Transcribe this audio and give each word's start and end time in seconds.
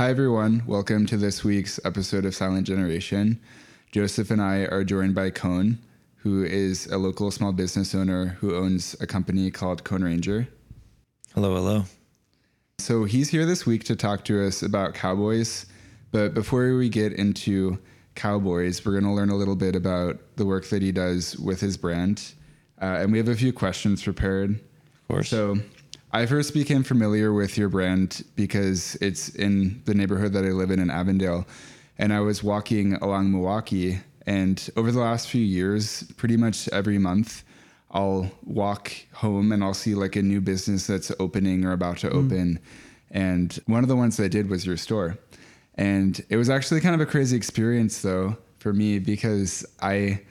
Hi, 0.00 0.08
everyone. 0.08 0.62
Welcome 0.66 1.04
to 1.08 1.18
this 1.18 1.44
week's 1.44 1.78
episode 1.84 2.24
of 2.24 2.34
Silent 2.34 2.66
Generation. 2.66 3.38
Joseph 3.92 4.30
and 4.30 4.40
I 4.40 4.60
are 4.60 4.82
joined 4.82 5.14
by 5.14 5.30
Kone, 5.30 5.76
who 6.16 6.42
is 6.42 6.86
a 6.86 6.96
local 6.96 7.30
small 7.30 7.52
business 7.52 7.94
owner 7.94 8.28
who 8.40 8.56
owns 8.56 8.96
a 9.02 9.06
company 9.06 9.50
called 9.50 9.84
Kone 9.84 10.02
Ranger. 10.02 10.48
Hello, 11.34 11.54
hello. 11.54 11.84
So 12.78 13.04
he's 13.04 13.28
here 13.28 13.44
this 13.44 13.66
week 13.66 13.84
to 13.84 13.94
talk 13.94 14.24
to 14.24 14.42
us 14.42 14.62
about 14.62 14.94
cowboys. 14.94 15.66
But 16.12 16.32
before 16.32 16.74
we 16.76 16.88
get 16.88 17.12
into 17.12 17.78
cowboys, 18.14 18.82
we're 18.82 18.92
going 18.92 19.04
to 19.04 19.12
learn 19.12 19.28
a 19.28 19.36
little 19.36 19.54
bit 19.54 19.76
about 19.76 20.18
the 20.36 20.46
work 20.46 20.66
that 20.70 20.80
he 20.80 20.92
does 20.92 21.36
with 21.36 21.60
his 21.60 21.76
brand. 21.76 22.32
Uh, 22.80 23.00
and 23.00 23.12
we 23.12 23.18
have 23.18 23.28
a 23.28 23.36
few 23.36 23.52
questions 23.52 24.02
prepared. 24.02 24.52
Of 24.52 25.08
course. 25.08 25.28
So 25.28 25.58
I 26.12 26.26
first 26.26 26.54
became 26.54 26.82
familiar 26.82 27.32
with 27.32 27.56
your 27.56 27.68
brand 27.68 28.24
because 28.34 28.96
it's 28.96 29.28
in 29.28 29.80
the 29.84 29.94
neighborhood 29.94 30.32
that 30.32 30.44
I 30.44 30.48
live 30.48 30.72
in 30.72 30.80
in 30.80 30.90
Avondale. 30.90 31.46
And 31.98 32.12
I 32.12 32.20
was 32.20 32.42
walking 32.42 32.94
along 32.94 33.30
Milwaukee. 33.30 34.00
And 34.26 34.68
over 34.76 34.90
the 34.90 34.98
last 34.98 35.28
few 35.28 35.42
years, 35.42 36.02
pretty 36.16 36.36
much 36.36 36.68
every 36.70 36.98
month, 36.98 37.44
I'll 37.92 38.30
walk 38.44 38.92
home 39.12 39.52
and 39.52 39.62
I'll 39.62 39.74
see 39.74 39.94
like 39.94 40.16
a 40.16 40.22
new 40.22 40.40
business 40.40 40.86
that's 40.86 41.12
opening 41.20 41.64
or 41.64 41.72
about 41.72 41.98
to 41.98 42.08
hmm. 42.08 42.18
open. 42.18 42.58
And 43.12 43.56
one 43.66 43.84
of 43.84 43.88
the 43.88 43.96
ones 43.96 44.18
I 44.18 44.28
did 44.28 44.50
was 44.50 44.66
your 44.66 44.76
store. 44.76 45.16
And 45.76 46.24
it 46.28 46.36
was 46.36 46.50
actually 46.50 46.80
kind 46.80 46.94
of 46.94 47.00
a 47.00 47.06
crazy 47.06 47.36
experience 47.36 48.02
though 48.02 48.36
for 48.58 48.72
me 48.72 48.98
because 48.98 49.64
I 49.80 50.22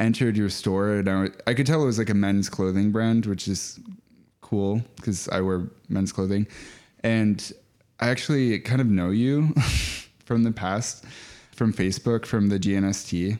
entered 0.00 0.36
your 0.36 0.50
store 0.50 0.94
and 0.94 1.08
I, 1.08 1.28
I 1.46 1.54
could 1.54 1.66
tell 1.66 1.82
it 1.82 1.86
was 1.86 1.98
like 1.98 2.10
a 2.10 2.14
men's 2.14 2.48
clothing 2.48 2.90
brand, 2.90 3.26
which 3.26 3.46
is 3.46 3.78
cool 4.48 4.82
because 4.96 5.28
I 5.28 5.40
wear 5.40 5.64
men's 5.88 6.12
clothing. 6.12 6.46
And 7.04 7.52
I 8.00 8.08
actually 8.08 8.58
kind 8.60 8.80
of 8.80 8.86
know 8.86 9.10
you 9.10 9.52
from 10.24 10.42
the 10.42 10.52
past, 10.52 11.04
from 11.52 11.72
Facebook, 11.72 12.24
from 12.24 12.48
the 12.48 12.58
GNST, 12.58 13.38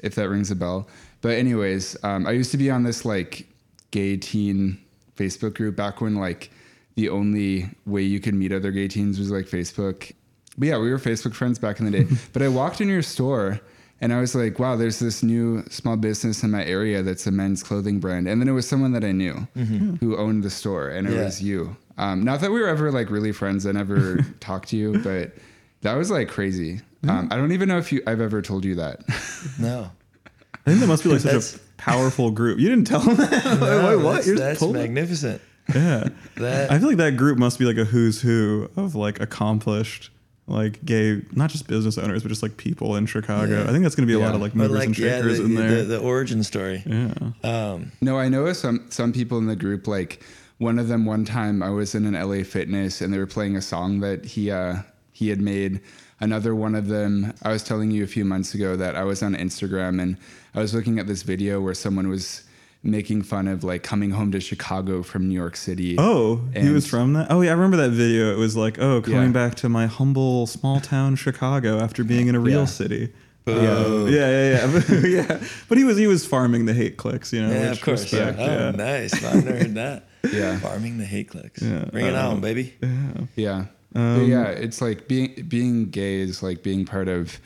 if 0.00 0.14
that 0.14 0.28
rings 0.28 0.50
a 0.50 0.56
bell. 0.56 0.88
But 1.20 1.36
anyways, 1.36 1.96
um, 2.02 2.26
I 2.26 2.32
used 2.32 2.50
to 2.52 2.56
be 2.56 2.70
on 2.70 2.84
this 2.84 3.04
like 3.04 3.46
gay 3.90 4.16
teen 4.16 4.78
Facebook 5.16 5.54
group 5.54 5.76
back 5.76 6.00
when 6.00 6.14
like 6.14 6.50
the 6.94 7.10
only 7.10 7.68
way 7.84 8.02
you 8.02 8.20
could 8.20 8.34
meet 8.34 8.52
other 8.52 8.70
gay 8.70 8.88
teens 8.88 9.18
was 9.18 9.30
like 9.30 9.46
Facebook. 9.46 10.12
But 10.56 10.68
yeah, 10.68 10.78
we 10.78 10.90
were 10.90 10.98
Facebook 10.98 11.34
friends 11.34 11.58
back 11.58 11.80
in 11.80 11.84
the 11.84 11.90
day. 11.90 12.06
but 12.32 12.42
I 12.42 12.48
walked 12.48 12.80
in 12.80 12.88
your 12.88 13.02
store 13.02 13.60
and 14.00 14.12
I 14.12 14.20
was 14.20 14.34
like, 14.34 14.58
wow, 14.58 14.76
there's 14.76 14.98
this 14.98 15.22
new 15.22 15.62
small 15.70 15.96
business 15.96 16.42
in 16.42 16.50
my 16.50 16.64
area 16.64 17.02
that's 17.02 17.26
a 17.26 17.30
men's 17.30 17.62
clothing 17.62 18.00
brand. 18.00 18.26
And 18.28 18.40
then 18.40 18.48
it 18.48 18.52
was 18.52 18.66
someone 18.68 18.92
that 18.92 19.04
I 19.04 19.12
knew 19.12 19.46
who 20.00 20.16
owned 20.16 20.42
the 20.42 20.50
store, 20.50 20.88
and 20.88 21.06
it 21.08 21.12
Yeah. 21.14 21.24
was 21.24 21.42
you. 21.42 21.76
Um, 21.98 22.22
not 22.24 22.40
that 22.40 22.50
we 22.50 22.60
were 22.60 22.68
ever 22.68 22.90
like 22.90 23.10
really 23.10 23.32
friends. 23.32 23.66
I 23.66 23.72
never 23.72 24.16
talked 24.40 24.70
to 24.70 24.76
you, 24.76 24.98
but 25.04 25.32
that 25.82 25.94
was 25.96 26.10
like 26.10 26.28
crazy. 26.28 26.80
Um, 27.08 27.28
I 27.30 27.36
don't 27.36 27.52
even 27.52 27.68
know 27.68 27.78
if 27.78 27.92
you 27.92 28.02
I've 28.06 28.20
ever 28.20 28.40
told 28.42 28.64
you 28.64 28.74
that. 28.76 29.00
no. 29.58 29.90
I 30.54 30.58
think 30.70 30.80
that 30.80 30.86
must 30.86 31.02
be 31.04 31.08
like 31.10 31.20
such 31.20 31.32
That's- 31.32 31.56
a 31.56 31.60
powerful 31.78 32.30
group. 32.30 32.58
You 32.58 32.68
didn't 32.68 32.86
tell 32.86 33.00
them 33.00 33.16
that. 33.16 33.44
No, 33.60 33.96
Wait, 33.96 34.04
what? 34.04 34.12
That's, 34.16 34.26
You 34.26 34.36
just 34.36 34.60
that's 34.60 34.72
magnificent. 34.72 35.40
Yeah. 35.74 36.08
That 36.36 36.70
I 36.70 36.78
feel 36.78 36.88
like 36.88 36.96
that 36.98 37.16
group 37.16 37.38
must 37.38 37.58
be 37.58 37.64
like 37.64 37.76
a 37.78 37.84
who's 37.84 38.20
who 38.20 38.68
of 38.76 38.94
like 38.94 39.20
accomplished, 39.20 40.10
like 40.50 40.84
gay, 40.84 41.22
not 41.32 41.50
just 41.50 41.66
business 41.68 41.96
owners, 41.96 42.22
but 42.22 42.28
just 42.28 42.42
like 42.42 42.56
people 42.56 42.96
in 42.96 43.06
Chicago. 43.06 43.62
Yeah. 43.62 43.62
I 43.62 43.72
think 43.72 43.82
that's 43.82 43.94
going 43.94 44.06
to 44.06 44.12
be 44.12 44.20
a 44.20 44.24
lot 44.24 44.34
of 44.34 44.40
like 44.40 44.52
but 44.52 44.70
movers 44.70 44.84
and 44.84 44.90
like 44.90 44.98
yeah, 44.98 45.18
shakers 45.18 45.38
the, 45.38 45.44
in 45.44 45.54
there. 45.54 45.76
the, 45.76 45.82
the 45.84 46.00
origin 46.00 46.42
story. 46.42 46.82
yeah. 46.84 47.14
Um, 47.44 47.92
No, 48.00 48.18
I 48.18 48.28
know 48.28 48.52
some 48.52 48.86
some 48.90 49.12
people 49.12 49.38
in 49.38 49.46
the 49.46 49.56
group. 49.56 49.86
Like 49.86 50.22
one 50.58 50.78
of 50.78 50.88
them, 50.88 51.06
one 51.06 51.24
time 51.24 51.62
I 51.62 51.70
was 51.70 51.94
in 51.94 52.04
an 52.04 52.14
LA 52.14 52.42
Fitness 52.44 53.00
and 53.00 53.12
they 53.12 53.18
were 53.18 53.26
playing 53.26 53.56
a 53.56 53.62
song 53.62 54.00
that 54.00 54.24
he 54.24 54.50
uh, 54.50 54.76
he 55.12 55.28
had 55.28 55.40
made. 55.40 55.80
Another 56.22 56.54
one 56.54 56.74
of 56.74 56.88
them, 56.88 57.32
I 57.42 57.50
was 57.50 57.62
telling 57.62 57.90
you 57.90 58.04
a 58.04 58.06
few 58.06 58.26
months 58.26 58.52
ago 58.52 58.76
that 58.76 58.94
I 58.94 59.04
was 59.04 59.22
on 59.22 59.34
Instagram 59.34 60.02
and 60.02 60.18
I 60.54 60.60
was 60.60 60.74
looking 60.74 60.98
at 60.98 61.06
this 61.06 61.22
video 61.22 61.62
where 61.62 61.72
someone 61.72 62.08
was 62.08 62.42
making 62.82 63.22
fun 63.22 63.46
of 63.46 63.62
like 63.62 63.82
coming 63.82 64.10
home 64.10 64.32
to 64.32 64.40
Chicago 64.40 65.02
from 65.02 65.28
New 65.28 65.34
York 65.34 65.56
City. 65.56 65.96
Oh, 65.98 66.40
he 66.56 66.70
was 66.70 66.86
from 66.86 67.12
that. 67.12 67.26
Oh, 67.30 67.40
yeah, 67.42 67.50
I 67.50 67.52
remember 67.54 67.76
that 67.78 67.90
video. 67.90 68.32
It 68.32 68.38
was 68.38 68.56
like, 68.56 68.78
oh, 68.78 69.02
coming 69.02 69.20
Yeah. 69.24 69.28
back 69.32 69.54
to 69.56 69.68
my 69.68 69.86
humble 69.86 70.46
small 70.46 70.80
town 70.80 71.16
Chicago 71.16 71.78
after 71.78 72.02
being 72.04 72.28
in 72.28 72.34
a 72.34 72.40
real 72.40 72.60
Yeah. 72.60 72.64
city. 72.66 73.12
Boo. 73.44 74.08
Yeah, 74.10 74.30
yeah, 74.30 74.50
yeah, 74.50 74.72
but, 74.72 74.88
yeah. 75.08 75.40
But 75.68 75.78
he 75.78 75.84
was 75.84 75.96
he 75.96 76.06
was 76.06 76.26
farming 76.26 76.66
the 76.66 76.74
hate 76.74 76.96
clicks, 76.98 77.32
you 77.32 77.42
know. 77.42 77.50
yeah, 77.50 77.70
of 77.70 77.80
course. 77.80 78.02
respect, 78.02 78.38
Oh, 78.38 78.44
yeah. 78.44 78.70
nice. 78.72 79.14
I've 79.24 79.44
never 79.44 79.58
heard 79.58 79.74
that. 79.74 80.06
Yeah. 80.30 80.58
Farming 80.58 80.98
the 80.98 81.06
hate 81.06 81.28
clicks. 81.30 81.62
Yeah, 81.62 81.86
Bring 81.90 82.04
it 82.04 82.14
um, 82.14 82.34
on, 82.34 82.40
baby. 82.42 82.74
yeah. 82.82 83.24
Yeah. 83.36 83.64
Um, 83.94 84.30
yeah, 84.30 84.44
it's 84.48 84.80
like 84.82 85.08
being 85.08 85.46
being 85.48 85.88
gay 85.90 86.20
is 86.20 86.42
like 86.42 86.62
being 86.62 86.84
part 86.84 87.08
of 87.08 87.40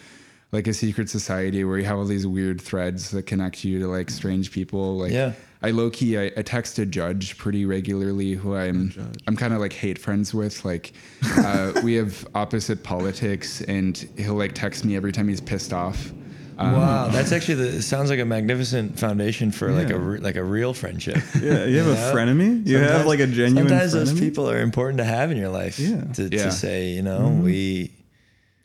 like 0.54 0.66
a 0.68 0.72
secret 0.74 1.10
society 1.10 1.64
where 1.64 1.78
you 1.78 1.84
have 1.84 1.98
all 1.98 2.04
these 2.04 2.26
weird 2.26 2.60
threads 2.60 3.10
that 3.10 3.24
connect 3.26 3.64
you 3.64 3.78
to 3.80 3.88
like 3.88 4.08
strange 4.10 4.50
people. 4.52 4.96
Like 4.96 5.12
Yeah. 5.12 5.32
I 5.62 5.70
low 5.70 5.88
key 5.90 6.18
I, 6.18 6.24
I 6.36 6.42
text 6.42 6.78
a 6.78 6.86
judge 6.86 7.36
pretty 7.38 7.64
regularly 7.66 8.32
who 8.34 8.54
I'm 8.54 8.92
I'm 9.26 9.36
kind 9.36 9.52
of 9.54 9.60
like 9.60 9.72
hate 9.72 9.98
friends 9.98 10.32
with. 10.34 10.64
Like 10.64 10.92
uh, 11.38 11.72
we 11.84 11.94
have 11.94 12.26
opposite 12.34 12.82
politics 12.82 13.60
and 13.62 13.96
he'll 14.16 14.34
like 14.44 14.52
text 14.54 14.84
me 14.84 14.94
every 14.96 15.10
time 15.12 15.26
he's 15.28 15.40
pissed 15.40 15.72
off. 15.72 16.12
Um, 16.56 16.72
wow, 16.72 17.08
that's 17.08 17.32
actually 17.32 17.56
the 17.64 17.82
sounds 17.82 18.10
like 18.10 18.20
a 18.20 18.24
magnificent 18.24 18.96
foundation 18.96 19.50
for 19.50 19.72
like 19.72 19.90
a 19.90 19.98
re, 19.98 20.18
like 20.20 20.36
a 20.36 20.44
real 20.44 20.72
friendship. 20.72 21.16
Yeah, 21.42 21.64
you 21.64 21.78
have 21.78 21.86
You 21.88 21.92
a 21.92 21.94
know? 21.96 22.12
frenemy. 22.14 22.64
You 22.66 22.78
have 22.78 23.06
like 23.06 23.18
a 23.18 23.26
genuine. 23.26 23.68
Sometimes 23.68 23.92
those 23.92 24.12
people 24.20 24.48
are 24.48 24.60
important 24.60 24.98
to 24.98 25.04
have 25.04 25.32
in 25.32 25.36
your 25.36 25.48
life. 25.48 25.80
Yeah. 25.80 26.02
To, 26.16 26.22
Yeah. 26.30 26.44
to 26.44 26.52
say, 26.52 26.90
you 26.90 27.02
know, 27.02 27.28
we 27.42 27.90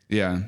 Yeah. 0.08 0.42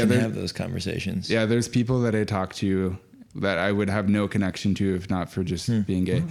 But 0.00 0.08
yeah, 0.08 0.14
can 0.14 0.20
have 0.20 0.34
those 0.34 0.52
conversations. 0.52 1.28
Yeah, 1.30 1.46
there's 1.46 1.68
people 1.68 2.00
that 2.02 2.14
I 2.14 2.24
talk 2.24 2.54
to 2.56 2.98
that 3.36 3.58
I 3.58 3.72
would 3.72 3.88
have 3.88 4.08
no 4.08 4.28
connection 4.28 4.74
to 4.74 4.94
if 4.94 5.08
not 5.08 5.30
for 5.30 5.42
just 5.42 5.66
Hmm. 5.66 5.80
being 5.82 6.04
gay. 6.04 6.22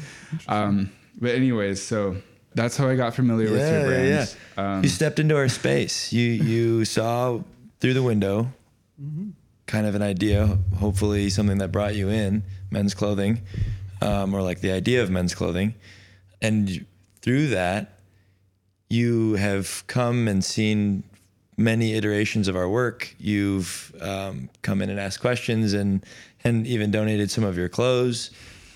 Um, 0.48 0.92
but 1.20 1.32
anyways, 1.32 1.82
so 1.82 2.18
that's 2.54 2.78
how 2.78 2.88
I 2.88 2.96
got 2.96 3.16
familiar 3.16 3.52
with 3.52 3.62
your 3.72 3.80
Yeah, 3.82 3.86
brand. 3.86 4.08
yeah, 4.08 4.26
yeah. 4.58 4.76
Um, 4.78 4.84
you 4.84 4.90
stepped 4.90 5.20
into 5.20 5.36
our 5.36 5.50
space. 5.50 6.12
You 6.14 6.30
you 6.30 6.86
saw 6.86 7.42
through 7.80 7.94
the 7.96 8.04
window, 8.04 8.52
kind 9.68 9.88
of 9.88 9.96
an 9.96 10.02
idea. 10.02 10.58
Hopefully, 10.78 11.30
something 11.30 11.58
that 11.60 11.72
brought 11.72 11.96
you 11.96 12.10
in 12.10 12.44
men's 12.70 12.94
clothing, 12.94 13.42
um, 14.02 14.34
or 14.34 14.42
like 14.42 14.62
the 14.62 14.72
idea 14.72 15.02
of 15.02 15.10
men's 15.10 15.34
clothing, 15.34 15.74
and 16.42 16.86
through 17.22 17.48
that, 17.48 18.00
you 18.90 19.34
have 19.36 19.84
come 19.88 20.28
and 20.28 20.44
seen 20.44 21.04
many 21.64 21.94
iterations 21.94 22.48
of 22.48 22.56
our 22.56 22.70
work. 22.70 23.16
You've 23.20 23.94
um, 24.02 24.50
come 24.62 24.82
in 24.82 24.90
and 24.90 25.00
asked 25.00 25.22
questions 25.22 25.74
and 25.74 26.06
and 26.44 26.66
even 26.66 26.92
donated 26.92 27.30
some 27.30 27.44
of 27.44 27.58
your 27.58 27.70
clothes. 27.70 28.32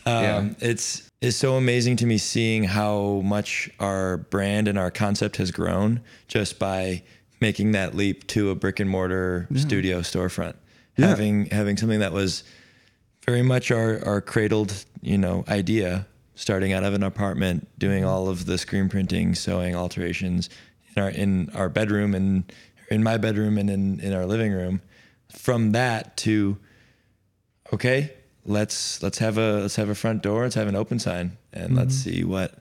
Um, 0.06 0.23
Yeah. 0.23 0.50
It's 0.59 1.09
it's 1.22 1.38
so 1.38 1.56
amazing 1.56 1.96
to 1.97 2.06
me 2.06 2.18
seeing 2.18 2.63
how 2.63 3.22
much 3.23 3.69
our 3.79 4.18
brand 4.18 4.68
and 4.68 4.78
our 4.78 4.91
concept 4.91 5.38
has 5.38 5.51
grown 5.51 6.01
just 6.28 6.59
by 6.59 7.03
making 7.41 7.72
that 7.72 7.96
leap 7.96 8.28
to 8.28 8.50
a 8.51 8.56
brick 8.56 8.79
and 8.79 8.90
mortar 8.90 9.47
studio 9.56 10.02
storefront. 10.02 10.56
Yeah. 10.97 11.07
Having 11.07 11.47
having 11.47 11.78
something 11.78 12.00
that 12.00 12.13
was 12.13 12.44
very 13.25 13.41
much 13.41 13.72
our, 13.72 14.06
our 14.06 14.22
cradled, 14.22 14.85
you 15.02 15.17
know, 15.17 15.44
idea, 15.47 16.06
starting 16.35 16.73
out 16.73 16.84
of 16.84 16.94
an 16.94 17.02
apartment, 17.02 17.67
doing 17.79 18.06
all 18.06 18.29
of 18.29 18.46
the 18.46 18.57
screen 18.57 18.88
printing, 18.88 19.34
sewing 19.34 19.75
alterations 19.75 20.50
in 20.96 21.02
our 21.03 21.09
in 21.09 21.50
our 21.56 21.69
bedroom 21.69 22.13
and 22.13 22.52
in 22.90 23.03
my 23.03 23.18
bedroom 23.18 23.57
and 23.57 23.69
in, 23.69 24.00
in 24.00 24.13
our 24.13 24.25
living 24.25 24.51
room. 24.51 24.81
From 25.31 25.72
that 25.73 26.16
to 26.18 26.57
okay, 27.73 28.12
let's 28.46 29.01
let's 29.03 29.18
have 29.18 29.38
a 29.38 29.62
let's 29.62 29.75
have 29.75 29.90
a 29.90 29.96
front 29.96 30.22
door, 30.23 30.44
let's 30.44 30.56
have 30.56 30.68
an 30.68 30.75
open 30.75 31.00
sign 31.00 31.38
and 31.53 31.75
let's 31.75 31.96
see 31.96 32.23
what 32.23 32.59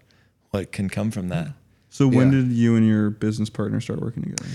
what 0.51 0.73
can 0.73 0.89
come 0.89 1.11
from 1.11 1.29
that. 1.29 1.49
So 1.91 2.09
when 2.09 2.33
Yeah. 2.33 2.41
did 2.41 2.53
you 2.53 2.77
and 2.77 2.87
your 2.87 3.11
business 3.11 3.51
partner 3.51 3.81
start 3.81 4.01
working 4.01 4.23
together? 4.25 4.49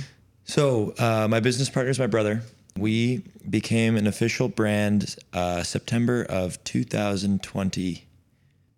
So, 0.44 0.94
uh, 0.98 1.28
my 1.30 1.40
business 1.40 1.70
partner 1.70 1.92
is 1.92 2.00
my 2.00 2.08
brother. 2.08 2.42
We 2.76 3.24
became 3.50 3.96
an 3.98 4.08
official 4.08 4.48
brand 4.50 5.16
uh, 5.32 5.62
September 5.64 6.24
of 6.28 6.62
2020. 6.64 8.06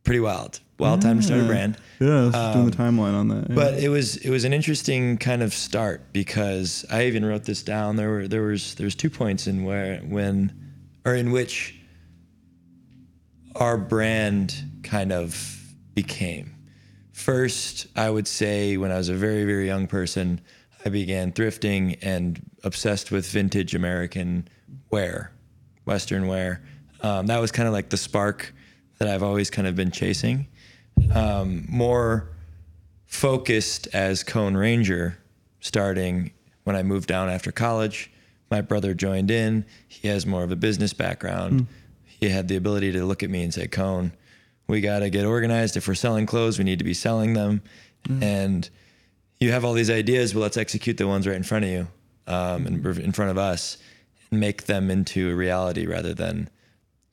Pretty 0.04 0.20
wild, 0.20 0.60
wild 0.82 1.02
time 1.02 1.18
to 1.18 1.24
start 1.24 1.42
a 1.42 1.46
brand. 1.46 1.78
Yeah, 2.00 2.26
was 2.26 2.54
doing 2.54 2.70
the 2.70 2.76
timeline 2.76 3.14
on 3.14 3.28
that. 3.30 3.50
yeah. 3.50 3.56
But 3.56 3.76
it 3.76 3.90
was 3.90 4.18
it 4.18 4.30
was 4.30 4.44
an 4.44 4.54
interesting 4.54 5.18
kind 5.18 5.44
of 5.44 5.54
start 5.54 6.12
because 6.12 6.86
I 6.92 7.06
even 7.06 7.24
wrote 7.24 7.44
this 7.44 7.64
down. 7.64 7.96
There 7.96 8.10
were 8.10 8.28
there 8.28 8.42
was 8.42 8.76
there 8.76 8.86
was 8.86 8.96
two 8.96 9.10
points 9.10 9.48
in 9.48 9.64
where 9.64 10.00
when 10.00 10.52
or 11.06 11.16
in 11.16 11.32
which 11.32 11.76
our 13.56 13.78
brand 13.78 14.56
kind 14.84 15.12
of 15.12 15.60
became. 15.94 16.56
First, 17.12 17.88
I 17.96 18.10
would 18.10 18.28
say 18.28 18.78
when 18.78 18.92
I 18.92 18.98
was 18.98 19.10
a 19.10 19.14
very 19.14 19.46
very 19.46 19.68
young 19.68 19.88
person, 19.88 20.42
I 20.84 20.90
began 20.90 21.32
thrifting 21.32 22.00
and 22.02 22.42
obsessed 22.64 23.12
with 23.12 23.30
vintage 23.30 23.76
American 23.76 24.48
wear, 24.90 25.32
Western 25.86 26.28
wear. 26.28 26.64
Um, 27.02 27.28
that 27.28 27.40
was 27.40 27.52
kind 27.52 27.68
of 27.68 27.74
like 27.74 27.90
the 27.90 27.98
spark 27.98 28.54
that 29.00 29.08
I've 29.08 29.24
always 29.24 29.50
kind 29.50 29.68
of 29.68 29.76
been 29.76 29.92
chasing. 29.92 30.48
Um, 31.14 31.66
more 31.68 32.30
focused 33.06 33.88
as 33.94 34.24
Kone 34.24 34.58
Ranger, 34.58 35.18
starting 35.60 36.32
when 36.64 36.76
I 36.76 36.84
moved 36.84 37.08
down 37.08 37.30
after 37.30 37.52
college, 37.52 38.12
my 38.50 38.62
brother 38.62 38.94
joined 38.94 39.32
in. 39.32 39.66
He 39.88 40.08
has 40.08 40.26
more 40.26 40.44
of 40.44 40.52
a 40.52 40.56
business 40.56 40.94
background. 40.94 41.68
He 42.06 42.30
had 42.30 42.48
the 42.48 42.56
ability 42.56 42.92
to 42.94 43.06
look 43.06 43.24
at 43.24 43.30
me 43.30 43.44
and 43.44 43.54
say, 43.54 43.68
Kone, 43.68 44.12
we 44.68 44.80
got 44.82 45.00
to 45.00 45.10
get 45.10 45.26
organized. 45.26 45.76
If 45.76 45.88
we're 45.88 45.96
selling 45.96 46.26
clothes, 46.26 46.58
we 46.58 46.64
need 46.64 46.80
to 46.80 46.86
be 46.86 46.94
selling 46.94 47.34
them. 47.34 47.62
And 48.22 48.70
you 49.40 49.52
have 49.52 49.66
all 49.66 49.74
these 49.74 49.90
ideas. 49.90 50.34
Well, 50.34 50.44
let's 50.44 50.58
execute 50.58 50.98
the 50.98 51.08
ones 51.08 51.28
right 51.28 51.36
in 51.36 51.44
front 51.44 51.66
of 51.66 51.72
you 51.72 51.88
um, 52.28 52.66
and 52.68 52.86
in 52.86 53.12
front 53.12 53.32
of 53.32 53.38
us 53.38 53.78
and 54.30 54.40
make 54.40 54.66
them 54.66 54.90
into 54.90 55.30
a 55.32 55.36
reality 55.36 55.86
rather 55.86 56.14
than 56.14 56.50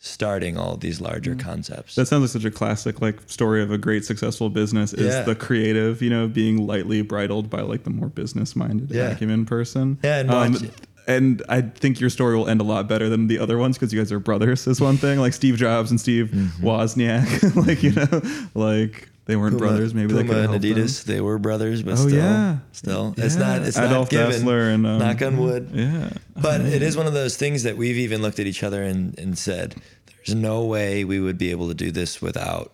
starting 0.01 0.57
all 0.57 0.77
these 0.77 1.01
larger 1.01 1.35
concepts. 1.35 1.95
That 1.97 2.07
sounds 2.07 2.23
like 2.23 2.31
such 2.31 2.45
a 2.45 2.51
classic 2.55 3.01
like 3.01 3.19
story 3.27 3.63
of 3.63 3.71
a 3.73 3.79
great 3.79 4.05
successful 4.05 4.49
business 4.49 4.93
is 4.95 5.13
Yeah. 5.15 5.23
the 5.23 5.35
creative, 5.35 6.01
you 6.03 6.11
know, 6.11 6.29
being 6.29 6.67
lightly 6.67 7.03
bridled 7.03 7.51
by 7.51 7.63
like 7.63 7.83
the 7.85 7.91
more 7.91 8.09
business 8.09 8.55
minded 8.55 8.91
Yeah. 8.91 9.11
acumen 9.11 9.45
person. 9.45 9.99
Yeah, 10.05 10.21
and 10.21 10.31
um, 10.31 10.53
watch- 10.53 10.63
and 11.09 11.43
I 11.49 11.63
think 11.63 12.01
your 12.01 12.11
story 12.11 12.37
will 12.37 12.49
end 12.49 12.61
a 12.61 12.65
lot 12.65 12.87
better 12.87 13.09
than 13.09 13.29
the 13.29 13.39
other 13.39 13.57
ones 13.59 13.77
because 13.79 13.93
you 13.95 13.99
guys 13.99 14.13
are 14.13 14.21
brothers 14.21 14.67
is 14.67 14.81
one 14.81 14.99
thing. 14.99 15.19
Like 15.19 15.33
Steve 15.33 15.57
Jobs 15.57 15.91
and 15.91 15.99
Steve 16.01 16.29
Wozniak, 16.61 17.57
like 17.67 17.83
you 17.83 17.93
know, 17.93 18.23
like 18.55 19.09
they 19.29 19.37
weren't 19.37 19.55
Mm-hmm. 19.55 19.59
Puma- 19.59 19.71
brothers. 19.73 19.95
Maybe 19.95 20.13
they 20.13 20.23
Puma 20.23 20.29
could 20.29 20.37
and 20.37 20.65
help 20.65 20.77
them. 21.05 21.15
They 21.15 21.21
were 21.21 21.39
brothers, 21.39 21.83
but 21.83 21.93
Oh, 21.93 21.97
still, 22.09 22.11
yeah. 22.17 22.57
still, 22.73 23.15
it's 23.17 23.37
not, 23.37 23.63
it's 23.63 23.77
Adolf 23.79 24.11
not 24.11 24.11
given. 24.11 24.43
Dassler 24.43 24.75
and 24.75 24.87
um, 24.87 24.99
knock 24.99 25.23
on 25.23 25.37
wood. 25.37 25.71
Yeah, 25.73 26.11
But 26.35 26.63
it 26.63 26.83
is 26.83 26.97
one 27.01 27.07
of 27.07 27.13
those 27.13 27.37
things 27.37 27.63
that 27.63 27.77
we've 27.77 27.99
even 27.99 28.23
looked 28.23 28.39
at 28.41 28.47
each 28.47 28.63
other 28.65 28.83
and, 28.83 29.17
and 29.19 29.39
said, 29.39 29.77
there's 30.07 30.35
no 30.35 30.65
way 30.65 31.05
we 31.05 31.21
would 31.21 31.39
be 31.39 31.51
able 31.53 31.69
to 31.69 31.75
do 31.75 31.91
this 31.91 32.21
without 32.21 32.73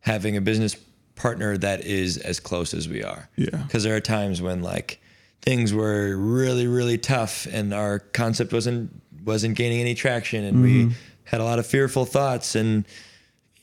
having 0.00 0.36
a 0.36 0.40
business 0.40 0.76
partner 1.16 1.56
that 1.58 1.80
is 1.84 2.18
as 2.18 2.38
close 2.38 2.72
as 2.74 2.88
we 2.88 3.02
are. 3.02 3.28
Yeah. 3.36 3.48
Because 3.56 3.82
there 3.82 3.96
are 3.96 4.00
times 4.00 4.40
when 4.40 4.62
like 4.62 5.00
things 5.42 5.72
were 5.74 6.16
really, 6.16 6.66
really 6.66 6.98
tough 6.98 7.46
and 7.50 7.72
our 7.74 7.98
concept 7.98 8.52
wasn't 8.52 8.90
wasn't 9.24 9.56
gaining 9.56 9.80
any 9.80 9.94
traction 9.94 10.44
and 10.44 10.62
we 10.62 10.90
had 11.24 11.40
a 11.40 11.44
lot 11.44 11.58
of 11.58 11.66
fearful 11.66 12.04
thoughts 12.06 12.54
and 12.54 12.86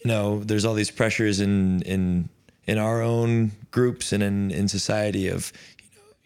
you 0.06 0.12
know, 0.12 0.44
there's 0.44 0.66
all 0.66 0.76
these 0.76 0.92
pressures 0.92 1.40
in 1.40 1.82
in 1.82 2.30
in 2.68 2.78
our 2.78 3.02
own 3.02 3.52
groups 3.72 4.14
and 4.14 4.22
in, 4.22 4.52
in 4.52 4.68
society 4.68 5.30
of 5.30 5.52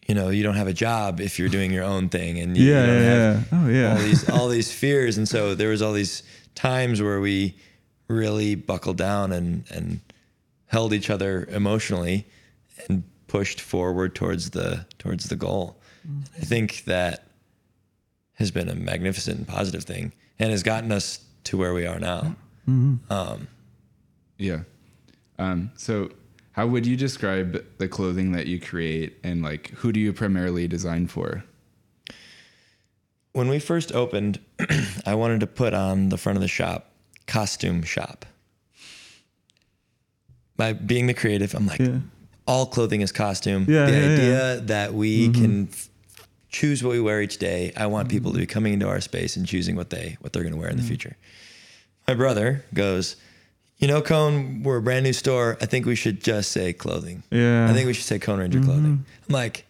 you 0.06 0.16
know, 0.16 0.30
you 0.30 0.44
don't 0.44 0.56
have 0.56 0.68
a 0.68 0.74
job 0.74 1.22
if 1.22 1.40
you're 1.40 1.50
doing 1.50 1.72
your 1.72 1.86
own 1.86 2.10
thing 2.10 2.40
and 2.40 2.58
you, 2.58 2.74
yeah, 2.74 2.82
you 2.82 2.88
don't 2.88 3.04
yeah. 3.04 3.44
Oh 3.54 3.70
yeah. 3.70 3.92
all 3.92 3.98
these 4.00 4.30
all 4.30 4.48
these 4.50 4.72
fears. 4.82 5.18
And 5.18 5.30
so 5.30 5.56
there 5.56 5.70
was 5.70 5.82
all 5.82 5.94
these 5.94 6.24
times 6.56 7.02
where 7.02 7.22
we 7.22 7.56
really 8.10 8.56
buckled 8.56 8.98
down 8.98 9.32
and 9.32 9.64
and 9.72 10.02
held 10.66 10.92
each 10.92 11.10
other 11.10 11.46
emotionally 11.50 12.28
and 12.90 13.04
pushed 13.28 13.62
forward 13.62 14.14
towards 14.14 14.50
the 14.50 14.86
towards 14.98 15.30
the 15.30 15.38
goal. 15.38 15.80
Mm-hmm. 16.06 16.42
I 16.42 16.46
think 16.46 16.84
that 16.84 17.28
has 18.34 18.52
been 18.52 18.68
a 18.68 18.76
magnificent 18.76 19.38
and 19.38 19.48
positive 19.48 19.86
thing 19.86 20.12
and 20.38 20.52
has 20.52 20.64
gotten 20.64 20.92
us 20.92 21.24
to 21.46 21.58
where 21.58 21.74
we 21.74 21.86
are 21.86 22.00
now 22.00 22.36
mm-hmm. 22.68 22.96
um, 23.10 23.48
Yeah. 24.40 24.62
Um, 25.38 25.72
so, 25.76 26.10
how 26.54 26.66
would 26.68 26.86
you 26.88 26.96
describe 26.98 27.64
the 27.78 27.88
clothing 27.88 28.32
that 28.32 28.48
you 28.48 28.60
create, 28.60 29.18
and 29.24 29.42
like 29.44 29.70
who 29.70 29.92
do 29.92 30.00
you 30.00 30.12
primarily 30.14 30.68
design 30.68 31.06
for? 31.08 31.44
when 33.34 33.48
we 33.48 33.60
first 33.60 33.92
opened 33.94 34.40
i 35.06 35.14
wanted 35.14 35.40
to 35.40 35.46
put 35.46 35.72
on 35.72 36.10
the 36.10 36.18
front 36.18 36.36
of 36.36 36.42
the 36.42 36.48
shop 36.48 36.90
costume 37.28 37.84
shop 37.84 38.26
by 40.58 40.74
being 40.74 41.06
the 41.06 41.14
creative 41.14 41.54
i'm 41.54 41.68
like 41.68 41.80
Yeah. 41.80 42.00
all 42.48 42.66
clothing 42.66 43.02
is 43.02 43.12
costume. 43.12 43.66
Yeah, 43.70 43.86
the 43.86 43.92
yeah, 43.92 43.98
Mm-hmm. 44.00 44.14
idea 44.14 44.62
that 44.62 44.94
we 44.96 45.30
can 45.30 45.68
f- 45.72 45.90
choose 46.50 46.84
what 46.84 46.90
we 46.92 47.00
wear 47.00 47.22
each 47.22 47.38
day. 47.38 47.72
I 47.78 47.86
want 47.86 48.10
people 48.10 48.32
to 48.34 48.40
be 48.40 48.48
coming 48.48 48.74
into 48.74 48.88
our 48.88 49.00
space 49.00 49.38
and 49.38 49.46
choosing 49.46 49.76
what 49.76 49.92
they 49.92 50.18
what 50.22 50.34
they're 50.34 50.42
going 50.44 50.56
to 50.56 50.60
wear 50.60 50.68
in 50.70 50.76
Mm-hmm. 50.78 50.82
the 50.84 50.88
future. 50.88 51.16
My 52.08 52.16
brother 52.16 52.66
goes, 52.74 53.16
you 53.80 53.88
know, 53.88 54.02
Kone, 54.02 54.64
we're 54.64 54.78
a 54.78 54.82
brand 54.82 55.04
new 55.06 55.14
store. 55.14 55.58
I 55.62 55.66
think 55.66 55.86
we 55.86 55.96
should 55.96 56.22
just 56.24 56.52
say 56.52 56.74
clothing. 56.74 57.24
Yeah. 57.32 57.70
I 57.70 57.74
think 57.74 57.88
we 57.88 57.94
should 57.94 58.06
say 58.06 58.20
Kone 58.20 58.40
Ranger 58.40 58.62
clothing. 58.62 58.84
Mm-hmm. 58.84 59.30
I'm 59.30 59.34
like, 59.34 59.66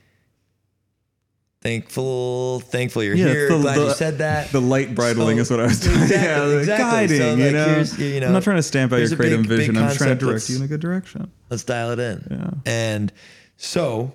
thankful, 1.62 2.62
thankful 2.62 3.04
you're 3.04 3.16
Yeah, 3.16 3.28
here. 3.28 3.50
the- 3.50 3.60
Glad 3.62 3.78
the- 3.78 3.86
you 3.88 3.94
said 3.94 4.18
that. 4.20 4.52
The 4.52 4.62
light 4.62 4.96
bridling 4.96 5.38
So- 5.38 5.42
is 5.42 5.52
what 5.52 5.60
I 5.60 5.64
was 5.64 5.80
doing. 5.80 5.96
Exactly, 6.02 6.54
yeah, 6.54 6.60
exactly. 6.60 6.84
guiding, 6.86 7.18
So, 7.20 7.36
you, 7.36 7.52
know? 7.52 8.14
you 8.16 8.20
know, 8.22 8.28
I'm 8.28 8.34
not 8.34 8.44
trying 8.44 8.56
to 8.58 8.64
stamp 8.64 8.94
out 8.94 8.98
your 8.98 9.16
creative 9.16 9.42
big- 9.42 9.50
big 9.50 9.58
vision. 9.60 9.78
I'm 9.78 9.96
trying 9.96 10.18
to 10.18 10.26
direct 10.26 10.50
you 10.50 10.58
in 10.58 10.64
a 10.64 10.68
good 10.68 10.80
direction. 10.82 11.30
Let's 11.50 11.64
dial 11.64 11.92
it 11.92 12.00
in. 12.00 12.28
Yeah. 12.32 12.50
And 12.66 13.12
so, 13.58 14.14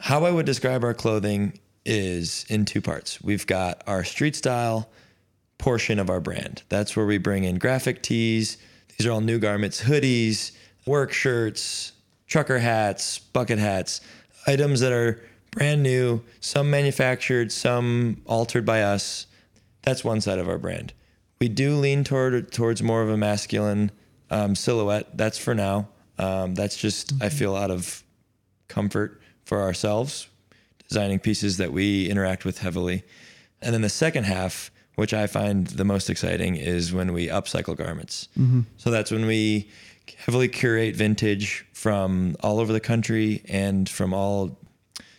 how 0.00 0.24
I 0.24 0.30
would 0.30 0.46
describe 0.46 0.84
our 0.84 0.94
clothing 0.94 1.58
is 1.84 2.44
in 2.48 2.64
two 2.66 2.80
parts. 2.82 3.22
We've 3.22 3.46
got 3.46 3.82
our 3.86 4.04
street 4.04 4.36
style 4.36 4.90
portion 5.58 5.98
of 5.98 6.08
our 6.10 6.20
brand. 6.20 6.62
That's 6.68 6.94
where 6.94 7.06
we 7.06 7.18
bring 7.18 7.44
in 7.44 7.56
graphic 7.56 8.02
tees. 8.02 8.56
These 9.00 9.06
are 9.06 9.12
all 9.12 9.22
new 9.22 9.38
garments, 9.38 9.80
hoodies, 9.80 10.52
work 10.84 11.10
shirts, 11.10 11.92
trucker 12.26 12.58
hats, 12.58 13.18
bucket 13.18 13.58
hats, 13.58 14.02
items 14.46 14.80
that 14.80 14.92
are 14.92 15.22
brand 15.52 15.82
new, 15.82 16.20
some 16.40 16.68
manufactured, 16.68 17.50
some 17.50 18.20
altered 18.26 18.66
by 18.66 18.82
us. 18.82 19.26
That's 19.80 20.04
one 20.04 20.20
side 20.20 20.38
of 20.38 20.50
our 20.50 20.58
brand. 20.58 20.92
We 21.40 21.48
do 21.48 21.76
lean 21.76 22.04
toward 22.04 22.52
towards 22.52 22.82
more 22.82 23.00
of 23.00 23.08
a 23.08 23.16
masculine 23.16 23.90
um, 24.30 24.54
silhouette. 24.54 25.16
That's 25.16 25.38
for 25.38 25.54
now. 25.54 25.88
Um, 26.18 26.54
that's 26.54 26.76
just 26.76 27.14
I 27.22 27.30
feel 27.30 27.56
out 27.56 27.70
of 27.70 28.04
comfort 28.68 29.22
for 29.46 29.62
ourselves, 29.62 30.28
designing 30.90 31.20
pieces 31.20 31.56
that 31.56 31.72
we 31.72 32.10
interact 32.10 32.44
with 32.44 32.58
heavily. 32.58 33.04
And 33.62 33.72
then 33.72 33.80
the 33.80 33.88
second 33.88 34.24
half, 34.24 34.70
which 35.00 35.14
I 35.14 35.26
find 35.26 35.66
the 35.66 35.84
most 35.86 36.10
exciting, 36.10 36.56
is 36.56 36.92
when 36.92 37.14
we 37.14 37.28
upcycle 37.28 37.74
garments. 37.74 38.28
Mm-hmm. 38.38 38.60
So 38.76 38.90
that's 38.90 39.10
when 39.10 39.24
we 39.24 39.70
heavily 40.26 40.46
curate 40.46 40.94
vintage 40.94 41.64
from 41.72 42.36
all 42.40 42.60
over 42.60 42.70
the 42.70 42.80
country 42.80 43.40
and 43.48 43.88
from 43.88 44.12
all 44.12 44.58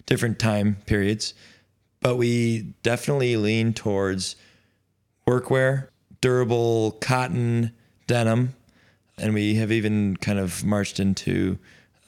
different 0.06 0.38
time 0.38 0.78
periods. 0.86 1.34
But 2.00 2.18
we 2.18 2.76
definitely 2.84 3.38
lean 3.38 3.74
towards 3.74 4.36
workwear, 5.26 5.88
durable 6.22 6.92
cotton, 7.02 7.72
denim, 8.06 8.54
and 9.18 9.34
we 9.34 9.56
have 9.56 9.72
even 9.72 10.16
kind 10.18 10.38
of 10.38 10.64
marched 10.64 11.00
into 11.00 11.58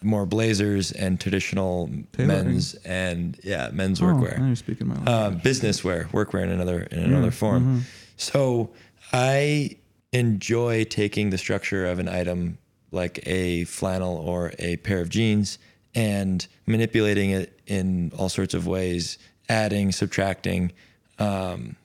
more 0.03 0.25
blazers 0.25 0.91
and 0.91 1.19
traditional 1.19 1.89
Tailoring. 2.13 2.45
men's 2.45 2.73
and 2.85 3.39
yeah, 3.43 3.69
men's 3.73 4.01
Oh, 4.01 4.05
workwear 4.05 4.37
now 4.39 4.47
you're 4.47 4.55
speaking 4.55 4.87
my 4.87 4.95
language. 4.95 5.13
uh, 5.13 5.29
business 5.43 5.83
wear, 5.83 6.05
workwear 6.11 6.43
in 6.43 6.49
another 6.49 6.81
in 6.83 6.99
another 6.99 7.31
form. 7.31 7.63
mm-hmm. 7.63 7.79
So 8.17 8.71
I 9.11 9.77
enjoy 10.11 10.83
taking 10.85 11.29
the 11.31 11.37
structure 11.37 11.85
of 11.87 11.99
an 11.99 12.07
item 12.07 12.57
like 12.91 13.19
a 13.27 13.63
flannel 13.65 14.17
or 14.17 14.53
a 14.59 14.77
pair 14.77 14.99
of 15.01 15.09
jeans 15.09 15.57
and 15.95 16.45
manipulating 16.67 17.31
it 17.31 17.59
in 17.65 18.11
all 18.17 18.29
sorts 18.29 18.53
of 18.53 18.67
ways, 18.67 19.17
adding, 19.49 19.91
subtracting, 19.91 20.71
um, 21.19 21.75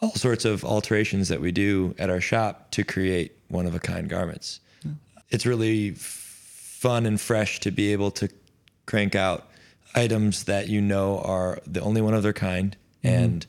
all 0.00 0.12
sorts 0.12 0.44
of 0.46 0.64
alterations 0.64 1.28
that 1.28 1.40
we 1.40 1.52
do 1.52 1.94
at 1.98 2.08
our 2.08 2.20
shop 2.20 2.70
to 2.70 2.82
create 2.84 3.36
one 3.48 3.66
of 3.66 3.74
a 3.74 3.78
kind 3.78 4.08
garments. 4.08 4.60
It's 5.28 5.46
really 5.46 5.90
fun 6.80 7.04
and 7.04 7.20
fresh 7.20 7.60
to 7.60 7.70
be 7.70 7.92
able 7.92 8.10
to 8.10 8.26
crank 8.86 9.14
out 9.14 9.46
items 9.94 10.44
that 10.44 10.70
you 10.70 10.80
know 10.80 11.18
are 11.18 11.60
the 11.66 11.78
only 11.82 12.00
one 12.00 12.14
of 12.14 12.22
their 12.22 12.32
kind 12.32 12.74
and 13.02 13.46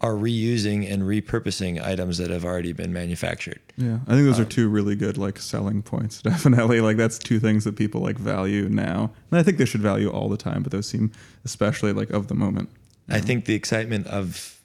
are 0.00 0.14
reusing 0.14 0.90
and 0.92 1.04
repurposing 1.04 1.80
items 1.80 2.18
that 2.18 2.28
have 2.28 2.44
already 2.44 2.72
been 2.72 2.92
manufactured. 2.92 3.60
Yeah, 3.76 4.00
I 4.08 4.14
think 4.14 4.26
those 4.26 4.40
um, 4.40 4.46
are 4.46 4.48
two 4.48 4.68
really 4.68 4.96
good 4.96 5.16
like 5.16 5.38
selling 5.38 5.80
points. 5.80 6.20
Definitely, 6.22 6.80
like 6.80 6.96
that's 6.96 7.20
two 7.20 7.38
things 7.38 7.62
that 7.62 7.76
people 7.76 8.00
like 8.00 8.18
value 8.18 8.68
now, 8.68 9.12
and 9.30 9.38
I 9.38 9.44
think 9.44 9.58
they 9.58 9.64
should 9.64 9.80
value 9.80 10.10
all 10.10 10.28
the 10.28 10.36
time. 10.36 10.64
But 10.64 10.72
those 10.72 10.88
seem 10.88 11.12
especially 11.44 11.92
like 11.92 12.10
of 12.10 12.26
the 12.26 12.34
moment. 12.34 12.68
I 13.08 13.20
think 13.20 13.44
the 13.44 13.54
excitement 13.54 14.08
of 14.08 14.60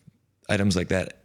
items 0.50 0.76
like 0.76 0.88
that 0.88 1.20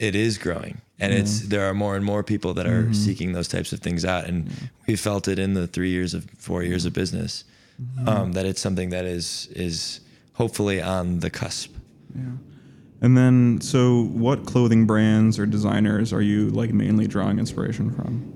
it 0.00 0.16
is 0.16 0.38
growing 0.38 0.80
and 0.98 1.12
it's 1.12 1.40
mm-hmm. 1.40 1.48
there 1.50 1.68
are 1.68 1.74
more 1.74 1.96
and 1.96 2.04
more 2.04 2.22
people 2.22 2.54
that 2.54 2.66
are 2.66 2.84
mm-hmm. 2.84 2.92
seeking 2.92 3.32
those 3.32 3.48
types 3.48 3.72
of 3.72 3.80
things 3.80 4.04
out 4.04 4.24
and 4.24 4.46
mm-hmm. 4.46 4.66
we 4.86 4.96
felt 4.96 5.28
it 5.28 5.38
in 5.38 5.54
the 5.54 5.66
3 5.66 5.90
years 5.90 6.14
of 6.14 6.28
4 6.38 6.62
years 6.62 6.84
of 6.84 6.92
business 6.92 7.44
um, 8.06 8.32
that 8.32 8.46
it's 8.46 8.60
something 8.60 8.90
that 8.90 9.04
is 9.04 9.48
is 9.52 10.00
hopefully 10.32 10.80
on 10.80 11.20
the 11.20 11.30
cusp. 11.30 11.74
Yeah. 12.14 12.22
And 13.02 13.16
then, 13.16 13.60
so 13.60 14.04
what 14.04 14.46
clothing 14.46 14.86
brands 14.86 15.38
or 15.38 15.44
designers 15.44 16.12
are 16.12 16.22
you 16.22 16.48
like 16.48 16.72
mainly 16.72 17.06
drawing 17.06 17.38
inspiration 17.38 17.90
from? 17.90 18.32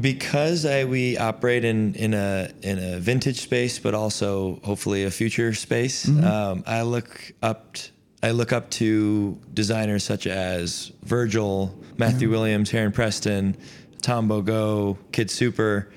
because 0.00 0.64
I 0.64 0.84
we 0.84 1.18
operate 1.18 1.64
in 1.64 1.94
in 1.94 2.14
a 2.14 2.50
in 2.62 2.78
a 2.78 2.98
vintage 2.98 3.40
space, 3.40 3.78
but 3.78 3.94
also 3.94 4.60
hopefully 4.64 5.04
a 5.04 5.10
future 5.10 5.52
space. 5.54 6.08
Um, 6.08 6.64
I 6.66 6.82
look 6.82 7.32
up 7.42 7.74
t- 7.74 7.90
I 8.22 8.30
look 8.30 8.52
up 8.52 8.70
to 8.72 9.38
designers 9.52 10.04
such 10.04 10.26
as 10.26 10.92
Virgil, 11.02 11.74
Matthew 11.98 12.30
Williams, 12.30 12.70
Heron 12.70 12.92
Preston, 12.92 13.56
Tom 14.00 14.28
Bogo, 14.28 14.96
Kid 15.10 15.30
Super, 15.30 15.90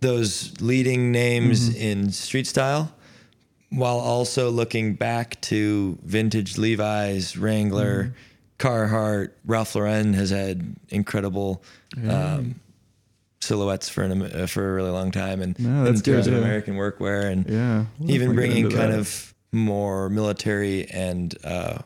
those 0.00 0.52
leading 0.60 1.10
names 1.12 1.74
in 1.74 2.10
street 2.12 2.46
style. 2.46 2.92
while 3.70 3.98
also 3.98 4.50
looking 4.50 4.94
back 4.94 5.40
to 5.40 5.98
vintage 6.04 6.58
Levi's, 6.58 7.36
Wrangler, 7.36 8.14
Carhartt, 8.58 9.30
Ralph 9.44 9.74
Lauren 9.74 10.12
has 10.14 10.30
had 10.30 10.76
incredible 10.90 11.60
um, 12.08 12.60
silhouettes 13.40 13.88
for 13.88 14.02
an, 14.04 14.22
uh, 14.22 14.46
for 14.46 14.70
a 14.70 14.74
really 14.74 14.90
long 14.90 15.10
time, 15.10 15.42
and, 15.42 15.58
No, 15.58 15.84
that's 15.84 16.00
in 16.00 16.14
terms 16.14 16.26
good, 16.26 16.34
yeah. 16.34 16.38
American 16.38 16.76
workwear, 16.76 17.32
and 17.32 17.48
Yeah, 17.50 17.84
we'll 17.98 18.10
even 18.12 18.34
bringing 18.34 18.70
kind 18.70 18.92
that. 18.92 18.98
of 19.00 19.33
more 19.54 20.08
military 20.10 20.88
and 20.90 21.34
uh, 21.44 21.78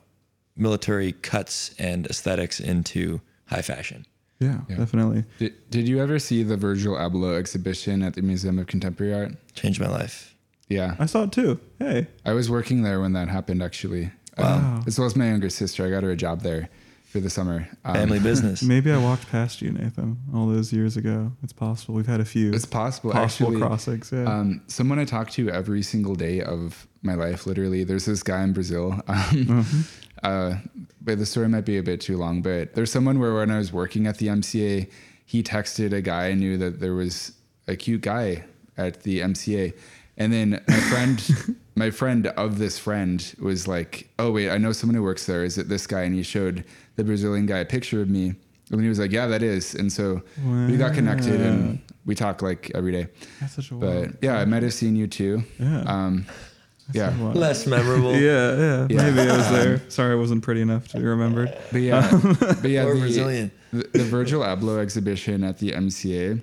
military 0.56 1.12
cuts 1.12 1.74
and 1.78 2.06
aesthetics 2.06 2.60
into 2.60 3.20
high 3.46 3.62
fashion. 3.62 4.06
Yeah, 4.40 4.60
definitely. 4.68 5.24
Did, 5.38 5.70
did 5.70 5.88
you 5.88 6.00
ever 6.00 6.18
see 6.18 6.42
the 6.44 6.56
Virgil 6.56 6.94
Abloh 6.94 7.36
exhibition 7.36 8.02
at 8.02 8.14
the 8.14 8.22
Museum 8.22 8.58
of 8.58 8.68
Contemporary 8.68 9.14
Art? 9.14 9.32
Changed 9.54 9.80
my 9.80 9.88
life. 9.88 10.34
Yeah, 10.68 10.94
I 10.98 11.06
saw 11.06 11.24
it 11.24 11.32
too. 11.32 11.58
Hey, 11.78 12.06
I 12.24 12.34
was 12.34 12.50
working 12.50 12.82
there 12.82 13.00
when 13.00 13.14
that 13.14 13.28
happened, 13.28 13.62
actually. 13.62 14.12
Um, 14.36 14.84
as 14.86 14.96
well 14.96 15.06
as 15.06 15.16
my 15.16 15.26
younger 15.26 15.50
sister. 15.50 15.84
I 15.84 15.90
got 15.90 16.04
her 16.04 16.12
a 16.12 16.16
job 16.16 16.42
there 16.42 16.68
for 17.10 17.20
the 17.20 17.30
summer. 17.30 17.68
Um, 17.84 17.94
Family 17.94 18.18
business. 18.20 18.62
maybe 18.74 18.92
I 18.92 18.98
walked 18.98 19.28
past 19.30 19.62
you, 19.62 19.70
Nathan, 19.72 20.18
all 20.34 20.46
those 20.46 20.72
years 20.72 20.96
ago. 20.96 21.32
It's 21.42 21.52
possible. 21.54 21.94
We've 21.94 22.06
had 22.06 22.20
a 22.20 22.24
few 22.24 22.52
It's 22.52 22.64
possible. 22.66 23.12
possible 23.12 23.48
actually, 23.52 23.60
crossings. 23.66 24.12
Yeah. 24.12 24.24
Um, 24.24 24.62
someone 24.66 24.98
I 24.98 25.04
talk 25.06 25.30
to 25.32 25.48
every 25.50 25.82
single 25.82 26.14
day 26.14 26.42
of 26.42 26.86
my 27.02 27.14
life, 27.14 27.46
literally. 27.46 27.82
There's 27.84 28.04
this 28.04 28.22
guy 28.22 28.42
in 28.42 28.52
Brazil. 28.52 29.00
Um, 29.08 29.14
Mm-hmm. 29.46 29.80
uh, 30.22 30.56
but 31.00 31.18
the 31.18 31.24
story 31.26 31.48
might 31.48 31.64
be 31.64 31.78
a 31.78 31.82
bit 31.82 32.00
too 32.00 32.16
long. 32.18 32.42
But 32.42 32.74
there's 32.74 32.90
someone 32.92 33.18
where 33.20 33.32
when 33.34 33.50
I 33.50 33.58
was 33.58 33.72
working 33.72 34.06
at 34.06 34.18
the 34.18 34.26
MCA, 34.26 34.90
he 35.24 35.42
texted 35.42 35.92
a 35.92 36.02
guy 36.02 36.28
I 36.28 36.34
knew 36.34 36.58
that 36.58 36.80
there 36.80 36.94
was 36.94 37.32
a 37.66 37.76
cute 37.76 38.00
guy 38.02 38.44
at 38.76 39.02
the 39.02 39.20
MCA, 39.20 39.72
and 40.16 40.32
then 40.32 40.62
my 40.68 40.74
friend, 40.90 41.56
my 41.78 41.90
friend 41.90 42.26
of 42.26 42.58
this 42.58 42.78
friend 42.78 43.34
was 43.40 43.66
like, 43.68 44.08
"Oh 44.18 44.30
wait, 44.32 44.50
I 44.50 44.58
know 44.58 44.72
someone 44.72 44.94
who 44.96 45.02
works 45.02 45.26
there. 45.26 45.44
Is 45.44 45.56
it 45.58 45.68
this 45.68 45.86
guy?" 45.86 46.02
And 46.02 46.14
he 46.14 46.22
showed 46.22 46.64
the 46.96 47.04
Brazilian 47.04 47.46
guy 47.46 47.58
a 47.58 47.64
picture 47.64 48.02
of 48.02 48.08
me. 48.10 48.34
And 48.70 48.80
he 48.82 48.88
was 48.88 48.98
like, 48.98 49.12
"Yeah, 49.12 49.26
that 49.28 49.42
is." 49.42 49.74
And 49.74 49.90
so 49.90 50.22
we 50.44 50.76
got 50.76 50.92
connected, 50.94 51.40
and 51.40 51.80
we 52.04 52.14
talk 52.14 52.42
like 52.42 52.70
every 52.74 52.92
day. 52.92 53.06
That's 53.40 53.54
such 53.54 53.70
a 53.70 53.74
But 53.74 53.88
wild. 53.96 54.16
yeah, 54.20 54.38
I 54.38 54.44
might 54.44 54.62
have 54.62 54.74
seen 54.74 54.96
you 54.96 55.06
too. 55.06 55.42
Yeah. 55.58 55.80
Um, 55.86 56.26
yeah. 56.92 57.16
wild. 57.18 57.36
Less 57.36 57.66
memorable. 57.66 58.12
yeah, 58.28 58.56
yeah, 58.56 58.86
Yeah. 58.90 59.10
Maybe 59.10 59.30
I 59.30 59.36
was 59.36 59.50
there. 59.50 59.82
Sorry, 59.88 60.12
I 60.12 60.16
wasn't 60.16 60.42
pretty 60.42 60.60
enough 60.62 60.88
to 60.88 60.98
be 60.98 61.04
remembered. 61.04 61.56
But 61.72 61.80
yeah, 61.80 62.10
but 62.40 62.64
yeah, 62.70 62.84
the, 62.84 62.94
Brazilian. 62.98 63.50
The, 63.72 63.88
the 63.92 64.04
Virgil 64.04 64.42
Abloh 64.42 64.80
exhibition 64.80 65.44
at 65.44 65.58
the 65.58 65.72
MCA, 65.72 66.42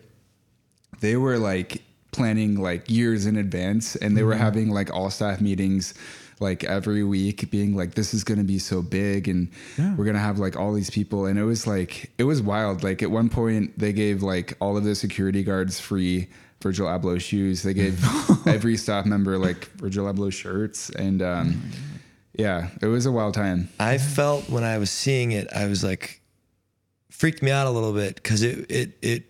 they 1.01 1.15
were 1.17 1.37
like 1.37 1.81
planning 2.15 2.59
like 2.59 2.89
years 2.89 3.25
in 3.25 3.35
advance, 3.37 3.95
and 3.95 4.15
they 4.17 4.23
were 4.23 4.35
having 4.35 4.69
like 4.71 4.93
all 4.93 5.09
staff 5.09 5.41
meetings 5.41 5.93
like 6.41 6.65
every 6.65 7.01
week 7.03 7.49
being 7.49 7.77
like 7.77 7.95
this 7.95 8.13
is 8.13 8.25
going 8.25 8.37
to 8.37 8.43
be 8.43 8.59
so 8.59 8.81
big 8.81 9.29
and 9.29 9.47
Yeah. 9.77 9.95
we're 9.95 10.03
going 10.03 10.15
to 10.15 10.21
have 10.21 10.37
like 10.37 10.57
all 10.57 10.73
these 10.73 10.89
people. 10.89 11.27
And 11.27 11.39
it 11.39 11.45
was 11.45 11.65
like 11.65 12.11
it 12.17 12.25
was 12.25 12.41
wild. 12.41 12.83
Like 12.83 13.01
at 13.01 13.09
one 13.09 13.29
point 13.29 13.77
they 13.79 13.93
gave 13.93 14.21
like 14.21 14.57
all 14.59 14.75
of 14.75 14.83
the 14.83 14.95
security 14.95 15.43
guards 15.43 15.79
free 15.79 16.27
Virgil 16.61 16.87
Abloh 16.87 17.21
shoes. 17.21 17.63
They 17.63 17.73
gave 17.73 18.03
every 18.47 18.75
staff 18.75 19.05
member 19.05 19.37
like 19.37 19.67
Virgil 19.77 20.11
Abloh 20.11 20.33
shirts 20.33 20.89
and 20.89 21.21
um 21.21 21.61
yeah 22.37 22.67
it 22.81 22.87
was 22.87 23.05
a 23.05 23.13
wild 23.13 23.33
time. 23.33 23.69
I 23.79 23.97
felt 23.97 24.49
when 24.49 24.65
I 24.65 24.77
was 24.77 24.91
seeing 24.91 25.31
it, 25.31 25.47
I 25.55 25.67
was 25.67 25.85
like, 25.85 26.19
freaked 27.11 27.41
me 27.43 27.51
out 27.51 27.65
a 27.65 27.71
little 27.71 27.93
bit 27.93 28.15
because 28.15 28.41
it, 28.43 28.69
it, 28.69 28.97
it, 29.01 29.23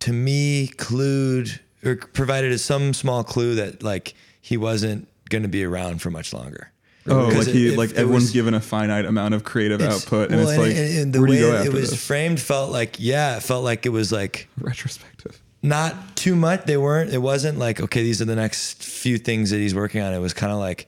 to 0.00 0.12
me, 0.12 0.68
clued 0.68 1.58
or 1.84 1.96
provided 1.96 2.58
some 2.60 2.92
small 2.94 3.24
clue 3.24 3.54
that 3.56 3.82
like 3.82 4.14
he 4.40 4.56
wasn't 4.56 5.08
going 5.30 5.42
to 5.42 5.48
be 5.48 5.64
around 5.64 6.00
for 6.02 6.10
much 6.10 6.32
longer. 6.32 6.70
Oh, 7.08 7.28
Because 7.28 7.46
like 7.48 7.54
he, 7.56 7.68
it- 7.72 7.78
like 7.78 7.90
it 7.90 7.96
everyone's 7.96 8.24
was- 8.24 8.30
given 8.32 8.54
a 8.54 8.60
finite 8.60 9.04
amount 9.04 9.34
of 9.34 9.42
creative 9.44 9.80
output, 9.82 10.30
and 10.30 10.38
well, 10.40 10.48
it's 10.48 10.58
like, 10.58 10.76
and, 10.76 10.98
and 10.98 11.12
the 11.12 11.18
where 11.20 11.26
do 11.28 11.32
way 11.32 11.38
you 11.40 11.46
go 11.46 11.62
it 11.62 11.72
was 11.72 11.90
this? 11.90 12.06
framed 12.06 12.40
felt 12.40 12.70
like, 12.70 12.96
yeah, 13.00 13.36
it 13.38 13.42
felt 13.42 13.64
like 13.64 13.86
it 13.86 13.90
was 13.90 14.12
like 14.12 14.48
Retrospective. 14.60 15.40
not 15.62 16.14
too 16.16 16.36
much. 16.36 16.64
They 16.64 16.76
weren't. 16.76 17.10
It 17.12 17.18
wasn't 17.18 17.58
like 17.58 17.80
okay, 17.80 18.02
these 18.04 18.22
are 18.22 18.24
the 18.26 18.36
next 18.36 18.82
few 18.84 19.18
things 19.18 19.50
that 19.50 19.58
he's 19.58 19.74
working 19.74 20.00
on. 20.00 20.12
It 20.14 20.18
was 20.20 20.32
kind 20.32 20.52
of 20.52 20.58
like 20.58 20.86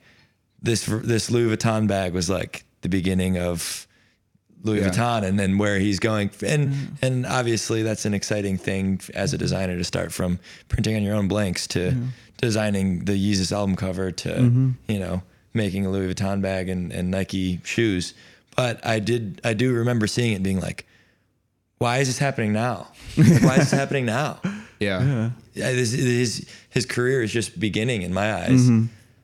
this. 0.61 0.85
This 0.85 1.29
Louis 1.29 1.55
Vuitton 1.57 1.87
bag 1.87 2.13
was 2.13 2.29
like 2.29 2.63
the 2.81 2.87
beginning 2.89 3.37
of 3.37 3.84
Louis 4.63 4.79
Yeah. 4.79 4.89
Vuitton, 4.89 5.23
and 5.23 5.39
then 5.39 5.57
where 5.57 5.79
he's 5.79 5.99
going. 5.99 6.31
And 6.45 6.69
mm-hmm. 6.69 7.05
and 7.05 7.25
obviously 7.25 7.83
that's 7.83 8.05
an 8.05 8.13
exciting 8.13 8.57
thing 8.57 8.99
as 9.13 9.33
a 9.33 9.37
designer 9.37 9.77
to 9.77 9.83
start 9.83 10.11
from 10.11 10.39
printing 10.67 10.95
on 10.95 11.03
your 11.03 11.15
own 11.15 11.27
blanks 11.27 11.67
to 11.67 11.91
mm-hmm. 11.91 12.07
designing 12.37 13.05
the 13.05 13.13
Yeezus 13.13 13.51
album 13.51 13.75
cover 13.75 14.11
to 14.11 14.29
mm-hmm. 14.29 14.71
you 14.87 14.99
know 14.99 15.21
making 15.53 15.85
a 15.85 15.89
Louis 15.89 16.13
Vuitton 16.13 16.41
bag 16.41 16.69
and, 16.69 16.91
and 16.91 17.11
Nike 17.11 17.61
shoes. 17.63 18.13
But 18.55 18.85
I 18.85 18.99
did 18.99 19.41
I 19.43 19.53
do 19.53 19.73
remember 19.73 20.07
seeing 20.07 20.33
it 20.33 20.43
being 20.43 20.59
like, 20.59 20.85
why 21.77 21.99
is 21.99 22.07
this 22.07 22.19
happening 22.19 22.53
now? 22.53 22.87
Like, 23.17 23.43
why 23.43 23.53
is 23.55 23.69
this 23.69 23.71
happening 23.79 24.05
now? 24.05 24.39
yeah. 24.79 25.03
Yeah. 25.03 25.29
Yeah, 25.53 25.71
this, 25.71 25.93
his 25.93 26.49
his 26.69 26.85
career 26.85 27.23
is 27.23 27.31
just 27.31 27.59
beginning 27.59 28.01
in 28.01 28.13
my 28.13 28.33
eyes. 28.33 28.69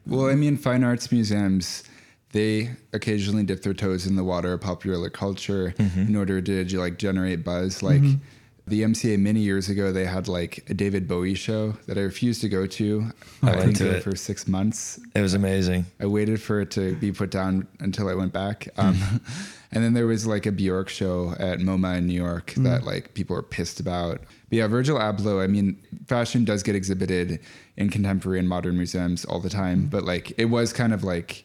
Well, 0.08 0.30
I 0.30 0.36
mean, 0.36 0.58
fine 0.58 0.84
arts 0.84 1.12
museums, 1.12 1.84
they 2.32 2.72
occasionally 2.94 3.44
dip 3.44 3.62
their 3.62 3.74
toes 3.74 4.08
in 4.08 4.16
the 4.16 4.24
water 4.24 4.54
of 4.54 4.62
popular 4.62 5.10
culture 5.10 5.74
mm-hmm. 5.78 6.02
in 6.02 6.16
order 6.16 6.42
to 6.42 6.80
like 6.80 6.98
generate 6.98 7.44
buzz. 7.44 7.84
Like 7.84 8.02
mm-hmm. 8.02 8.22
the 8.68 8.84
MCA 8.84 9.20
many 9.20 9.42
years 9.42 9.70
ago, 9.70 9.92
they 9.92 10.06
had 10.06 10.28
like 10.28 10.64
a 10.70 10.74
David 10.74 11.08
Bowie 11.08 11.34
show 11.34 11.74
that 11.88 11.98
I 11.98 12.02
refused 12.02 12.42
to 12.42 12.50
go 12.50 12.66
to. 12.68 13.12
I, 13.44 13.56
went 13.56 13.76
to 13.78 13.98
it. 13.98 14.04
for 14.04 14.16
six 14.16 14.48
months. 14.48 15.00
It 15.14 15.22
was 15.22 15.34
amazing. 15.34 15.86
I 16.00 16.06
waited 16.06 16.42
for 16.42 16.62
it 16.62 16.72
to 16.72 16.96
be 16.96 17.12
put 17.12 17.32
down 17.32 17.68
until 17.80 18.08
I 18.08 18.14
went 18.14 18.32
back. 18.32 18.70
Hmm. 18.76 18.82
Um, 18.82 19.22
and 19.74 19.84
then 19.84 19.94
there 19.94 20.08
was 20.08 20.26
like 20.26 20.46
a 20.46 20.52
Bjork 20.52 20.88
show 20.88 21.36
at 21.38 21.60
MoMA 21.60 21.98
in 21.98 22.08
New 22.08 22.14
York 22.14 22.52
hmm. 22.52 22.64
that 22.64 22.84
like 22.84 23.14
people 23.14 23.36
were 23.36 23.44
pissed 23.44 23.82
about. 23.82 24.20
But 24.50 24.58
yeah, 24.58 24.68
Virgil 24.68 24.98
Abloh, 24.98 25.44
I 25.44 25.48
mean, 25.48 25.82
fashion 26.08 26.46
does 26.46 26.64
get 26.64 26.76
exhibited 26.76 27.42
in 27.76 27.90
contemporary 27.90 28.40
and 28.40 28.48
modern 28.48 28.78
museums 28.78 29.26
all 29.26 29.42
the 29.42 29.50
time, 29.50 29.82
hmm. 29.82 29.88
but 29.88 30.06
like 30.06 30.34
it 30.38 30.46
was 30.46 30.72
kind 30.72 30.94
of 30.94 31.04
like 31.04 31.44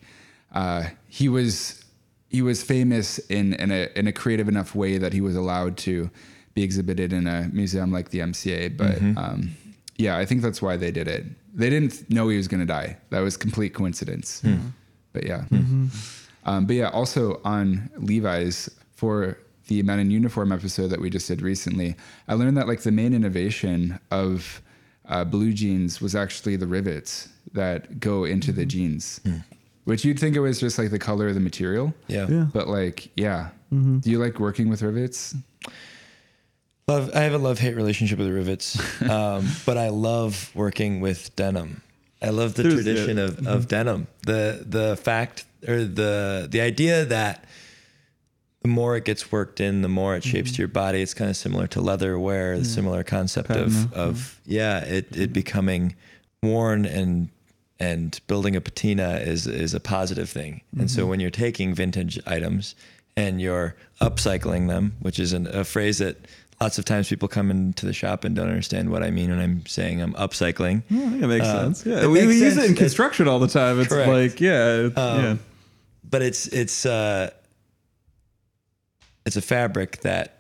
uh, 0.57 0.85
he 1.07 1.29
was 1.29 1.85
he 2.29 2.43
was 2.43 2.63
famous 2.63 3.19
in 3.19 3.55
in 3.55 3.71
a 3.71 3.89
in 3.95 4.07
a 4.09 4.13
creative 4.13 4.49
enough 4.49 4.75
way 4.75 4.99
that 4.99 5.13
he 5.13 5.21
was 5.21 5.37
allowed 5.37 5.77
to 5.77 6.11
be 6.55 6.63
exhibited 6.63 7.13
in 7.13 7.27
a 7.27 7.49
museum 7.53 7.93
like 7.93 8.09
the 8.09 8.21
MCA. 8.21 8.77
But 8.77 8.97
um, 9.19 9.57
yeah, 9.99 10.17
I 10.17 10.25
think 10.25 10.41
that's 10.43 10.61
why 10.63 10.77
they 10.77 10.91
did 10.91 11.07
it. 11.07 11.25
They 11.55 11.71
didn't 11.71 12.11
know 12.11 12.29
he 12.29 12.39
was 12.39 12.49
going 12.49 12.61
to 12.61 12.67
die. 12.67 12.97
That 13.11 13.21
was 13.21 13.37
complete 13.37 13.75
coincidence. 13.75 14.43
But 15.13 15.25
yeah. 15.27 15.45
Um, 16.47 16.67
but 16.67 16.77
yeah, 16.77 16.89
also 16.91 17.41
on 17.45 17.91
Levi's 17.99 18.71
for 18.95 19.37
the 19.69 19.83
Men 19.83 19.99
in 19.99 20.11
Uniform 20.11 20.53
episode 20.53 20.89
that 20.89 21.01
we 21.01 21.11
just 21.11 21.29
did 21.29 21.43
recently, 21.43 21.97
I 22.29 22.35
learned 22.35 22.57
that 22.57 22.67
like 22.69 22.81
the 22.83 22.93
main 22.93 23.13
innovation 23.15 23.99
of 24.11 24.63
uh, 25.09 25.25
blue 25.25 25.53
jeans 25.53 26.01
was 26.01 26.15
actually 26.15 26.57
the 26.57 26.67
rivets 26.67 27.29
that 27.53 28.01
go 28.01 28.25
into 28.25 28.53
the 28.53 28.65
jeans, 28.65 29.21
which 29.87 30.05
you'd 30.05 30.19
think 30.21 30.37
it 30.37 30.40
was 30.40 30.61
just 30.61 30.78
like 30.78 30.90
the 30.90 30.99
color 30.99 31.28
of 31.28 31.35
the 31.35 31.40
material. 31.40 31.95
Yeah. 32.09 32.26
Yeah. 32.28 32.47
But 32.52 32.69
like, 32.69 33.11
yeah. 33.16 33.49
Do 33.71 34.00
you 34.11 34.19
like 34.19 34.38
working 34.38 34.69
with 34.69 34.83
rivets? 34.83 35.35
Love. 36.88 37.11
I 37.14 37.21
have 37.21 37.33
a 37.35 37.38
love 37.38 37.59
hate 37.59 37.75
relationship 37.75 38.19
with 38.19 38.28
rivets, 38.28 38.78
um, 39.11 39.49
but 39.66 39.76
I 39.76 39.88
love 39.88 40.52
working 40.55 41.00
with 41.00 41.35
denim. 41.35 41.83
I 42.23 42.28
love 42.31 42.55
the 42.55 42.62
There's- 42.62 42.76
tradition 42.85 43.16
yeah. 43.19 43.25
of, 43.25 43.47
of 43.47 43.69
denim. 43.69 44.07
The 44.25 44.64
the 44.64 44.97
fact 44.97 45.45
or 45.66 45.83
the 45.85 46.47
the 46.49 46.61
idea 46.61 47.05
that 47.07 47.45
the 48.62 48.69
more 48.69 48.97
it 48.97 49.05
gets 49.05 49.31
worked 49.33 49.61
in, 49.61 49.83
the 49.83 49.88
more 49.88 50.14
it 50.16 50.23
shapes 50.25 50.52
to 50.52 50.59
your 50.59 50.69
body. 50.69 51.02
It's 51.02 51.12
kind 51.14 51.28
of 51.28 51.37
similar 51.37 51.66
to 51.69 51.81
leather 51.81 52.19
wear, 52.19 52.57
the 52.59 52.64
similar 52.64 53.02
concept 53.05 53.50
of 53.50 53.73
Patina, 53.73 53.90
of 53.95 54.40
yeah, 54.47 54.78
it 54.85 55.14
it 55.16 55.33
becoming 55.33 55.97
worn 56.43 56.87
and 56.87 57.28
and 57.78 58.18
building 58.26 58.56
a 58.56 58.61
patina 58.61 59.16
is 59.18 59.47
is 59.47 59.75
a 59.75 59.80
positive 59.80 60.28
thing. 60.30 60.62
And 60.78 60.90
so 60.90 61.06
when 61.06 61.21
you're 61.21 61.30
taking 61.30 61.75
vintage 61.75 62.18
items 62.26 62.75
and 63.16 63.40
you're 63.40 63.76
upcycling 64.00 64.68
them, 64.68 64.95
which 65.00 65.18
is 65.18 65.33
an, 65.33 65.47
a 65.49 65.64
phrase 65.64 65.99
that 65.99 66.16
lots 66.61 66.78
of 66.78 66.85
times 66.87 67.09
people 67.09 67.28
come 67.28 67.50
into 67.50 67.85
the 67.87 67.92
shop 67.92 68.25
and 68.25 68.35
don't 68.35 68.49
understand 68.49 68.90
what 68.90 69.02
I 69.02 69.11
mean 69.11 69.28
when 69.30 69.38
I'm 69.38 69.66
saying 69.66 70.00
I'm 70.00 70.14
upcycling. 70.14 70.83
Yeah, 70.88 71.06
it 71.25 71.26
makes 71.28 71.45
Uh, 71.47 71.62
sense. 71.64 71.85
Yeah, 71.87 72.06
we, 72.06 72.26
we 72.26 72.40
use 72.40 72.56
it 72.56 72.71
in 72.71 72.75
construction 72.76 73.28
all 73.28 73.38
the 73.38 73.49
time. 73.49 73.78
It's 73.80 73.88
Correct. 73.88 74.09
like, 74.11 74.40
yeah, 74.40 74.87
it- 74.87 74.97
Um, 74.99 75.23
yeah. 75.25 75.37
but 76.09 76.23
it's 76.23 76.47
it's 76.49 76.87
uh 76.87 77.30
it's 79.26 79.37
a 79.37 79.42
fabric 79.42 80.00
that 80.02 80.38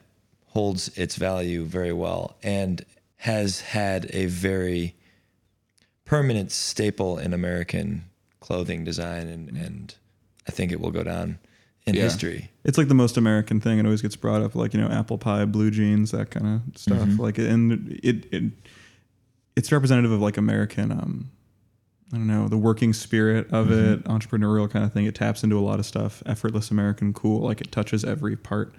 holds 0.48 0.88
its 0.96 1.16
value 1.16 1.64
very 1.64 1.92
well 1.92 2.36
and 2.42 2.84
has 3.18 3.60
had 3.60 4.08
a 4.14 4.26
very 4.26 4.94
permanent 6.06 6.50
staple 6.50 7.18
in 7.18 7.34
American 7.34 8.04
clothing 8.40 8.84
design 8.84 9.26
and, 9.28 9.48
and 9.50 9.94
I 10.48 10.52
think 10.52 10.72
it 10.72 10.80
will 10.80 10.90
go 10.92 11.02
down 11.02 11.38
in 11.86 11.94
Yeah. 11.94 12.02
history. 12.04 12.50
It's 12.64 12.78
like 12.78 12.88
the 12.88 12.94
most 12.94 13.16
American 13.16 13.60
thing. 13.60 13.78
It 13.78 13.84
always 13.84 14.02
gets 14.02 14.16
brought 14.16 14.40
up, 14.42 14.54
like 14.54 14.72
you 14.72 14.80
know, 14.80 14.88
apple 14.88 15.18
pie, 15.18 15.44
blue 15.44 15.70
jeans, 15.70 16.12
that 16.12 16.30
kind 16.30 16.62
of 16.66 16.78
stuff. 16.78 16.98
Mm-hmm. 16.98 17.20
Like, 17.20 17.38
and 17.38 17.98
it, 18.02 18.24
it 18.32 18.52
it's 19.56 19.70
representative 19.72 20.10
of 20.12 20.20
like 20.20 20.36
American 20.36 20.90
um, 20.92 21.30
I 22.12 22.18
don't 22.18 22.26
know, 22.28 22.46
the 22.46 22.56
working 22.56 22.92
spirit 22.92 23.52
of 23.52 23.72
it, 23.72 24.04
entrepreneurial 24.04 24.70
kind 24.70 24.84
of 24.84 24.92
thing. 24.92 25.06
It 25.06 25.16
taps 25.16 25.42
into 25.42 25.58
a 25.58 25.60
lot 25.60 25.80
of 25.80 25.86
stuff. 25.86 26.22
Effortless 26.24 26.70
American 26.70 27.12
cool. 27.12 27.40
Like 27.40 27.60
it 27.60 27.72
touches 27.72 28.04
every 28.04 28.36
part. 28.36 28.74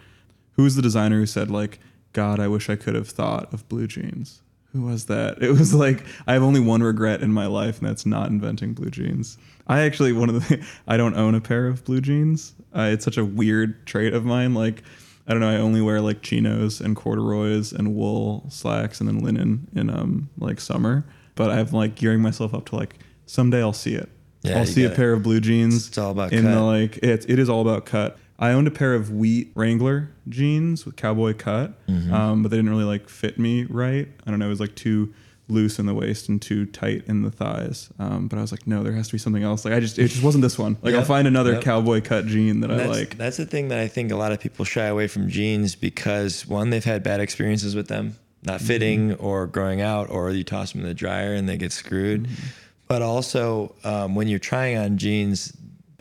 Who's 0.54 0.76
the 0.76 0.82
designer 0.82 1.20
who 1.20 1.26
said 1.26 1.52
like, 1.52 1.80
God, 2.14 2.40
I 2.40 2.48
wish 2.48 2.70
I 2.70 2.78
could 2.78 2.96
have 2.96 3.10
thought 3.10 3.54
of 3.54 3.68
blue 3.68 3.86
jeans? 3.88 4.42
Who 4.78 4.84
was 4.86 5.06
that? 5.06 5.42
It 5.42 5.50
was 5.50 5.74
like 5.74 6.06
I 6.28 6.34
have 6.34 6.44
only 6.44 6.60
one 6.60 6.84
regret 6.84 7.22
in 7.22 7.34
my 7.34 7.48
life, 7.48 7.80
and 7.80 7.90
that's 7.90 8.06
not 8.06 8.30
inventing 8.30 8.74
blue 8.74 8.92
jeans. 8.92 9.40
I 9.66 9.82
actually 9.82 10.14
one 10.14 10.30
of 10.30 10.48
the 10.48 10.64
I 10.88 10.98
don't 10.98 11.16
own 11.18 11.34
a 11.34 11.42
pair 11.42 11.66
of 11.68 11.84
blue 11.84 12.00
jeans. 12.00 12.54
Uh, 12.76 12.90
it's 12.94 13.04
such 13.04 13.18
a 13.18 13.26
weird 13.26 13.88
trait 13.88 14.14
of 14.14 14.24
mine. 14.24 14.54
Like 14.54 14.84
I 15.28 15.32
don't 15.32 15.40
know. 15.40 15.50
I 15.50 15.58
only 15.58 15.82
wear 15.82 16.00
like 16.00 16.22
chinos 16.22 16.80
and 16.80 16.96
corduroys 16.96 17.72
and 17.72 17.96
wool 17.96 18.46
slacks 18.50 19.00
and 19.00 19.10
then 19.10 19.20
linen 19.24 19.68
in 19.74 19.90
um 19.90 20.30
like 20.38 20.60
summer. 20.62 21.04
But 21.34 21.50
I'm 21.50 21.68
like 21.72 21.96
gearing 21.96 22.22
myself 22.22 22.54
up 22.54 22.68
to 22.68 22.76
like 22.76 23.00
someday 23.26 23.62
I'll 23.62 23.74
see 23.74 23.96
it. 23.96 24.10
Yeah, 24.44 24.60
I'll 24.60 24.66
see 24.68 24.84
a 24.84 24.90
gotta- 24.90 24.96
pair 24.96 25.14
of 25.14 25.24
blue 25.24 25.40
jeans. 25.40 25.88
It's 25.88 25.98
all 25.98 26.12
about 26.12 26.34
in 26.34 26.44
cut. 26.44 26.54
the 26.54 26.62
like 26.62 26.98
it. 26.98 27.26
It 27.28 27.40
is 27.40 27.50
all 27.50 27.62
about 27.62 27.88
cut. 27.88 28.20
I 28.40 28.52
owned 28.52 28.68
a 28.68 28.72
pair 28.72 28.94
of 28.94 29.12
wheat 29.12 29.52
Wrangler 29.56 30.10
jeans 30.30 30.86
with 30.86 30.96
cowboy 30.96 31.34
cut, 31.34 31.74
Mm-hmm. 31.88 32.14
um, 32.14 32.44
but 32.44 32.50
they 32.52 32.58
didn't 32.58 32.70
really 32.72 32.84
like 32.84 33.10
fit 33.10 33.40
me 33.40 33.64
right. 33.66 34.08
I 34.26 34.30
don't 34.30 34.40
know. 34.40 34.46
It 34.46 34.50
was 34.50 34.60
like 34.60 34.76
too 34.76 35.14
loose 35.50 35.80
in 35.80 35.86
the 35.86 35.94
waist 35.94 36.28
and 36.28 36.42
too 36.42 36.66
tight 36.66 37.04
in 37.08 37.22
the 37.22 37.32
thighs. 37.32 37.90
Um, 38.00 38.28
but 38.28 38.38
I 38.38 38.42
was 38.42 38.52
like, 38.52 38.68
no, 38.68 38.84
there 38.84 38.92
has 38.94 39.08
to 39.08 39.14
be 39.14 39.18
something 39.18 39.44
else. 39.44 39.64
Like 39.64 39.74
I 39.74 39.80
just, 39.80 39.98
it 39.98 40.10
just 40.10 40.22
wasn't 40.22 40.42
this 40.42 40.60
one. 40.60 40.76
Like 40.82 40.94
I'll 40.94 41.06
find 41.06 41.26
another 41.28 41.54
Yep. 41.54 41.62
cowboy 41.64 42.02
cut 42.02 42.26
jean 42.28 42.60
that 42.60 42.70
I 42.72 42.76
that's, 42.76 42.90
like. 42.90 43.18
That's 43.18 43.38
the 43.38 43.46
thing 43.46 43.70
that 43.70 43.80
I 43.80 43.88
think 43.88 44.12
a 44.12 44.18
lot 44.18 44.32
of 44.34 44.40
people 44.42 44.66
shy 44.66 44.86
away 44.86 45.08
from 45.08 45.30
jeans 45.30 45.76
because 45.76 46.46
one, 46.46 46.70
they've 46.70 46.84
had 46.84 47.02
bad 47.02 47.22
experiences 47.22 47.76
with 47.76 47.88
them, 47.88 48.18
not 48.44 48.58
Mm-hmm. 48.60 48.68
fitting 48.68 49.14
or 49.16 49.48
growing 49.48 49.80
out, 49.82 50.10
or 50.10 50.30
you 50.32 50.44
toss 50.44 50.74
them 50.74 50.82
in 50.82 50.88
the 50.88 50.94
dryer 50.94 51.34
and 51.34 51.48
they 51.48 51.56
get 51.58 51.72
screwed. 51.72 52.24
Mm-hmm. 52.26 52.48
But 52.90 53.02
also, 53.02 53.74
um, 53.86 54.16
when 54.16 54.28
you're 54.28 54.40
trying 54.40 54.78
on 54.78 54.98
jeans, 54.98 55.52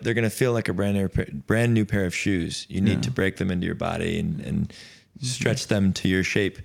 they're 0.06 0.14
gonna 0.14 0.30
feel 0.30 0.52
like 0.52 0.68
a 0.68 0.72
brand 0.72 0.96
new 0.96 1.08
brand 1.48 1.74
new 1.74 1.84
pair 1.84 2.04
of 2.06 2.14
shoes. 2.14 2.64
You 2.68 2.80
need 2.80 2.98
Yeah. 2.98 3.00
to 3.00 3.10
break 3.10 3.36
them 3.38 3.50
into 3.50 3.66
your 3.66 3.74
body 3.74 4.18
and, 4.20 4.40
and 4.40 4.68
Mm-hmm. 4.68 5.26
stretch 5.26 5.66
them 5.68 5.92
to 5.94 6.08
your 6.08 6.22
shape. 6.22 6.58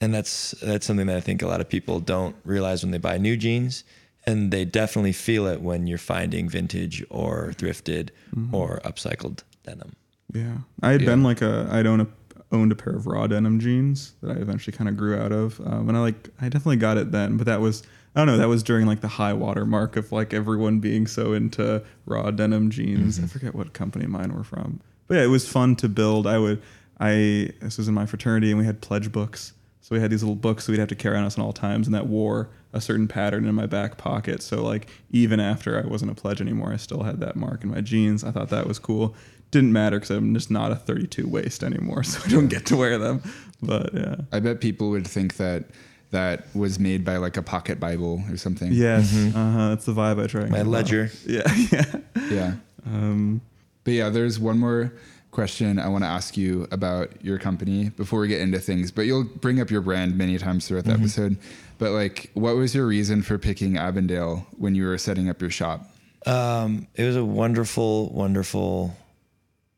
And 0.00 0.12
that's 0.12 0.50
that's 0.60 0.84
something 0.86 1.06
that 1.06 1.16
I 1.16 1.20
think 1.20 1.40
a 1.40 1.46
lot 1.46 1.60
of 1.60 1.68
people 1.68 2.00
don't 2.00 2.34
realize 2.44 2.82
when 2.82 2.90
they 2.90 2.98
buy 2.98 3.16
new 3.16 3.36
jeans. 3.36 3.84
And 4.26 4.52
they 4.52 4.64
definitely 4.64 5.12
feel 5.12 5.46
it 5.46 5.62
when 5.62 5.86
you're 5.86 5.98
finding 5.98 6.48
vintage 6.48 7.04
or 7.10 7.52
thrifted 7.56 8.10
Mm-hmm. 8.36 8.54
or 8.54 8.80
upcycled 8.84 9.42
denim. 9.64 9.92
Yeah, 10.34 10.58
I 10.82 10.90
had 10.92 11.00
Yeah. 11.02 11.06
been 11.10 11.22
like 11.22 11.42
a 11.42 11.68
I'd 11.70 11.86
own 11.86 12.00
a 12.00 12.06
owned 12.50 12.72
a 12.72 12.74
pair 12.74 12.94
of 12.94 13.06
raw 13.06 13.26
denim 13.28 13.58
jeans 13.60 14.12
that 14.20 14.36
I 14.36 14.40
eventually 14.40 14.76
kind 14.76 14.88
of 14.90 14.96
grew 14.96 15.16
out 15.16 15.32
of, 15.32 15.58
um, 15.64 15.88
and 15.88 15.96
I 15.96 16.00
like 16.00 16.28
I 16.40 16.48
definitely 16.50 16.76
got 16.76 16.96
it 16.98 17.10
then, 17.12 17.36
but 17.38 17.46
that 17.46 17.60
was 17.60 17.82
I 18.14 18.20
don't 18.20 18.26
know 18.26 18.36
that 18.36 18.48
was 18.48 18.62
during 18.62 18.86
like 18.86 19.00
the 19.00 19.08
high 19.08 19.32
water 19.32 19.64
mark 19.64 19.96
of 19.96 20.12
like 20.12 20.34
everyone 20.34 20.80
being 20.80 21.06
so 21.06 21.32
into 21.32 21.82
raw 22.04 22.30
denim 22.30 22.70
jeans. 22.70 23.18
I 23.18 23.22
mm-hmm. 23.22 23.28
forget 23.28 23.54
what 23.54 23.72
company 23.72 24.06
mine 24.06 24.34
were 24.34 24.44
from, 24.44 24.80
but 25.06 25.16
yeah, 25.16 25.24
it 25.24 25.28
was 25.28 25.48
fun 25.48 25.76
to 25.76 25.88
build. 25.88 26.26
I 26.26 26.38
would 26.38 26.62
I 27.00 27.50
this 27.60 27.78
was 27.78 27.88
in 27.88 27.94
my 27.94 28.06
fraternity 28.06 28.50
and 28.50 28.58
we 28.58 28.66
had 28.66 28.80
pledge 28.80 29.10
books. 29.10 29.54
So 29.80 29.96
we 29.96 30.00
had 30.00 30.10
these 30.10 30.22
little 30.22 30.36
books 30.36 30.66
that 30.66 30.72
we'd 30.72 30.78
have 30.78 30.88
to 30.90 30.94
carry 30.94 31.16
on 31.16 31.24
us 31.24 31.36
at 31.36 31.42
all 31.42 31.52
times, 31.52 31.88
and 31.88 31.94
that 31.94 32.06
wore 32.06 32.50
a 32.72 32.80
certain 32.80 33.08
pattern 33.08 33.46
in 33.46 33.54
my 33.54 33.66
back 33.66 33.98
pocket. 33.98 34.42
So 34.42 34.62
like 34.62 34.88
even 35.10 35.40
after 35.40 35.82
I 35.82 35.86
wasn't 35.86 36.12
a 36.12 36.14
pledge 36.14 36.40
anymore, 36.40 36.72
I 36.72 36.76
still 36.76 37.02
had 37.02 37.18
that 37.20 37.34
mark 37.34 37.64
in 37.64 37.70
my 37.70 37.80
jeans. 37.80 38.22
I 38.22 38.30
thought 38.30 38.50
that 38.50 38.68
was 38.68 38.78
cool. 38.78 39.14
Didn't 39.50 39.72
matter 39.72 39.98
because 39.98 40.10
I'm 40.10 40.34
just 40.34 40.50
not 40.50 40.70
a 40.70 40.76
32 40.76 41.26
waist 41.28 41.64
anymore, 41.64 42.02
so 42.04 42.20
I 42.24 42.28
don't 42.28 42.48
get 42.48 42.66
to 42.66 42.76
wear 42.76 42.98
them. 42.98 43.22
But 43.62 43.92
yeah, 43.94 44.16
I 44.30 44.38
bet 44.38 44.60
people 44.60 44.90
would 44.90 45.06
think 45.06 45.36
that 45.36 45.64
that 46.12 46.44
was 46.54 46.78
made 46.78 47.04
by 47.04 47.16
like 47.16 47.36
a 47.36 47.42
pocket 47.42 47.78
Bible 47.80 48.22
or 48.30 48.36
something. 48.36 48.70
yes, 48.72 49.12
uh-huh, 49.34 49.70
that's 49.70 49.84
the 49.86 49.92
vibe 49.92 50.22
I 50.22 50.26
try. 50.28 50.42
and 50.42 50.50
My 50.50 50.62
ledger. 50.62 51.10
Yeah, 51.26 51.42
yeah. 51.70 51.84
Yeah. 52.30 52.54
Um, 52.86 53.40
But 53.84 53.94
yeah, 53.94 54.08
there's 54.10 54.38
one 54.38 54.58
more 54.58 54.92
question 55.32 55.78
I 55.78 55.88
want 55.88 56.04
to 56.04 56.08
ask 56.08 56.36
you 56.36 56.68
about 56.70 57.24
your 57.24 57.38
company 57.38 57.88
before 57.88 58.20
we 58.20 58.28
get 58.28 58.40
into 58.40 58.58
things. 58.60 58.90
But 58.92 59.02
you'll 59.02 59.24
bring 59.24 59.60
up 59.60 59.70
your 59.70 59.80
brand 59.80 60.16
many 60.16 60.38
times 60.38 60.68
throughout 60.68 60.84
the 60.84 60.92
episode. 60.92 61.36
But 61.78 61.90
like, 61.92 62.30
what 62.34 62.54
was 62.56 62.74
your 62.74 62.86
reason 62.86 63.22
for 63.22 63.38
picking 63.38 63.76
Avondale 63.78 64.46
when 64.58 64.74
you 64.74 64.84
were 64.86 64.98
setting 64.98 65.28
up 65.30 65.40
your 65.40 65.50
shop? 65.50 65.88
Um, 66.26 66.86
it 66.94 67.04
was 67.04 67.16
a 67.16 67.24
wonderful, 67.24 68.10
wonderful 68.12 68.94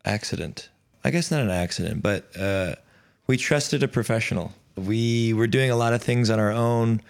accident. 0.04 0.68
I 1.04 1.10
guess 1.10 1.30
not 1.30 1.40
an 1.42 1.50
accident, 1.50 2.02
but 2.02 2.28
uh, 2.38 2.74
we 3.26 3.36
trusted 3.36 3.82
a 3.82 3.88
professional. 3.88 4.52
We 4.76 5.32
were 5.32 5.46
doing 5.46 5.70
a 5.70 5.76
lot 5.76 5.92
of 5.92 6.02
things 6.02 6.30
on 6.30 6.38
our 6.38 6.50
own 6.52 7.00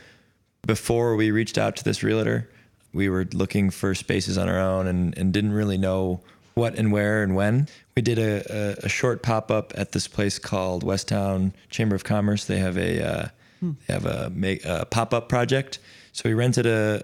before 0.66 1.16
we 1.16 1.30
reached 1.30 1.58
out 1.58 1.76
to 1.76 1.84
this 1.84 2.02
realtor. 2.02 2.50
We 2.92 3.08
were 3.08 3.26
looking 3.32 3.70
for 3.70 3.94
spaces 3.94 4.38
on 4.38 4.48
our 4.48 4.58
own 4.58 4.86
and, 4.86 5.16
and 5.18 5.32
didn't 5.32 5.52
really 5.52 5.78
know 5.78 6.20
what 6.54 6.76
and 6.76 6.92
where 6.92 7.22
and 7.22 7.34
when. 7.34 7.68
We 7.96 8.02
did 8.02 8.18
a, 8.18 8.78
a, 8.82 8.86
a 8.86 8.88
short 8.88 9.22
pop 9.22 9.50
up 9.50 9.72
at 9.76 9.92
this 9.92 10.06
place 10.06 10.38
called 10.38 10.82
West 10.82 11.08
Town 11.08 11.52
Chamber 11.70 11.94
of 11.94 12.04
Commerce. 12.04 12.44
They 12.44 12.58
have 12.58 12.76
a 12.76 13.04
uh, 13.04 13.28
they 13.60 13.92
have 13.92 14.06
a, 14.06 14.30
a 14.64 14.84
pop 14.86 15.12
up 15.14 15.28
project. 15.28 15.78
So 16.12 16.28
we 16.28 16.34
rented 16.34 16.66
a 16.66 17.02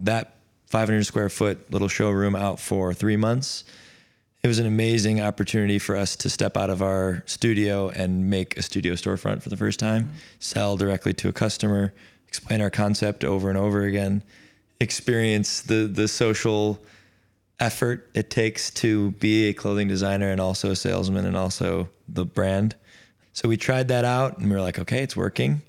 that 0.00 0.36
500 0.66 1.04
square 1.04 1.28
foot 1.28 1.70
little 1.72 1.88
showroom 1.88 2.36
out 2.36 2.60
for 2.60 2.94
three 2.94 3.16
months. 3.16 3.64
It 4.42 4.48
was 4.48 4.58
an 4.58 4.66
amazing 4.66 5.20
opportunity 5.20 5.78
for 5.78 5.96
us 5.96 6.16
to 6.16 6.30
step 6.30 6.56
out 6.56 6.70
of 6.70 6.80
our 6.80 7.22
studio 7.26 7.90
and 7.90 8.30
make 8.30 8.56
a 8.56 8.62
studio 8.62 8.94
storefront 8.94 9.42
for 9.42 9.50
the 9.50 9.56
first 9.56 9.78
time, 9.78 10.12
sell 10.38 10.78
directly 10.78 11.12
to 11.14 11.28
a 11.28 11.32
customer, 11.32 11.92
explain 12.26 12.62
our 12.62 12.70
concept 12.70 13.22
over 13.22 13.50
and 13.50 13.58
over 13.58 13.82
again, 13.82 14.22
experience 14.80 15.60
the 15.60 15.86
the 15.86 16.08
social 16.08 16.80
effort 17.58 18.08
it 18.14 18.30
takes 18.30 18.70
to 18.70 19.10
be 19.12 19.48
a 19.48 19.52
clothing 19.52 19.88
designer 19.88 20.30
and 20.30 20.40
also 20.40 20.70
a 20.70 20.76
salesman 20.76 21.26
and 21.26 21.36
also 21.36 21.90
the 22.08 22.24
brand. 22.24 22.74
So 23.34 23.46
we 23.46 23.58
tried 23.58 23.88
that 23.88 24.06
out 24.06 24.38
and 24.38 24.48
we 24.48 24.56
were 24.56 24.62
like, 24.62 24.78
okay, 24.78 25.02
it's 25.02 25.14
working. 25.14 25.60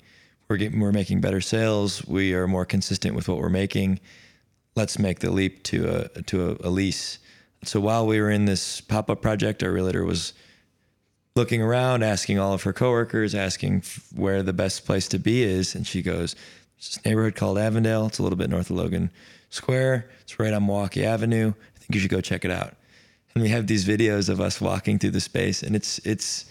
We're 0.48 0.56
getting, 0.56 0.80
we're 0.80 0.92
making 0.92 1.20
better 1.20 1.42
sales. 1.42 2.06
We 2.06 2.32
are 2.32 2.48
more 2.48 2.64
consistent 2.64 3.14
with 3.14 3.28
what 3.28 3.36
we're 3.36 3.50
making. 3.50 4.00
Let's 4.74 4.98
make 4.98 5.18
the 5.18 5.30
leap 5.30 5.62
to 5.64 6.08
a 6.16 6.22
to 6.22 6.52
a, 6.52 6.68
a 6.68 6.70
lease. 6.70 7.18
So 7.64 7.80
while 7.80 8.06
we 8.06 8.20
were 8.20 8.30
in 8.30 8.44
this 8.44 8.80
pop 8.80 9.08
up 9.08 9.22
project, 9.22 9.62
our 9.62 9.70
realtor 9.70 10.04
was 10.04 10.32
looking 11.36 11.62
around, 11.62 12.02
asking 12.02 12.38
all 12.38 12.52
of 12.52 12.62
her 12.64 12.72
coworkers, 12.72 13.34
asking 13.34 13.78
f- 13.78 14.08
where 14.14 14.42
the 14.42 14.52
best 14.52 14.84
place 14.84 15.08
to 15.08 15.18
be 15.18 15.42
is, 15.42 15.74
and 15.74 15.86
she 15.86 16.02
goes, 16.02 16.34
"There's 16.76 16.96
this 16.96 17.04
neighborhood 17.04 17.36
called 17.36 17.58
Avondale. 17.58 18.06
It's 18.06 18.18
a 18.18 18.22
little 18.22 18.36
bit 18.36 18.50
north 18.50 18.70
of 18.70 18.76
Logan 18.76 19.10
Square. 19.50 20.10
It's 20.22 20.38
right 20.38 20.52
on 20.52 20.66
Milwaukee 20.66 21.04
Avenue. 21.04 21.52
I 21.76 21.78
think 21.78 21.94
you 21.94 22.00
should 22.00 22.10
go 22.10 22.20
check 22.20 22.44
it 22.44 22.50
out." 22.50 22.74
And 23.34 23.42
we 23.42 23.48
have 23.50 23.66
these 23.66 23.84
videos 23.86 24.28
of 24.28 24.40
us 24.40 24.60
walking 24.60 24.98
through 24.98 25.10
the 25.12 25.20
space, 25.20 25.62
and 25.62 25.74
it's 25.76 25.98
it's 26.04 26.46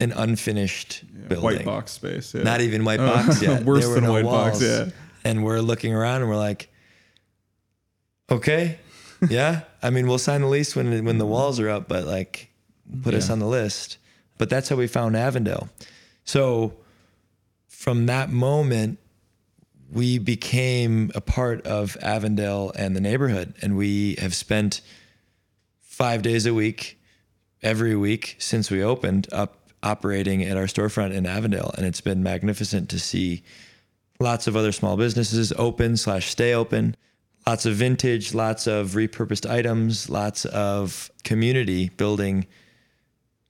an 0.00 0.12
unfinished 0.12 1.04
yeah, 1.04 1.28
building. 1.28 1.44
white 1.58 1.64
box 1.64 1.92
space. 1.92 2.34
Yeah. 2.34 2.42
Not 2.42 2.60
even 2.60 2.84
white 2.84 2.98
box 2.98 3.40
yet. 3.42 3.62
worse 3.64 3.88
than 3.88 4.04
no 4.04 4.12
white 4.12 4.24
box. 4.24 4.60
Yeah. 4.60 4.90
And 5.24 5.44
we're 5.44 5.60
looking 5.60 5.94
around 5.94 6.22
and 6.22 6.28
we're 6.28 6.36
like, 6.36 6.68
okay, 8.30 8.78
yeah. 9.28 9.62
I 9.82 9.90
mean, 9.90 10.06
we'll 10.06 10.18
sign 10.18 10.40
the 10.40 10.48
lease 10.48 10.74
when 10.74 10.90
when 11.04 11.18
the 11.18 11.24
mm-hmm. 11.24 11.32
walls 11.32 11.60
are 11.60 11.68
up, 11.68 11.88
but 11.88 12.04
like, 12.04 12.50
put 13.02 13.14
us 13.14 13.30
on 13.30 13.38
the 13.38 13.46
list. 13.46 13.98
But 14.38 14.50
that's 14.50 14.68
how 14.68 14.76
we 14.76 14.86
found 14.86 15.16
Avondale. 15.16 15.68
So 16.24 16.74
from 17.68 18.06
that 18.06 18.30
moment, 18.30 18.98
we 19.90 20.18
became 20.18 21.10
a 21.14 21.20
part 21.20 21.66
of 21.66 21.96
Avondale 22.00 22.72
and 22.76 22.96
the 22.96 23.00
neighborhood, 23.00 23.54
and 23.62 23.76
we 23.76 24.16
have 24.16 24.34
spent 24.34 24.80
five 25.80 26.22
days 26.22 26.46
a 26.46 26.54
week, 26.54 26.98
every 27.62 27.94
week 27.94 28.36
since 28.38 28.70
we 28.70 28.82
opened 28.82 29.28
up 29.32 29.70
operating 29.82 30.42
at 30.42 30.56
our 30.56 30.64
storefront 30.64 31.12
in 31.12 31.26
Avondale, 31.26 31.72
and 31.76 31.86
it's 31.86 32.00
been 32.00 32.22
magnificent 32.22 32.88
to 32.88 32.98
see 32.98 33.42
lots 34.18 34.46
of 34.46 34.56
other 34.56 34.72
small 34.72 34.96
businesses 34.96 35.52
open 35.58 35.96
slash 35.96 36.30
stay 36.30 36.54
open 36.54 36.96
lots 37.46 37.66
of 37.66 37.74
vintage 37.74 38.34
lots 38.34 38.66
of 38.66 38.90
repurposed 38.90 39.48
items 39.50 40.08
lots 40.08 40.44
of 40.46 41.10
community 41.24 41.88
building 41.96 42.46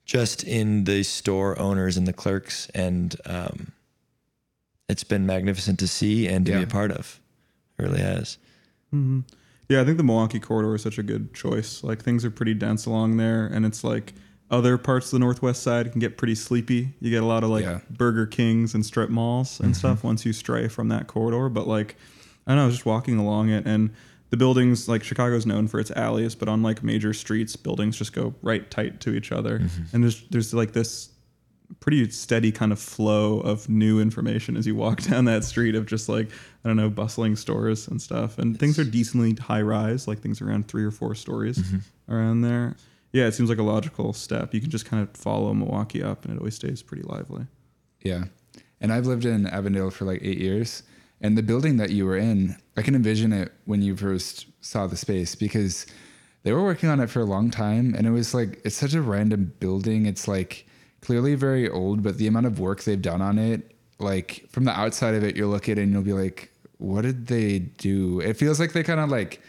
just 0.05 0.43
in 0.43 0.83
the 0.83 1.03
store 1.03 1.57
owners 1.59 1.95
and 1.97 2.07
the 2.07 2.13
clerks 2.13 2.69
and 2.73 3.15
um, 3.25 3.71
it's 4.89 5.03
been 5.03 5.25
magnificent 5.25 5.79
to 5.79 5.87
see 5.87 6.27
and 6.27 6.45
to 6.45 6.51
be 6.57 6.63
a 6.63 6.67
part 6.67 6.91
of 6.91 7.19
it 7.77 7.83
really 7.83 8.01
has 8.01 8.37
hmm 8.91 9.21
Yeah, 9.69 9.81
I 9.81 9.85
think 9.85 9.97
the 9.97 10.03
Milwaukee 10.03 10.39
corridor 10.39 10.75
is 10.75 10.81
such 10.83 10.97
a 10.99 11.03
good 11.03 11.33
choice. 11.33 11.83
Like 11.83 12.03
things 12.03 12.25
are 12.25 12.29
pretty 12.29 12.53
dense 12.53 12.85
along 12.85 13.17
there, 13.17 13.47
and 13.47 13.65
it's 13.65 13.83
like 13.83 14.13
other 14.51 14.77
parts 14.77 15.07
of 15.07 15.11
the 15.13 15.19
northwest 15.19 15.63
side 15.63 15.89
can 15.91 15.99
get 15.99 16.17
pretty 16.17 16.35
sleepy. 16.35 16.93
You 16.99 17.09
get 17.09 17.23
a 17.23 17.25
lot 17.25 17.43
of 17.43 17.49
like 17.49 17.63
Yeah. 17.63 17.79
Burger 17.89 18.27
Kings 18.27 18.75
and 18.75 18.85
strip 18.85 19.09
malls 19.09 19.59
and 19.61 19.75
stuff 19.75 20.03
once 20.03 20.25
you 20.25 20.33
stray 20.33 20.67
from 20.67 20.89
that 20.89 21.07
corridor. 21.07 21.49
But 21.49 21.65
like, 21.67 21.95
I 22.45 22.51
don't 22.51 22.57
know, 22.57 22.63
I 22.63 22.65
was 22.65 22.75
just 22.75 22.85
walking 22.85 23.17
along 23.17 23.49
it, 23.49 23.65
and 23.65 23.91
the 24.29 24.37
buildings 24.37 24.89
like 24.89 25.03
Chicago's 25.03 25.45
known 25.45 25.67
for 25.67 25.79
its 25.79 25.91
alleys, 25.91 26.35
but 26.35 26.47
on 26.47 26.63
like 26.63 26.83
major 26.83 27.13
streets, 27.13 27.55
buildings 27.55 27.97
just 27.97 28.13
go 28.13 28.33
right 28.41 28.69
tight 28.71 28.99
to 29.01 29.13
each 29.13 29.31
other, 29.31 29.59
mm-hmm. 29.59 29.83
and 29.95 30.03
there's 30.03 30.23
there's 30.29 30.53
like 30.53 30.73
this 30.73 31.09
pretty 31.79 32.09
steady 32.09 32.51
kind 32.51 32.71
of 32.71 32.79
flow 32.79 33.39
of 33.39 33.67
new 33.69 33.99
information 33.99 34.55
as 34.57 34.67
you 34.67 34.75
walk 34.75 35.01
down 35.09 35.25
that 35.25 35.43
street 35.43 35.75
of 35.75 35.85
just 35.85 36.09
like 36.09 36.29
I 36.63 36.69
don't 36.69 36.77
know 36.77 36.89
bustling 36.89 37.35
stores 37.35 37.87
and 37.87 38.01
stuff. 38.01 38.37
And 38.37 38.57
things 38.59 38.79
are 38.79 38.83
decently 38.83 39.33
high 39.35 39.61
rise, 39.61 40.07
like 40.07 40.19
things 40.19 40.41
around 40.41 40.67
three 40.67 40.83
or 40.83 40.91
four 40.91 41.15
stories 41.15 41.57
mm-hmm. 41.57 42.13
around 42.13 42.41
there. 42.41 42.75
Yeah, 43.11 43.27
it 43.27 43.33
seems 43.33 43.49
like 43.49 43.59
a 43.59 43.63
logical 43.63 44.13
step. 44.13 44.53
You 44.53 44.61
can 44.61 44.71
just 44.71 44.85
kind 44.85 45.03
of 45.03 45.15
follow 45.15 45.53
Milwaukee 45.53 46.01
up, 46.01 46.25
and 46.25 46.33
it 46.33 46.39
always 46.39 46.55
stays 46.55 46.81
pretty 46.81 47.03
lively. 47.03 47.45
Yeah. 48.01 48.25
And 48.81 48.91
I've 48.91 49.05
lived 49.05 49.25
in 49.25 49.45
Avondale 49.45 49.91
for 49.91 50.05
like 50.05 50.21
eight 50.23 50.39
years. 50.39 50.81
And 51.23 51.37
the 51.37 51.41
building 51.41 51.77
that 51.77 51.89
you 51.89 52.05
were 52.05 52.17
in, 52.17 52.57
I 52.75 52.81
can 52.81 52.95
envision 52.95 53.31
it 53.31 53.53
when 53.65 53.81
you 53.81 53.95
first 53.95 54.45
saw 54.59 54.87
the 54.87 54.97
space 54.97 55.35
because 55.35 55.87
they 56.43 56.51
were 56.51 56.61
working 56.61 56.89
on 56.89 56.99
it 56.99 57.09
for 57.09 57.21
a 57.21 57.25
long 57.25 57.49
time. 57.49 57.95
And 57.97 58.05
it 58.05 58.11
was 58.11 58.33
like, 58.33 58.61
it's 58.65 58.75
such 58.75 58.93
a 58.93 59.01
random 59.01 59.53
building. 59.59 60.05
It's 60.05 60.27
like 60.27 60.67
clearly 61.01 61.35
very 61.35 61.69
old, 61.69 62.03
but 62.03 62.17
the 62.17 62.27
amount 62.27 62.45
of 62.45 62.59
work 62.59 62.83
they've 62.83 63.01
done 63.01 63.21
on 63.21 63.39
it, 63.39 63.73
like 63.99 64.45
from 64.49 64.65
the 64.65 64.77
outside 64.77 65.15
of 65.15 65.23
it, 65.23 65.37
you'll 65.37 65.49
look 65.49 65.69
at 65.69 65.77
it 65.77 65.83
and 65.83 65.93
you'll 65.93 66.01
be 66.01 66.13
like, 66.13 66.51
what 66.77 67.03
did 67.03 67.27
they 67.27 67.59
do? 67.59 68.19
It 68.19 68.35
feels 68.35 68.59
like 68.59 68.73
they 68.73 68.83
kind 68.83 68.99
of 68.99 69.09
like, 69.09 69.41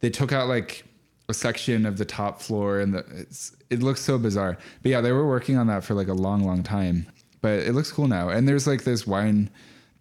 they 0.00 0.08
took 0.08 0.32
out 0.32 0.48
like 0.48 0.84
a 1.28 1.34
section 1.34 1.84
of 1.84 1.98
the 1.98 2.06
top 2.06 2.40
floor 2.40 2.80
and 2.80 2.94
the 2.94 3.54
it 3.68 3.82
looks 3.82 4.00
so 4.00 4.18
bizarre. 4.18 4.56
But 4.82 4.90
yeah, 4.90 5.00
they 5.02 5.12
were 5.12 5.26
working 5.26 5.58
on 5.58 5.66
that 5.66 5.84
for 5.84 5.94
like 5.94 6.08
a 6.08 6.14
long, 6.14 6.44
long 6.44 6.62
time. 6.62 7.06
But 7.42 7.60
it 7.60 7.74
looks 7.74 7.92
cool 7.92 8.08
now. 8.08 8.30
And 8.30 8.48
there's 8.48 8.66
like 8.66 8.84
this 8.84 9.06
wine 9.06 9.50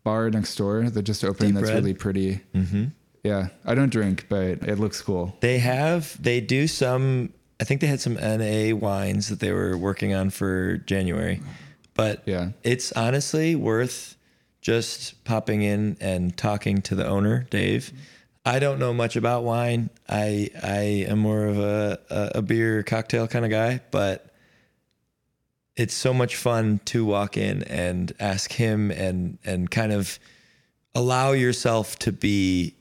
bar 0.03 0.29
next 0.29 0.55
door 0.55 0.89
that 0.89 1.03
just 1.03 1.23
opened 1.23 1.49
Deep 1.49 1.55
that's 1.55 1.67
Red. 1.69 1.75
really 1.75 1.93
pretty. 1.93 2.41
Mm-hmm. 2.55 2.85
Yeah, 3.23 3.49
I 3.65 3.75
don't 3.75 3.89
drink, 3.91 4.25
but 4.29 4.63
it 4.67 4.79
looks 4.79 5.01
cool. 5.01 5.35
They 5.41 5.59
have 5.59 6.21
they 6.21 6.41
do 6.41 6.67
some. 6.67 7.33
I 7.59 7.63
think 7.63 7.79
they 7.81 7.87
had 7.87 8.01
some 8.01 8.15
NA 8.15 8.75
wines 8.75 9.29
that 9.29 9.39
they 9.39 9.51
were 9.51 9.77
working 9.77 10.13
on 10.15 10.31
for 10.31 10.77
January, 10.77 11.41
but 11.93 12.23
Yeah. 12.25 12.49
it's 12.63 12.91
honestly 12.93 13.55
worth 13.55 14.15
just 14.61 15.23
popping 15.23 15.61
in 15.61 15.97
and 16.01 16.35
talking 16.35 16.81
to 16.83 16.95
the 16.95 17.05
owner, 17.07 17.45
Dave. 17.51 17.91
I 18.43 18.57
don't 18.57 18.79
know 18.79 18.91
much 18.93 19.15
about 19.15 19.43
wine. 19.43 19.91
I 20.09 20.49
I 20.63 21.05
am 21.07 21.19
more 21.19 21.45
of 21.45 21.59
a 21.59 21.99
a, 22.09 22.31
a 22.39 22.41
beer 22.41 22.81
cocktail 22.81 23.27
kind 23.27 23.45
of 23.45 23.51
guy, 23.51 23.81
but 23.91 24.30
it's 25.75 25.93
so 25.93 26.13
much 26.13 26.35
fun 26.35 26.79
to 26.85 27.05
walk 27.05 27.37
in 27.37 27.63
and 27.63 28.11
ask 28.19 28.51
him 28.51 28.91
and 28.91 29.37
and 29.45 29.69
kind 29.71 29.91
of 29.93 30.19
allow 30.93 31.31
yourself 31.31 31.97
to 31.99 32.11
be 32.11 32.75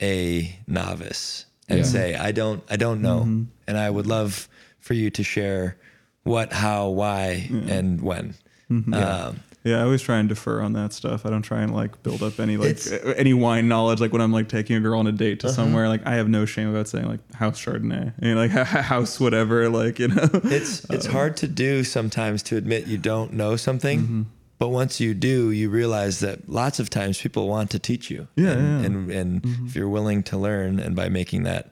a 0.00 0.56
novice 0.66 1.46
and 1.68 1.78
Yeah. 1.80 1.84
say 1.84 2.14
I 2.14 2.32
don't 2.32 2.62
I 2.70 2.76
don't 2.76 3.00
know 3.02 3.20
Mm-hmm. 3.20 3.42
and 3.66 3.78
I 3.78 3.90
would 3.90 4.06
love 4.06 4.48
for 4.80 4.94
you 4.94 5.10
to 5.10 5.22
share 5.22 5.76
what 6.24 6.52
how 6.52 6.88
why 6.88 7.48
and 7.68 8.00
when 8.02 8.34
Mm-hmm. 8.70 8.92
um, 8.94 9.40
Yeah, 9.68 9.78
I 9.80 9.82
always 9.82 10.02
try 10.02 10.18
and 10.18 10.28
defer 10.28 10.60
on 10.60 10.72
that 10.74 10.92
stuff. 10.92 11.26
I 11.26 11.30
don't 11.30 11.42
try 11.42 11.60
and 11.62 11.74
like 11.74 12.02
build 12.02 12.22
up 12.22 12.38
any 12.40 12.56
like 12.56 12.70
It's- 12.70 12.90
Uh-huh. 12.92 13.10
uh, 13.10 13.14
any 13.16 13.34
wine 13.34 13.68
knowledge. 13.68 14.00
Like 14.00 14.12
when 14.12 14.22
I'm 14.22 14.32
like 14.32 14.48
taking 14.48 14.76
a 14.76 14.80
girl 14.80 14.98
on 15.00 15.06
a 15.06 15.12
date 15.12 15.40
to 15.40 15.48
somewhere, 15.50 15.88
like 15.88 16.06
I 16.06 16.14
have 16.14 16.28
no 16.28 16.44
shame 16.46 16.68
about 16.70 16.88
saying 16.88 17.06
like 17.06 17.20
house 17.34 17.58
Chardonnay, 17.64 18.12
and 18.20 18.36
like 18.38 18.50
house 18.92 19.20
whatever. 19.20 19.68
Like 19.68 19.98
you 19.98 20.08
know, 20.08 20.28
it's 20.44 20.84
it's 20.90 21.06
hard 21.06 21.36
to 21.38 21.48
do 21.48 21.84
sometimes 21.84 22.42
to 22.44 22.56
admit 22.56 22.86
you 22.86 22.98
don't 22.98 23.32
know 23.32 23.56
something 23.56 24.00
Mm-hmm. 24.00 24.22
but 24.58 24.68
once 24.70 24.98
you 25.00 25.14
do 25.14 25.50
you 25.52 25.70
realize 25.70 26.18
that 26.20 26.48
lots 26.48 26.80
of 26.80 26.90
times 26.90 27.20
people 27.20 27.46
want 27.48 27.70
to 27.70 27.78
teach 27.78 28.10
you 28.10 28.26
Yeah, 28.36 28.52
and 28.52 28.80
yeah. 28.80 28.86
and, 28.86 29.10
and 29.10 29.68
if 29.68 29.76
you're 29.76 29.88
willing 29.88 30.22
to 30.24 30.36
learn 30.38 30.80
and 30.80 30.96
by 30.96 31.08
making 31.08 31.44
that 31.44 31.64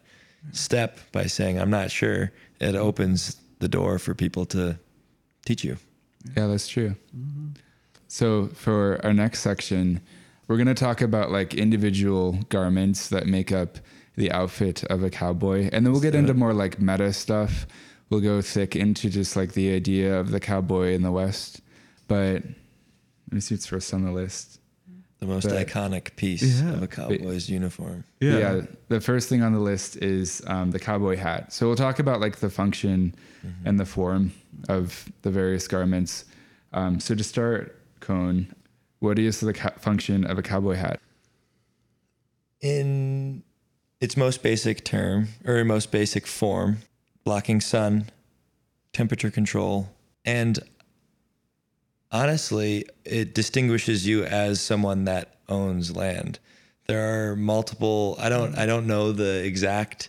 step 0.52 0.98
by 1.12 1.26
saying 1.26 1.58
i'm 1.58 1.70
not 1.70 1.90
sure 1.90 2.30
it 2.60 2.74
opens 2.76 3.36
the 3.58 3.68
door 3.68 3.98
for 3.98 4.14
people 4.14 4.44
to 4.46 4.78
teach 5.44 5.64
you 5.64 5.76
Yeah, 6.36 6.46
that's 6.46 6.68
true. 6.68 6.94
So 8.16 8.46
for 8.54 8.98
our 9.04 9.12
next 9.12 9.40
section, 9.40 10.00
we're 10.48 10.56
going 10.56 10.68
to 10.68 10.74
talk 10.74 11.02
about 11.02 11.30
like 11.30 11.52
individual 11.52 12.32
garments 12.48 13.10
that 13.10 13.26
make 13.26 13.52
up 13.52 13.76
the 14.16 14.32
outfit 14.32 14.82
of 14.84 15.02
a 15.02 15.10
cowboy, 15.10 15.68
and 15.70 15.84
then 15.84 15.92
we'll 15.92 16.00
get 16.00 16.14
into 16.14 16.32
more 16.32 16.54
like 16.54 16.80
meta 16.80 17.12
stuff. 17.12 17.66
We'll 18.08 18.22
go 18.22 18.40
thick 18.40 18.74
into 18.74 19.10
just 19.10 19.36
like 19.36 19.52
the 19.52 19.70
idea 19.74 20.18
of 20.18 20.30
the 20.30 20.40
cowboy 20.40 20.94
in 20.94 21.02
the 21.02 21.12
West. 21.12 21.60
But 22.08 22.42
let 22.42 23.32
me 23.32 23.40
see 23.40 23.54
what's 23.54 23.66
first 23.66 23.92
on 23.92 24.02
the 24.06 24.12
list. 24.12 24.60
the 25.18 25.26
most 25.26 25.48
But- 25.50 25.66
iconic 25.66 26.16
piece 26.16 26.62
Yeah. 26.62 26.72
of 26.72 26.82
a 26.82 26.86
cowboy's 26.86 27.50
uniform 27.50 28.04
yeah, 28.20 28.38
yeah. 28.38 28.60
The 28.88 29.00
first 29.02 29.28
thing 29.28 29.42
on 29.42 29.52
the 29.52 29.60
list 29.60 29.96
is 29.96 30.40
um, 30.46 30.70
the 30.70 30.78
cowboy 30.78 31.16
hat. 31.16 31.52
So 31.52 31.66
we'll 31.66 31.76
talk 31.76 31.98
about 31.98 32.20
like 32.20 32.36
the 32.36 32.48
function 32.50 33.14
and 33.66 33.78
the 33.78 33.84
form 33.86 34.32
of 34.70 35.10
the 35.20 35.30
various 35.30 35.68
garments. 35.68 36.24
Um, 36.72 36.98
so 37.00 37.14
to 37.14 37.22
start, 37.24 37.78
Kone, 38.06 38.46
what 39.00 39.18
is 39.18 39.40
the 39.40 39.52
ca- 39.52 39.70
function 39.78 40.24
of 40.24 40.38
a 40.38 40.42
cowboy 40.42 40.76
hat? 40.76 41.00
in 42.60 43.42
its 44.00 44.16
most 44.16 44.42
basic 44.42 44.84
term 44.84 45.28
or 45.44 45.62
most 45.64 45.90
basic 45.92 46.26
form 46.26 46.78
blocking 47.24 47.60
sun 47.60 48.08
temperature 48.92 49.30
control 49.30 49.88
and 50.24 50.58
honestly 52.10 52.86
it 53.04 53.34
distinguishes 53.34 54.06
you 54.06 54.24
as 54.24 54.60
someone 54.60 55.04
that 55.04 55.36
owns 55.48 55.94
land 55.94 56.38
there 56.86 57.30
are 57.30 57.36
multiple 57.36 58.16
i 58.18 58.28
don't 58.28 58.56
i 58.56 58.64
don't 58.64 58.86
know 58.86 59.12
the 59.12 59.44
exact 59.44 60.08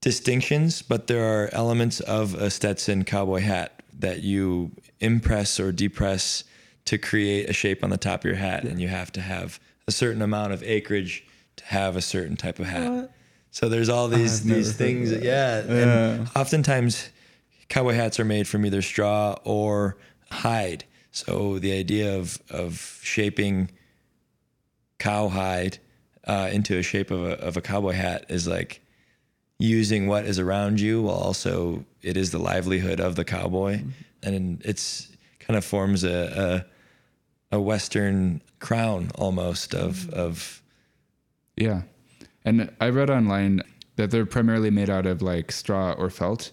distinctions 0.00 0.80
but 0.80 1.06
there 1.06 1.24
are 1.24 1.48
elements 1.52 1.98
of 2.00 2.34
a 2.34 2.50
stetson 2.50 3.04
cowboy 3.04 3.40
hat 3.40 3.82
that 3.98 4.22
you 4.22 4.70
impress 5.04 5.60
or 5.60 5.70
depress 5.72 6.44
to 6.86 6.98
create 6.98 7.48
a 7.48 7.52
shape 7.52 7.82
on 7.82 7.90
the 7.90 7.96
top 7.96 8.20
of 8.20 8.24
your 8.24 8.36
hat 8.36 8.64
and 8.64 8.80
you 8.80 8.88
have 8.88 9.12
to 9.12 9.20
have 9.20 9.60
a 9.86 9.92
certain 9.92 10.22
amount 10.22 10.52
of 10.52 10.62
acreage 10.62 11.24
to 11.56 11.64
have 11.64 11.96
a 11.96 12.02
certain 12.02 12.36
type 12.36 12.58
of 12.58 12.66
hat. 12.66 13.10
So 13.50 13.68
there's 13.68 13.88
all 13.88 14.08
these 14.08 14.42
these 14.42 14.72
things 14.72 15.10
that. 15.10 15.22
yeah 15.22 15.58
and 15.58 16.28
oftentimes 16.34 17.10
cowboy 17.68 17.94
hats 17.94 18.18
are 18.18 18.24
made 18.24 18.48
from 18.48 18.66
either 18.66 18.82
straw 18.82 19.36
or 19.44 19.96
hide. 20.30 20.84
So 21.12 21.58
the 21.58 21.72
idea 21.72 22.18
of 22.18 22.38
of 22.50 22.98
shaping 23.02 23.70
cowhide 24.98 25.78
uh, 26.26 26.48
into 26.52 26.78
a 26.78 26.82
shape 26.82 27.10
of 27.10 27.24
a, 27.24 27.38
of 27.40 27.56
a 27.56 27.60
cowboy 27.60 27.92
hat 27.92 28.26
is 28.28 28.48
like 28.48 28.80
using 29.58 30.06
what 30.06 30.24
is 30.24 30.38
around 30.38 30.80
you 30.80 31.02
while 31.02 31.16
also 31.16 31.84
it 32.02 32.16
is 32.16 32.32
the 32.32 32.38
livelihood 32.38 33.00
of 33.00 33.14
the 33.14 33.24
cowboy 33.24 33.80
and 34.24 34.62
it's 34.64 35.08
kind 35.38 35.56
of 35.56 35.64
forms 35.64 36.04
a, 36.04 36.64
a 37.52 37.56
a 37.56 37.60
western 37.60 38.40
crown 38.58 39.10
almost 39.14 39.74
of 39.74 40.08
of 40.10 40.62
Yeah. 41.56 41.82
And 42.44 42.70
I 42.80 42.90
read 42.90 43.10
online 43.10 43.62
that 43.96 44.10
they're 44.10 44.26
primarily 44.26 44.70
made 44.70 44.90
out 44.90 45.06
of 45.06 45.22
like 45.22 45.52
straw 45.52 45.92
or 45.92 46.10
felt. 46.10 46.50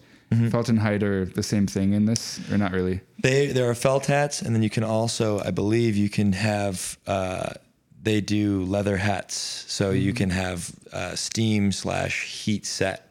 Felt 0.50 0.70
and 0.70 0.80
hide 0.80 1.04
are 1.04 1.26
the 1.26 1.44
same 1.44 1.68
thing 1.68 1.92
in 1.92 2.06
this, 2.06 2.40
or 2.50 2.58
not 2.58 2.72
really? 2.72 3.02
They 3.22 3.48
there 3.48 3.70
are 3.70 3.76
felt 3.76 4.06
hats, 4.06 4.42
and 4.42 4.56
then 4.56 4.64
you 4.64 4.70
can 4.70 4.86
also, 4.86 5.42
I 5.42 5.52
believe, 5.52 5.98
you 5.98 6.08
can 6.10 6.32
have. 6.32 6.98
Uh, 7.06 7.50
they 8.02 8.22
do 8.22 8.64
leather 8.64 8.96
hats, 8.96 9.36
so 9.68 9.92
you 9.92 10.14
can 10.14 10.30
have 10.30 10.74
uh, 10.94 11.16
steam 11.16 11.74
slash 11.74 12.46
heat 12.46 12.66
set 12.66 13.11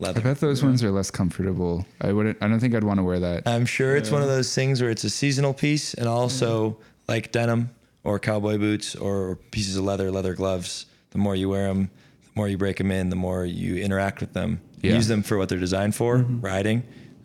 I 0.00 0.12
bet 0.12 0.38
those 0.38 0.62
ones 0.62 0.84
are 0.84 0.92
less 0.92 1.10
comfortable. 1.10 1.84
I 2.00 2.12
wouldn't. 2.12 2.38
I 2.40 2.46
don't 2.46 2.60
think 2.60 2.74
I'd 2.74 2.84
want 2.84 2.98
to 2.98 3.02
wear 3.04 3.18
that. 3.18 3.42
I'm 3.48 3.66
sure 3.66 3.96
it's 3.96 4.10
one 4.12 4.22
of 4.22 4.28
those 4.28 4.54
things 4.54 4.80
where 4.80 4.90
it's 4.90 5.02
a 5.02 5.10
seasonal 5.10 5.52
piece, 5.52 5.94
and 5.94 6.06
also 6.08 6.76
like 7.08 7.32
denim 7.32 7.70
or 8.04 8.20
cowboy 8.20 8.58
boots 8.58 8.94
or 8.94 9.36
pieces 9.50 9.76
of 9.76 9.84
leather, 9.84 10.10
leather 10.12 10.34
gloves. 10.34 10.86
The 11.10 11.18
more 11.18 11.34
you 11.34 11.48
wear 11.48 11.66
them, 11.66 11.90
the 12.22 12.30
more 12.36 12.46
you 12.48 12.56
break 12.56 12.76
them 12.76 12.92
in, 12.92 13.08
the 13.10 13.16
more 13.16 13.44
you 13.44 13.76
interact 13.76 14.20
with 14.20 14.34
them, 14.34 14.60
Yeah. 14.82 14.94
use 14.94 15.08
them 15.08 15.22
for 15.24 15.36
what 15.36 15.48
they're 15.48 15.58
designed 15.58 15.96
for, 15.96 16.18
riding. 16.18 16.84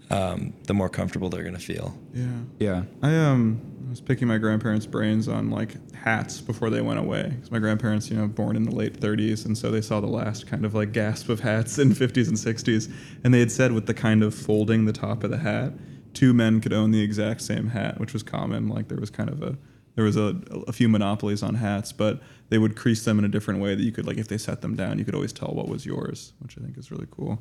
Um, 0.10 0.54
the 0.66 0.74
more 0.74 0.90
comfortable 0.90 1.30
they're 1.30 1.44
gonna 1.44 1.60
feel. 1.60 1.96
yeah. 2.14 2.26
Yeah. 2.60 2.84
I 3.04 3.16
um 3.16 3.62
was 3.94 4.02
picking 4.02 4.28
my 4.28 4.40
grandparents' 4.40 4.88
brains 4.88 5.28
on 5.28 5.52
like 5.52 5.94
hats 5.94 6.42
before 6.42 6.70
they 6.72 6.82
went 6.82 7.00
away. 7.00 7.38
'Cause 7.40 7.52
my 7.52 7.60
grandparents, 7.60 8.10
you 8.10 8.18
know, 8.18 8.28
born 8.28 8.56
in 8.56 8.64
the 8.64 8.74
late 8.76 9.00
30s, 9.00 9.46
and 9.46 9.56
so 9.58 9.70
they 9.70 9.82
saw 9.82 10.00
the 10.02 10.08
last 10.08 10.48
kind 10.48 10.66
of 10.66 10.74
like 10.74 10.94
gasp 10.94 11.30
of 11.30 11.42
hats 11.42 11.78
in 11.78 11.90
50s 11.94 12.28
and 12.28 12.38
60s. 12.38 12.90
And 13.24 13.34
they 13.34 13.40
had 13.40 13.52
said 13.52 13.72
with 13.72 13.86
the 13.86 13.94
kind 13.94 14.24
of 14.24 14.34
folding 14.34 14.86
the 14.86 14.94
top 14.94 15.24
of 15.24 15.30
the 15.30 15.38
hat, 15.38 15.74
two 16.14 16.34
men 16.34 16.60
could 16.60 16.74
own 16.74 16.90
the 16.92 17.02
exact 17.02 17.42
same 17.42 17.68
hat, 17.68 18.00
which 18.00 18.14
was 18.14 18.24
common. 18.24 18.68
Like 18.68 18.88
there 18.88 19.00
was 19.00 19.10
kind 19.10 19.30
of 19.30 19.42
a 19.44 19.58
there 19.96 20.06
was 20.06 20.18
a, 20.18 20.36
a 20.68 20.72
few 20.72 20.90
monopolies 20.90 21.44
on 21.44 21.54
hats, 21.54 21.92
but 21.92 22.20
they 22.50 22.58
would 22.58 22.76
crease 22.76 23.06
them 23.06 23.20
in 23.20 23.26
a 23.26 23.28
different 23.28 23.60
way 23.60 23.76
that 23.76 23.84
you 23.84 23.92
could 23.92 24.08
like 24.08 24.18
if 24.18 24.28
they 24.28 24.40
set 24.40 24.62
them 24.62 24.76
down, 24.76 24.98
you 24.98 25.06
could 25.06 25.14
always 25.14 25.32
tell 25.34 25.50
what 25.50 25.68
was 25.68 25.86
yours, 25.86 26.34
which 26.40 26.58
I 26.58 26.62
think 26.62 26.80
is 26.80 26.90
really 26.90 27.08
cool. 27.12 27.40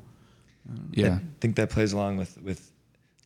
Yeah. 0.93 1.15
I 1.15 1.21
think 1.41 1.57
that 1.57 1.71
plays 1.71 1.93
along 1.95 2.19
with 2.19 2.41
with 2.43 2.72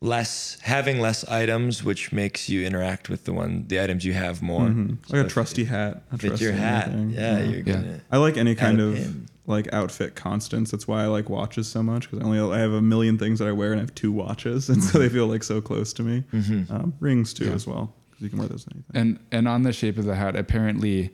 less 0.00 0.58
having 0.62 1.00
less 1.00 1.24
items, 1.28 1.82
which 1.82 2.12
makes 2.12 2.48
you 2.48 2.64
interact 2.66 3.08
with 3.08 3.24
the 3.24 3.32
one 3.32 3.64
the 3.68 3.80
items 3.80 4.04
you 4.04 4.12
have 4.12 4.42
more. 4.42 4.68
Mhm. 4.68 4.98
Like 5.10 5.26
a 5.26 5.28
trusty 5.28 5.64
hat. 5.64 6.02
A 6.12 6.14
If 6.14 6.20
trusty 6.20 6.44
your 6.44 6.52
hat, 6.54 6.88
anything. 6.88 7.10
yeah, 7.10 7.38
you're 7.42 7.56
Yeah. 7.58 7.62
gonna. 7.62 8.00
I 8.12 8.18
like 8.18 8.36
any 8.36 8.54
kind 8.54 8.80
of 8.80 8.94
pin. 8.94 9.26
like 9.46 9.72
outfit 9.72 10.14
constants. 10.14 10.70
That's 10.70 10.86
why 10.86 11.02
I 11.02 11.06
like 11.06 11.30
watches 11.30 11.66
so 11.68 11.82
much 11.82 12.10
because 12.10 12.22
I 12.24 12.28
only 12.28 12.40
I 12.54 12.60
have 12.60 12.72
a 12.72 12.82
million 12.82 13.16
things 13.16 13.38
that 13.38 13.48
I 13.48 13.52
wear 13.52 13.72
and 13.72 13.80
I 13.80 13.84
have 13.84 13.94
two 13.94 14.12
watches, 14.12 14.68
and 14.70 14.82
so 14.84 14.98
they 14.98 15.08
feel 15.08 15.26
like 15.28 15.42
so 15.42 15.60
close 15.60 15.92
to 15.94 16.02
me. 16.02 16.24
Um, 16.68 16.92
rings 17.00 17.32
too 17.32 17.46
Yeah. 17.46 17.52
as 17.52 17.66
well 17.66 17.94
because 18.10 18.24
you 18.24 18.28
can 18.30 18.38
wear 18.38 18.48
those 18.48 18.66
anything. 18.72 18.84
And 18.94 19.18
and 19.32 19.48
on 19.48 19.62
the 19.62 19.72
shape 19.72 19.96
of 19.98 20.04
the 20.04 20.14
hat, 20.16 20.36
apparently 20.36 21.10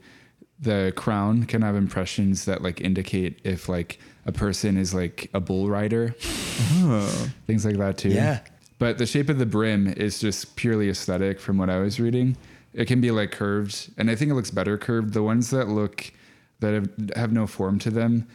the 0.59 0.93
crown 0.95 1.43
can 1.43 1.61
have 1.61 1.75
impressions 1.75 2.45
that 2.45 2.61
like 2.61 2.79
indicate 2.81 3.39
if 3.43 3.67
like 3.69 3.99
a 4.25 4.31
person 4.31 4.77
is 4.77 4.93
like 4.93 5.29
a 5.33 5.39
bull 5.41 5.69
rider, 5.69 6.15
oh, 6.83 7.29
things 7.47 7.65
like 7.65 7.77
that 7.77 7.97
too. 7.97 8.09
Yeah. 8.09 8.39
But 8.79 8.97
the 8.97 9.05
shape 9.05 9.29
of 9.29 9.37
the 9.39 9.45
brim 9.45 9.87
is 9.87 10.19
just 10.19 10.55
purely 10.55 10.89
aesthetic 10.89 11.39
from 11.39 11.57
what 11.57 11.69
I 11.69 11.79
was 11.79 11.99
reading. 11.99 12.35
It 12.73 12.85
can 12.85 12.99
be 13.01 13.11
like 13.11 13.31
curved, 13.31 13.91
and 13.97 14.09
I 14.09 14.15
think 14.15 14.31
it 14.31 14.33
looks 14.33 14.51
better 14.51 14.77
curved. 14.77 15.13
The 15.13 15.23
ones 15.23 15.51
that 15.51 15.67
look 15.67 16.11
that 16.59 16.73
have, 16.73 16.89
have 17.15 17.31
no 17.31 17.45
form 17.47 17.77
to 17.79 17.91
them, 17.91 18.27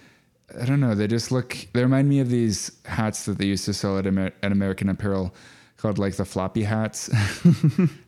I 0.60 0.64
don't 0.64 0.80
know. 0.80 0.94
They 0.94 1.06
just 1.08 1.32
look. 1.32 1.56
They 1.72 1.82
remind 1.82 2.08
me 2.08 2.20
of 2.20 2.30
these 2.30 2.70
hats 2.84 3.24
that 3.24 3.38
they 3.38 3.46
used 3.46 3.64
to 3.66 3.74
sell 3.74 3.98
at, 3.98 4.06
Amer- 4.06 4.32
at 4.42 4.52
American 4.52 4.88
Apparel, 4.88 5.34
called 5.76 5.98
like 5.98 6.14
the 6.16 6.24
floppy 6.24 6.62
hats, 6.62 7.06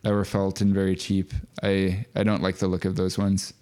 that 0.03 0.11
were 0.11 0.25
felt 0.25 0.61
and 0.61 0.73
very 0.73 0.95
cheap. 0.95 1.33
I 1.61 2.05
I 2.15 2.23
don't 2.23 2.41
like 2.41 2.57
the 2.57 2.67
look 2.67 2.85
of 2.85 2.95
those 2.95 3.17
ones. 3.17 3.53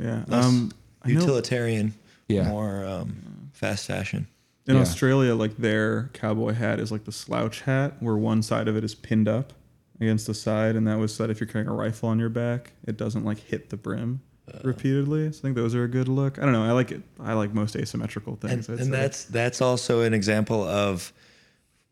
yeah. 0.00 0.24
Less 0.28 0.44
Um, 0.44 0.72
Utilitarian. 1.06 1.94
Yeah. 2.28 2.48
More 2.48 2.84
um, 2.84 3.50
fast 3.54 3.86
fashion. 3.86 4.26
In 4.68 4.76
yeah. 4.76 4.82
Australia, 4.82 5.34
like 5.34 5.56
their 5.56 6.10
cowboy 6.12 6.52
hat 6.52 6.78
is 6.78 6.92
like 6.92 7.04
the 7.04 7.12
slouch 7.12 7.62
hat, 7.62 7.94
where 8.00 8.16
one 8.16 8.42
side 8.42 8.68
of 8.68 8.76
it 8.76 8.84
is 8.84 8.94
pinned 8.94 9.26
up 9.26 9.54
against 9.98 10.26
the 10.26 10.34
side, 10.34 10.76
and 10.76 10.86
that 10.86 10.98
was 10.98 11.14
so 11.14 11.26
that 11.26 11.30
if 11.30 11.40
you're 11.40 11.48
carrying 11.48 11.68
a 11.68 11.74
rifle 11.74 12.10
on 12.10 12.18
your 12.18 12.28
back, 12.28 12.72
it 12.86 12.98
doesn't 12.98 13.24
like 13.24 13.38
hit 13.38 13.70
the 13.70 13.78
brim 13.78 14.20
uh. 14.52 14.58
repeatedly. 14.62 15.32
So 15.32 15.38
I 15.38 15.42
think 15.42 15.56
those 15.56 15.74
are 15.74 15.84
a 15.84 15.88
good 15.88 16.06
look. 16.06 16.38
I 16.38 16.42
don't 16.42 16.52
know. 16.52 16.64
I 16.64 16.72
like 16.72 16.92
it. 16.92 17.02
I 17.18 17.32
like 17.32 17.54
most 17.54 17.76
asymmetrical 17.76 18.36
things. 18.36 18.68
I'd 18.68 18.78
and 18.78 18.92
that's 18.92 19.24
that's 19.24 19.62
also 19.62 20.02
an 20.02 20.12
example 20.12 20.62
of 20.62 21.14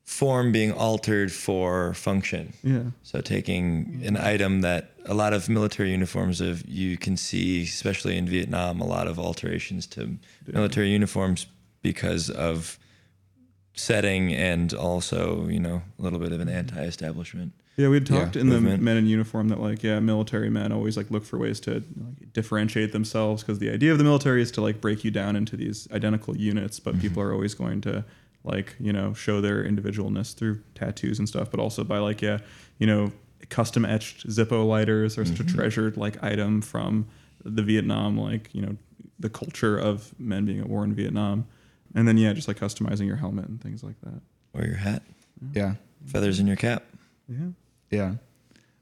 form 0.04 0.52
being 0.52 0.70
altered 0.70 1.32
for 1.32 1.94
function. 1.94 2.52
yeah. 2.62 2.82
So 3.02 3.20
taking 3.22 4.02
an 4.04 4.16
item 4.16 4.60
that 4.60 4.92
a 5.06 5.14
lot 5.14 5.32
of 5.32 5.48
military 5.48 5.90
uniforms 5.90 6.40
of 6.40 6.64
you 6.68 6.96
can 6.98 7.16
see, 7.16 7.62
especially 7.62 8.16
in 8.16 8.28
Vietnam, 8.28 8.80
a 8.80 8.86
lot 8.86 9.08
of 9.08 9.18
alterations 9.18 9.86
to 9.88 10.16
military 10.46 10.90
uniforms 10.90 11.46
because 11.86 12.28
of 12.30 12.80
setting 13.74 14.34
and 14.34 14.74
also, 14.74 15.46
you 15.46 15.60
know, 15.60 15.82
a 16.00 16.02
little 16.02 16.18
bit 16.18 16.32
of 16.32 16.40
an 16.40 16.48
anti-establishment. 16.48 17.52
Yeah, 17.76 17.88
we 17.88 17.96
had 17.96 18.10
Yeah, 18.10 18.24
talked 18.24 18.34
in 18.34 18.48
the 18.48 18.60
men 18.60 18.96
in 18.96 19.06
uniform 19.06 19.50
that 19.50 19.60
like 19.60 19.84
yeah, 19.84 20.00
military 20.00 20.50
men 20.50 20.72
always 20.72 20.96
like 20.96 21.12
look 21.12 21.24
for 21.24 21.38
ways 21.38 21.60
to 21.60 21.74
like, 21.74 22.32
differentiate 22.32 22.90
themselves 22.90 23.44
because 23.44 23.60
the 23.60 23.70
idea 23.70 23.92
of 23.92 23.98
the 23.98 24.04
military 24.04 24.42
is 24.42 24.50
to 24.52 24.62
like 24.62 24.80
break 24.80 25.04
you 25.04 25.12
down 25.12 25.36
into 25.36 25.56
these 25.56 25.86
identical 25.92 26.36
units, 26.36 26.80
but 26.80 26.98
people 26.98 27.22
mm-hmm. 27.22 27.30
are 27.30 27.34
always 27.34 27.54
going 27.54 27.80
to 27.82 28.04
like 28.42 28.74
you 28.80 28.92
know 28.92 29.14
show 29.14 29.40
their 29.40 29.62
individualness 29.62 30.34
through 30.34 30.60
tattoos 30.74 31.20
and 31.20 31.28
stuff, 31.28 31.52
but 31.52 31.60
also 31.60 31.84
by 31.84 31.98
like 31.98 32.20
yeah, 32.20 32.38
you 32.78 32.86
know, 32.88 33.12
custom 33.48 33.84
etched 33.84 34.26
Zippo 34.26 34.66
lighters 34.66 35.18
are 35.18 35.24
such 35.24 35.38
a 35.38 35.44
mm-hmm. 35.44 35.56
treasured 35.56 35.96
like 35.96 36.20
item 36.24 36.62
from 36.62 37.06
the 37.44 37.62
Vietnam 37.62 38.18
like 38.18 38.52
you 38.52 38.62
know 38.62 38.76
the 39.18 39.28
culture 39.28 39.76
of 39.78 40.18
men 40.18 40.44
being 40.44 40.60
at 40.60 40.68
war 40.68 40.84
in 40.84 40.94
Vietnam, 40.94 41.46
and 41.96 42.06
then 42.06 42.16
yeah, 42.16 42.32
just 42.32 42.46
like 42.46 42.58
customizing 42.60 43.06
your 43.06 43.16
helmet 43.16 43.46
and 43.46 43.60
things 43.60 43.82
like 43.82 44.00
that. 44.02 44.20
Or 44.54 44.64
your 44.64 44.76
hat, 44.76 45.02
Yeah. 45.52 45.74
feathers 46.04 46.38
in 46.38 46.46
your 46.46 46.56
cap. 46.56 46.84
Yeah. 47.28 47.48
Yeah. 47.90 48.14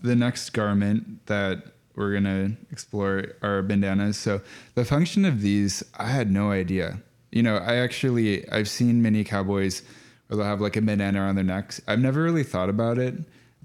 The 0.00 0.14
next 0.14 0.50
garment 0.50 1.24
that 1.26 1.64
we're 1.94 2.12
going 2.12 2.24
to 2.24 2.56
explore 2.70 3.24
are 3.40 3.62
bandanas. 3.62 4.18
So 4.18 4.40
the 4.74 4.84
function 4.84 5.24
of 5.24 5.40
these, 5.40 5.82
I 5.96 6.06
had 6.08 6.30
no 6.30 6.50
idea. 6.50 7.00
You 7.32 7.42
know, 7.42 7.56
I 7.56 7.76
actually, 7.76 8.48
I've 8.50 8.68
seen 8.68 9.00
many 9.00 9.24
cowboys 9.24 9.82
where 10.26 10.36
they'll 10.36 10.46
have 10.46 10.60
like 10.60 10.76
a 10.76 10.82
bandana 10.82 11.20
on 11.20 11.34
their 11.36 11.44
necks. 11.44 11.80
I've 11.88 12.00
never 12.00 12.22
really 12.22 12.42
thought 12.44 12.68
about 12.68 12.98
it, 12.98 13.14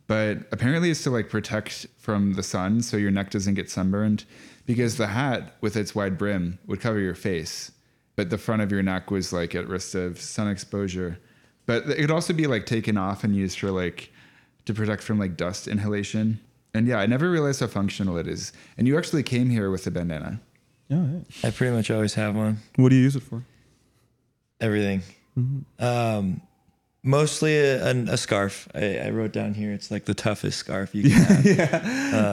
but 0.07 0.38
apparently 0.51 0.89
it's 0.91 1.03
to 1.03 1.09
like 1.12 1.29
protect 1.29 1.88
from 1.97 2.33
the 2.33 2.43
sun 2.43 2.81
so 2.81 2.97
your 2.97 3.12
neck 3.12 3.31
doesn't 3.31 3.55
get 3.55 3.69
sunburned 3.69 4.25
because 4.65 4.97
the 4.97 5.07
hat 5.07 5.55
with 5.62 5.75
its 5.75 5.93
wide 5.95 6.17
brim 6.17 6.59
would 6.67 6.79
cover 6.79 6.99
your 6.99 7.15
face, 7.15 7.71
but 8.19 8.29
the 8.29 8.38
front 8.38 8.62
of 8.62 8.69
your 8.69 8.84
neck 8.84 9.12
was 9.12 9.32
like 9.32 9.55
at 9.55 9.65
risk 9.69 9.95
of 9.95 10.19
sun 10.19 10.49
exposure. 10.49 11.17
But 11.65 11.88
it 11.88 12.01
could 12.01 12.12
also 12.12 12.34
be 12.34 12.47
like 12.47 12.65
taken 12.65 12.97
off 12.97 13.23
and 13.23 13.34
used 13.34 13.58
for 13.58 13.71
like 13.71 14.12
to 14.65 14.73
protect 14.73 15.03
from 15.03 15.17
like 15.17 15.38
dust 15.38 15.69
inhalation. 15.69 16.41
And 16.73 16.86
yeah, 16.86 16.97
I 16.97 17.05
never 17.05 17.32
realized 17.32 17.62
how 17.62 17.67
functional 17.67 18.17
it 18.17 18.27
is. 18.27 18.51
And 18.77 18.89
you 18.89 18.97
actually 18.97 19.23
came 19.23 19.49
here 19.49 19.71
with 19.71 19.88
a 19.88 19.91
bandana. 19.91 20.41
Yeah. 20.89 21.05
yeah. 21.05 21.47
I 21.47 21.51
pretty 21.51 21.73
much 21.73 21.89
always 21.89 22.15
have 22.15 22.36
one. 22.36 22.58
What 22.75 22.89
do 22.89 22.97
you 22.97 23.03
use 23.03 23.15
it 23.15 23.23
for? 23.23 23.41
Everything. 24.60 25.01
Um, 25.79 26.41
mostly 27.03 27.57
a, 27.57 27.91
a, 27.91 27.95
a 28.13 28.17
scarf. 28.17 28.67
I, 28.75 28.97
I 28.99 29.09
wrote 29.12 29.31
down 29.31 29.53
here. 29.53 29.71
It's 29.71 29.89
like 29.91 30.05
the 30.05 30.13
toughest 30.13 30.57
scarf 30.59 30.93
you 30.93 31.03
can 31.09 31.12
have. 31.12 31.83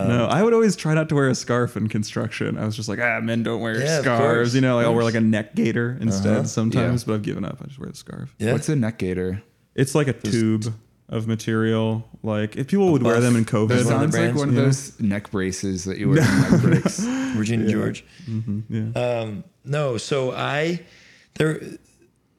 no, 0.09 0.27
I 0.31 0.43
would 0.43 0.53
always 0.55 0.77
try 0.77 0.95
not 0.95 1.09
to 1.11 1.15
wear 1.15 1.29
a 1.29 1.35
scarf 1.35 1.77
in 1.77 1.89
construction. 1.89 2.59
I 2.59 2.65
was 2.65 2.77
just 2.77 2.89
like, 2.89 2.99
ah, 2.99 3.21
men 3.21 3.43
don't 3.43 3.61
wear 3.61 3.81
Yeah, 3.81 4.01
scarves. 4.01 4.55
you 4.55 4.61
know, 4.61 4.77
like 4.77 4.87
I'll 4.87 4.95
wear 4.95 5.05
like 5.05 5.15
a 5.15 5.21
neck 5.21 5.55
gaiter 5.55 5.97
instead 6.01 6.37
Uh-huh. 6.39 6.45
sometimes, 6.47 7.03
Yeah. 7.03 7.07
but 7.07 7.15
I've 7.15 7.23
given 7.23 7.45
up. 7.45 7.59
I 7.63 7.67
just 7.67 7.79
wear 7.79 7.89
the 7.91 7.97
scarf. 7.97 8.35
Yeah. 8.39 8.53
What's 8.53 8.69
a 8.69 8.77
neck 8.77 8.99
gaiter? 8.99 9.43
It's 9.75 9.95
like 9.95 10.09
a 10.09 10.13
tube 10.15 10.73
of 11.09 11.29
material. 11.29 12.09
Like 12.25 12.57
if 12.57 12.67
people 12.67 12.91
would 12.93 13.03
wear 13.03 13.21
them 13.21 13.37
in 13.37 13.45
COVID, 13.45 13.69
one 13.69 13.79
of 13.79 13.85
the 13.85 13.85
sounds 13.85 14.17
like 14.19 14.35
one 14.35 14.49
of 14.49 14.55
yeah. 14.57 14.63
those 14.63 14.99
neck 15.01 15.31
braces 15.31 15.85
that 15.85 15.99
you 15.99 16.09
wear 16.09 16.19
in 16.19 16.25
neck 16.51 16.61
breaks. 16.63 17.05
Regina 17.37 17.69
George. 17.69 18.05
Mhm, 18.29 18.63
yeah. 18.69 19.01
Um, 19.21 19.45
no, 19.65 19.97
so 19.99 20.33
I 20.33 20.81
there 21.35 21.61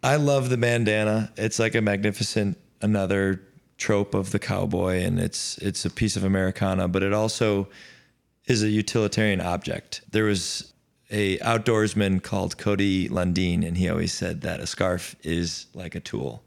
I 0.08 0.16
love 0.16 0.50
the 0.50 0.56
bandana. 0.56 1.34
It's 1.36 1.60
like 1.60 1.76
a 1.76 1.82
magnificent 1.82 2.58
another 2.80 3.42
trope 3.78 4.14
of 4.14 4.32
the 4.32 4.40
cowboy 4.40 5.02
and 5.04 5.20
it's 5.20 5.58
it's 5.58 5.84
a 5.84 5.90
piece 5.90 6.16
of 6.16 6.24
Americana, 6.24 6.88
but 6.88 7.04
it 7.04 7.12
also 7.12 7.68
is 8.46 8.64
a 8.64 8.70
utilitarian 8.70 9.42
object. 9.42 10.00
There 10.10 10.24
was 10.24 10.72
a 11.12 11.38
outdoorsman 11.40 12.24
called 12.24 12.58
Cody 12.58 13.10
Lundin 13.10 13.68
and 13.68 13.76
he 13.78 13.90
always 13.90 14.14
said 14.14 14.40
that 14.44 14.62
a 14.62 14.66
scarf 14.66 15.18
is 15.24 15.66
like 15.74 15.94
a 15.94 16.00
tool. 16.00 16.42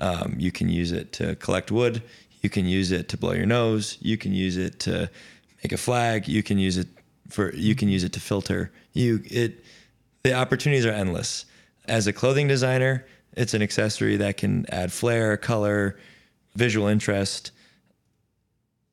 Um, 0.00 0.36
you 0.38 0.50
can 0.50 0.70
use 0.70 0.90
it 0.90 1.12
to 1.12 1.36
collect 1.36 1.70
wood. 1.70 2.02
You 2.40 2.48
can 2.48 2.64
use 2.64 2.90
it 2.90 3.10
to 3.10 3.18
blow 3.18 3.32
your 3.32 3.44
nose. 3.44 3.98
You 4.00 4.16
can 4.16 4.32
use 4.32 4.56
it 4.56 4.80
to 4.80 5.10
make 5.62 5.72
a 5.72 5.76
flag. 5.76 6.26
You 6.26 6.42
can 6.42 6.56
use 6.56 6.78
it 6.78 6.88
for. 7.28 7.54
You 7.54 7.74
can 7.74 7.90
use 7.90 8.02
it 8.02 8.14
to 8.14 8.20
filter. 8.20 8.72
You 8.94 9.20
it. 9.26 9.62
The 10.22 10.32
opportunities 10.32 10.86
are 10.86 10.92
endless. 10.92 11.44
As 11.86 12.06
a 12.06 12.12
clothing 12.12 12.48
designer, 12.48 13.04
it's 13.36 13.54
an 13.54 13.62
accessory 13.62 14.16
that 14.16 14.36
can 14.36 14.66
add 14.68 14.92
flair, 14.92 15.36
color, 15.36 15.98
visual 16.54 16.86
interest. 16.86 17.50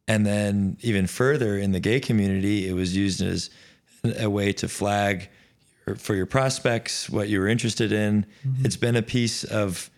And 0.07 0.25
then 0.25 0.77
even 0.81 1.07
further 1.07 1.57
in 1.57 1.71
the 1.71 1.79
gay 1.79 1.99
community, 1.99 2.67
it 2.67 2.73
was 2.73 2.95
used 2.95 3.21
as 3.21 3.49
a 4.19 4.29
way 4.29 4.51
to 4.53 4.67
flag 4.67 5.29
your- 5.87 5.95
for 5.95 6.15
your 6.15 6.25
prospects 6.25 7.09
what 7.09 7.29
you 7.29 7.39
were 7.39 7.47
interested 7.47 7.91
in. 7.91 8.25
Mm-hmm. 8.45 8.65
It's 8.65 8.77
been 8.77 8.95
a 8.95 9.01
piece 9.01 9.43
of 9.43 9.89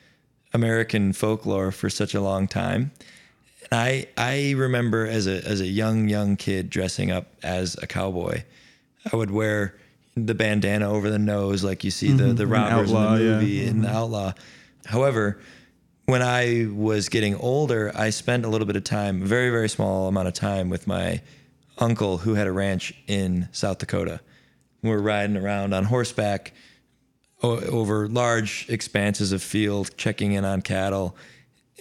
American 0.53 1.13
folklore 1.13 1.71
for 1.71 1.89
such 1.89 2.13
a 2.13 2.21
long 2.21 2.47
time. 2.47 2.91
And 3.71 3.79
I 3.79 4.07
I 4.17 4.51
remember 4.51 5.07
as 5.07 5.25
a 5.25 5.43
as 5.47 5.61
a 5.61 5.67
young 5.67 6.09
young 6.09 6.35
kid 6.35 6.69
dressing 6.69 7.09
up 7.11 7.27
as 7.41 7.75
a 7.81 7.87
cowboy. 7.87 8.43
I 9.11 9.15
would 9.15 9.31
wear 9.31 9.75
the 10.15 10.35
bandana 10.35 10.89
over 10.89 11.09
the 11.09 11.19
nose 11.19 11.63
like 11.63 11.83
you 11.83 11.91
see 11.91 12.11
the 12.11 12.23
mm-hmm. 12.23 12.35
the 12.35 12.43
An 12.43 12.49
robbers 12.49 12.93
outlaw, 12.93 13.13
in 13.13 13.19
the 13.19 13.25
yeah. 13.25 13.31
movie 13.31 13.65
in 13.65 13.81
the 13.81 13.87
mm-hmm. 13.87 13.97
outlaw. 13.97 14.33
However, 14.85 15.39
when 16.05 16.21
I 16.21 16.67
was 16.71 17.09
getting 17.09 17.35
older, 17.35 17.91
I 17.95 18.09
spent 18.09 18.45
a 18.45 18.49
little 18.49 18.67
bit 18.67 18.75
of 18.75 18.83
time, 18.83 19.23
a 19.23 19.25
very 19.25 19.49
very 19.49 19.69
small 19.69 20.07
amount 20.07 20.27
of 20.27 20.33
time 20.33 20.69
with 20.69 20.87
my 20.87 21.21
uncle 21.77 22.19
who 22.19 22.35
had 22.35 22.47
a 22.47 22.51
ranch 22.51 22.93
in 23.07 23.49
South 23.51 23.79
Dakota. 23.79 24.21
We 24.81 24.89
were 24.89 25.01
riding 25.01 25.37
around 25.37 25.73
on 25.73 25.85
horseback 25.85 26.53
o- 27.41 27.59
over 27.61 28.07
large 28.07 28.67
expanses 28.69 29.31
of 29.31 29.41
field, 29.41 29.91
checking 29.97 30.33
in 30.33 30.45
on 30.45 30.61
cattle, 30.61 31.15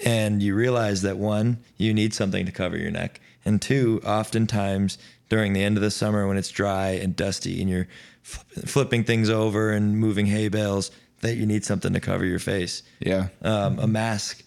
and 0.05 0.43
you 0.43 0.55
realize 0.55 1.03
that 1.03 1.19
one, 1.19 1.59
you 1.77 1.93
need 1.93 2.15
something 2.15 2.47
to 2.47 2.53
cover 2.53 2.79
your 2.79 2.91
neck, 2.91 3.21
and 3.45 3.61
two, 3.61 4.01
oftentimes 4.07 4.97
during 5.29 5.55
the 5.55 5.63
end 5.63 5.79
of 5.79 5.83
the 5.83 5.91
summer 5.91 6.29
when 6.29 6.37
it's 6.37 6.51
dry 6.51 6.91
and 6.91 7.17
dusty 7.17 7.63
and 7.63 7.71
you're 7.71 7.89
flipping, 8.23 8.63
flipping 8.65 9.05
things 9.05 9.31
over 9.31 9.71
and 9.71 9.99
moving 9.99 10.27
hay 10.27 10.49
bales, 10.49 10.91
that 11.21 11.37
you 11.37 11.47
need 11.47 11.65
something 11.65 11.93
to 11.93 12.01
cover 12.01 12.25
your 12.25 12.39
face. 12.39 12.83
Yeah. 13.01 13.29
Um, 13.43 13.79
a 13.79 13.87
mask 13.87 14.43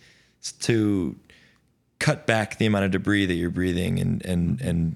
to 0.61 1.15
cut 1.99 2.27
back 2.27 2.57
the 2.57 2.65
amount 2.65 2.85
of 2.85 2.91
debris 2.91 3.25
that 3.25 3.33
you're 3.33 3.49
breathing 3.49 3.99
and 3.99 4.23
and 4.25 4.61
and 4.61 4.95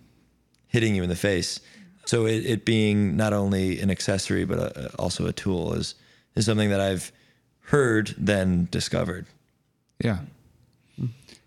hitting 0.67 0.95
you 0.95 1.03
in 1.03 1.09
the 1.09 1.15
face. 1.15 1.59
So 2.05 2.25
it, 2.25 2.45
it 2.45 2.65
being 2.65 3.15
not 3.15 3.33
only 3.33 3.79
an 3.79 3.89
accessory 3.89 4.45
but 4.45 4.59
a, 4.59 4.95
also 4.97 5.25
a 5.25 5.33
tool 5.33 5.73
is 5.73 5.95
is 6.35 6.45
something 6.45 6.69
that 6.69 6.81
I've 6.81 7.11
heard 7.61 8.13
then 8.17 8.67
discovered. 8.71 9.25
Yeah. 10.03 10.19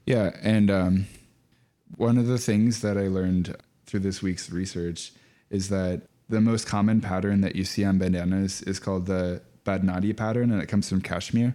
Yeah. 0.07 0.31
And 0.43 0.71
um, 0.71 1.07
one 1.97 2.19
of 2.19 2.27
the 2.27 2.39
things 2.39 2.81
that 2.81 2.97
I 2.97 3.09
learned 3.09 3.57
through 3.87 4.01
this 4.01 4.23
week's 4.23 4.51
research 4.51 5.13
is 5.51 5.69
that 5.69 6.03
the 6.29 6.41
most 6.41 6.67
common 6.67 7.01
pattern 7.01 7.41
that 7.43 7.57
you 7.57 7.65
see 7.65 7.85
on 7.85 7.99
bandanas 7.99 8.63
is 8.63 8.79
called 8.79 9.07
the 9.07 9.43
Badnadi 9.65 10.17
pattern, 10.17 10.51
and 10.51 10.61
it 10.63 10.67
comes 10.67 10.89
from 10.89 11.01
Kashmir. 11.01 11.55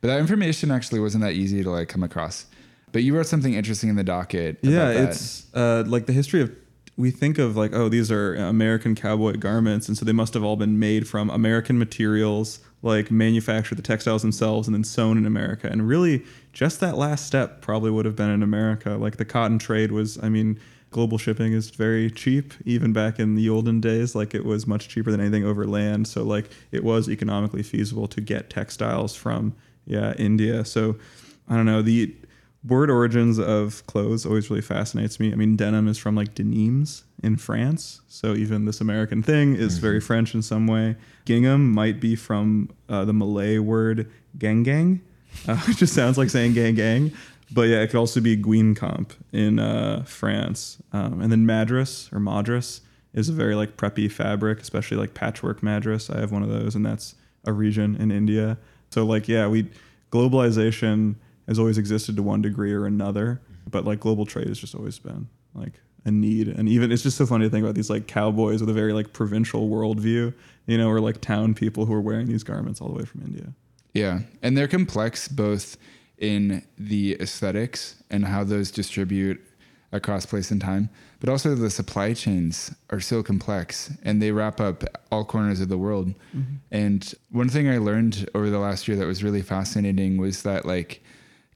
But 0.00 0.08
that 0.08 0.20
information 0.20 0.70
actually 0.70 1.00
wasn't 1.00 1.24
that 1.24 1.32
easy 1.32 1.62
to 1.62 1.70
like 1.70 1.88
come 1.88 2.02
across. 2.02 2.46
But 2.92 3.02
you 3.02 3.16
wrote 3.16 3.26
something 3.26 3.54
interesting 3.54 3.90
in 3.90 3.96
the 3.96 4.04
docket. 4.04 4.58
about 4.62 4.72
yeah 4.72 4.90
it's 4.90 5.52
uh, 5.54 5.84
like 5.86 6.06
the 6.06 6.12
history 6.12 6.40
of 6.40 6.54
we 6.96 7.10
think 7.10 7.38
of 7.38 7.56
like 7.56 7.72
oh 7.74 7.88
these 7.88 8.10
are 8.10 8.34
american 8.34 8.94
cowboy 8.94 9.32
garments 9.36 9.88
and 9.88 9.96
so 9.98 10.04
they 10.04 10.12
must 10.12 10.34
have 10.34 10.44
all 10.44 10.56
been 10.56 10.78
made 10.78 11.08
from 11.08 11.28
american 11.30 11.78
materials 11.78 12.60
like 12.82 13.10
manufactured 13.10 13.76
the 13.76 13.82
textiles 13.82 14.22
themselves 14.22 14.68
and 14.68 14.74
then 14.74 14.84
sewn 14.84 15.18
in 15.18 15.26
america 15.26 15.68
and 15.68 15.88
really 15.88 16.22
just 16.52 16.80
that 16.80 16.96
last 16.96 17.26
step 17.26 17.60
probably 17.60 17.90
would 17.90 18.04
have 18.04 18.14
been 18.14 18.30
in 18.30 18.42
america 18.42 18.90
like 18.90 19.16
the 19.16 19.24
cotton 19.24 19.58
trade 19.58 19.90
was 19.90 20.22
i 20.22 20.28
mean 20.28 20.58
global 20.94 21.18
shipping 21.18 21.52
is 21.52 21.70
very 21.70 22.08
cheap 22.08 22.54
even 22.64 22.92
back 22.92 23.18
in 23.18 23.34
the 23.34 23.48
olden 23.50 23.80
days 23.80 24.14
like 24.14 24.32
it 24.32 24.44
was 24.44 24.64
much 24.64 24.88
cheaper 24.88 25.10
than 25.10 25.20
anything 25.20 25.44
over 25.44 25.66
land 25.66 26.06
so 26.06 26.22
like 26.22 26.48
it 26.70 26.84
was 26.84 27.08
economically 27.08 27.64
feasible 27.64 28.06
to 28.06 28.20
get 28.20 28.48
textiles 28.48 29.14
from 29.16 29.52
yeah 29.86 30.14
india 30.18 30.64
so 30.64 30.94
i 31.48 31.56
don't 31.56 31.66
know 31.66 31.82
the 31.82 32.14
word 32.66 32.90
origins 32.90 33.38
of 33.38 33.86
clothes 33.86 34.24
always 34.24 34.48
really 34.48 34.62
fascinates 34.62 35.20
me. 35.20 35.32
I 35.32 35.36
mean, 35.36 35.56
denim 35.56 35.86
is 35.86 35.98
from 35.98 36.14
like 36.14 36.34
denims 36.34 37.04
in 37.22 37.36
France, 37.36 38.00
so 38.08 38.34
even 38.34 38.64
this 38.64 38.80
American 38.80 39.22
thing 39.22 39.54
is 39.54 39.78
very 39.78 40.00
French 40.00 40.34
in 40.34 40.42
some 40.42 40.66
way. 40.66 40.96
Gingham 41.26 41.72
might 41.72 42.00
be 42.00 42.16
from 42.16 42.70
uh, 42.88 43.04
the 43.04 43.12
Malay 43.12 43.58
word 43.58 44.10
gang 44.38 44.62
gang, 44.62 45.00
uh, 45.46 45.56
which 45.68 45.78
just 45.78 45.94
sounds 45.94 46.16
like 46.18 46.30
saying 46.30 46.54
gang 46.54 46.74
gang. 46.74 47.12
But 47.54 47.68
yeah, 47.68 47.82
it 47.82 47.86
could 47.86 47.98
also 47.98 48.20
be 48.20 48.36
Guingamp 48.36 49.12
in 49.32 49.60
uh, 49.60 50.02
France, 50.04 50.82
um, 50.92 51.20
and 51.20 51.30
then 51.30 51.46
madras 51.46 52.10
or 52.12 52.18
madras 52.18 52.80
is 53.12 53.28
a 53.28 53.32
very 53.32 53.54
like 53.54 53.76
preppy 53.76 54.10
fabric, 54.10 54.60
especially 54.60 54.96
like 54.96 55.14
patchwork 55.14 55.62
madras. 55.62 56.10
I 56.10 56.18
have 56.18 56.32
one 56.32 56.42
of 56.42 56.48
those, 56.48 56.74
and 56.74 56.84
that's 56.84 57.14
a 57.44 57.52
region 57.52 57.94
in 57.94 58.10
India. 58.10 58.58
So 58.90 59.06
like 59.06 59.28
yeah, 59.28 59.46
we 59.46 59.70
globalization 60.10 61.14
has 61.46 61.60
always 61.60 61.78
existed 61.78 62.16
to 62.16 62.24
one 62.24 62.42
degree 62.42 62.72
or 62.72 62.86
another, 62.86 63.40
but 63.70 63.84
like 63.84 64.00
global 64.00 64.26
trade 64.26 64.48
has 64.48 64.58
just 64.58 64.74
always 64.74 64.98
been 64.98 65.28
like 65.54 65.74
a 66.04 66.10
need. 66.10 66.48
And 66.48 66.68
even 66.68 66.90
it's 66.90 67.04
just 67.04 67.16
so 67.16 67.24
funny 67.24 67.44
to 67.44 67.50
think 67.50 67.62
about 67.62 67.76
these 67.76 67.90
like 67.90 68.08
cowboys 68.08 68.60
with 68.60 68.70
a 68.70 68.72
very 68.72 68.92
like 68.92 69.12
provincial 69.12 69.68
worldview, 69.68 70.34
you 70.66 70.78
know, 70.78 70.88
or 70.88 71.00
like 71.00 71.20
town 71.20 71.54
people 71.54 71.86
who 71.86 71.94
are 71.94 72.00
wearing 72.00 72.26
these 72.26 72.42
garments 72.42 72.80
all 72.80 72.88
the 72.88 72.94
way 72.94 73.04
from 73.04 73.22
India. 73.22 73.52
Yeah, 73.92 74.20
and 74.42 74.58
they're 74.58 74.66
complex 74.66 75.28
both 75.28 75.76
in 76.18 76.64
the 76.78 77.16
aesthetics 77.20 78.02
and 78.10 78.24
how 78.24 78.44
those 78.44 78.70
distribute 78.70 79.40
across 79.92 80.26
place 80.26 80.50
and 80.50 80.60
time, 80.60 80.90
but 81.20 81.28
also 81.28 81.54
the 81.54 81.70
supply 81.70 82.12
chains 82.12 82.74
are 82.90 83.00
so 83.00 83.22
complex 83.22 83.92
and 84.02 84.20
they 84.20 84.30
wrap 84.30 84.60
up 84.60 84.84
all 85.10 85.24
corners 85.24 85.60
of 85.60 85.68
the 85.68 85.78
world. 85.78 86.08
Mm-hmm. 86.36 86.54
And 86.72 87.14
one 87.30 87.48
thing 87.48 87.68
I 87.68 87.78
learned 87.78 88.28
over 88.34 88.50
the 88.50 88.58
last 88.58 88.88
year 88.88 88.96
that 88.96 89.06
was 89.06 89.22
really 89.22 89.42
fascinating 89.42 90.16
was 90.16 90.42
that 90.42 90.66
like 90.66 91.02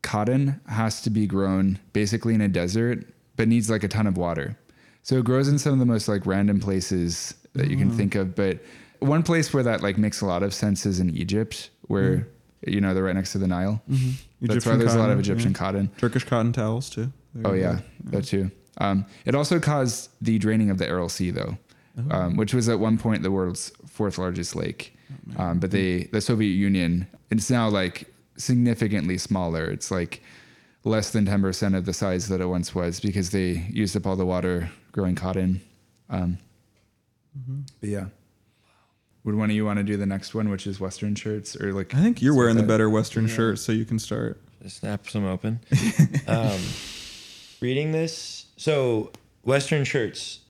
cotton 0.02 0.60
has 0.68 1.02
to 1.02 1.10
be 1.10 1.26
grown 1.26 1.78
basically 1.92 2.34
in 2.34 2.40
a 2.40 2.48
desert, 2.48 3.04
but 3.36 3.48
needs 3.48 3.68
like 3.68 3.82
a 3.82 3.88
ton 3.88 4.06
of 4.06 4.16
water. 4.16 4.56
So 5.02 5.16
it 5.16 5.24
grows 5.24 5.48
in 5.48 5.58
some 5.58 5.72
of 5.72 5.78
the 5.78 5.86
most 5.86 6.08
like 6.08 6.26
random 6.26 6.60
places 6.60 7.34
that 7.54 7.68
you 7.68 7.76
can 7.76 7.88
mm-hmm. 7.88 7.96
think 7.96 8.14
of. 8.14 8.34
But 8.34 8.60
one 9.00 9.22
place 9.22 9.52
where 9.52 9.62
that 9.62 9.82
like 9.82 9.98
makes 9.98 10.20
a 10.20 10.26
lot 10.26 10.42
of 10.42 10.54
sense 10.54 10.86
is 10.86 11.00
in 11.00 11.16
Egypt, 11.16 11.70
where 11.82 12.18
mm-hmm. 12.18 12.30
You 12.66 12.80
know 12.80 12.94
they're 12.94 13.04
right 13.04 13.14
next 13.14 13.32
to 13.32 13.38
the 13.38 13.46
Nile. 13.46 13.82
That's 13.88 14.00
why 14.40 14.46
Egyptian 14.46 14.78
there's 14.78 14.94
a 14.94 14.98
lot 14.98 15.10
of 15.10 15.18
Egyptian 15.18 15.52
yeah. 15.52 15.58
cotton. 15.58 15.90
Turkish 15.98 16.24
cotton 16.24 16.52
towels 16.52 16.90
too. 16.90 17.12
There 17.34 17.52
Oh 17.52 17.54
yeah, 17.54 17.80
go. 18.04 18.18
that 18.18 18.24
too. 18.24 18.50
Um, 18.78 19.06
it 19.24 19.34
also 19.34 19.58
caused 19.58 20.10
the 20.20 20.38
draining 20.38 20.70
of 20.70 20.78
the 20.78 20.86
Aral 20.86 21.08
Sea, 21.08 21.30
though, 21.30 21.58
um, 22.10 22.36
which 22.36 22.54
was 22.54 22.68
at 22.68 22.78
one 22.78 22.96
point 22.96 23.22
the 23.22 23.30
world's 23.30 23.72
fourth 23.86 24.18
largest 24.18 24.54
lake. 24.54 24.96
Um, 25.36 25.58
but 25.58 25.70
they, 25.70 26.04
the 26.12 26.20
Soviet 26.20 26.52
Union, 26.52 27.06
it's 27.30 27.50
now 27.50 27.68
like 27.68 28.12
significantly 28.36 29.18
smaller. 29.18 29.64
It's 29.64 29.90
like 29.90 30.22
less 30.84 31.10
than 31.10 31.26
ten 31.26 31.40
percent 31.42 31.74
of 31.74 31.86
the 31.86 31.92
size 31.92 32.28
that 32.28 32.40
it 32.40 32.46
once 32.46 32.74
was 32.74 33.00
because 33.00 33.30
they 33.30 33.66
used 33.70 33.96
up 33.96 34.06
all 34.06 34.16
the 34.16 34.26
water 34.26 34.70
growing 34.92 35.14
cotton. 35.14 35.60
Um, 36.10 36.38
But 37.80 37.88
yeah, 37.88 38.06
would 39.28 39.36
one 39.36 39.50
of 39.50 39.56
you 39.56 39.66
want 39.66 39.76
to 39.76 39.82
do 39.82 39.98
the 39.98 40.06
next 40.06 40.34
one, 40.34 40.48
which 40.48 40.66
is 40.66 40.80
Western 40.80 41.14
shirts, 41.14 41.54
or 41.54 41.74
like? 41.74 41.94
I 41.94 41.98
think 41.98 42.22
you're 42.22 42.34
wearing 42.34 42.56
the 42.56 42.62
better 42.62 42.88
Western 42.88 43.26
shirt, 43.26 43.58
so 43.58 43.72
you 43.72 43.84
can 43.84 43.98
start. 43.98 44.40
snap 44.66 45.06
some 45.06 45.26
open. 45.26 45.60
um, 46.26 46.58
reading 47.60 47.92
this, 47.92 48.46
so 48.56 49.12
Western 49.44 49.84
shirts. 49.84 50.40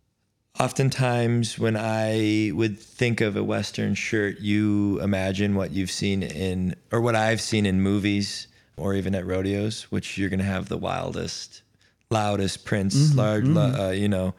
Oftentimes, 0.60 1.58
when 1.58 1.76
I 1.76 2.52
would 2.54 2.78
think 2.78 3.20
of 3.20 3.36
a 3.36 3.42
Western 3.42 3.96
shirt, 3.96 4.38
you 4.38 5.00
imagine 5.00 5.56
what 5.56 5.72
you've 5.72 5.90
seen 5.90 6.22
in, 6.22 6.76
or 6.92 7.00
what 7.00 7.16
I've 7.16 7.40
seen 7.40 7.66
in 7.66 7.80
movies, 7.80 8.46
or 8.76 8.94
even 8.94 9.12
at 9.16 9.26
rodeos, 9.26 9.90
which 9.90 10.16
you're 10.16 10.30
going 10.30 10.38
to 10.38 10.44
have 10.44 10.68
the 10.68 10.78
wildest, 10.78 11.62
loudest 12.10 12.64
prints, 12.64 13.12
large, 13.12 13.48
uh, 13.48 13.88
you 13.88 14.08
know, 14.08 14.34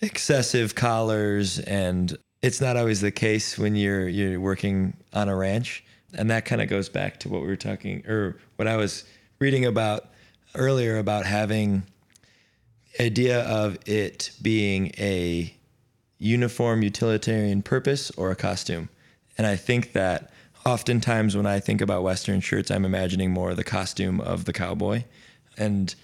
excessive 0.00 0.74
collars, 0.74 1.58
and 1.58 2.16
it's 2.44 2.60
not 2.60 2.76
always 2.76 3.00
the 3.00 3.10
case 3.10 3.58
when 3.58 3.74
you're 3.74 4.06
you're 4.06 4.38
working 4.38 4.94
on 5.14 5.30
a 5.30 5.34
ranch, 5.34 5.82
and 6.12 6.30
that 6.30 6.44
kind 6.44 6.60
of 6.60 6.68
goes 6.68 6.90
back 6.90 7.18
to 7.20 7.30
what 7.30 7.40
we 7.40 7.46
were 7.46 7.56
talking, 7.56 8.06
or 8.06 8.36
what 8.56 8.68
I 8.68 8.76
was 8.76 9.04
reading 9.38 9.64
about 9.64 10.10
earlier 10.54 10.98
about 10.98 11.24
having 11.24 11.84
idea 13.00 13.40
of 13.44 13.78
it 13.86 14.30
being 14.42 14.92
a 14.98 15.54
uniform 16.18 16.82
utilitarian 16.82 17.62
purpose 17.62 18.10
or 18.10 18.30
a 18.30 18.36
costume. 18.36 18.90
And 19.38 19.46
I 19.46 19.56
think 19.56 19.92
that 19.94 20.30
oftentimes 20.66 21.34
when 21.34 21.46
I 21.46 21.60
think 21.60 21.80
about 21.80 22.02
Western 22.02 22.40
shirts, 22.40 22.70
I'm 22.70 22.84
imagining 22.84 23.30
more 23.30 23.54
the 23.54 23.64
costume 23.64 24.20
of 24.20 24.44
the 24.44 24.52
cowboy. 24.52 25.04
And 25.56 25.94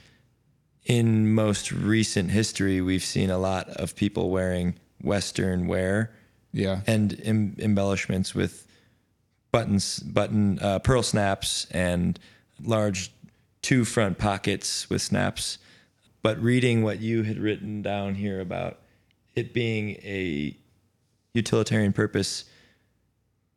in 0.86 1.32
most 1.34 1.70
recent 1.70 2.30
history, 2.30 2.80
we've 2.80 3.04
seen 3.04 3.28
a 3.28 3.38
lot 3.38 3.68
of 3.68 3.94
people 3.94 4.30
wearing 4.30 4.76
Western 5.02 5.66
wear 5.66 6.10
Yeah, 6.52 6.80
and 6.86 7.20
em- 7.22 7.56
embellishments 7.58 8.34
with 8.34 8.66
buttons, 9.52 10.00
button 10.00 10.58
uh, 10.60 10.78
pearl 10.80 11.02
snaps, 11.02 11.66
and 11.70 12.18
large 12.62 13.12
two 13.62 13.84
front 13.84 14.18
pockets 14.18 14.88
with 14.90 15.02
snaps. 15.02 15.58
But 16.22 16.40
reading 16.42 16.82
what 16.82 17.00
you 17.00 17.22
had 17.22 17.38
written 17.38 17.82
down 17.82 18.14
here 18.14 18.40
about 18.40 18.78
it 19.34 19.54
being 19.54 19.90
a 20.02 20.56
utilitarian 21.34 21.92
purpose 21.92 22.44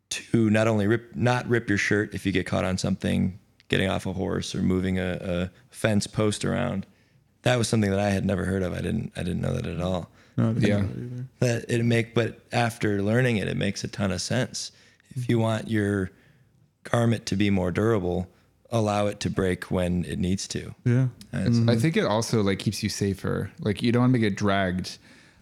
to 0.09 0.49
not 0.49 0.67
only 0.67 0.87
rip, 0.87 1.15
not 1.15 1.47
rip 1.49 1.67
your 1.67 1.77
shirt 1.77 2.13
if 2.13 2.25
you 2.25 2.31
get 2.31 2.45
caught 2.45 2.63
on 2.63 2.77
something, 2.77 3.39
getting 3.67 3.89
off 3.89 4.05
a 4.05 4.13
horse 4.13 4.53
or 4.53 4.61
moving 4.61 4.99
a, 4.99 5.17
a 5.21 5.51
fence 5.71 6.05
post 6.05 6.45
around. 6.45 6.85
That 7.41 7.57
was 7.57 7.67
something 7.67 7.89
that 7.89 7.99
I 7.99 8.11
had 8.11 8.23
never 8.23 8.45
heard 8.45 8.63
of. 8.63 8.71
I 8.73 8.81
didn't, 8.81 9.11
I 9.15 9.23
didn't 9.23 9.41
know 9.41 9.53
that 9.53 9.65
at 9.65 9.81
all 9.81 10.09
No, 10.37 10.55
Yeah. 10.57 10.83
that 11.39 11.65
it 11.69 11.83
make 11.83 12.13
but 12.13 12.39
after 12.51 13.01
learning 13.01 13.37
it 13.37 13.47
it 13.47 13.57
makes 13.57 13.83
a 13.83 13.87
ton 13.87 14.11
of 14.11 14.21
sense 14.21 14.71
if 15.15 15.29
you 15.29 15.37
want 15.39 15.69
your 15.69 16.09
garment 16.83 17.25
to 17.27 17.35
be 17.35 17.49
more 17.49 17.71
durable 17.71 18.27
allow 18.71 19.05
it 19.05 19.19
to 19.19 19.29
break 19.29 19.69
when 19.69 20.03
it 20.05 20.17
needs 20.19 20.47
to 20.49 20.73
Yeah. 20.83 21.07
That's- 21.31 21.57
mm-hmm. 21.57 21.69
I 21.69 21.75
think 21.75 21.95
it 21.95 22.05
also 22.05 22.41
like 22.41 22.59
keeps 22.59 22.83
you 22.83 22.89
safer. 22.89 23.51
Like 23.59 23.81
you 23.81 23.91
don't 23.91 24.01
want 24.01 24.13
to 24.13 24.19
get 24.19 24.35
dragged. 24.35 24.97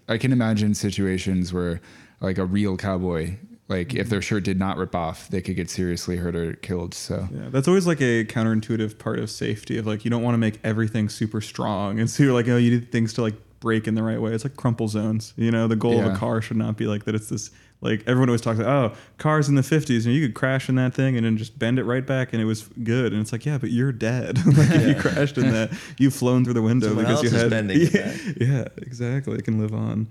I 0.07 0.17
can 0.17 0.31
imagine 0.33 0.73
situations 0.73 1.53
where 1.53 1.79
like 2.19 2.37
a 2.37 2.45
real 2.45 2.75
cowboy, 2.77 3.37
like 3.69 3.93
if 3.93 4.01
mm-hmm. 4.01 4.09
their 4.09 4.21
shirt 4.21 4.43
did 4.43 4.59
not 4.59 4.77
rip 4.77 4.93
off, 4.93 5.29
they 5.29 5.41
could 5.41 5.55
get 5.55 5.69
seriously 5.69 6.17
hurt 6.17 6.35
or 6.35 6.53
killed. 6.53 6.93
So 6.93 7.29
Yeah, 7.33 7.49
that's 7.49 7.67
always 7.69 7.87
like 7.87 8.01
a 8.01 8.25
counterintuitive 8.25 8.97
part 8.99 9.19
of 9.19 9.29
safety 9.29 9.77
of 9.77 9.87
like 9.87 10.03
you 10.03 10.11
don't 10.11 10.23
want 10.23 10.33
to 10.33 10.37
make 10.37 10.59
everything 10.63 11.07
super 11.07 11.39
strong, 11.39 11.99
and 11.99 12.09
so 12.09 12.23
you're 12.23 12.33
like, 12.33 12.49
oh, 12.49 12.57
you 12.57 12.71
need 12.71 12.91
things 12.91 13.13
to 13.13 13.21
like 13.21 13.35
break 13.61 13.87
in 13.87 13.95
the 13.95 14.03
right 14.03 14.19
way. 14.19 14.33
It's 14.33 14.43
like 14.43 14.57
crumple 14.57 14.89
zones. 14.89 15.33
You 15.37 15.51
know, 15.51 15.69
the 15.69 15.77
goal 15.77 15.97
of 15.99 16.13
a 16.13 16.17
car 16.17 16.41
should 16.41 16.57
not 16.57 16.75
be 16.75 16.87
like 16.87 17.05
that. 17.05 17.15
It's 17.15 17.29
this 17.29 17.51
like 17.79 18.03
everyone 18.05 18.29
always 18.29 18.41
talks 18.41 18.59
about, 18.59 18.91
oh, 18.91 18.97
cars 19.17 19.47
in 19.47 19.55
the 19.55 19.61
'50s, 19.61 20.05
and 20.05 20.13
you 20.13 20.21
could 20.21 20.35
crash 20.35 20.67
in 20.67 20.75
that 20.75 20.93
thing 20.93 21.15
and 21.15 21.25
then 21.25 21.37
just 21.37 21.57
bend 21.57 21.79
it 21.79 21.83
right 21.83 22.05
back, 22.05 22.33
and 22.33 22.41
it 22.41 22.45
was 22.45 22.63
good. 22.83 23.13
And 23.13 23.21
it's 23.21 23.31
like, 23.31 23.45
yeah, 23.45 23.57
but 23.57 23.71
you're 23.71 23.91
dead. 23.91 24.37
like 24.45 24.69
if 24.69 24.87
you 24.87 24.95
crashed 24.95 25.37
in 25.37 25.51
that, 25.51 25.71
you've 25.97 26.13
flown 26.13 26.43
through 26.43 26.55
the 26.55 26.61
window 26.61 26.87
Someone 26.87 27.05
because 27.05 27.23
you 27.23 27.29
had 27.29 27.49
bending 27.49 27.79
yeah, 27.79 28.15
yeah, 28.39 28.65
exactly. 28.77 29.35
It 29.37 29.45
can 29.45 29.59
live 29.59 29.73
on. 29.73 30.07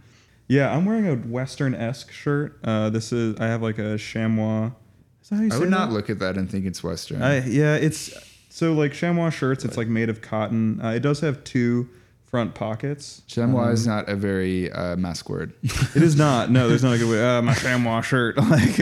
Yeah, 0.48 0.74
I'm 0.74 0.84
wearing 0.84 1.06
a 1.06 1.14
Western 1.14 1.74
esque 1.74 2.10
shirt. 2.10 2.58
Uh, 2.64 2.90
this 2.90 3.12
is 3.12 3.38
I 3.38 3.46
have 3.46 3.62
like 3.62 3.78
a 3.78 3.98
chamois. 3.98 4.70
Is 5.22 5.28
that 5.28 5.36
how 5.36 5.42
you 5.42 5.50
I 5.52 5.58
would 5.58 5.66
that? 5.66 5.70
not 5.70 5.92
look 5.92 6.10
at 6.10 6.18
that 6.18 6.36
and 6.36 6.50
think 6.50 6.66
it's 6.66 6.82
Western. 6.82 7.22
I, 7.22 7.46
yeah, 7.46 7.76
it's 7.76 8.12
so 8.48 8.72
like 8.72 8.92
chamois 8.92 9.30
shirts. 9.30 9.64
It's 9.64 9.76
like 9.76 9.86
made 9.86 10.08
of 10.08 10.22
cotton. 10.22 10.80
Uh, 10.80 10.90
it 10.90 11.00
does 11.00 11.20
have 11.20 11.44
two 11.44 11.88
front 12.30 12.54
pockets. 12.54 13.22
Chamois 13.26 13.64
Um, 13.66 13.72
is 13.72 13.86
not 13.86 14.08
a 14.08 14.14
very 14.16 14.70
uh, 14.70 14.96
mask 14.96 15.28
word. 15.28 15.52
It 15.96 16.02
is 16.02 16.16
not. 16.16 16.50
No, 16.50 16.68
there's 16.68 16.84
not 16.84 16.94
a 16.94 16.98
good 16.98 17.10
way. 17.10 17.22
Uh, 17.22 17.42
my 17.42 17.54
chamois 17.62 18.02
shirt, 18.02 18.36
like 18.50 18.78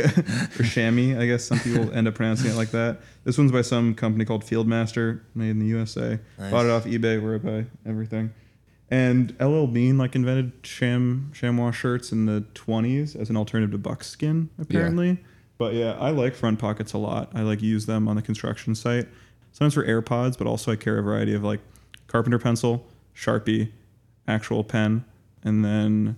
or 0.61 0.63
chamois. 0.65 1.19
I 1.21 1.27
guess 1.27 1.45
some 1.45 1.59
people 1.61 1.91
end 1.93 2.07
up 2.07 2.15
pronouncing 2.15 2.51
it 2.51 2.55
like 2.57 2.71
that. 2.73 3.01
This 3.25 3.39
one's 3.39 3.51
by 3.53 3.63
some 3.63 3.95
company 3.95 4.25
called 4.25 4.45
Fieldmaster, 4.45 5.21
made 5.35 5.51
in 5.51 5.59
the 5.59 5.67
USA. 5.67 6.19
Nice. 6.39 6.51
Bought 6.51 6.67
it 6.67 6.71
off 6.71 6.85
eBay, 6.85 7.23
where 7.23 7.35
I 7.35 7.39
buy 7.39 7.67
everything. 7.87 8.33
And 8.91 9.35
LL 9.41 9.67
Bean 9.67 9.99
like 9.99 10.15
invented 10.15 10.53
sham 10.63 11.31
chamois 11.35 11.73
shirts 11.73 12.11
in 12.13 12.25
the 12.27 12.45
20s 12.55 13.15
as 13.21 13.29
an 13.31 13.37
alternative 13.37 13.73
to 13.73 13.79
buckskin, 13.79 14.49
apparently. 14.59 15.19
But 15.59 15.75
yeah, 15.75 15.93
I 15.99 16.11
like 16.11 16.35
front 16.35 16.59
pockets 16.59 16.93
a 16.93 16.99
lot. 16.99 17.31
I 17.35 17.43
like 17.43 17.61
use 17.61 17.85
them 17.87 18.09
on 18.09 18.17
the 18.17 18.23
construction 18.23 18.75
site. 18.75 19.09
Sometimes 19.53 19.75
for 19.75 19.85
AirPods, 19.85 20.39
but 20.39 20.47
also 20.47 20.73
I 20.73 20.77
carry 20.77 21.01
a 21.01 21.03
variety 21.03 21.35
of 21.35 21.43
like 21.43 21.61
carpenter 22.07 22.39
pencil, 22.39 22.87
Sharpie, 23.19 23.71
actual 24.29 24.63
pen, 24.63 25.05
and 25.43 25.65
then 25.65 26.17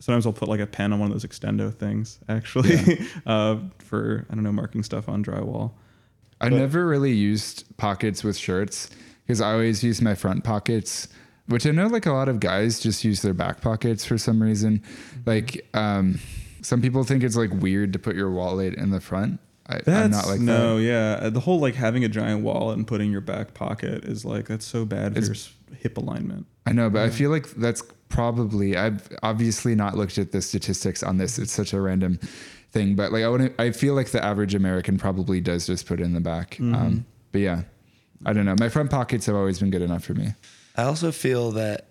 sometimes 0.00 0.26
I'll 0.26 0.32
put 0.34 0.48
like 0.48 0.60
a 0.60 0.66
pen 0.66 0.92
on 0.92 0.98
one 1.00 1.10
of 1.10 1.14
those 1.14 1.24
extendo 1.24 1.72
things 1.74 2.18
actually 2.28 2.98
uh, 3.26 3.56
for 3.78 4.26
I 4.30 4.34
don't 4.34 4.44
know 4.44 4.52
marking 4.52 4.82
stuff 4.82 5.08
on 5.08 5.24
drywall. 5.24 5.72
I 6.40 6.50
But- 6.50 6.58
never 6.58 6.86
really 6.86 7.12
used 7.12 7.64
pockets 7.78 8.22
with 8.22 8.36
shirts 8.36 8.90
because 9.26 9.40
I 9.40 9.52
always 9.52 9.82
use 9.82 10.02
my 10.02 10.14
front 10.14 10.44
pockets, 10.44 11.08
which 11.46 11.66
I 11.66 11.70
know 11.70 11.86
like 11.86 12.04
a 12.06 12.12
lot 12.12 12.28
of 12.28 12.40
guys 12.40 12.78
just 12.80 13.02
use 13.04 13.22
their 13.22 13.32
back 13.34 13.62
pockets 13.62 14.04
for 14.04 14.18
some 14.18 14.42
reason. 14.42 14.82
Like 15.24 15.66
um, 15.72 16.20
some 16.60 16.82
people 16.82 17.02
think 17.04 17.22
it's 17.24 17.36
like 17.36 17.50
weird 17.54 17.94
to 17.94 17.98
put 17.98 18.14
your 18.16 18.30
wallet 18.30 18.74
in 18.74 18.90
the 18.90 19.00
front. 19.00 19.40
I, 19.68 19.80
I'm 19.86 20.10
not 20.12 20.26
like 20.28 20.38
no, 20.40 20.76
that. 20.76 20.82
yeah. 20.82 21.28
The 21.30 21.40
whole 21.40 21.58
like 21.58 21.74
having 21.74 22.04
a 22.04 22.08
giant 22.08 22.42
wallet 22.44 22.76
and 22.76 22.86
putting 22.86 23.10
your 23.10 23.20
back 23.22 23.54
pocket 23.54 24.04
is 24.04 24.24
like 24.24 24.46
that's 24.46 24.66
so 24.66 24.84
bad 24.84 25.14
for 25.14 25.18
It's- 25.20 25.28
your 25.46 25.52
hip 25.74 25.96
alignment. 25.98 26.46
I 26.66 26.72
know, 26.72 26.90
but 26.90 27.02
I 27.02 27.10
feel 27.10 27.30
like 27.30 27.48
that's 27.52 27.82
probably 28.08 28.76
I've 28.76 29.08
obviously 29.22 29.74
not 29.74 29.96
looked 29.96 30.18
at 30.18 30.32
the 30.32 30.40
statistics 30.42 31.02
on 31.02 31.18
this. 31.18 31.38
It's 31.38 31.52
such 31.52 31.72
a 31.72 31.80
random 31.80 32.18
thing, 32.72 32.94
but 32.94 33.12
like 33.12 33.24
I 33.24 33.28
want 33.28 33.52
I 33.58 33.70
feel 33.70 33.94
like 33.94 34.08
the 34.10 34.24
average 34.24 34.54
American 34.54 34.98
probably 34.98 35.40
does 35.40 35.66
just 35.66 35.86
put 35.86 36.00
it 36.00 36.04
in 36.04 36.12
the 36.12 36.20
back. 36.20 36.52
Mm-hmm. 36.52 36.74
Um, 36.74 37.06
but 37.32 37.40
yeah, 37.40 37.62
I 38.24 38.32
don't 38.32 38.44
know. 38.44 38.56
My 38.58 38.68
front 38.68 38.90
pockets 38.90 39.26
have 39.26 39.36
always 39.36 39.58
been 39.60 39.70
good 39.70 39.82
enough 39.82 40.04
for 40.04 40.14
me. 40.14 40.34
I 40.76 40.82
also 40.84 41.10
feel 41.12 41.52
that 41.52 41.86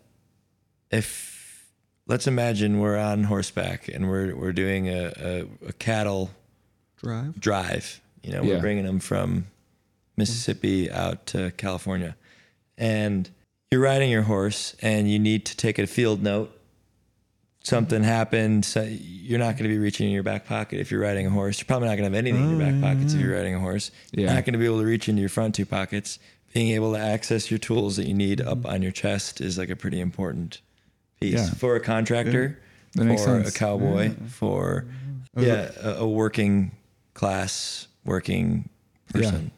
if 0.91 1.65
let's 2.07 2.27
imagine 2.27 2.79
we're 2.79 2.97
on 2.97 3.23
horseback 3.23 3.87
and 3.87 4.07
we're 4.09 4.35
we're 4.35 4.53
doing 4.53 4.87
a, 4.89 5.11
a, 5.17 5.67
a 5.69 5.73
cattle 5.73 6.31
Drive. 6.97 7.39
drive. 7.39 8.01
You 8.23 8.31
know, 8.33 8.41
Yeah. 8.43 8.55
we're 8.55 8.61
bringing 8.61 8.85
them 8.85 8.99
from 8.99 9.47
Mississippi 10.17 10.89
out 10.89 11.25
to 11.27 11.51
California, 11.57 12.15
and 12.77 13.29
you're 13.75 13.83
riding 13.83 14.09
your 14.09 14.21
horse, 14.21 14.73
and 14.81 15.11
you 15.11 15.19
need 15.19 15.45
to 15.47 15.57
take 15.57 15.77
a 15.79 15.85
field 15.85 16.23
note. 16.23 16.49
Something 17.63 18.03
happened. 18.03 18.63
So 18.63 18.83
you're 18.83 19.39
not 19.39 19.57
going 19.57 19.63
to 19.63 19.75
be 19.75 19.77
reaching 19.77 20.05
in 20.07 20.13
your 20.13 20.23
back 20.23 20.45
pocket 20.45 20.79
if 20.79 20.91
you're 20.91 21.01
riding 21.01 21.25
a 21.27 21.29
horse. 21.29 21.59
You're 21.59 21.65
probably 21.65 21.87
not 21.89 21.95
going 21.97 22.09
to 22.09 22.15
have 22.17 22.25
anything 22.25 22.41
in 22.43 22.57
your 22.57 22.59
back 22.71 22.79
pockets 22.79 23.13
if 23.13 23.19
you're 23.19 23.35
riding 23.35 23.55
a 23.55 23.59
horse. 23.59 23.91
You're 24.11 24.27
not 24.27 24.45
going 24.45 24.53
to 24.53 24.59
be 24.59 24.65
able 24.65 24.79
to 24.79 24.85
reach 24.85 25.09
into 25.09 25.19
your 25.19 25.29
front 25.29 25.55
two 25.55 25.65
pockets. 25.65 26.19
Being 26.53 26.69
able 26.69 26.93
to 26.93 26.99
access 26.99 27.49
your 27.51 27.57
tools 27.57 27.97
that 27.97 28.07
you 28.07 28.13
need 28.13 28.39
up 28.39 28.65
on 28.65 28.81
your 28.81 28.91
chest 28.93 29.41
is 29.41 29.57
like 29.57 29.69
a 29.69 29.75
pretty 29.75 29.99
important 29.99 30.61
piece 31.19 31.33
Yeah. 31.33 31.49
for 31.55 31.75
a 31.75 31.79
contractor, 31.81 32.59
for 32.95 33.39
a 33.39 33.51
cowboy, 33.51 34.11
for 34.29 34.85
yeah, 35.35 35.71
a, 35.81 35.89
a 36.03 36.07
working 36.07 36.71
class 37.13 37.87
working 38.05 38.69
person. 39.11 39.51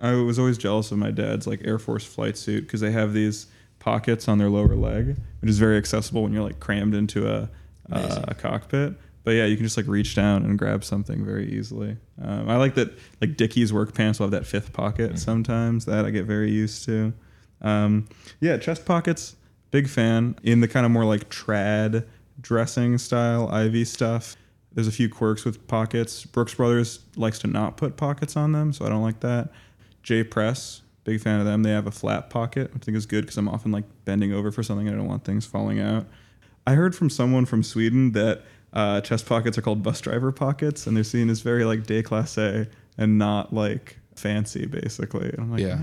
I 0.00 0.12
was 0.14 0.38
always 0.38 0.58
jealous 0.58 0.92
of 0.92 0.98
my 0.98 1.10
dad's 1.10 1.46
like 1.46 1.60
Air 1.64 1.78
Force 1.78 2.04
flight 2.04 2.36
suit 2.36 2.62
because 2.62 2.80
they 2.80 2.92
have 2.92 3.12
these 3.12 3.46
pockets 3.78 4.28
on 4.28 4.38
their 4.38 4.50
lower 4.50 4.76
leg, 4.76 5.16
which 5.40 5.50
is 5.50 5.58
very 5.58 5.76
accessible 5.76 6.22
when 6.22 6.32
you're 6.32 6.42
like 6.42 6.60
crammed 6.60 6.94
into 6.94 7.28
a 7.28 7.48
uh, 7.90 8.24
a 8.28 8.34
cockpit. 8.34 8.94
But 9.24 9.32
yeah, 9.32 9.44
you 9.44 9.56
can 9.56 9.64
just 9.64 9.76
like 9.76 9.86
reach 9.86 10.14
down 10.14 10.44
and 10.44 10.58
grab 10.58 10.84
something 10.84 11.24
very 11.24 11.52
easily. 11.52 11.96
Um, 12.22 12.48
I 12.48 12.56
like 12.56 12.74
that 12.76 12.96
like 13.20 13.36
Dickies 13.36 13.72
work 13.72 13.94
pants 13.94 14.18
will 14.18 14.26
have 14.26 14.30
that 14.32 14.46
fifth 14.46 14.72
pocket 14.72 15.18
sometimes. 15.18 15.84
That 15.84 16.04
I 16.04 16.10
get 16.10 16.24
very 16.24 16.50
used 16.50 16.84
to. 16.86 17.12
Um, 17.60 18.08
yeah, 18.40 18.56
chest 18.56 18.86
pockets, 18.86 19.36
big 19.70 19.88
fan. 19.88 20.36
In 20.42 20.60
the 20.60 20.68
kind 20.68 20.86
of 20.86 20.92
more 20.92 21.04
like 21.04 21.28
trad 21.28 22.06
dressing 22.40 22.98
style, 22.98 23.48
Ivy 23.48 23.84
stuff. 23.84 24.36
There's 24.72 24.86
a 24.86 24.92
few 24.92 25.08
quirks 25.08 25.44
with 25.44 25.66
pockets. 25.66 26.24
Brooks 26.24 26.54
Brothers 26.54 27.00
likes 27.16 27.38
to 27.40 27.48
not 27.48 27.76
put 27.76 27.96
pockets 27.96 28.36
on 28.36 28.52
them, 28.52 28.72
so 28.72 28.86
I 28.86 28.88
don't 28.88 29.02
like 29.02 29.20
that. 29.20 29.50
J 30.08 30.24
Press, 30.24 30.80
big 31.04 31.20
fan 31.20 31.38
of 31.38 31.44
them. 31.44 31.62
They 31.64 31.70
have 31.70 31.86
a 31.86 31.90
flat 31.90 32.30
pocket, 32.30 32.72
which 32.72 32.82
I 32.82 32.84
think 32.86 32.96
is 32.96 33.04
good 33.04 33.26
because 33.26 33.36
I'm 33.36 33.46
often 33.46 33.72
like 33.72 33.84
bending 34.06 34.32
over 34.32 34.50
for 34.50 34.62
something 34.62 34.88
and 34.88 34.96
I 34.96 34.98
don't 34.98 35.06
want 35.06 35.22
things 35.24 35.44
falling 35.44 35.80
out. 35.80 36.06
I 36.66 36.72
heard 36.72 36.96
from 36.96 37.10
someone 37.10 37.44
from 37.44 37.62
Sweden 37.62 38.12
that 38.12 38.42
uh, 38.72 39.02
chest 39.02 39.26
pockets 39.26 39.58
are 39.58 39.62
called 39.62 39.82
bus 39.82 40.00
driver 40.00 40.32
pockets, 40.32 40.86
and 40.86 40.96
they're 40.96 41.04
seen 41.04 41.28
as 41.28 41.40
very 41.40 41.66
like 41.66 41.86
day 41.86 42.02
déclassé 42.02 42.70
and 42.96 43.18
not 43.18 43.52
like 43.52 43.98
fancy, 44.16 44.64
basically. 44.64 45.28
And 45.28 45.40
I'm 45.40 45.50
like, 45.50 45.60
Yeah. 45.60 45.78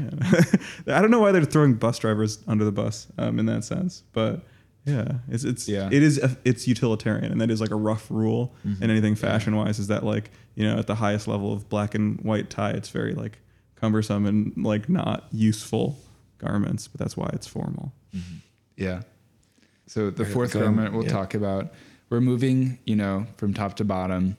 I 0.98 1.02
don't 1.02 1.12
know 1.12 1.20
why 1.20 1.32
they're 1.32 1.46
throwing 1.46 1.76
bus 1.76 2.00
drivers 2.00 2.40
under 2.48 2.66
the 2.66 2.72
bus 2.72 3.06
um, 3.20 3.38
in 3.38 3.46
that 3.46 3.64
sense, 3.64 4.02
but 4.12 4.42
yeah, 4.86 5.20
it's 5.30 5.44
it's 5.44 5.68
Yeah. 5.68 5.88
it 5.92 6.02
is 6.02 6.18
a, 6.18 6.36
it's 6.44 6.68
utilitarian, 6.68 7.32
and 7.32 7.40
that 7.42 7.52
is 7.52 7.62
like 7.62 7.70
a 7.72 7.76
rough 7.76 8.10
rule 8.10 8.56
in 8.82 8.90
anything 8.90 9.14
fashion 9.14 9.56
wise. 9.56 9.78
Is 9.78 9.86
that 9.88 10.04
like 10.04 10.32
you 10.56 10.68
know 10.68 10.80
at 10.80 10.88
the 10.88 10.96
highest 10.96 11.28
level 11.28 11.54
of 11.54 11.70
black 11.70 11.94
and 11.94 12.20
white 12.22 12.50
tie, 12.50 12.72
it's 12.72 12.90
very 12.90 13.14
like 13.14 13.38
cumbersome 13.76 14.26
and 14.26 14.54
like 14.58 14.90
not 14.90 15.26
useful 15.32 15.98
garments, 16.38 16.88
but 16.88 17.00
that's 17.00 17.16
why 17.18 17.30
it's 17.34 17.48
formal. 17.48 17.92
Yeah. 18.78 19.02
So 19.88 20.10
the 20.10 20.24
Right, 20.24 20.34
fourth 20.34 20.54
going- 20.54 20.66
garment 20.66 20.94
we'll 20.94 21.04
yeah. 21.06 21.12
talk 21.12 21.34
about. 21.34 21.74
We're 22.10 22.22
moving, 22.22 22.80
you 22.86 22.96
know, 22.96 23.26
from 23.38 23.54
top 23.54 23.76
to 23.78 23.84
bottom. 23.84 24.38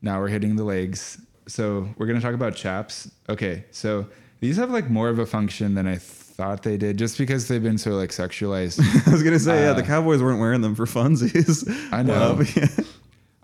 Now 0.00 0.20
we're 0.20 0.28
hitting 0.28 0.56
the 0.56 0.64
legs. 0.64 1.20
So 1.46 1.88
we're 1.96 2.06
gonna 2.06 2.20
talk 2.20 2.34
about 2.34 2.54
chaps. 2.54 3.10
Okay, 3.28 3.64
so 3.70 4.06
these 4.40 4.56
have 4.56 4.70
like 4.70 4.88
more 4.90 5.08
of 5.08 5.18
a 5.18 5.26
function 5.26 5.74
than 5.74 5.86
I 5.86 5.96
thought 5.96 6.62
they 6.62 6.76
did, 6.76 6.96
just 6.98 7.18
because 7.18 7.48
they've 7.48 7.62
been 7.62 7.78
so 7.78 7.92
like 7.92 8.10
sexualized. 8.10 8.80
I 9.06 9.10
was 9.12 9.22
gonna 9.22 9.38
say, 9.38 9.62
yeah, 9.62 9.72
the 9.72 9.82
Uh, 9.82 9.86
Cowboys 9.86 10.22
weren't 10.22 10.40
wearing 10.40 10.60
them 10.62 10.74
for 10.74 10.86
funsies. 10.86 11.68
I 11.92 12.02
know. 12.02 12.40
Uh, 12.40 12.44
yeah. 12.56 12.84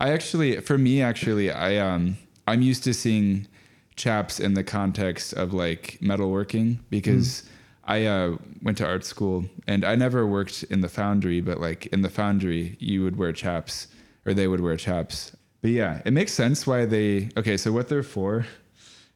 I 0.01 0.13
actually, 0.13 0.61
for 0.61 0.79
me, 0.79 1.03
actually, 1.03 1.51
I 1.51 1.77
um, 1.79 2.17
I'm 2.47 2.63
used 2.63 2.85
to 2.85 2.95
seeing 2.95 3.47
chaps 3.99 4.41
in 4.41 4.55
the 4.55 4.65
context 4.65 5.35
of 5.35 5.53
like 5.53 5.99
metalworking 6.01 6.79
because 6.89 7.43
I 7.85 8.05
uh, 8.05 8.37
went 8.63 8.79
to 8.79 8.87
art 8.87 9.05
school 9.05 9.47
and 9.67 9.85
I 9.85 9.95
never 9.95 10.27
worked 10.27 10.63
in 10.65 10.81
the 10.81 10.89
foundry, 10.89 11.41
but 11.41 11.61
like 11.61 11.87
in 11.87 12.03
the 12.03 12.09
foundry, 12.09 12.77
you 12.79 13.03
would 13.03 13.17
wear 13.17 13.33
chaps 13.33 13.89
or 14.25 14.35
they 14.35 14.47
would 14.47 14.61
wear 14.61 14.77
chaps. 14.77 15.35
But 15.63 15.73
yeah, 15.73 16.03
it 16.05 16.13
makes 16.13 16.33
sense 16.33 16.67
why 16.67 16.85
they. 16.85 17.31
Okay, 17.37 17.57
so 17.57 17.73
what 17.73 17.89
they're 17.89 18.03
for 18.03 18.47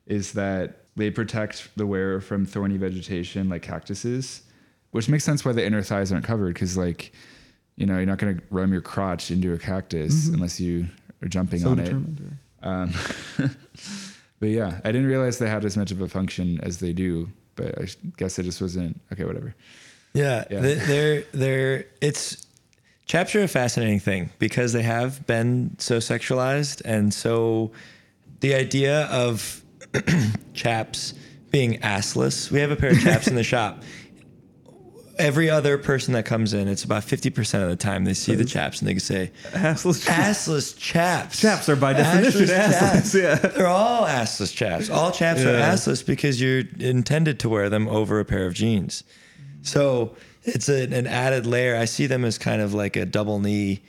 is 0.06 0.32
that 0.32 0.86
they 0.96 1.10
protect 1.10 1.68
the 1.76 1.86
wearer 1.86 2.20
from 2.20 2.44
thorny 2.44 2.76
vegetation 2.76 3.48
like 3.48 3.62
cactuses, 3.62 4.42
which 4.90 5.08
makes 5.08 5.24
sense 5.24 5.44
why 5.44 5.52
the 5.52 5.64
inner 5.64 5.82
thighs 5.82 6.12
aren't 6.12 6.24
covered 6.24 6.54
because 6.54 6.76
like. 6.76 7.12
You 7.76 7.86
know, 7.86 7.96
you're 7.96 8.04
not 8.04 8.18
going 8.18 8.36
to 8.36 8.42
ram 8.50 8.70
your 8.70 8.82
crotch 8.82 9.30
into 9.30 9.54
a 9.54 9.58
cactus 9.58 10.28
unless 10.28 10.60
you 10.60 10.86
are 11.22 11.26
jumping 11.26 11.60
so 11.60 11.70
on 11.70 11.78
it. 11.78 11.94
Um, 12.62 12.92
but 14.42 14.50
yeah, 14.50 14.80
I 14.84 14.90
didn't 14.90 15.06
realize 15.06 15.38
they 15.38 15.48
had 15.48 15.64
as 15.64 15.76
much 15.76 15.92
of 15.92 16.00
a 16.00 16.08
function 16.08 16.58
as 16.64 16.78
they 16.78 16.92
do. 16.92 17.28
But 17.54 17.80
I 17.80 17.86
guess 18.16 18.40
it 18.40 18.42
just 18.42 18.60
wasn't 18.60 19.00
okay. 19.12 19.24
Whatever. 19.24 19.54
Yeah, 20.14 20.44
Yeah. 20.50 20.60
they're 20.60 21.22
they're 21.32 21.84
it's 22.00 22.44
chaps 23.06 23.36
are 23.36 23.42
a 23.44 23.48
fascinating 23.48 24.00
thing 24.00 24.30
because 24.40 24.72
they 24.72 24.82
have 24.82 25.24
been 25.28 25.76
so 25.78 25.98
sexualized 25.98 26.82
and 26.84 27.14
so 27.14 27.70
the 28.40 28.54
idea 28.56 29.04
of 29.06 29.62
chaps 30.54 31.14
being 31.52 31.78
assless. 31.80 32.50
We 32.50 32.58
have 32.58 32.72
a 32.72 32.76
pair 32.76 32.90
of 32.90 33.00
chaps 33.00 33.28
in 33.28 33.36
the 33.36 33.44
shop. 33.54 33.82
Every 35.18 35.50
other 35.50 35.76
person 35.78 36.14
that 36.14 36.24
comes 36.24 36.54
in, 36.54 36.68
it's 36.68 36.84
about 36.84 37.04
fifty 37.04 37.28
percent 37.30 37.62
of 37.64 37.70
the 37.70 37.76
time 37.76 38.04
they 38.04 38.14
see 38.14 38.34
the 38.34 38.44
chaps 38.44 38.80
and 38.80 38.88
they 38.88 38.94
can 38.94 39.00
say, 39.00 39.30
Assless 39.52 40.04
chaps. 40.04 40.48
"Assless 40.48 40.78
chaps." 40.78 41.40
Chaps 41.40 41.68
are 41.68 41.76
by 41.76 41.92
definition 41.92 42.42
assless, 42.42 42.78
chaps. 42.78 43.14
yeah. 43.14 43.34
they're 43.34 43.66
all 43.66 44.06
assless 44.06 44.54
chaps. 44.54 44.88
All 44.90 45.12
chaps 45.12 45.42
are 45.42 45.52
assless 45.54 46.04
because 46.04 46.40
you're 46.40 46.62
intended 46.78 47.38
to 47.40 47.48
wear 47.48 47.68
them 47.68 47.88
over 47.88 48.20
a 48.20 48.24
pair 48.24 48.46
of 48.46 48.54
jeans. 48.54 49.04
So 49.62 50.16
it's 50.44 50.68
a, 50.68 50.84
an 50.84 51.06
added 51.06 51.46
layer. 51.46 51.76
I 51.76 51.84
see 51.84 52.06
them 52.06 52.24
as 52.24 52.38
kind 52.38 52.62
of 52.62 52.72
like 52.74 52.96
a 52.96 53.04
double 53.06 53.38
knee 53.38 53.82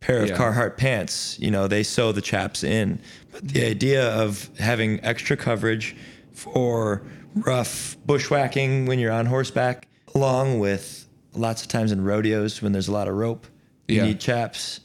pair 0.00 0.22
of 0.22 0.28
Yeah. 0.30 0.36
Carhartt 0.36 0.76
pants. 0.76 1.38
You 1.38 1.50
know, 1.50 1.68
they 1.68 1.82
sew 1.82 2.12
the 2.12 2.20
chaps 2.20 2.62
in. 2.64 2.98
But 3.32 3.48
the 3.48 3.64
idea 3.64 4.08
of 4.14 4.50
having 4.58 5.02
extra 5.04 5.36
coverage 5.36 5.96
for 6.32 7.02
rough 7.34 7.96
bushwhacking 8.06 8.86
when 8.86 8.98
you're 8.98 9.12
on 9.12 9.26
horseback, 9.26 9.88
along 10.20 10.58
with 10.58 11.06
lots 11.34 11.60
of 11.62 11.68
times 11.68 11.92
in 11.92 12.02
rodeos 12.02 12.62
when 12.62 12.72
there's 12.72 12.88
a 12.88 12.92
lot 12.92 13.06
of 13.06 13.14
rope, 13.14 13.46
you 13.86 13.96
Yeah. 13.96 14.06
need 14.06 14.18
chaps. 14.18 14.80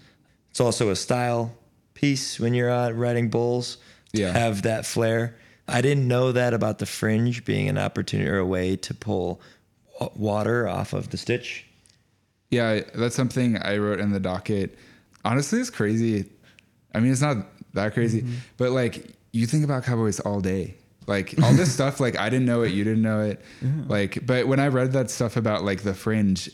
It's 0.50 0.60
also 0.60 0.90
a 0.90 0.96
style 0.96 1.56
piece 1.94 2.38
when 2.40 2.54
you're 2.54 2.70
uh, 2.70 2.92
riding 2.92 3.30
bulls 3.30 3.78
to 4.14 4.22
Yeah. 4.22 4.34
have 4.34 4.64
that 4.64 4.86
flair. 4.86 5.38
I 5.70 5.80
didn't 5.82 6.06
know 6.08 6.34
that 6.34 6.54
about 6.54 6.80
the 6.80 6.86
fringe 6.86 7.46
being 7.46 7.70
an 7.70 7.78
opportunity 7.78 8.30
or 8.30 8.40
a 8.40 8.46
way 8.46 8.76
to 8.76 8.94
pull 8.94 9.40
water 10.16 10.68
off 10.68 10.92
of 10.94 11.12
the 11.12 11.18
stitch. 11.18 11.66
Yeah, 12.50 12.82
that's 12.94 13.16
something 13.16 13.58
I 13.58 13.78
wrote 13.78 14.02
in 14.02 14.12
the 14.12 14.20
docket. 14.20 14.78
Honestly, 15.24 15.60
it's 15.62 15.70
crazy. 15.70 16.26
I 16.94 17.00
mean, 17.00 17.12
it's 17.14 17.22
not 17.22 17.38
that 17.74 17.94
crazy, 17.94 18.26
but 18.58 18.72
like 18.72 19.14
you 19.32 19.46
think 19.46 19.64
about 19.64 19.86
cowboys 19.86 20.20
all 20.20 20.42
day. 20.42 20.76
Like 21.12 21.36
all 21.44 21.54
this 21.54 21.74
stuff, 21.74 22.00
like 22.00 22.18
I 22.18 22.30
didn't 22.30 22.46
know 22.46 22.62
it, 22.62 22.72
you 22.72 22.86
didn't 22.86 23.02
know 23.02 23.20
it. 23.20 23.42
Like, 23.90 24.26
but 24.26 24.48
when 24.48 24.62
I 24.62 24.68
read 24.68 24.94
that 24.94 25.12
stuff 25.12 25.36
about 25.36 25.66
like 25.66 25.84
the 25.84 25.94
fringe, 25.94 26.50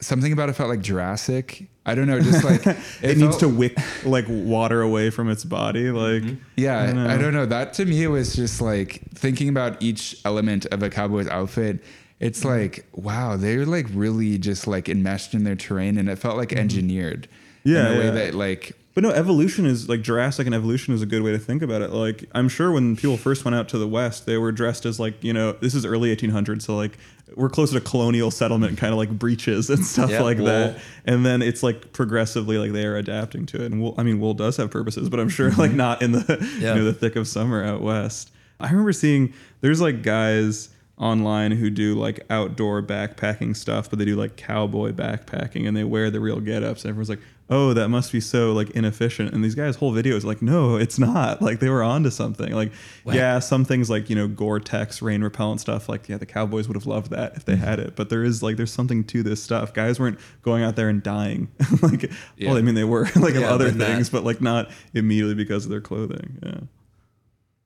something 0.00 0.32
about 0.32 0.48
it 0.48 0.52
felt 0.52 0.68
like 0.68 0.80
Jurassic. 0.80 1.66
I 1.84 1.96
don't 1.96 2.06
know, 2.06 2.20
just 2.20 2.44
like 2.44 2.64
It, 3.02 3.18
needs 3.18 3.20
felt- 3.20 3.40
to 3.40 3.48
wick 3.48 3.76
like 4.04 4.26
water 4.28 4.80
away 4.80 5.10
from 5.10 5.28
its 5.28 5.44
body. 5.44 5.86
Mm-hmm. 5.86 6.28
Like 6.28 6.38
Yeah, 6.56 6.78
I 6.78 6.84
I 6.84 6.92
don't 7.16 7.20
don't, 7.20 7.34
know. 7.34 7.46
That 7.46 7.72
to 7.74 7.84
me 7.84 8.06
was 8.06 8.36
just 8.36 8.60
like 8.60 9.02
thinking 9.14 9.48
about 9.48 9.82
each 9.82 10.20
element 10.24 10.66
of 10.66 10.84
a 10.84 10.88
cowboy's 10.88 11.26
outfit. 11.26 11.82
It's 12.20 12.40
mm-hmm. 12.40 12.60
like 12.60 12.86
wow, 12.92 13.36
they're 13.36 13.66
like 13.66 13.86
really 13.92 14.38
just 14.38 14.68
like 14.68 14.88
enmeshed 14.88 15.34
in 15.34 15.42
their 15.42 15.56
terrain, 15.56 15.98
and 15.98 16.08
it 16.08 16.16
felt 16.16 16.36
like 16.36 16.50
mm-hmm. 16.50 16.60
engineered. 16.60 17.28
Yeah, 17.64 17.88
in 17.88 17.96
a 17.96 17.98
way 17.98 18.04
yeah. 18.06 18.10
that 18.12 18.34
like 18.34 18.76
But 19.00 19.08
no, 19.08 19.14
evolution 19.14 19.64
is 19.64 19.88
like 19.88 20.02
Jurassic 20.02 20.44
and 20.44 20.54
evolution 20.54 20.92
is 20.92 21.00
a 21.00 21.06
good 21.06 21.22
way 21.22 21.32
to 21.32 21.38
think 21.38 21.62
about 21.62 21.80
it. 21.80 21.88
Like 21.88 22.26
I'm 22.34 22.50
sure 22.50 22.70
when 22.70 22.96
people 22.96 23.16
first 23.16 23.46
went 23.46 23.54
out 23.54 23.66
to 23.70 23.78
the 23.78 23.88
West, 23.88 24.26
they 24.26 24.36
were 24.36 24.52
dressed 24.52 24.84
as 24.84 25.00
like 25.00 25.24
you 25.24 25.32
know 25.32 25.52
this 25.52 25.74
is 25.74 25.86
early 25.86 26.14
1800s, 26.14 26.60
so 26.60 26.76
like 26.76 26.98
we're 27.34 27.48
closer 27.48 27.80
to 27.80 27.80
colonial 27.80 28.30
settlement, 28.30 28.76
kind 28.76 28.92
of 28.92 28.98
like 28.98 29.08
breeches 29.08 29.70
and 29.70 29.82
stuff 29.86 30.10
Yeah, 30.10 30.20
like 30.20 30.36
that. 30.36 30.82
And 31.06 31.24
then 31.24 31.40
it's 31.40 31.62
like 31.62 31.94
progressively 31.94 32.58
like 32.58 32.72
they 32.72 32.84
are 32.84 32.96
adapting 32.96 33.46
to 33.46 33.62
it. 33.62 33.72
And 33.72 33.80
wool, 33.80 33.94
I 33.96 34.02
mean, 34.02 34.20
wool 34.20 34.34
does 34.34 34.58
have 34.58 34.70
purposes, 34.70 35.08
but 35.08 35.18
I'm 35.18 35.30
sure 35.30 35.50
like 35.52 35.70
mm-hmm. 35.70 35.76
not 35.78 36.02
in 36.02 36.12
the 36.12 36.38
Yeah. 36.60 36.74
you 36.74 36.80
know 36.80 36.84
the 36.84 36.92
thick 36.92 37.16
of 37.16 37.26
summer 37.26 37.64
out 37.64 37.80
west. 37.80 38.30
I 38.60 38.68
remember 38.68 38.92
seeing 38.92 39.32
there's 39.62 39.80
like 39.80 40.02
guys 40.02 40.68
online 41.00 41.52
who 41.52 41.70
do 41.70 41.94
like 41.94 42.20
outdoor 42.30 42.82
backpacking 42.82 43.56
stuff, 43.56 43.88
but 43.88 43.98
they 43.98 44.04
do 44.04 44.14
like 44.16 44.36
cowboy 44.36 44.92
backpacking 44.92 45.66
and 45.66 45.74
they 45.76 45.82
wear 45.84 46.10
the 46.10 46.20
real 46.20 46.38
get-ups. 46.40 46.84
And 46.84 46.90
everyone's 46.90 47.08
like, 47.08 47.20
"Oh, 47.48 47.72
that 47.72 47.88
must 47.88 48.12
be 48.12 48.20
so 48.20 48.52
like 48.52 48.68
inefficient." 48.72 49.32
And 49.32 49.42
these 49.42 49.54
guys' 49.54 49.76
whole 49.76 49.92
video 49.92 50.14
is 50.14 50.26
like, 50.26 50.42
"No, 50.42 50.76
it's 50.76 50.98
not. 50.98 51.40
Like 51.50 51.58
they 51.60 51.70
were 51.70 51.82
onto 51.82 52.10
something. 52.10 52.52
Like, 52.52 52.70
yeah, 53.06 53.38
some 53.38 53.64
things 53.64 53.88
like 53.88 54.10
you 54.10 54.14
know 54.16 54.28
Gore-Tex 54.28 55.00
rain 55.00 55.22
repellent 55.22 55.62
stuff. 55.62 55.88
Like, 55.88 56.06
yeah, 56.08 56.18
the 56.18 56.26
cowboys 56.26 56.68
would 56.68 56.76
have 56.76 56.86
loved 56.86 57.10
that 57.12 57.34
if 57.34 57.46
they 57.46 57.54
Mm-hmm. 57.54 57.64
had 57.64 57.78
it. 57.78 57.96
But 57.96 58.10
there 58.10 58.22
is 58.22 58.42
like 58.42 58.58
there's 58.58 58.70
something 58.72 59.02
to 59.04 59.22
this 59.22 59.42
stuff. 59.42 59.72
Guys 59.72 59.98
weren't 59.98 60.18
going 60.42 60.62
out 60.62 60.76
there 60.76 60.90
and 60.90 61.02
dying. 61.02 61.48
like, 61.82 62.12
Yeah. 62.36 62.48
well, 62.50 62.58
I 62.58 62.62
mean 62.62 62.74
they 62.74 62.84
were 62.84 63.04
like 63.16 63.34
of 63.36 63.40
Yeah, 63.40 63.50
other 63.54 63.70
things, 63.70 64.10
but 64.10 64.22
like 64.22 64.42
not 64.42 64.70
immediately 64.92 65.34
because 65.34 65.64
of 65.64 65.70
their 65.70 65.80
clothing. 65.80 66.38
Yeah. 66.42 66.60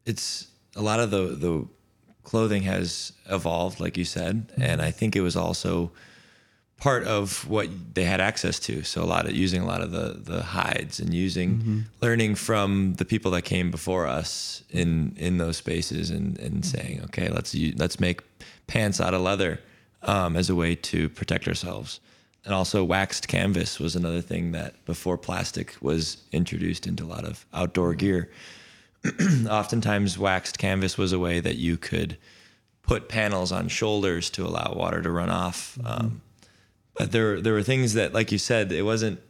it's 0.07 0.47
a 0.77 0.83
lot 0.83 1.01
of 1.01 1.11
the 1.11 1.35
the 1.35 1.67
clothing 2.25 2.63
has 2.63 3.13
evolved, 3.31 3.81
like 3.81 3.97
you 3.97 4.05
said, 4.05 4.49
mm-hmm. 4.49 4.63
and 4.63 4.83
I 4.83 4.91
think 4.91 5.15
it 5.15 5.21
was 5.21 5.37
also 5.37 5.93
part 6.79 7.05
of 7.05 7.49
what 7.49 7.69
they 7.95 8.05
had 8.05 8.21
access 8.21 8.59
to. 8.59 8.83
So 8.83 9.03
a 9.03 9.07
lot 9.07 9.27
of 9.27 9.33
using 9.33 9.63
a 9.63 9.67
lot 9.67 9.81
of 9.81 9.91
the 9.93 10.21
the 10.23 10.43
hides 10.43 10.99
and 11.01 11.15
using 11.15 11.57
mm-hmm. 11.57 11.81
learning 12.01 12.35
from 12.35 12.95
the 12.95 13.05
people 13.05 13.31
that 13.33 13.43
came 13.43 13.71
before 13.71 14.07
us 14.07 14.65
in 14.71 15.15
in 15.17 15.39
those 15.39 15.57
spaces 15.57 16.11
and 16.11 16.39
and 16.39 16.57
mm-hmm. 16.57 16.63
saying, 16.63 17.01
okay, 17.05 17.29
let's 17.29 17.55
u- 17.55 17.75
let's 17.77 18.01
make 18.01 18.23
pants 18.67 19.01
out 19.01 19.15
of 19.15 19.21
leather 19.21 19.61
um, 20.03 20.37
as 20.37 20.51
a 20.51 20.55
way 20.55 20.75
to 20.75 21.09
protect 21.09 21.47
ourselves. 21.47 22.01
And 22.45 22.53
also 22.53 22.85
waxed 22.85 23.29
canvas 23.29 23.81
was 23.81 23.97
another 23.97 24.21
thing 24.21 24.53
that 24.53 24.85
before 24.85 25.17
plastic 25.17 25.77
was 25.81 26.19
introduced 26.31 26.87
into 26.87 27.05
a 27.05 27.07
lot 27.07 27.25
of 27.25 27.47
outdoor 27.55 27.95
gear 27.95 28.31
oftentimes 29.51 30.19
waxed 30.19 30.59
canvas 30.59 30.97
was 30.97 31.13
a 31.13 31.19
way 31.19 31.41
that 31.41 31.57
you 31.57 31.77
could 31.77 32.17
put 32.83 33.09
panels 33.09 33.53
on 33.53 33.69
shoulders 33.69 34.31
to 34.31 34.47
allow 34.47 34.75
water 34.77 35.03
to 35.03 35.11
run 35.11 35.31
off. 35.31 35.79
Um, 35.85 36.23
but 36.97 37.13
there, 37.13 37.41
there 37.41 37.53
were 37.53 37.63
things 37.63 37.95
that, 37.95 38.13
like 38.13 38.31
you 38.31 38.39
said, 38.39 38.71
it 38.73 38.83
wasn't. 38.83 39.21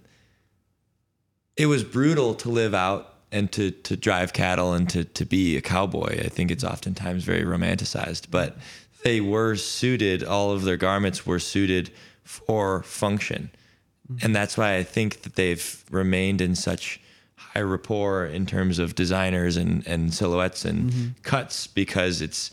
It 1.57 1.66
was 1.66 1.85
brutal 1.85 2.35
to 2.37 2.49
live 2.49 2.75
out 2.75 3.14
and 3.31 3.51
to 3.53 3.70
to 3.70 3.97
drive 3.97 4.33
cattle 4.33 4.72
and 4.72 4.89
to 4.91 5.05
to 5.05 5.25
be 5.25 5.57
a 5.57 5.61
cowboy. 5.61 6.20
I 6.25 6.29
think 6.29 6.51
it's 6.51 6.64
oftentimes 6.64 7.25
very 7.25 7.43
romanticized, 7.43 8.31
but 8.31 8.57
they 9.03 9.20
were 9.20 9.57
suited. 9.57 10.25
All 10.25 10.51
of 10.51 10.62
their 10.62 10.77
garments 10.77 11.27
were 11.27 11.39
suited 11.39 11.91
for 12.22 12.83
function, 12.83 13.51
and 14.22 14.35
that's 14.35 14.59
why 14.59 14.77
I 14.77 14.83
think 14.83 15.22
that 15.22 15.37
they've 15.37 15.85
remained 15.91 16.41
in 16.41 16.55
such 16.55 17.01
high 17.37 17.61
rapport 17.61 18.26
in 18.26 18.47
terms 18.47 18.78
of 18.78 18.95
designers 18.95 19.57
and 19.57 19.87
and 19.87 20.12
silhouettes 20.12 20.64
and 20.64 20.91
mm-hmm. 20.91 21.09
cuts 21.22 21.66
because 21.66 22.20
it's 22.20 22.51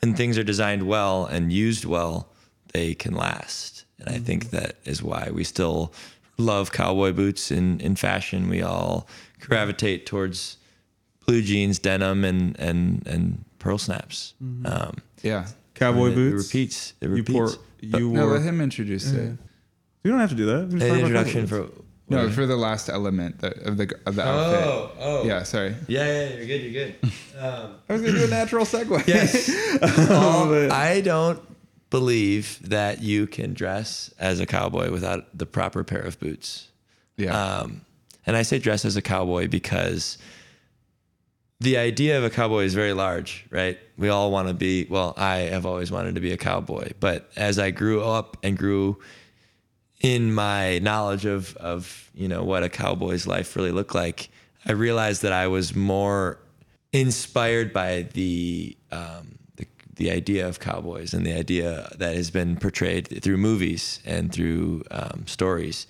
when 0.00 0.14
things 0.14 0.38
are 0.38 0.44
designed 0.44 0.84
well 0.84 1.24
and 1.26 1.52
used 1.52 1.84
well, 1.84 2.28
they 2.72 2.94
can 2.94 3.14
last. 3.14 3.84
And 3.98 4.08
I 4.08 4.18
think 4.18 4.46
mm-hmm. 4.46 4.56
that 4.56 4.76
is 4.84 5.02
why 5.02 5.30
we 5.32 5.44
still 5.44 5.92
love 6.36 6.70
cowboy 6.70 7.12
boots 7.12 7.50
in, 7.50 7.80
in 7.80 7.96
fashion. 7.96 8.48
We 8.48 8.62
all 8.62 9.08
gravitate 9.40 10.06
towards 10.06 10.56
blue 11.26 11.42
jeans, 11.42 11.78
denim, 11.78 12.24
and 12.24 12.58
and 12.58 13.06
and 13.06 13.44
pearl 13.58 13.78
snaps. 13.78 14.34
Mm-hmm. 14.42 14.66
Um, 14.66 14.96
yeah. 15.22 15.46
Cowboy 15.74 16.10
it- 16.10 16.14
boots. 16.14 16.44
It 16.44 16.46
repeats. 16.46 16.92
It 17.00 17.06
You 17.08 17.14
repeats. 17.14 17.32
pour. 17.32 17.50
You 17.80 18.10
No, 18.10 18.26
wore. 18.26 18.34
let 18.34 18.42
him 18.42 18.60
introduce 18.60 19.12
it. 19.12 19.36
You 20.02 20.10
don't 20.10 20.20
have 20.20 20.30
to 20.30 20.36
do 20.36 20.46
that. 20.46 20.72
An 20.72 20.82
introduction 20.82 21.46
for. 21.46 21.68
Boots. 22.08 22.22
No, 22.22 22.30
for 22.30 22.46
the 22.46 22.56
last 22.56 22.88
element 22.88 23.38
that- 23.40 23.58
of 23.66 23.76
the 23.76 23.94
of 24.06 24.14
the 24.16 24.26
outfit. 24.26 24.64
Oh, 24.66 24.92
oh. 24.98 25.24
Yeah, 25.24 25.42
sorry. 25.42 25.74
Yeah, 25.86 26.06
yeah, 26.06 26.34
you're 26.36 26.46
good. 26.46 26.62
You're 26.62 26.84
good. 26.86 26.94
Um, 27.38 27.76
I 27.88 27.92
was 27.92 28.02
gonna 28.02 28.18
do 28.18 28.24
a 28.24 28.28
natural 28.28 28.64
segue. 28.64 29.06
Yes. 29.06 29.48
Oh, 30.10 30.48
but- 30.48 30.72
I 30.72 31.00
don't 31.00 31.40
believe 31.90 32.58
that 32.68 33.00
you 33.00 33.26
can 33.28 33.54
dress 33.54 34.12
as 34.18 34.40
a 34.40 34.46
cowboy 34.46 34.90
without 34.90 35.26
the 35.38 35.46
proper 35.46 35.84
pair 35.84 36.00
of 36.02 36.18
boots. 36.18 36.66
Yeah. 37.16 37.30
Um, 37.40 37.82
and 38.26 38.36
I 38.36 38.42
say 38.42 38.58
dress 38.58 38.84
as 38.84 38.96
a 38.96 39.02
cowboy 39.02 39.46
because 39.48 40.18
the 41.60 41.76
idea 41.78 42.18
of 42.18 42.24
a 42.24 42.30
cowboy 42.30 42.64
is 42.64 42.74
very 42.74 42.92
large, 42.92 43.46
right? 43.50 43.78
We 43.96 44.08
all 44.10 44.30
want 44.30 44.48
to 44.48 44.54
be, 44.54 44.86
well, 44.90 45.14
I 45.16 45.36
have 45.54 45.64
always 45.66 45.90
wanted 45.90 46.14
to 46.16 46.20
be 46.20 46.32
a 46.32 46.36
cowboy. 46.36 46.90
But 47.00 47.30
as 47.36 47.58
I 47.58 47.70
grew 47.70 48.02
up 48.02 48.36
and 48.42 48.56
grew 48.58 48.98
in 50.00 50.32
my 50.32 50.78
knowledge 50.78 51.24
of, 51.24 51.56
of 51.56 52.10
you 52.14 52.28
know, 52.28 52.44
what 52.44 52.62
a 52.62 52.68
cowboy's 52.68 53.26
life 53.26 53.56
really 53.56 53.72
looked 53.72 53.94
like, 53.94 54.30
I 54.66 54.72
realized 54.72 55.22
that 55.22 55.32
I 55.32 55.46
was 55.48 55.74
more 55.74 56.38
inspired 56.92 57.72
by 57.72 58.02
the, 58.12 58.76
um, 58.92 59.38
the, 59.56 59.66
the 59.96 60.10
idea 60.10 60.46
of 60.48 60.60
cowboys 60.60 61.14
and 61.14 61.26
the 61.26 61.32
idea 61.34 61.90
that 61.96 62.16
has 62.16 62.30
been 62.30 62.56
portrayed 62.56 63.22
through 63.22 63.36
movies 63.38 64.00
and 64.04 64.32
through 64.32 64.84
um, 64.90 65.26
stories. 65.26 65.86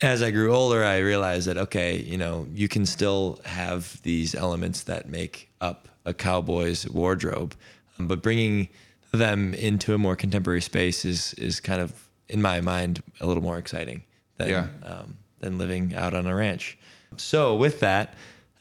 As 0.00 0.22
I 0.22 0.30
grew 0.30 0.54
older, 0.54 0.84
I 0.84 0.98
realized 0.98 1.48
that 1.48 1.56
okay, 1.56 1.96
you 1.96 2.16
know, 2.16 2.46
you 2.54 2.68
can 2.68 2.86
still 2.86 3.40
have 3.44 4.00
these 4.02 4.34
elements 4.34 4.84
that 4.84 5.08
make 5.08 5.50
up 5.60 5.88
a 6.04 6.14
cowboy's 6.14 6.88
wardrobe, 6.88 7.54
but 7.98 8.22
bringing 8.22 8.68
them 9.10 9.54
into 9.54 9.94
a 9.94 9.98
more 9.98 10.14
contemporary 10.14 10.60
space 10.60 11.04
is 11.04 11.34
is 11.34 11.58
kind 11.58 11.80
of, 11.80 12.07
in 12.28 12.42
my 12.42 12.60
mind, 12.60 13.02
a 13.20 13.26
little 13.26 13.42
more 13.42 13.58
exciting 13.58 14.02
than 14.36 14.48
Yeah. 14.50 14.66
um, 14.84 15.16
than 15.40 15.56
living 15.58 15.94
out 15.94 16.14
on 16.14 16.26
a 16.26 16.34
ranch. 16.34 16.76
So 17.16 17.54
with 17.54 17.80
that, 17.80 18.14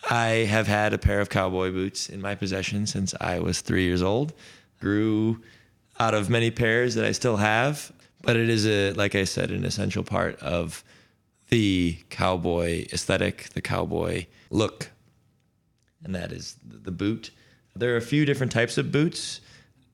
I 0.09 0.45
have 0.49 0.67
had 0.67 0.93
a 0.93 0.97
pair 0.97 1.19
of 1.19 1.29
cowboy 1.29 1.71
boots 1.71 2.07
in 2.07 2.21
my 2.21 2.35
possession 2.35 2.85
since 2.85 3.13
I 3.19 3.39
was 3.39 3.61
three 3.61 3.83
years 3.83 4.01
old. 4.03 4.33
Grew 4.79 5.41
out 5.99 6.13
of 6.13 6.29
many 6.29 6.51
pairs 6.51 6.93
that 6.95 7.03
I 7.03 7.11
still 7.11 7.37
have, 7.37 7.91
but 8.21 8.35
it 8.35 8.47
is 8.49 8.65
a 8.67 8.93
like 8.93 9.15
I 9.15 9.23
said, 9.25 9.51
an 9.51 9.65
essential 9.65 10.03
part 10.03 10.39
of 10.39 10.83
the 11.49 11.97
cowboy 12.09 12.85
aesthetic, 12.93 13.49
the 13.53 13.61
cowboy 13.61 14.27
look, 14.51 14.91
and 16.03 16.13
that 16.13 16.31
is 16.31 16.55
the 16.63 16.91
boot. 16.91 17.31
There 17.75 17.93
are 17.93 17.97
a 17.97 18.01
few 18.01 18.23
different 18.25 18.51
types 18.51 18.77
of 18.77 18.91
boots. 18.91 19.41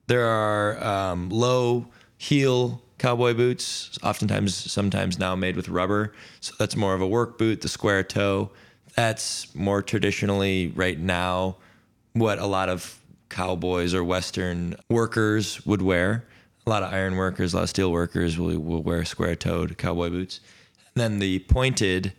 There 0.07 0.25
are 0.25 0.83
um, 0.83 1.29
low 1.29 1.87
heel 2.17 2.82
cowboy 3.03 3.33
boots, 3.33 3.99
oftentimes, 4.01 4.55
sometimes 4.55 5.19
now 5.19 5.35
made 5.35 5.57
with 5.57 5.67
rubber. 5.67 6.13
So 6.39 6.53
that's 6.57 6.77
more 6.77 6.93
of 6.93 7.01
a 7.01 7.07
work 7.07 7.37
boot. 7.37 7.59
The 7.59 7.67
square 7.67 8.01
toe, 8.01 8.49
that's 8.95 9.53
more 9.53 9.81
traditionally 9.81 10.71
right 10.73 10.97
now 10.97 11.57
what 12.13 12.39
a 12.39 12.45
lot 12.45 12.69
of 12.69 12.97
cowboys 13.27 13.93
or 13.93 14.05
Western 14.05 14.77
workers 14.89 15.65
would 15.65 15.81
wear. 15.81 16.23
A 16.65 16.69
lot 16.69 16.81
of 16.81 16.93
iron 16.93 17.17
workers, 17.17 17.51
a 17.51 17.57
lot 17.57 17.63
of 17.63 17.69
steel 17.69 17.91
workers 17.91 18.37
will, 18.39 18.57
will 18.57 18.81
wear 18.81 19.03
square 19.03 19.35
toed 19.35 19.77
cowboy 19.77 20.09
boots. 20.09 20.39
And 20.95 21.01
then 21.01 21.19
the 21.19 21.39
pointed 21.39 22.13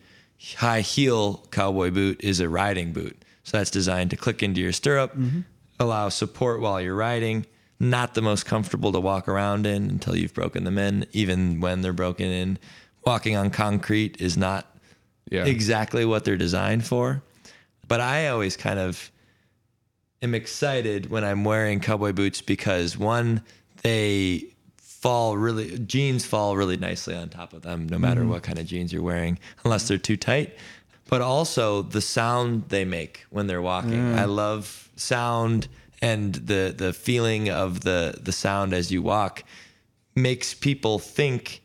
high 0.56 0.82
heel 0.82 1.46
cowboy 1.50 1.92
boot 1.92 2.22
is 2.22 2.40
a 2.40 2.48
riding 2.50 2.92
boot. 2.92 3.16
So 3.44 3.56
that's 3.56 3.70
designed 3.70 4.10
to 4.10 4.18
click 4.18 4.42
into 4.42 4.60
your 4.60 4.72
stirrup, 4.72 5.12
mm-hmm. 5.12 5.40
allow 5.80 6.10
support 6.10 6.60
while 6.60 6.78
you're 6.78 6.94
riding. 6.94 7.46
Not 7.90 8.14
the 8.14 8.22
most 8.22 8.46
comfortable 8.46 8.92
to 8.92 9.00
walk 9.00 9.28
around 9.28 9.66
in 9.66 9.90
until 9.90 10.16
you've 10.16 10.34
broken 10.34 10.64
them 10.64 10.78
in. 10.78 11.06
Even 11.12 11.60
when 11.60 11.82
they're 11.82 11.92
broken 11.92 12.26
in, 12.26 12.58
walking 13.04 13.36
on 13.36 13.50
concrete 13.50 14.20
is 14.20 14.36
not 14.36 14.66
Yeah. 15.30 15.44
exactly 15.44 16.04
what 16.04 16.24
they're 16.24 16.36
designed 16.36 16.86
for. 16.86 17.22
But 17.86 18.00
I 18.00 18.28
always 18.28 18.56
kind 18.56 18.78
of 18.78 19.10
am 20.22 20.34
excited 20.34 21.10
when 21.10 21.24
I'm 21.24 21.44
wearing 21.44 21.80
cowboy 21.80 22.12
boots 22.12 22.40
because 22.40 22.96
one, 22.96 23.42
they 23.82 24.54
fall 25.04 25.36
really 25.36 25.78
jeans 25.80 26.24
fall 26.24 26.56
really 26.56 26.78
nicely 26.78 27.14
on 27.14 27.28
top 27.28 27.52
of 27.52 27.60
them 27.60 27.86
no 27.90 27.98
matter 27.98 28.22
mm-hmm. 28.22 28.30
what 28.30 28.42
kind 28.42 28.58
of 28.58 28.64
jeans 28.64 28.90
you're 28.90 29.02
wearing 29.02 29.38
unless 29.62 29.86
they're 29.86 29.98
too 29.98 30.16
tight 30.16 30.56
but 31.10 31.20
also 31.20 31.82
the 31.82 32.00
sound 32.00 32.66
they 32.70 32.86
make 32.86 33.26
when 33.28 33.46
they're 33.46 33.60
walking 33.60 34.00
mm. 34.00 34.18
i 34.18 34.24
love 34.24 34.88
sound 34.96 35.68
and 36.10 36.34
the 36.50 36.62
the 36.76 36.92
feeling 36.92 37.48
of 37.50 37.80
the 37.80 38.00
the 38.26 38.32
sound 38.32 38.72
as 38.74 38.90
you 38.92 39.02
walk 39.02 39.42
makes 40.14 40.54
people 40.54 40.98
think 40.98 41.60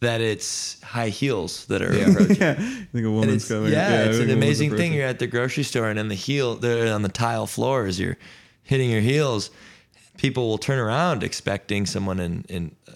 that 0.00 0.20
it's 0.20 0.80
high 0.82 1.08
heels 1.20 1.64
that 1.66 1.80
are 1.80 1.94
Yeah. 1.96 2.10
approaching. 2.10 2.36
yeah, 2.40 2.56
I 2.58 2.86
think 2.92 3.06
a 3.06 3.10
woman's 3.10 3.34
it's, 3.42 3.48
coming. 3.48 3.72
yeah, 3.72 3.88
I 3.88 4.08
it's 4.08 4.18
an 4.18 4.30
amazing 4.30 4.76
thing. 4.76 4.92
You're 4.92 5.06
at 5.14 5.18
the 5.18 5.26
grocery 5.26 5.62
store 5.64 5.88
and 5.90 5.98
on 5.98 6.08
the 6.08 6.14
heel, 6.26 6.56
the, 6.56 6.92
on 6.92 7.02
the 7.02 7.08
tile 7.08 7.46
floors, 7.46 7.98
you're 7.98 8.18
hitting 8.62 8.90
your 8.90 9.00
heels. 9.00 9.50
People 10.18 10.48
will 10.48 10.58
turn 10.58 10.78
around 10.78 11.22
expecting 11.22 11.86
someone 11.86 12.20
in, 12.20 12.44
in 12.48 12.76
uh, 12.86 12.92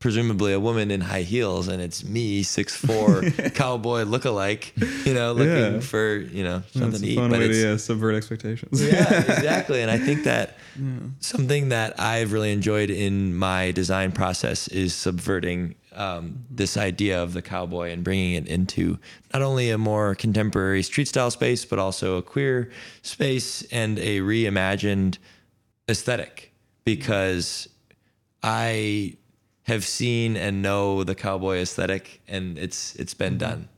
presumably 0.00 0.52
a 0.52 0.60
woman 0.60 0.90
in 0.92 1.00
high 1.00 1.22
heels, 1.22 1.66
and 1.66 1.82
it's 1.82 2.04
me, 2.04 2.42
six 2.42 2.76
four 2.76 3.22
cowboy 3.54 4.02
lookalike, 4.04 4.70
you 5.06 5.12
know, 5.14 5.32
looking 5.32 5.74
Yeah. 5.74 5.80
for 5.80 6.16
you 6.18 6.44
know 6.44 6.62
something 6.72 6.90
That's 6.92 7.02
to 7.02 7.08
eat. 7.08 7.16
fun 7.16 7.30
But 7.30 7.40
way 7.40 7.46
it's, 7.46 7.58
to 7.58 7.68
yeah, 7.70 7.76
subvert 7.76 8.14
expectations. 8.14 8.80
yeah, 8.82 9.20
exactly. 9.36 9.82
And 9.82 9.90
I 9.90 9.98
think 9.98 10.24
that 10.24 10.56
something 11.20 11.70
that 11.70 11.98
I've 11.98 12.32
really 12.32 12.52
enjoyed 12.52 12.90
in 12.90 13.36
my 13.36 13.72
design 13.72 14.12
process 14.12 14.68
is 14.68 14.94
subverting 14.94 15.74
um, 15.94 16.44
this 16.48 16.76
idea 16.76 17.20
of 17.20 17.32
the 17.32 17.42
cowboy 17.42 17.90
and 17.90 18.04
bringing 18.04 18.34
it 18.34 18.46
into 18.46 19.00
not 19.32 19.42
only 19.42 19.70
a 19.70 19.78
more 19.78 20.14
contemporary 20.14 20.84
street 20.84 21.08
style 21.08 21.32
space, 21.32 21.64
but 21.64 21.80
also 21.80 22.16
a 22.18 22.22
queer 22.22 22.70
space 23.02 23.62
and 23.72 23.98
a 23.98 24.20
reimagined 24.20 25.18
aesthetic. 25.88 26.52
Because 26.84 27.68
I 28.44 29.16
have 29.68 29.84
seen 29.84 30.36
and 30.36 30.62
know 30.62 31.04
the 31.04 31.14
cowboy 31.14 31.58
aesthetic, 31.58 32.20
and 32.26 32.58
it's 32.58 32.94
it's 32.96 33.14
been 33.14 33.38
done. 33.38 33.68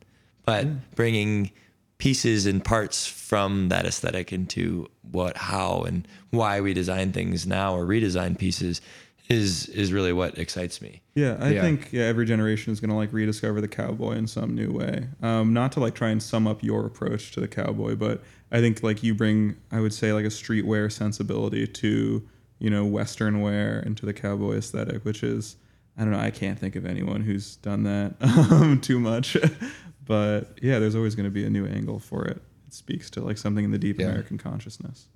But 0.46 0.94
bringing 0.94 1.50
pieces 1.98 2.46
and 2.46 2.64
parts 2.64 3.06
from 3.06 3.68
that 3.68 3.84
aesthetic 3.84 4.32
into 4.32 4.88
what, 5.10 5.36
how, 5.36 5.82
and 5.82 6.08
why 6.30 6.60
we 6.62 6.72
design 6.72 7.12
things 7.12 7.46
now 7.46 7.74
or 7.74 7.84
redesign 7.84 8.38
pieces 8.38 8.80
is 9.28 9.68
is 9.68 9.92
really 9.92 10.12
what 10.12 10.38
excites 10.38 10.80
me. 10.80 11.02
Yeah, 11.14 11.36
I 11.40 11.50
Yeah. 11.50 11.60
think 11.60 11.92
yeah, 11.92 12.04
every 12.04 12.24
generation 12.24 12.72
is 12.72 12.80
gonna 12.80 12.96
like 12.96 13.12
rediscover 13.12 13.60
the 13.60 13.68
cowboy 13.68 14.12
in 14.12 14.26
some 14.28 14.54
new 14.54 14.70
way. 14.72 15.08
Um, 15.22 15.52
not 15.52 15.72
to 15.72 15.80
like 15.80 15.94
try 15.94 16.10
and 16.10 16.22
sum 16.22 16.46
up 16.46 16.62
your 16.62 16.86
approach 16.86 17.32
to 17.32 17.40
the 17.40 17.48
cowboy, 17.48 17.96
but 17.96 18.22
I 18.52 18.60
think 18.60 18.82
like 18.82 19.02
you 19.02 19.14
bring, 19.14 19.56
I 19.72 19.80
would 19.80 19.92
say 19.92 20.12
like 20.12 20.24
a 20.24 20.28
streetwear 20.30 20.90
sensibility 20.90 21.66
to 21.66 22.22
you 22.60 22.70
know 22.70 22.84
Western 22.84 23.40
wear 23.40 23.80
into 23.80 24.06
the 24.06 24.12
cowboy 24.12 24.56
aesthetic, 24.56 25.04
which 25.04 25.22
is 25.22 25.56
I 25.98 26.02
don't 26.02 26.12
know, 26.12 26.18
I 26.18 26.30
can't 26.30 26.58
think 26.58 26.76
of 26.76 26.86
anyone 26.86 27.20
who's 27.20 27.56
done 27.56 27.82
that 27.84 28.14
um, 28.50 28.80
too 28.80 28.98
much, 29.00 29.36
but 30.06 30.58
yeah, 30.62 30.78
there's 30.78 30.94
always 30.94 31.14
gonna 31.14 31.30
be 31.30 31.44
a 31.44 31.50
new 31.50 31.66
angle 31.66 31.98
for 31.98 32.24
it. 32.24 32.40
It 32.68 32.74
speaks 32.74 33.10
to 33.10 33.20
like 33.20 33.36
something 33.38 33.64
in 33.64 33.70
the 33.70 33.78
deep 33.78 33.98
Yeah. 34.00 34.06
American 34.06 34.38
consciousness. 34.38 35.06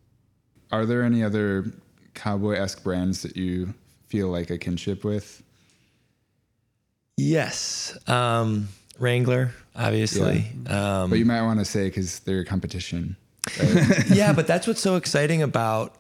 Are 0.73 0.85
there 0.87 1.03
any 1.03 1.23
other 1.23 1.73
cowboy 2.15 2.55
esque 2.55 2.83
brands 2.83 3.23
that 3.23 3.37
you 3.37 3.73
feel 4.09 4.29
like 4.29 4.51
a 4.51 4.59
kinship 4.59 5.05
with? 5.05 5.43
Yes, 7.17 7.97
um, 8.09 8.69
Wrangler, 8.99 9.53
obviously. 9.77 10.47
Um, 10.67 11.11
But 11.11 11.19
you 11.19 11.25
might 11.25 11.43
want 11.43 11.61
to 11.61 11.65
say 11.65 11.85
because 11.85 12.21
they're 12.21 12.41
a 12.41 12.45
competition. 12.45 13.17
right? 13.61 14.05
yeah, 14.11 14.33
but 14.33 14.47
that's 14.47 14.67
what's 14.67 14.81
so 14.81 14.97
exciting 14.97 15.43
about 15.43 15.95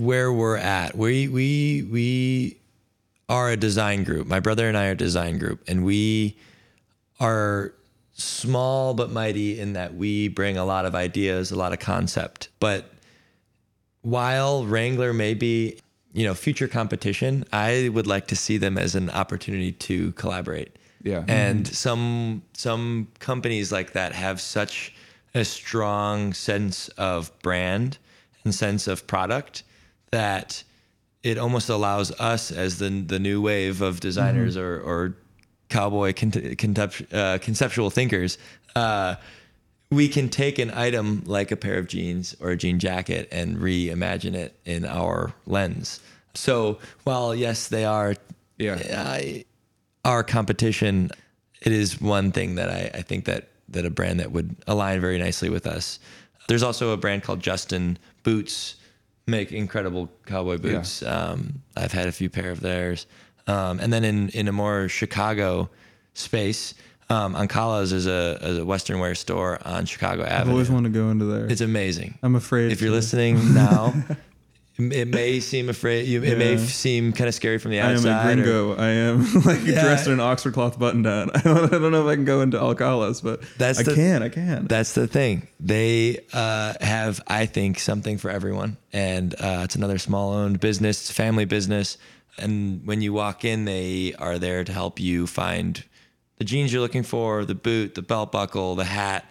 where 0.00 0.32
we're 0.32 0.56
at. 0.56 0.96
We 0.96 1.28
we 1.28 1.88
we 1.90 2.57
are 3.28 3.50
a 3.50 3.56
design 3.56 4.04
group. 4.04 4.26
My 4.26 4.40
brother 4.40 4.68
and 4.68 4.76
I 4.76 4.88
are 4.88 4.92
a 4.92 4.96
design 4.96 5.38
group, 5.38 5.62
and 5.68 5.84
we 5.84 6.36
are 7.20 7.74
small 8.14 8.94
but 8.94 9.10
mighty 9.10 9.60
in 9.60 9.74
that 9.74 9.94
we 9.94 10.28
bring 10.28 10.56
a 10.56 10.64
lot 10.64 10.84
of 10.84 10.94
ideas, 10.94 11.50
a 11.50 11.56
lot 11.56 11.72
of 11.72 11.78
concept. 11.78 12.48
But 12.58 12.90
while 14.02 14.64
Wrangler 14.64 15.12
may 15.12 15.34
be, 15.34 15.78
you 16.12 16.24
know, 16.24 16.34
future 16.34 16.68
competition, 16.68 17.44
I 17.52 17.90
would 17.92 18.06
like 18.06 18.26
to 18.28 18.36
see 18.36 18.56
them 18.56 18.78
as 18.78 18.94
an 18.94 19.10
opportunity 19.10 19.72
to 19.72 20.12
collaborate. 20.12 20.76
Yeah. 21.02 21.24
And 21.28 21.66
some 21.66 22.42
some 22.54 23.08
companies 23.20 23.70
like 23.70 23.92
that 23.92 24.12
have 24.14 24.40
such 24.40 24.94
a 25.34 25.44
strong 25.44 26.32
sense 26.32 26.88
of 26.90 27.30
brand 27.40 27.98
and 28.44 28.54
sense 28.54 28.88
of 28.88 29.06
product 29.06 29.62
that 30.10 30.64
it 31.22 31.38
almost 31.38 31.68
allows 31.68 32.10
us 32.20 32.50
as 32.50 32.78
the 32.78 32.88
the 32.88 33.18
new 33.18 33.40
wave 33.40 33.82
of 33.82 34.00
designers 34.00 34.56
or 34.56 34.80
or 34.80 35.14
cowboy 35.68 36.12
con- 36.14 36.54
concept, 36.56 37.12
uh, 37.12 37.38
conceptual 37.38 37.90
thinkers. 37.90 38.38
Uh, 38.74 39.16
we 39.90 40.08
can 40.08 40.28
take 40.28 40.58
an 40.58 40.70
item 40.72 41.22
like 41.26 41.50
a 41.50 41.56
pair 41.56 41.78
of 41.78 41.86
jeans 41.88 42.36
or 42.40 42.50
a 42.50 42.56
jean 42.56 42.78
jacket 42.78 43.28
and 43.32 43.56
reimagine 43.56 44.34
it 44.34 44.58
in 44.64 44.84
our 44.84 45.32
lens. 45.46 46.00
So 46.34 46.78
while 47.04 47.34
yes, 47.34 47.68
they 47.68 47.84
are 47.84 48.14
Yeah. 48.58 48.78
I, 48.94 49.44
our 50.04 50.22
competition, 50.22 51.10
it 51.62 51.72
is 51.72 52.00
one 52.00 52.32
thing 52.32 52.54
that 52.56 52.68
I, 52.70 52.90
I 52.98 53.02
think 53.02 53.24
that 53.24 53.48
that 53.70 53.84
a 53.84 53.90
brand 53.90 54.20
that 54.20 54.32
would 54.32 54.56
align 54.66 55.00
very 55.00 55.18
nicely 55.18 55.50
with 55.50 55.66
us. 55.66 55.98
There's 56.48 56.62
also 56.62 56.92
a 56.92 56.96
brand 56.96 57.22
called 57.22 57.40
Justin 57.40 57.98
Boots, 58.22 58.76
make 59.28 59.52
incredible 59.52 60.10
cowboy 60.26 60.58
boots. 60.58 61.02
Um, 61.02 61.62
I've 61.76 61.92
had 61.92 62.08
a 62.08 62.12
few 62.12 62.28
pair 62.30 62.50
of 62.50 62.60
theirs, 62.60 63.06
um, 63.46 63.78
and 63.78 63.92
then 63.92 64.02
in 64.04 64.30
in 64.30 64.48
a 64.48 64.52
more 64.52 64.88
Chicago 64.88 65.68
space, 66.14 66.74
um, 67.10 67.36
Alcala's 67.36 67.92
is 67.92 68.06
a, 68.06 68.38
is 68.42 68.58
a 68.58 68.64
Western 68.64 68.98
wear 68.98 69.14
store 69.14 69.58
on 69.64 69.84
Chicago 69.84 70.22
I've 70.24 70.30
Avenue. 70.32 70.52
always 70.54 70.70
wanted 70.70 70.92
to 70.92 70.98
go 70.98 71.10
into 71.10 71.26
there. 71.26 71.46
It's 71.46 71.60
amazing. 71.60 72.18
I'm 72.22 72.34
afraid 72.34 72.72
If 72.72 72.80
you're 72.80 72.90
to- 72.90 72.96
listening 72.96 73.54
now, 73.54 73.94
it 74.78 75.08
may 75.08 75.40
seem 75.52 75.68
afraid. 75.68 76.06
You, 76.06 76.22
it 76.22 76.38
may 76.38 76.56
seem 76.58 77.12
kind 77.12 77.26
of 77.28 77.34
scary 77.34 77.58
from 77.58 77.72
the 77.72 77.80
outside. 77.80 78.10
I 78.10 78.30
am 78.32 78.38
a 78.38 78.42
or- 78.42 78.74
gringo. 78.74 78.76
I 78.76 78.88
am 78.88 79.34
like 79.44 79.64
Yeah. 79.66 79.82
dressed 79.82 80.06
in 80.06 80.12
an 80.14 80.20
Oxford 80.20 80.54
cloth 80.54 80.78
button 80.78 81.02
down. 81.02 81.30
I 81.34 81.40
don't, 81.40 81.64
I 81.74 81.78
don't 81.78 81.92
know 81.92 82.02
if 82.06 82.12
I 82.12 82.14
can 82.14 82.24
go 82.24 82.40
into 82.40 82.58
Alcala's, 82.58 83.20
but 83.20 83.42
That's 83.58 83.80
I 83.80 83.82
the- 83.82 83.94
can. 83.94 84.22
I 84.22 84.28
can. 84.28 84.66
That's 84.66 84.92
the 84.92 85.06
thing. 85.06 85.48
They 85.60 86.20
uh, 86.32 86.74
have, 86.80 87.20
I 87.26 87.46
think, 87.46 87.78
something 87.80 88.18
for 88.18 88.30
everyone, 88.30 88.76
and 88.92 89.34
uh, 89.34 89.62
it's 89.64 89.74
another 89.74 89.98
small-owned 89.98 90.60
business, 90.60 91.00
it's 91.00 91.10
a 91.10 91.14
family 91.14 91.44
business. 91.44 91.98
And 92.38 92.86
when 92.86 93.02
you 93.02 93.12
walk 93.12 93.44
in, 93.44 93.64
they 93.64 94.14
are 94.18 94.38
there 94.38 94.62
to 94.62 94.72
help 94.72 95.00
you 95.00 95.26
find 95.26 95.82
the 96.36 96.44
jeans 96.44 96.72
you're 96.72 96.80
looking 96.82 97.02
for, 97.02 97.44
the 97.44 97.56
boot, 97.56 97.96
the 97.96 98.02
belt 98.02 98.30
buckle, 98.30 98.76
the 98.76 98.84
hat, 98.84 99.24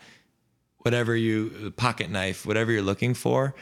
whatever 0.79 1.15
you, 1.15 1.71
pocket 1.77 2.09
knife, 2.09 2.45
whatever 2.45 2.69
you're 2.71 2.81
looking 2.81 3.13
for. 3.13 3.55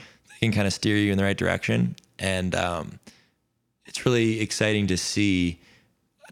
They 0.46 0.50
can 0.50 0.58
kind 0.58 0.68
of 0.68 0.74
steer 0.74 0.96
you 0.96 1.12
in 1.12 1.18
the 1.18 1.24
right 1.24 1.36
direction, 1.36 1.96
and 2.20 2.54
um, 2.54 3.00
it's 3.88 4.06
really 4.06 4.42
exciting 4.42 4.86
to 4.86 4.96
see 4.96 5.60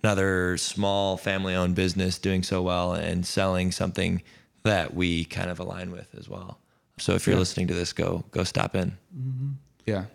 another 0.03 0.55
small 0.57 1.17
family-owned 1.17 1.73
business 1.73 2.19
doing 2.19 2.43
so 2.43 2.61
well 2.61 2.93
and 2.93 3.25
selling 3.25 3.71
something 3.71 4.21
that 4.61 4.93
we 4.93 5.25
kind 5.25 5.49
of 5.49 5.59
align 5.59 5.89
with 5.89 6.13
as 6.15 6.29
well. 6.29 6.59
So 6.99 7.15
if 7.15 7.25
you're 7.25 7.37
listening 7.37 7.65
to 7.69 7.73
this, 7.73 7.91
go 7.91 8.23
go 8.29 8.43
stop 8.43 8.75
in. 8.75 8.95
Yeah. 9.87 10.05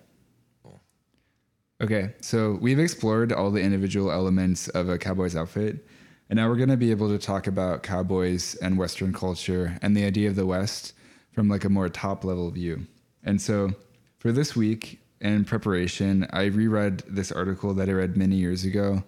Okay, 1.80 2.14
so 2.20 2.56
we've 2.60 2.78
explored 2.78 3.32
all 3.32 3.50
the 3.50 3.60
individual 3.60 4.12
elements 4.12 4.68
of 4.68 4.88
a 4.88 4.96
cowboy's 4.96 5.34
outfit, 5.34 5.84
and 6.30 6.36
now 6.36 6.48
we're 6.48 6.54
going 6.54 6.68
to 6.68 6.76
be 6.76 6.92
able 6.92 7.08
to 7.08 7.18
talk 7.18 7.48
about 7.48 7.82
cowboys 7.82 8.54
and 8.62 8.78
Western 8.78 9.12
culture 9.12 9.76
and 9.82 9.96
the 9.96 10.04
idea 10.04 10.28
of 10.28 10.36
the 10.36 10.46
West 10.46 10.92
from 11.32 11.48
like 11.48 11.64
a 11.64 11.68
more 11.68 11.88
top 11.88 12.22
level 12.22 12.48
view. 12.52 12.86
And 13.24 13.42
so 13.42 13.72
for 14.18 14.32
this 14.32 14.56
week, 14.56 15.00
in 15.20 15.44
preparation, 15.44 16.26
I 16.30 16.44
reread 16.44 17.02
this 17.08 17.32
article 17.32 17.74
that 17.74 17.88
I 17.88 17.92
read 17.92 18.16
many 18.16 18.36
years 18.36 18.64
ago 18.64 19.02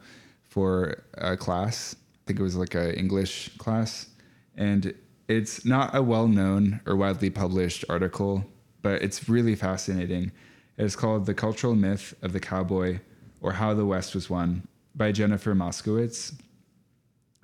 for 0.45 1.03
a 1.15 1.37
class. 1.37 1.95
I 1.95 2.19
think 2.27 2.41
it 2.41 2.43
was 2.43 2.57
like 2.57 2.75
an 2.75 2.93
English 2.93 3.57
class, 3.59 4.09
and 4.57 4.95
it's 5.29 5.65
not 5.65 5.95
a 5.95 6.03
well-known 6.03 6.81
or 6.87 6.97
widely 6.97 7.31
published 7.31 7.85
article, 7.89 8.45
but 8.83 9.03
it's 9.03 9.29
really 9.29 9.55
fascinating. 9.55 10.33
It's 10.77 10.97
called 10.97 11.27
"The 11.27 11.35
Cultural 11.35 11.75
Myth 11.75 12.15
of 12.23 12.33
the 12.33 12.41
Cowboy" 12.41 13.01
or 13.41 13.53
"How 13.53 13.75
the 13.75 13.87
West 13.87 14.15
Was 14.15 14.29
Won" 14.31 14.67
by 14.95 15.13
Jennifer 15.13 15.55
Moskowitz, 15.55 16.35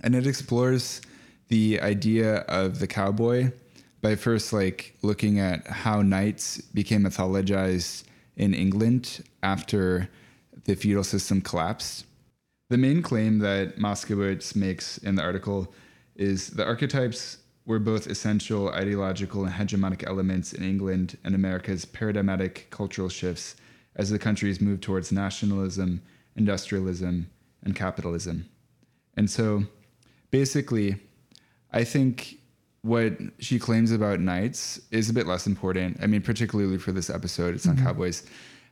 and 0.03 0.15
it 0.15 0.27
explores 0.27 1.01
the 1.49 1.81
idea 1.81 2.39
of 2.49 2.81
the 2.81 2.87
cowboy 2.89 3.53
by 4.07 4.15
first 4.15 4.53
like 4.53 4.95
looking 5.03 5.41
at 5.41 5.67
how 5.67 6.01
knights 6.01 6.61
became 6.61 7.03
mythologized 7.03 8.05
in 8.37 8.55
England 8.55 9.25
after 9.43 10.09
the 10.65 10.77
feudal 10.77 11.03
system 11.03 11.41
collapsed. 11.41 12.07
The 12.71 12.79
main 12.79 13.03
claim 13.03 13.41
that 13.41 13.79
Moskowitz 13.79 14.55
makes 14.55 14.99
in 14.99 15.17
the 15.17 15.23
article 15.23 15.75
is 16.15 16.51
the 16.51 16.65
archetypes 16.65 17.39
were 17.65 17.81
both 17.81 18.07
essential 18.07 18.69
ideological 18.69 19.45
and 19.45 19.53
hegemonic 19.53 20.07
elements 20.07 20.53
in 20.53 20.63
England 20.63 21.19
and 21.25 21.35
America's 21.35 21.85
paradigmatic 21.85 22.69
cultural 22.71 23.09
shifts 23.09 23.57
as 23.97 24.09
the 24.11 24.21
countries 24.21 24.61
moved 24.61 24.85
towards 24.85 25.11
nationalism, 25.11 26.01
industrialism, 26.37 27.29
and 27.65 27.75
capitalism. 27.75 28.49
And 29.17 29.29
so 29.29 29.65
basically, 30.31 30.95
I 31.73 31.83
think 31.83 32.39
what 32.87 33.15
she 33.41 33.59
claims 33.59 33.91
about 33.91 34.21
knights 34.21 34.81
is 34.93 35.11
a 35.11 35.13
bit 35.13 35.27
less 35.27 35.47
important. 35.47 35.99
I 36.01 36.07
mean, 36.07 36.23
particularly 36.23 36.79
for 36.79 36.93
this 36.93 37.11
episode, 37.11 37.55
it's 37.57 37.67
on 37.67 37.75
mm-hmm. 37.75 37.85
cowboys. 37.85 38.23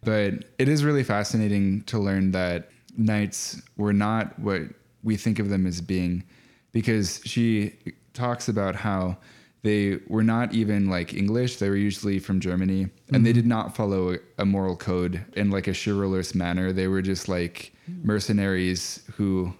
But 0.05 0.45
it 0.59 0.69
is 0.69 0.85
really 0.85 1.03
fascinating 1.03 1.83
to 1.85 1.99
learn 1.99 2.31
that 2.31 2.71
knights 2.97 3.61
were 3.77 3.93
not 3.93 4.39
what 4.39 4.63
we 5.03 5.17
think 5.17 5.41
of 5.41 5.49
them 5.49 5.67
as 5.67 5.81
being 5.81 6.23
because 6.71 7.21
she 7.25 7.75
talks 8.13 8.49
about 8.49 8.77
how 8.77 9.17
they 9.63 9.99
were 10.07 10.23
not 10.23 10.55
even 10.55 10.89
like 10.89 11.13
English. 11.13 11.57
They 11.57 11.69
were 11.69 11.77
usually 11.77 12.21
from 12.21 12.39
Germany 12.39 12.87
and 13.13 13.27
they 13.27 13.31
mm-hmm. 13.31 13.41
did 13.41 13.47
not 13.47 13.75
follow 13.75 14.17
a 14.39 14.45
moral 14.45 14.77
code 14.77 15.25
in 15.33 15.51
like 15.51 15.67
a 15.67 15.75
chivalrous 15.75 16.35
manner. 16.35 16.73
They 16.73 16.87
were 16.87 17.03
just 17.03 17.29
like 17.29 17.73
mm. 17.91 18.05
mercenaries 18.05 19.03
who 19.15 19.55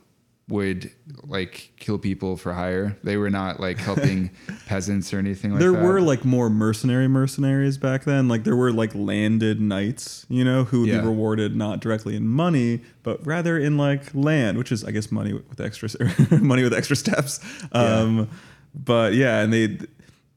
would 0.47 0.91
like 1.23 1.73
kill 1.79 1.97
people 1.99 2.37
for 2.37 2.53
hire. 2.53 2.99
They 3.03 3.17
were 3.17 3.31
not 3.31 3.61
like 3.61 3.79
helping 3.79 4.31
peasants 4.67 5.13
or 5.15 5.19
anything 5.19 5.53
like 5.53 5.61
there 5.61 5.73
that. 5.73 5.79
There 5.79 5.87
were 5.91 6.03
like 6.03 6.23
more 6.25 6.51
mercenary 6.51 7.09
mercenaries 7.09 7.79
back 7.79 8.05
then. 8.05 8.29
Like 8.29 8.45
there 8.45 8.55
were 8.55 8.71
like 8.73 8.95
landed 8.95 9.59
knights, 9.61 10.27
you 10.29 10.45
know, 10.45 10.65
who 10.65 10.81
would 10.81 10.91
Yeah. 10.91 11.01
be 11.01 11.07
rewarded 11.07 11.57
not 11.57 11.81
directly 11.81 12.15
in 12.15 12.29
money, 12.29 12.83
but 13.03 13.27
rather 13.27 13.59
in 13.59 13.79
like 13.79 14.15
land, 14.15 14.59
which 14.59 14.71
is 14.71 14.85
I 14.85 14.91
guess 14.91 15.11
money 15.11 15.33
with 15.33 15.61
extra 15.61 15.89
money 16.41 16.63
with 16.63 16.75
extra 16.75 16.97
steps. 16.97 17.41
Um, 17.73 18.29
But 18.75 19.15
yeah, 19.15 19.41
and 19.41 19.51
they 19.53 19.79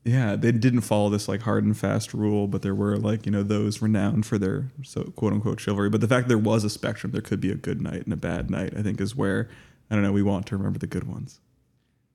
yeah 0.06 0.38
they 0.38 0.54
didn't 0.54 0.82
follow 0.82 1.10
this 1.10 1.28
like 1.28 1.42
hard 1.42 1.66
and 1.66 1.76
fast 1.78 2.14
rule, 2.14 2.48
but 2.48 2.62
there 2.62 2.76
were 2.76 2.96
like 2.96 3.26
you 3.26 3.32
know 3.32 3.44
those 3.44 3.82
renowned 3.82 4.26
for 4.26 4.38
their 4.38 4.72
so 4.84 5.04
quote 5.18 5.34
unquote 5.34 5.60
chivalry. 5.60 5.90
But 5.90 6.00
the 6.00 6.08
fact 6.08 6.30
there 6.30 6.38
was 6.38 6.64
a 6.64 6.70
spectrum, 6.70 7.12
there 7.12 7.22
could 7.22 7.42
be 7.42 7.52
a 7.52 7.56
good 7.56 7.82
knight 7.82 8.06
and 8.06 8.14
a 8.14 8.18
bad 8.18 8.50
knight. 8.50 8.74
I 8.78 8.84
think 8.84 9.02
is 9.02 9.16
where 9.18 9.50
I 9.90 9.96
don't 9.96 10.04
know. 10.04 10.12
We 10.12 10.24
want 10.24 10.46
to 10.48 10.58
remember 10.58 10.80
the 10.80 10.88
good 10.88 11.08
ones. 11.08 11.40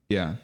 Yeah. 0.09 0.35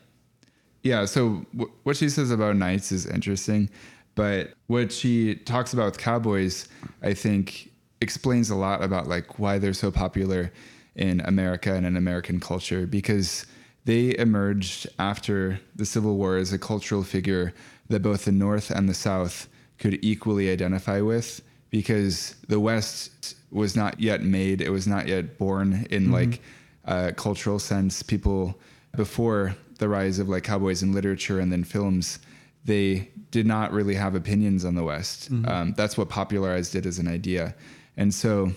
Yeah. 0.84 1.06
So 1.06 1.46
w- 1.54 1.72
what 1.84 1.98
she 1.98 2.10
says 2.10 2.32
about 2.32 2.56
knights 2.56 2.92
is 2.92 3.06
interesting, 3.06 3.70
but 4.16 4.54
what 4.68 4.92
she 4.92 5.36
talks 5.36 5.74
about 5.74 5.86
with 5.86 5.98
cowboys, 5.98 6.68
I 7.04 7.14
think, 7.14 7.72
explains 8.02 8.50
a 8.50 8.56
lot 8.56 8.82
about 8.82 9.08
like 9.08 9.40
why 9.40 9.60
they're 9.60 9.74
so 9.74 9.92
popular 9.92 10.52
in 10.96 11.22
America 11.22 11.74
and 11.74 11.86
in 11.86 11.96
American 11.96 12.40
culture 12.40 12.88
because 12.88 13.46
they 13.86 14.18
emerged 14.18 14.88
after 15.00 15.60
the 15.76 15.86
Civil 15.86 16.18
War 16.18 16.38
as 16.38 16.54
a 16.54 16.60
cultural 16.60 17.04
figure 17.04 17.54
that 17.90 18.02
both 18.02 18.26
the 18.26 18.32
North 18.32 18.70
and 18.70 18.88
the 18.88 18.94
South 18.94 19.48
could 19.78 20.04
equally 20.04 20.50
identify 20.50 21.02
with 21.02 21.42
because 21.70 22.36
the 22.48 22.60
West 22.60 23.36
was 23.52 23.76
not 23.76 24.00
yet 24.00 24.24
made, 24.24 24.62
it 24.62 24.70
was 24.70 24.88
not 24.88 25.08
yet 25.08 25.38
born 25.38 25.88
in 25.90 26.04
mm-hmm. 26.04 26.14
like 26.14 26.42
a 26.86 27.12
cultural 27.12 27.60
sense. 27.60 28.04
People 28.04 28.60
before 28.96 29.56
the 29.78 29.88
rise 29.88 30.20
of 30.20 30.30
like 30.30 30.44
cowboys 30.44 30.84
in 30.84 30.94
literature 30.94 31.40
and 31.40 31.52
then 31.52 31.64
films, 31.64 32.20
they 32.66 33.10
did 33.32 33.46
not 33.46 33.72
really 33.72 33.96
have 33.96 34.16
opinions 34.16 34.66
on 34.66 34.76
the 34.76 34.84
West. 34.84 35.30
Um, 35.46 35.74
that's 35.78 35.98
what 35.98 36.10
popularized 36.10 36.76
it 36.76 36.86
as 36.86 37.00
an 37.00 37.08
idea. 37.08 37.56
And 37.96 38.14
so 38.14 38.52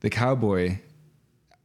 the 0.00 0.10
cowboy, 0.10 0.78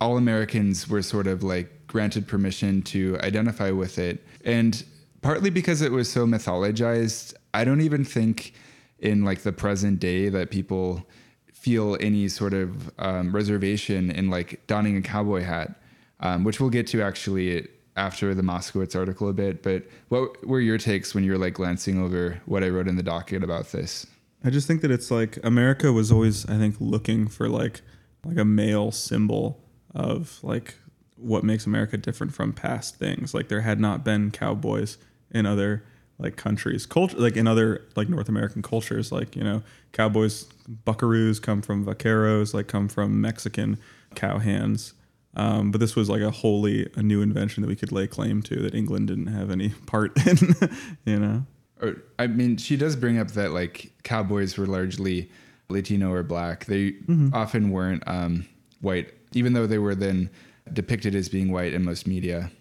all 0.01 0.17
Americans 0.17 0.87
were 0.89 1.01
sort 1.01 1.27
of 1.27 1.43
like 1.43 1.87
granted 1.87 2.27
permission 2.27 2.81
to 2.83 3.17
identify 3.21 3.71
with 3.71 3.99
it. 3.99 4.23
And 4.43 4.83
partly 5.21 5.49
because 5.49 5.81
it 5.81 5.91
was 5.91 6.11
so 6.11 6.25
mythologized, 6.25 7.33
I 7.53 7.63
don't 7.63 7.81
even 7.81 8.03
think 8.03 8.53
in 8.99 9.23
like 9.23 9.41
the 9.41 9.53
present 9.53 9.99
day 9.99 10.29
that 10.29 10.49
people 10.49 11.05
feel 11.53 11.97
any 11.99 12.27
sort 12.27 12.53
of 12.53 12.91
um, 12.99 13.33
reservation 13.33 14.11
in 14.11 14.29
like 14.29 14.65
donning 14.67 14.97
a 14.97 15.01
cowboy 15.01 15.41
hat, 15.41 15.79
um, 16.25 16.43
which 16.43 16.59
we'll 16.59 16.71
get 16.71 16.87
to 16.87 17.03
actually 17.03 17.67
after 17.95 18.33
the 18.33 18.41
Moskowitz 18.41 18.95
article 18.95 19.29
a 19.29 19.33
bit. 19.33 19.61
But 19.61 19.83
what 20.09 20.45
were 20.45 20.59
your 20.59 20.77
takes 20.77 21.13
when 21.13 21.23
you 21.23 21.31
were 21.31 21.37
like 21.37 21.53
glancing 21.53 22.01
over 22.01 22.41
what 22.45 22.63
I 22.63 22.69
wrote 22.69 22.87
in 22.87 22.95
the 22.95 23.03
docket 23.03 23.43
about 23.43 23.71
this? 23.71 24.07
I 24.43 24.49
just 24.49 24.67
think 24.67 24.81
that 24.81 24.91
it's 24.91 25.11
like 25.11 25.37
America 25.43 25.93
was 25.93 26.11
always, 26.11 26.45
I 26.47 26.57
think, 26.57 26.75
looking 26.79 27.27
for 27.27 27.47
like 27.47 27.81
like 28.25 28.37
a 28.37 28.45
male 28.45 28.91
symbol 28.91 29.61
of 29.93 30.39
like 30.41 30.75
what 31.15 31.43
makes 31.43 31.67
America 31.67 31.95
different 31.95 32.33
from 32.33 32.53
past 32.53 32.95
things. 32.95 33.33
Like 33.33 33.47
there 33.47 33.61
had 33.61 33.79
not 33.79 34.03
been 34.03 34.31
cowboys 34.31 34.97
in 35.31 35.45
other 35.45 35.83
like 36.17 36.37
countries, 36.37 36.85
culture 36.87 37.17
like 37.17 37.37
in 37.37 37.45
other 37.45 37.85
like 37.95 38.09
North 38.09 38.29
American 38.29 38.63
cultures. 38.63 39.11
Like 39.11 39.35
you 39.35 39.43
know, 39.43 39.61
cowboys, 39.91 40.45
buckaroos 40.85 41.39
come 41.39 41.61
from 41.61 41.85
vaqueros, 41.85 42.53
like 42.53 42.67
come 42.67 42.87
from 42.87 43.21
Mexican 43.21 43.77
cowhands. 44.15 44.93
Um, 45.35 45.71
but 45.71 45.79
this 45.79 45.95
was 45.95 46.09
like 46.09 46.21
a 46.21 46.31
wholly 46.31 46.89
a 46.95 47.03
new 47.03 47.21
invention 47.21 47.61
that 47.61 47.67
we 47.67 47.75
could 47.75 47.91
lay 47.91 48.07
claim 48.07 48.41
to 48.43 48.55
that 48.61 48.73
England 48.73 49.07
didn't 49.07 49.27
have 49.27 49.51
any 49.51 49.69
part 49.85 50.11
in. 50.25 50.55
you 51.05 51.19
know. 51.19 51.45
or 51.81 52.03
I 52.17 52.27
mean, 52.27 52.57
she 52.57 52.77
does 52.77 52.95
bring 52.95 53.17
up 53.17 53.31
that 53.31 53.51
like 53.51 53.91
cowboys 54.03 54.57
were 54.57 54.65
largely 54.65 55.29
Latino 55.69 56.11
or 56.11 56.23
black. 56.23 56.65
They 56.65 56.95
often 57.33 57.71
weren't 57.71 58.03
um, 58.07 58.47
white, 58.81 59.11
even 59.33 59.53
though 59.53 59.67
they 59.67 59.79
were 59.79 59.95
then 59.95 60.29
depicted 60.71 61.15
as 61.15 61.29
being 61.29 61.51
white 61.51 61.73
in 61.73 61.83
most 61.83 62.07
media. 62.07 62.51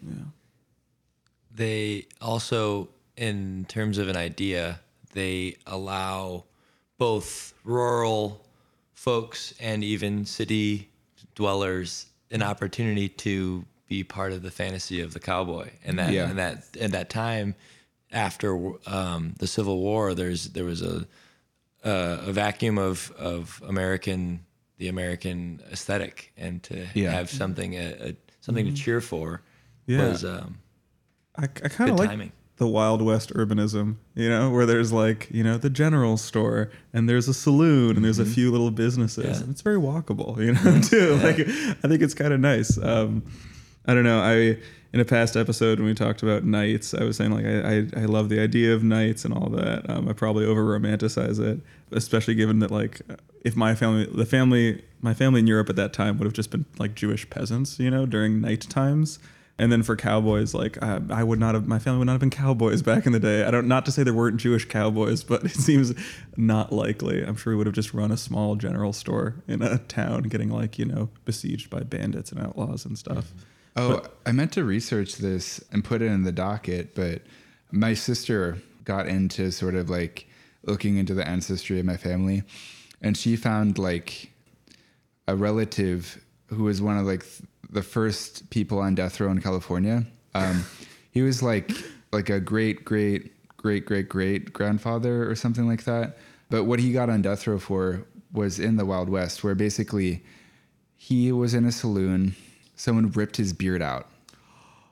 they 1.55 2.07
also 2.21 2.89
in 3.17 3.65
terms 3.69 3.99
of 3.99 4.09
an 4.09 4.17
idea 4.17 4.81
they 5.13 5.57
allow 5.67 6.45
both 6.99 7.55
rural 7.65 8.45
folks 8.93 9.55
and 9.61 9.85
even 9.85 10.25
city 10.25 10.89
dwellers 11.35 12.07
an 12.31 12.43
opportunity 12.43 13.09
to 13.09 13.65
be 13.89 14.03
part 14.05 14.33
of 14.33 14.43
the 14.43 14.51
fantasy 14.51 15.01
of 15.01 15.13
the 15.13 15.21
cowboy 15.21 15.71
and 15.85 15.99
that 15.99 16.13
Yeah. 16.13 16.29
and 16.31 16.39
that 16.39 16.65
at 16.81 16.93
that 16.93 17.11
time 17.11 17.55
after 18.11 18.57
um, 18.89 19.35
the 19.39 19.47
civil 19.47 19.79
war 19.81 20.15
there's 20.15 20.49
there 20.51 20.65
was 20.65 20.83
a 20.83 21.07
uh, 21.85 22.19
a 22.27 22.33
vacuum 22.33 22.79
of 22.79 23.13
of 23.19 23.63
american 23.69 24.41
the 24.79 24.89
american 24.89 25.61
aesthetic 25.71 26.33
and 26.37 26.63
to 26.63 26.87
Yeah. 26.95 27.11
have 27.11 27.29
something 27.31 27.75
a, 27.75 28.09
a, 28.11 28.17
something 28.41 28.65
to 28.67 28.73
cheer 28.73 29.01
for 29.01 29.43
Yeah. 29.87 30.09
was 30.09 30.25
um, 30.25 30.59
I, 31.37 31.45
I 31.45 31.47
kind 31.69 31.91
of 31.91 31.99
like 31.99 32.09
timing. 32.09 32.33
The 32.57 32.69
Wild 32.69 33.03
West 33.03 33.33
urbanism, 33.35 33.97
you 34.15 34.29
know, 34.29 34.49
where 34.51 34.65
there's 34.65 34.93
like, 34.93 35.29
you 35.31 35.43
know, 35.43 35.59
the 35.59 35.71
general 35.71 36.17
store 36.17 36.71
and 36.93 37.09
there's 37.09 37.27
a 37.27 37.35
saloon 37.35 37.97
and 37.97 38.05
there's 38.05 38.21
a 38.21 38.25
few 38.25 38.53
little 38.53 38.71
businesses. 38.71 39.39
Mm-hmm. 39.39 39.45
Yeah. 39.47 39.51
It's 39.51 39.63
very 39.63 39.79
walkable, 39.79 40.39
you 40.39 40.53
know, 40.53 40.81
too. 40.89 41.17
Like, 41.17 41.41
I 41.85 41.89
think 41.89 42.01
it's 42.01 42.15
kind 42.15 42.33
of 42.33 42.39
nice. 42.39 42.79
Um, 42.79 43.25
I 43.87 43.95
don't 43.95 44.05
know. 44.05 44.21
I, 44.21 44.59
in 44.95 45.01
a 45.01 45.05
past 45.05 45.37
episode 45.37 45.81
when 45.81 45.89
we 45.89 45.95
talked 45.95 46.23
about 46.23 46.45
knights, 46.45 46.95
I 46.95 47.03
was 47.03 47.17
saying 47.17 47.33
like, 47.33 47.45
I, 47.45 48.01
I, 48.01 48.03
I 48.03 48.05
love 48.07 48.29
the 48.29 48.39
idea 48.39 48.73
of 48.73 48.85
knights 48.85 49.25
and 49.25 49.35
all 49.35 49.49
that. 49.51 49.91
Um, 49.91 50.09
I 50.09 50.13
probably 50.13 50.47
over 50.47 50.63
romanticize 50.63 51.41
it, 51.41 51.61
especially 51.91 52.37
given 52.37 52.61
that 52.61 52.71
like, 52.71 53.01
if 53.45 53.57
my 53.57 53.75
family, 53.75 54.07
the 54.07 54.25
family, 54.25 54.85
my 55.03 55.13
family 55.13 55.41
in 55.41 55.49
Europe 55.49 55.69
at 55.69 55.77
that 55.77 55.93
time 55.93 56.19
would 56.19 56.25
have 56.25 56.33
just 56.33 56.53
been 56.53 56.65
like 56.79 56.95
Jewish 56.95 57.29
peasants, 57.29 57.81
you 57.81 57.91
know, 57.91 58.07
during 58.07 58.41
knight 58.41 58.61
times. 58.71 59.19
And 59.57 59.71
then 59.71 59.85
for 59.85 59.95
cowboys, 59.95 60.53
like 60.53 60.83
I, 60.83 61.01
I 61.11 61.23
would 61.23 61.39
not 61.39 61.55
have, 61.55 61.69
my 61.69 61.79
family 61.79 62.01
would 62.01 62.07
not 62.07 62.13
have 62.13 62.21
been 62.21 62.31
cowboys 62.31 62.83
back 62.83 63.07
in 63.07 63.13
the 63.13 63.21
day. 63.21 63.45
I 63.45 63.53
don't, 63.53 63.69
not 63.69 63.85
to 63.87 63.93
say 63.93 64.03
there 64.03 64.13
weren't 64.13 64.39
Jewish 64.39 64.65
cowboys, 64.65 65.23
but 65.23 65.45
it 65.45 65.55
seems 65.55 65.95
not 66.37 66.73
likely. 66.73 67.23
I'm 67.23 67.37
sure 67.37 67.53
we 67.53 67.57
would 67.59 67.67
have 67.67 67.75
just 67.75 67.95
run 67.95 68.11
a 68.11 68.17
small 68.17 68.57
general 68.57 68.93
store 68.93 69.37
in 69.47 69.63
a 69.63 69.79
town, 69.79 70.25
getting 70.25 70.51
like 70.51 70.77
you 70.79 70.85
know 70.85 71.09
besieged 71.25 71.71
by 71.71 71.81
bandits 71.81 72.33
and 72.33 72.41
outlaws 72.41 72.85
and 72.85 72.99
stuff. 72.99 73.33
Oh, 73.77 74.03
I 74.27 74.33
meant 74.33 74.53
to 74.53 74.65
research 74.65 75.19
this 75.19 75.63
and 75.73 75.85
put 75.85 76.03
it 76.03 76.07
in 76.07 76.25
the 76.25 76.33
docket, 76.33 76.95
but 76.95 77.23
my 77.71 77.95
sister 77.95 78.59
got 78.85 79.07
into 79.07 79.51
sort 79.51 79.75
of 79.75 79.89
like 79.89 80.29
looking 80.65 80.97
into 80.97 81.15
the 81.15 81.27
ancestry 81.27 81.79
of 81.79 81.87
my 81.87 81.97
family, 81.97 82.43
and 83.01 83.17
she 83.17 83.37
found 83.37 83.79
like 83.79 84.33
a 85.29 85.37
relative 85.37 86.21
who 86.49 86.65
was 86.65 86.83
one 86.83 86.99
of 86.99 87.07
like 87.07 87.25
the 87.75 87.83
first 87.83 88.49
people 88.51 88.79
on 88.79 88.95
death 88.95 89.21
row 89.21 89.31
in 89.31 89.41
California. 89.41 90.05
Um, 90.35 90.65
he 91.11 91.23
was 91.23 91.43
like 91.43 91.71
like 92.13 92.31
a 92.31 92.41
great 92.41 92.85
great 92.85 93.33
great 93.57 93.85
great 93.85 94.09
great 94.09 94.53
grandfather 94.53 95.29
or 95.29 95.35
something 95.35 95.67
like 95.67 95.85
that. 95.85 96.17
But 96.49 96.65
what 96.65 96.79
he 96.79 96.93
got 96.93 97.11
on 97.11 97.21
death 97.21 97.47
row 97.47 97.59
for 97.59 98.07
was 98.33 98.59
in 98.59 98.77
the 98.77 98.87
Wild 98.87 99.09
West, 99.09 99.43
where 99.43 99.55
basically 99.55 100.25
he 100.97 101.33
was 101.33 101.53
in 101.53 101.65
a 101.65 101.73
saloon. 101.73 102.37
Someone 102.77 103.11
ripped 103.11 103.37
his 103.37 103.53
beard 103.53 103.83
out. 103.83 104.09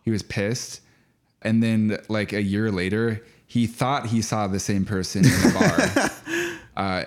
He 0.04 0.10
was 0.10 0.22
pissed. 0.22 0.80
And 1.40 1.62
then, 1.62 1.98
like 2.08 2.32
a 2.32 2.42
year 2.42 2.70
later, 2.70 3.24
he 3.46 3.66
thought 3.66 4.06
he 4.06 4.22
saw 4.22 4.46
the 4.46 4.60
same 4.60 4.84
person 4.84 5.24
in 5.24 5.30
the 5.30 5.52
bar. 5.58 6.10
uh, 6.76 7.04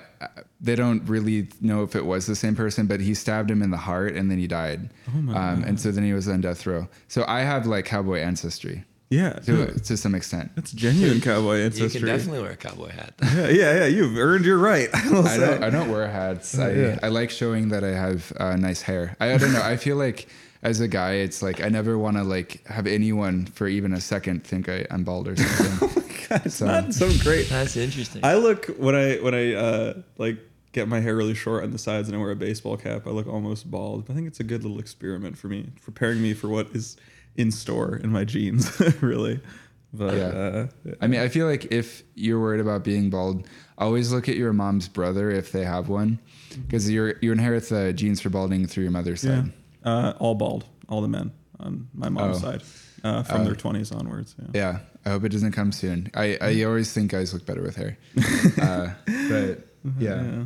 they 0.61 0.75
don't 0.75 1.03
really 1.07 1.47
know 1.61 1.83
if 1.83 1.95
it 1.95 2.05
was 2.05 2.25
the 2.27 2.35
same 2.35 2.55
person, 2.55 2.85
but 2.87 2.99
he 2.99 3.13
stabbed 3.13 3.49
him 3.51 3.61
in 3.61 3.71
the 3.71 3.77
heart 3.77 4.13
and 4.15 4.29
then 4.31 4.37
he 4.37 4.47
died. 4.47 4.89
um, 5.07 5.63
and 5.65 5.79
so 5.79 5.91
then 5.91 6.03
he 6.03 6.13
was 6.13 6.27
on 6.27 6.41
death 6.41 6.65
row. 6.65 6.87
So 7.07 7.23
I 7.27 7.41
have 7.41 7.65
like 7.65 7.85
cowboy 7.85 8.19
ancestry 8.19 8.83
Yeah, 9.09 9.33
to, 9.45 9.51
no, 9.51 9.65
to 9.67 9.97
some 9.97 10.15
extent. 10.15 10.51
that's 10.55 10.71
genuine 10.71 11.21
cowboy 11.29 11.57
ancestry. 11.59 11.79
you 11.79 11.85
ancestry. 11.85 11.99
can 12.01 12.07
definitely 12.17 12.41
wear 12.41 12.51
a 12.51 12.57
cowboy 12.57 12.89
hat 12.89 13.13
yeah, 13.23 13.47
yeah, 13.49 13.73
yeah. 13.79 13.85
You've 13.85 14.17
earned 14.17 14.45
your 14.45 14.57
right. 14.57 14.89
I'll 14.93 15.27
I 15.27 15.37
don't, 15.37 15.63
I 15.63 15.69
don't 15.69 15.89
wear 15.91 16.07
hats. 16.07 16.57
I, 16.57 16.71
yeah. 16.71 16.99
I 17.03 17.09
like 17.09 17.29
showing 17.31 17.69
that 17.69 17.83
I 17.83 17.91
have 17.91 18.31
uh, 18.39 18.55
nice 18.55 18.81
hair. 18.81 19.15
I, 19.19 19.33
I 19.33 19.37
don't 19.37 19.53
know. 19.53 19.61
I 19.63 19.77
feel 19.77 19.97
like 19.97 20.27
as 20.65 20.79
a 20.81 20.87
guy, 20.87 21.13
it's 21.25 21.41
like 21.41 21.61
I 21.61 21.69
never 21.69 21.97
want 21.97 22.17
to 22.17 22.23
like 22.23 22.65
have 22.67 22.87
anyone 22.87 23.45
for 23.45 23.67
even 23.67 23.93
a 23.93 24.01
second 24.01 24.43
think 24.43 24.67
I, 24.67 24.85
I'm 24.91 25.03
bald 25.03 25.27
or 25.27 25.35
something. 25.35 26.03
God, 26.29 26.41
it's 26.45 26.55
So- 26.55 26.65
not 26.65 26.93
so 26.93 27.09
great. 27.23 27.47
that's 27.49 27.77
interesting 27.77 28.21
I 28.25 28.35
look 28.35 28.65
when 28.77 28.95
I 28.95 29.17
when 29.17 29.33
I 29.35 29.53
uh, 29.53 29.93
like 30.17 30.39
get 30.71 30.87
my 30.87 30.99
hair 30.99 31.15
really 31.15 31.35
short 31.35 31.63
on 31.63 31.71
the 31.71 31.77
sides 31.77 32.07
and 32.09 32.17
I 32.17 32.19
wear 32.19 32.31
a 32.31 32.35
baseball 32.35 32.75
cap, 32.77 33.07
I 33.07 33.11
look 33.11 33.27
almost 33.27 33.69
bald. 33.71 34.05
But 34.05 34.13
I 34.13 34.15
think 34.15 34.27
it's 34.27 34.39
a 34.41 34.43
good 34.43 34.63
little 34.63 34.79
experiment 34.79 35.37
for 35.37 35.47
me, 35.47 35.69
preparing 35.83 36.21
me 36.21 36.33
for 36.33 36.49
what 36.49 36.67
is 36.75 36.97
in 37.37 37.51
store 37.51 37.95
in 38.03 38.11
my 38.11 38.23
jeans, 38.25 38.77
really. 39.01 39.39
But 39.93 40.13
Yeah. 40.15 40.23
uh, 40.27 40.67
I 40.99 41.07
mean, 41.07 41.21
I 41.21 41.29
feel 41.29 41.47
like 41.47 41.71
if 41.71 42.03
you're 42.15 42.39
worried 42.41 42.59
about 42.59 42.83
being 42.83 43.09
bald, 43.09 43.47
always 43.77 44.11
look 44.11 44.27
at 44.27 44.35
your 44.35 44.51
mom's 44.51 44.87
brother 44.89 45.29
if 45.31 45.51
they 45.53 45.63
have 45.63 45.87
one, 45.87 46.19
because 46.67 46.89
you 46.89 47.13
you 47.21 47.31
inherit 47.31 47.69
the 47.69 47.93
genes 47.93 48.19
for 48.19 48.29
balding 48.29 48.65
through 48.67 48.83
your 48.83 48.91
mother's 48.91 49.23
yeah, 49.23 49.43
side. 49.43 49.53
Uh, 49.85 50.13
all 50.19 50.35
bald, 50.35 50.65
all 50.89 51.01
the 51.01 51.07
men 51.07 51.31
on 51.59 51.87
my 51.93 52.09
mom's 52.09 52.37
Oh. 52.43 52.51
side, 52.51 52.63
uh, 53.03 53.23
from 53.23 53.45
their 53.45 53.55
twenties 53.55 53.91
onwards. 53.91 54.35
Yeah. 54.39 54.47
Yeah, 54.53 54.79
I 55.05 55.09
hope 55.11 55.23
it 55.23 55.29
doesn't 55.29 55.51
come 55.53 55.71
soon. 55.71 56.09
I, 56.13 56.37
I 56.41 56.63
always 56.63 56.91
think 56.91 57.11
guys 57.11 57.33
look 57.33 57.45
better 57.45 57.61
with 57.61 57.75
hair. 57.75 57.97
uh, 58.61 58.89
but 59.05 59.67
yeah. 59.97 60.23
Yeah. 60.23 60.45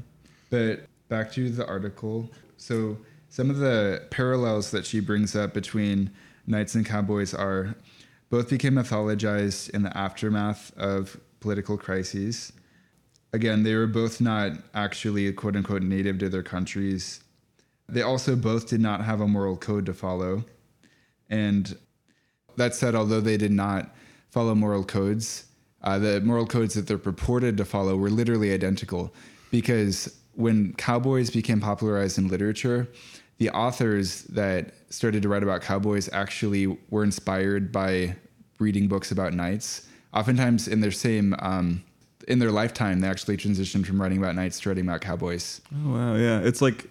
But 0.50 0.86
back 1.08 1.32
to 1.34 1.50
the 1.50 1.66
article. 1.68 2.30
So 2.58 2.98
some 3.30 3.50
of 3.50 3.58
the 3.58 4.04
parallels 4.12 4.72
that 4.72 4.86
she 4.86 5.00
brings 5.00 5.36
up 5.36 5.54
between 5.54 6.12
knights 6.48 6.76
and 6.76 6.86
cowboys 6.86 7.34
are 7.34 7.76
both 8.30 8.50
became 8.50 8.74
mythologized 8.76 9.70
in 9.72 9.82
the 9.84 9.96
aftermath 9.98 10.72
of 10.78 11.20
political 11.40 11.78
crises. 11.78 12.52
Again, 13.34 13.64
they 13.64 13.76
were 13.76 13.88
both 13.88 14.20
not 14.20 14.54
actually 14.74 15.32
quote 15.34 15.56
unquote 15.56 15.82
native 15.84 16.18
to 16.20 16.30
their 16.30 16.44
countries. 16.44 17.22
They 17.94 18.02
also 18.02 18.36
both 18.36 18.68
did 18.68 18.82
not 18.82 19.04
have 19.04 19.22
a 19.22 19.28
moral 19.28 19.58
code 19.58 19.86
to 19.88 19.94
follow. 19.94 20.46
And 21.30 21.78
that 22.56 22.76
said, 22.76 22.96
although 22.96 23.22
they 23.22 23.38
did 23.38 23.52
not 23.52 23.96
follow 24.30 24.56
moral 24.56 24.84
codes, 24.84 25.46
uh, 25.82 25.98
the 26.00 26.22
moral 26.22 26.46
codes 26.46 26.74
that 26.74 26.88
they're 26.88 26.98
purported 26.98 27.58
to 27.58 27.66
follow 27.66 27.96
were 27.96 28.10
literally 28.10 28.52
identical. 28.54 29.14
Because 29.52 30.20
when 30.34 30.74
cowboys 30.74 31.30
became 31.30 31.60
popularized 31.60 32.18
in 32.18 32.28
literature, 32.28 32.88
the 33.38 33.50
authors 33.52 34.24
that 34.24 34.74
started 34.90 35.22
to 35.24 35.30
write 35.30 35.44
about 35.44 35.62
cowboys 35.62 36.10
actually 36.12 36.78
were 36.90 37.04
inspired 37.04 37.72
by 37.72 38.16
reading 38.60 38.88
books 38.88 39.12
about 39.12 39.34
knights. 39.34 39.88
Oftentimes, 40.14 40.68
in 40.68 40.82
their 40.82 40.92
same 40.92 41.36
um, 41.40 41.84
in 42.28 42.40
their 42.40 42.52
lifetime, 42.52 43.00
they 43.00 43.08
actually 43.08 43.38
transitioned 43.38 43.86
from 43.86 44.02
writing 44.02 44.18
about 44.18 44.36
knights 44.36 44.60
to 44.60 44.70
writing 44.70 44.88
about 44.88 45.02
cowboys. 45.02 45.62
Oh 45.74 45.94
wow, 45.94 46.16
yeah. 46.16 46.40
It's 46.40 46.62
like 46.62 46.86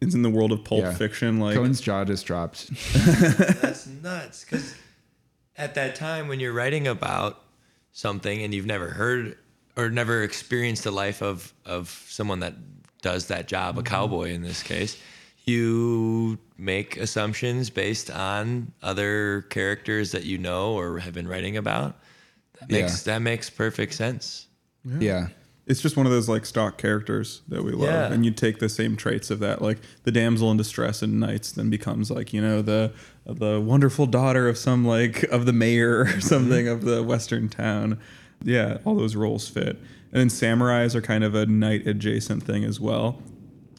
it's 0.00 0.14
in 0.14 0.22
the 0.22 0.30
world 0.30 0.52
of 0.52 0.64
pulp 0.64 0.82
Yeah. 0.82 0.94
fiction. 0.94 1.38
Like 1.38 1.56
Kone's 1.56 1.80
jaw 1.80 2.04
just 2.04 2.26
dropped. 2.26 2.68
That's 2.94 3.86
nuts. 3.86 4.44
Because 4.44 4.74
at 5.56 5.74
that 5.74 5.94
time, 5.94 6.28
when 6.28 6.40
you're 6.40 6.52
writing 6.52 6.86
about 6.86 7.42
something 7.92 8.42
and 8.42 8.54
you've 8.54 8.66
never 8.66 8.88
heard 8.88 9.36
or 9.76 9.90
never 9.90 10.22
experienced 10.22 10.84
the 10.84 10.90
life 10.90 11.22
of 11.22 11.52
of 11.64 12.04
someone 12.08 12.40
that 12.40 12.54
does 13.02 13.26
that 13.26 13.46
job, 13.46 13.76
a 13.76 13.82
mm-hmm. 13.82 13.94
cowboy 13.94 14.30
in 14.30 14.42
this 14.42 14.62
case, 14.62 14.96
you 15.44 16.38
make 16.56 16.96
assumptions 16.96 17.70
based 17.70 18.10
on 18.10 18.72
other 18.82 19.42
characters 19.50 20.12
that 20.12 20.24
you 20.24 20.38
know 20.38 20.74
or 20.74 20.98
have 20.98 21.14
been 21.14 21.28
writing 21.28 21.56
about. 21.56 21.98
That 22.60 22.70
makes 22.70 23.02
that 23.04 23.20
makes 23.20 23.50
perfect 23.50 23.94
sense. 23.94 24.46
yeah. 24.84 25.28
It's 25.70 25.80
just 25.80 25.96
one 25.96 26.04
of 26.04 26.12
those 26.12 26.28
like 26.28 26.44
stock 26.44 26.76
characters 26.78 27.42
that 27.48 27.62
we 27.62 27.70
love 27.72 27.88
Yeah. 27.88 28.12
and 28.12 28.24
you 28.24 28.32
take 28.32 28.58
the 28.58 28.68
same 28.68 28.96
traits 28.96 29.30
of 29.30 29.38
that 29.38 29.62
like 29.62 29.78
the 30.02 30.10
damsel 30.10 30.50
in 30.50 30.56
distress 30.56 31.02
in 31.02 31.18
knights 31.20 31.52
then 31.52 31.70
becomes 31.70 32.10
like 32.10 32.32
you 32.32 32.40
know 32.42 32.60
the 32.60 32.92
the 33.24 33.60
wonderful 33.60 34.06
daughter 34.06 34.48
of 34.48 34.58
some 34.58 34.84
like 34.84 35.22
of 35.24 35.46
the 35.46 35.52
mayor 35.52 36.00
or 36.00 36.20
something 36.20 36.66
of 36.68 36.82
the 36.84 37.02
western 37.02 37.48
town. 37.48 37.98
Yeah 38.42 38.78
all 38.84 38.94
those 38.96 39.14
roles 39.16 39.48
fit. 39.48 39.76
And 40.12 40.18
then 40.20 40.28
samurais 40.28 40.94
are 40.96 41.00
kind 41.02 41.22
of 41.22 41.34
a 41.36 41.46
knight 41.46 41.86
adjacent 41.86 42.42
thing 42.42 42.64
as 42.64 42.80
well. 42.80 43.22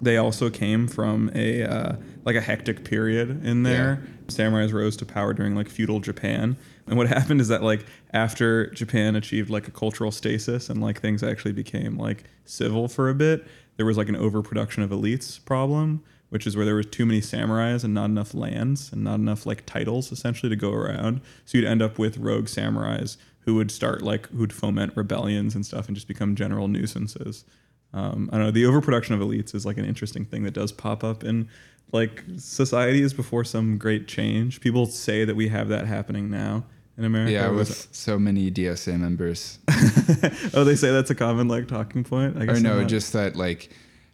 They 0.02 0.18
also 0.18 0.50
came 0.50 0.88
from 0.88 1.30
a 1.36 1.64
uh, 1.64 1.96
like 2.26 2.36
a 2.38 2.42
hectic 2.42 2.86
period 2.86 3.46
in 3.46 3.64
there. 3.64 4.02
Samurais 4.28 4.72
rose 4.72 4.96
to 4.98 5.06
power 5.06 5.34
during 5.34 5.56
like 5.56 5.68
feudal 5.70 6.00
Japan, 6.00 6.56
and 6.92 6.98
what 6.98 7.08
happened 7.18 7.42
is 7.42 7.48
that 7.48 7.64
like 7.64 7.86
after 8.14 8.68
Japan 8.72 9.16
achieved 9.16 9.50
like 9.50 9.68
a 9.68 9.72
cultural 9.72 10.12
stasis 10.12 10.70
and 10.70 10.82
like 10.82 11.02
things 11.02 11.24
actually 11.24 11.54
became 11.54 11.98
like 11.98 12.26
civil 12.46 12.88
for 12.88 13.10
a 13.10 13.16
bit, 13.16 13.48
there 13.78 13.86
was 13.86 13.98
like 13.98 14.10
an 14.10 14.16
overproduction 14.16 14.84
of 14.84 14.92
elites 14.92 15.44
problem, 15.44 16.04
which 16.30 16.46
is 16.46 16.56
where 16.56 16.66
there 16.66 16.76
was 16.76 16.86
too 16.86 17.06
many 17.06 17.22
samurais 17.22 17.84
and 17.84 17.94
not 17.94 18.06
enough 18.06 18.36
lands 18.36 18.92
and 18.92 19.04
not 19.04 19.16
enough 19.16 19.46
like 19.46 19.66
titles 19.66 20.12
essentially 20.12 20.50
to 20.50 20.56
go 20.56 20.72
around. 20.72 21.22
So 21.46 21.58
you'd 21.58 21.68
end 21.68 21.82
up 21.82 21.98
with 21.98 22.18
rogue 22.18 22.46
samurais 22.46 23.18
who 23.46 23.56
would 23.56 23.72
start 23.72 24.04
like 24.04 24.28
who'd 24.28 24.54
foment 24.54 24.96
rebellions 24.96 25.56
and 25.56 25.66
stuff 25.66 25.88
and 25.88 25.96
just 25.96 26.08
become 26.08 26.36
general 26.36 26.68
nuisances 26.68 27.46
um, 27.94 28.30
I 28.32 28.38
don't 28.38 28.46
know. 28.46 28.52
The 28.52 28.66
overproduction 28.66 29.16
of 29.16 29.22
elites 29.22 29.54
is 29.54 29.66
like 29.66 29.78
an 29.78 29.86
interesting 29.86 30.26
thing 30.26 30.44
that 30.44 30.54
does 30.54 30.72
pop 30.72 31.04
up 31.04 31.24
in 31.24 31.50
like 31.92 32.24
societies 32.38 33.14
before 33.14 33.44
some 33.44 33.78
great 33.78 34.08
change. 34.08 34.62
People 34.62 34.86
say 34.86 35.26
that 35.26 35.36
we 35.36 35.50
have 35.50 35.68
that 35.70 35.88
happening 35.88 36.30
now 36.30 36.64
in 37.02 37.06
America. 37.06 37.32
Yeah, 37.32 37.50
Was- 37.50 37.70
with 37.70 37.88
so 37.92 38.20
many 38.20 38.52
DSA 38.52 39.00
members. 39.00 39.58
oh, 40.54 40.64
they 40.64 40.76
say 40.76 40.92
that's 40.92 41.10
a 41.10 41.16
common 41.16 41.48
like 41.48 41.68
talking 41.68 42.04
point. 42.04 42.38
I 42.38 42.44
or 42.44 42.46
guess 42.48 42.62
no, 42.62 42.82
not- 42.82 42.90
just 42.90 43.14
that 43.14 43.36
like 43.36 43.72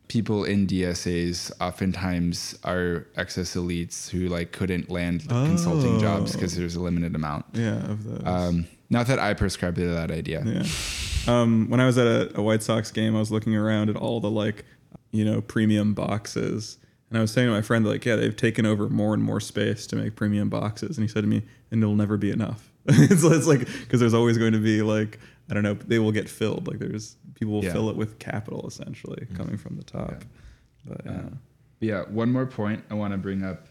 people 0.08 0.46
in 0.46 0.66
DSAs 0.66 1.52
oftentimes 1.60 2.58
are 2.64 3.06
excess 3.18 3.56
elites 3.56 4.10
who 4.10 4.30
like 4.30 4.54
couldn't 4.54 4.90
land 4.90 5.28
consulting 5.28 6.00
jobs 6.00 6.32
because 6.32 6.56
there's 6.56 6.76
a 6.78 6.80
limited 6.82 7.14
amount. 7.14 7.46
yeah 7.54 7.76
of 7.92 8.04
those. 8.06 8.22
Um, 8.26 8.68
not 8.90 9.08
that 9.08 9.20
I 9.20 9.34
prescribe 9.34 9.76
to 9.76 9.86
that 9.90 10.12
idea. 10.12 10.44
Yeah. 10.46 10.64
Um, 11.28 11.70
when 11.70 11.82
I 11.82 11.86
was 11.86 11.98
at 11.98 12.08
a, 12.08 12.40
a 12.40 12.42
White 12.42 12.64
Sox 12.64 12.90
game, 12.90 13.18
I 13.18 13.20
was 13.20 13.32
looking 13.32 13.54
around 13.54 13.90
at 13.90 13.98
all 13.98 14.22
the 14.22 14.32
like, 14.32 14.64
you 15.12 15.26
know, 15.26 15.42
premium 15.42 15.94
boxes, 15.94 16.78
and 17.10 17.18
I 17.18 17.22
was 17.22 17.32
saying 17.32 17.50
to 17.50 17.54
my 17.54 17.62
friend 17.62 17.86
like, 17.86 18.06
yeah, 18.06 18.16
they've 18.16 18.34
taken 18.36 18.66
over 18.66 18.88
more 18.88 19.14
and 19.14 19.22
more 19.22 19.42
space 19.42 19.88
to 19.88 19.98
make 19.98 20.16
premium 20.16 20.48
boxes, 20.48 20.98
and 20.98 21.04
he 21.04 21.10
said 21.12 21.22
to 21.22 21.28
me, 21.28 21.42
and 21.70 21.84
it'll 21.84 21.96
never 21.96 22.16
be 22.16 22.32
enough. 22.32 22.67
it's, 23.12 23.24
it's 23.24 23.48
like 23.48 23.60
because 23.60 24.00
there's 24.00 24.14
always 24.14 24.38
going 24.38 24.54
to 24.54 24.60
be 24.60 24.82
like, 24.82 25.20
I 25.50 25.54
don't 25.54 25.64
know, 25.64 25.74
they 25.74 26.00
will 26.00 26.12
get 26.12 26.30
filled. 26.30 26.68
Like 26.68 26.80
there's 26.80 27.16
people 27.36 27.54
will 27.56 27.64
Yeah. 27.64 27.74
fill 27.74 27.90
it 27.90 27.96
with 27.96 28.20
capital 28.20 28.66
essentially 28.68 29.26
mm-hmm. 29.26 29.36
coming 29.36 29.58
from 29.58 29.76
the 29.78 29.84
top. 29.84 30.24
But 30.86 31.02
yeah. 31.06 31.12
Uh, 31.12 31.30
yeah, 31.80 32.04
one 32.10 32.32
more 32.32 32.46
point 32.46 32.84
I 32.90 32.96
want 32.96 33.12
to 33.12 33.18
bring 33.18 33.44
up 33.44 33.68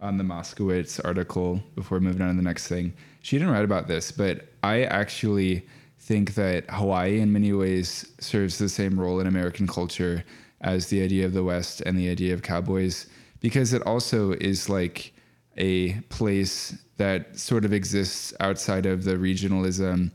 on 0.00 0.18
the 0.18 0.24
Moskowitz 0.24 1.00
article 1.04 1.62
before 1.74 2.00
moving 2.00 2.20
on 2.22 2.28
to 2.28 2.34
the 2.36 2.42
next 2.42 2.68
thing. 2.68 2.92
She 3.22 3.38
didn't 3.38 3.52
write 3.52 3.64
about 3.64 3.86
this, 3.86 4.12
but 4.12 4.52
I 4.62 4.82
actually 4.82 5.66
think 5.98 6.34
that 6.34 6.68
Hawaii, 6.70 7.20
in 7.20 7.32
many 7.32 7.52
ways, 7.52 8.12
serves 8.20 8.58
the 8.58 8.68
same 8.68 9.00
role 9.00 9.20
in 9.20 9.26
American 9.26 9.66
culture 9.66 10.22
as 10.60 10.88
the 10.88 11.02
idea 11.02 11.24
of 11.24 11.32
the 11.32 11.42
West 11.42 11.80
and 11.82 11.98
the 11.98 12.10
idea 12.10 12.34
of 12.34 12.42
cowboys, 12.42 13.06
because 13.40 13.72
it 13.72 13.82
also 13.86 14.32
is 14.32 14.68
like 14.68 15.14
a 15.56 15.94
place 16.08 16.74
that 16.96 17.38
sort 17.38 17.64
of 17.64 17.72
exists 17.72 18.32
outside 18.40 18.86
of 18.86 19.04
the 19.04 19.14
regionalism 19.14 20.10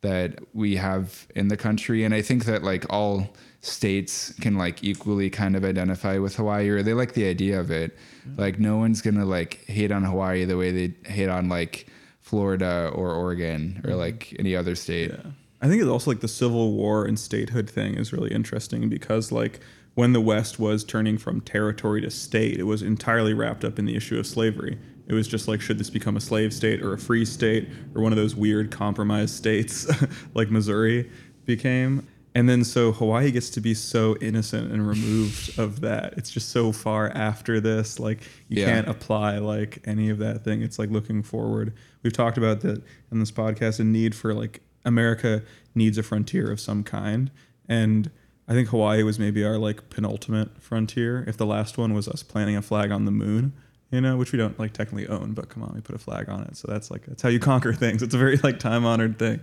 that 0.00 0.38
we 0.52 0.76
have 0.76 1.26
in 1.34 1.48
the 1.48 1.56
country. 1.56 2.04
And 2.04 2.14
i 2.14 2.22
think 2.22 2.44
that 2.46 2.62
like 2.62 2.84
all 2.90 3.28
states 3.60 4.32
can 4.40 4.58
like 4.58 4.82
equally 4.82 5.30
kind 5.30 5.54
of 5.54 5.64
identify 5.64 6.18
with 6.18 6.34
hawaii 6.34 6.68
or 6.68 6.82
they 6.82 6.94
like 6.94 7.14
the 7.14 7.26
idea 7.26 7.60
of 7.60 7.70
it. 7.70 7.96
Mm-hmm. 8.26 8.40
Like 8.40 8.58
no 8.58 8.76
one's 8.76 9.00
gonna 9.00 9.24
like 9.24 9.64
hate 9.66 9.92
on 9.92 10.02
hawaii 10.02 10.44
the 10.44 10.56
way 10.56 10.70
they 10.72 11.08
hate 11.08 11.28
on 11.28 11.48
like 11.48 11.86
florida 12.20 12.90
or 12.94 13.14
oregon 13.14 13.80
or 13.84 13.90
mm-hmm. 13.90 13.98
like 13.98 14.36
any 14.38 14.56
other 14.56 14.74
state. 14.74 15.12
Yeah. 15.12 15.30
I 15.62 15.68
think 15.68 15.80
it's 15.80 15.90
also 15.90 16.10
like 16.10 16.20
the 16.20 16.28
Civil 16.28 16.72
War 16.72 17.04
and 17.04 17.18
statehood 17.18 17.70
thing 17.70 17.94
is 17.94 18.12
really 18.12 18.32
interesting 18.32 18.88
because 18.88 19.30
like 19.30 19.60
when 19.94 20.12
the 20.12 20.20
West 20.20 20.58
was 20.58 20.84
turning 20.84 21.18
from 21.18 21.40
territory 21.40 22.00
to 22.00 22.10
state, 22.10 22.58
it 22.58 22.62
was 22.64 22.82
entirely 22.82 23.34
wrapped 23.34 23.64
up 23.64 23.78
in 23.78 23.84
the 23.84 23.94
issue 23.96 24.18
of 24.18 24.26
slavery. 24.26 24.78
It 25.06 25.14
was 25.14 25.28
just 25.28 25.48
like, 25.48 25.60
should 25.60 25.78
this 25.78 25.90
become 25.90 26.16
a 26.16 26.20
slave 26.20 26.54
state 26.54 26.80
or 26.82 26.92
a 26.94 26.98
free 26.98 27.24
state 27.24 27.68
or 27.94 28.02
one 28.02 28.12
of 28.12 28.16
those 28.16 28.34
weird 28.34 28.70
compromise 28.70 29.32
states 29.32 29.86
like 30.34 30.50
Missouri 30.50 31.10
became? 31.44 32.06
And 32.34 32.48
then 32.48 32.64
so 32.64 32.92
Hawaii 32.92 33.30
gets 33.30 33.50
to 33.50 33.60
be 33.60 33.74
so 33.74 34.16
innocent 34.22 34.72
and 34.72 34.88
removed 34.88 35.58
of 35.58 35.82
that. 35.82 36.14
It's 36.16 36.30
just 36.30 36.48
so 36.48 36.72
far 36.72 37.10
after 37.10 37.60
this. 37.60 38.00
Like 38.00 38.22
you 38.48 38.62
Yeah. 38.62 38.66
can't 38.72 38.88
apply 38.88 39.36
like 39.38 39.80
any 39.84 40.08
of 40.08 40.16
that 40.20 40.42
thing. 40.42 40.62
It's 40.62 40.78
like 40.78 40.88
looking 40.88 41.22
forward. 41.22 41.74
We've 42.02 42.12
talked 42.14 42.38
about 42.38 42.60
that 42.60 42.82
in 43.10 43.18
this 43.18 43.30
podcast, 43.30 43.80
a 43.80 43.84
need 43.84 44.14
for 44.14 44.32
like 44.32 44.62
America 44.86 45.42
needs 45.74 45.98
a 45.98 46.02
frontier 46.02 46.50
of 46.50 46.58
some 46.58 46.82
kind. 46.84 47.30
And 47.68 48.10
I 48.48 48.52
think 48.54 48.68
Hawaii 48.68 49.02
was 49.02 49.18
maybe 49.18 49.44
our 49.44 49.56
like 49.58 49.88
penultimate 49.90 50.60
frontier. 50.60 51.24
If 51.28 51.36
the 51.36 51.46
last 51.46 51.78
one 51.78 51.94
was 51.94 52.08
us 52.08 52.22
planting 52.22 52.56
a 52.56 52.62
flag 52.62 52.90
on 52.90 53.04
the 53.04 53.10
moon, 53.12 53.52
you 53.90 54.00
know, 54.00 54.16
which 54.16 54.32
we 54.32 54.38
don't 54.38 54.58
like 54.58 54.72
technically 54.72 55.06
own, 55.06 55.32
but 55.32 55.48
come 55.48 55.62
on, 55.62 55.72
we 55.74 55.80
put 55.80 55.94
a 55.94 55.98
flag 55.98 56.28
on 56.28 56.42
it. 56.42 56.56
So 56.56 56.66
that's 56.70 56.90
like 56.90 57.06
that's 57.06 57.22
how 57.22 57.28
you 57.28 57.38
conquer 57.52 57.72
things. 57.72 58.02
It's 58.02 58.14
a 58.14 58.18
very 58.18 58.36
like 58.38 58.58
time 58.58 58.84
honored 58.84 59.18
thing. 59.18 59.40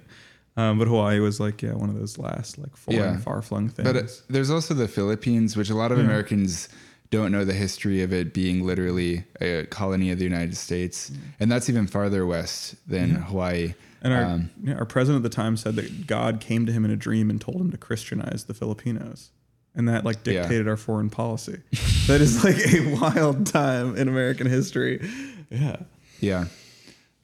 Um, 0.58 0.78
but 0.78 0.88
Hawaii 0.89 1.20
was 1.20 1.39
like 1.39 1.62
yeah 1.62 1.74
one 1.74 1.89
of 1.89 1.95
those 1.95 2.18
last 2.18 2.58
like 2.58 2.76
foreign 2.76 3.00
Yeah. 3.00 3.18
far 3.20 3.41
flung 3.41 3.70
things. 3.70 3.88
But 3.88 3.95
uh, 3.95 4.08
there's 4.30 4.50
also 4.50 4.74
the 4.74 4.88
Philippines, 4.88 5.56
which 5.56 5.70
a 5.70 5.76
lot 5.76 5.91
of 5.91 6.00
Americans 6.00 6.68
don't 7.12 7.32
know 7.32 7.45
the 7.45 7.54
history 7.54 8.04
of 8.04 8.12
it 8.14 8.34
being 8.34 8.66
literally 8.68 9.24
a 9.41 9.66
colony 9.68 10.12
of 10.12 10.20
the 10.20 10.26
United 10.26 10.56
States, 10.58 11.12
and 11.39 11.52
that's 11.52 11.70
even 11.70 11.88
farther 11.88 12.26
west 12.26 12.76
than 12.88 13.12
Hawaii. 13.16 13.74
And 14.02 14.14
our, 14.14 14.24
Um, 14.24 14.50
yeah, 14.64 14.76
our 14.76 14.86
president 14.86 15.26
at 15.26 15.30
the 15.32 15.36
time 15.36 15.58
said 15.58 15.76
that 15.76 16.08
God 16.08 16.39
came 16.39 16.66
to 16.66 16.72
him 16.72 16.86
in 16.86 16.91
a 16.91 16.95
dream 16.95 17.30
and 17.30 17.39
told 17.41 17.60
him 17.60 17.70
to 17.72 17.78
Christianize 17.78 18.45
the 18.45 18.54
Filipinos. 18.54 19.32
and 19.76 19.88
that 19.88 20.04
like 20.04 20.18
Yeah. 20.26 20.41
dictated 20.41 20.68
our 20.68 20.76
foreign 20.78 21.10
policy. 21.12 21.58
that 22.08 22.20
is 22.22 22.43
like 22.43 22.58
a 22.74 22.95
wild 22.95 23.45
time 23.45 23.95
in 23.95 24.08
American 24.08 24.47
history. 24.47 25.08
Yeah. 25.52 25.78
Yeah. 26.20 26.45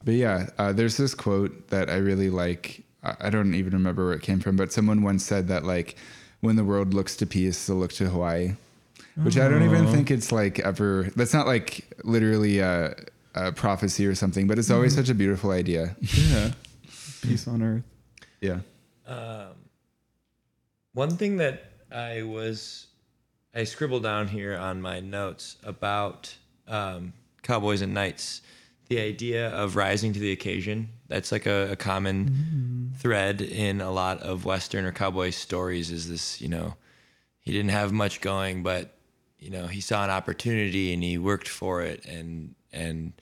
But 0.04 0.14
yeah, 0.14 0.50
uh, 0.56 0.72
there's 0.72 0.96
this 0.96 1.12
quote 1.14 1.68
that 1.68 1.90
I 1.90 1.96
really 1.96 2.30
like. 2.30 2.84
I 3.02 3.30
don't 3.30 3.54
even 3.54 3.72
remember 3.72 4.06
where 4.06 4.14
it 4.14 4.22
came 4.22 4.38
from, 4.40 4.56
but 4.56 4.72
someone 4.72 5.02
once 5.02 5.24
said 5.24 5.48
that 5.48 5.64
like 5.64 5.96
when 6.40 6.54
the 6.56 6.64
world 6.64 6.94
looks 6.94 7.16
to 7.16 7.26
peace, 7.26 7.66
they'll 7.66 7.76
look 7.76 7.92
to 7.94 8.08
Hawaii, 8.08 8.54
which 9.16 9.36
I 9.36 9.48
don't 9.48 9.62
even 9.64 9.86
think 9.88 10.10
it's 10.10 10.30
like 10.32 10.58
ever. 10.60 11.10
That's 11.16 11.34
not 11.34 11.46
like 11.46 11.84
literally 12.04 12.60
a, 12.60 12.94
a 13.34 13.52
prophecy 13.52 14.06
or 14.06 14.14
something, 14.14 14.46
but 14.46 14.58
it's 14.58 14.70
always 14.70 14.94
such 14.94 15.08
a 15.08 15.14
beautiful 15.14 15.50
idea. 15.50 15.96
Yeah. 16.00 16.52
Peace 17.26 17.48
on 17.48 17.62
earth. 17.62 17.84
Yeah. 18.40 18.60
One 20.96 21.10
thing 21.18 21.36
that 21.36 21.72
I 21.92 22.22
was, 22.22 22.86
I 23.54 23.64
scribbled 23.64 24.02
down 24.02 24.28
here 24.28 24.56
on 24.56 24.80
my 24.80 25.00
notes 25.00 25.58
about 25.62 26.34
um, 26.66 27.12
cowboys 27.42 27.82
and 27.82 27.92
knights, 27.92 28.40
the 28.88 29.00
idea 29.00 29.50
of 29.50 29.76
rising 29.76 30.14
to 30.14 30.18
the 30.18 30.32
occasion. 30.32 30.88
That's 31.08 31.32
like 31.32 31.44
a, 31.44 31.72
a 31.72 31.76
common 31.76 32.92
thread 32.98 33.42
in 33.42 33.82
a 33.82 33.90
lot 33.90 34.20
of 34.20 34.46
Western 34.46 34.86
or 34.86 34.92
cowboy 34.92 35.30
stories. 35.30 35.90
Is 35.90 36.08
this, 36.08 36.40
you 36.40 36.48
know, 36.48 36.76
he 37.40 37.52
didn't 37.52 37.72
have 37.72 37.92
much 37.92 38.22
going, 38.22 38.62
but 38.62 38.96
you 39.38 39.50
know, 39.50 39.66
he 39.66 39.82
saw 39.82 40.02
an 40.02 40.10
opportunity 40.10 40.94
and 40.94 41.02
he 41.02 41.18
worked 41.18 41.48
for 41.48 41.82
it 41.82 42.06
and 42.06 42.54
and 42.72 43.12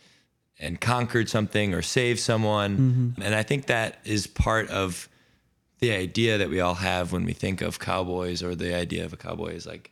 and 0.59 0.81
conquered 0.81 1.29
something 1.29 1.75
or 1.75 1.83
saved 1.83 2.21
someone. 2.21 3.15
And 3.23 3.35
I 3.35 3.43
think 3.43 3.67
that 3.67 3.99
is 4.05 4.27
part 4.27 4.69
of 4.71 5.09
the 5.81 5.93
idea 5.93 6.39
that 6.39 6.49
we 6.49 6.61
all 6.61 6.75
have 6.77 7.13
when 7.13 7.25
we 7.25 7.33
think 7.33 7.61
of 7.61 7.79
cowboys 7.79 8.43
or 8.43 8.55
the 8.55 8.75
idea 8.75 9.05
of 9.05 9.13
a 9.13 9.17
cowboy 9.17 9.53
is 9.55 9.67
like 9.67 9.91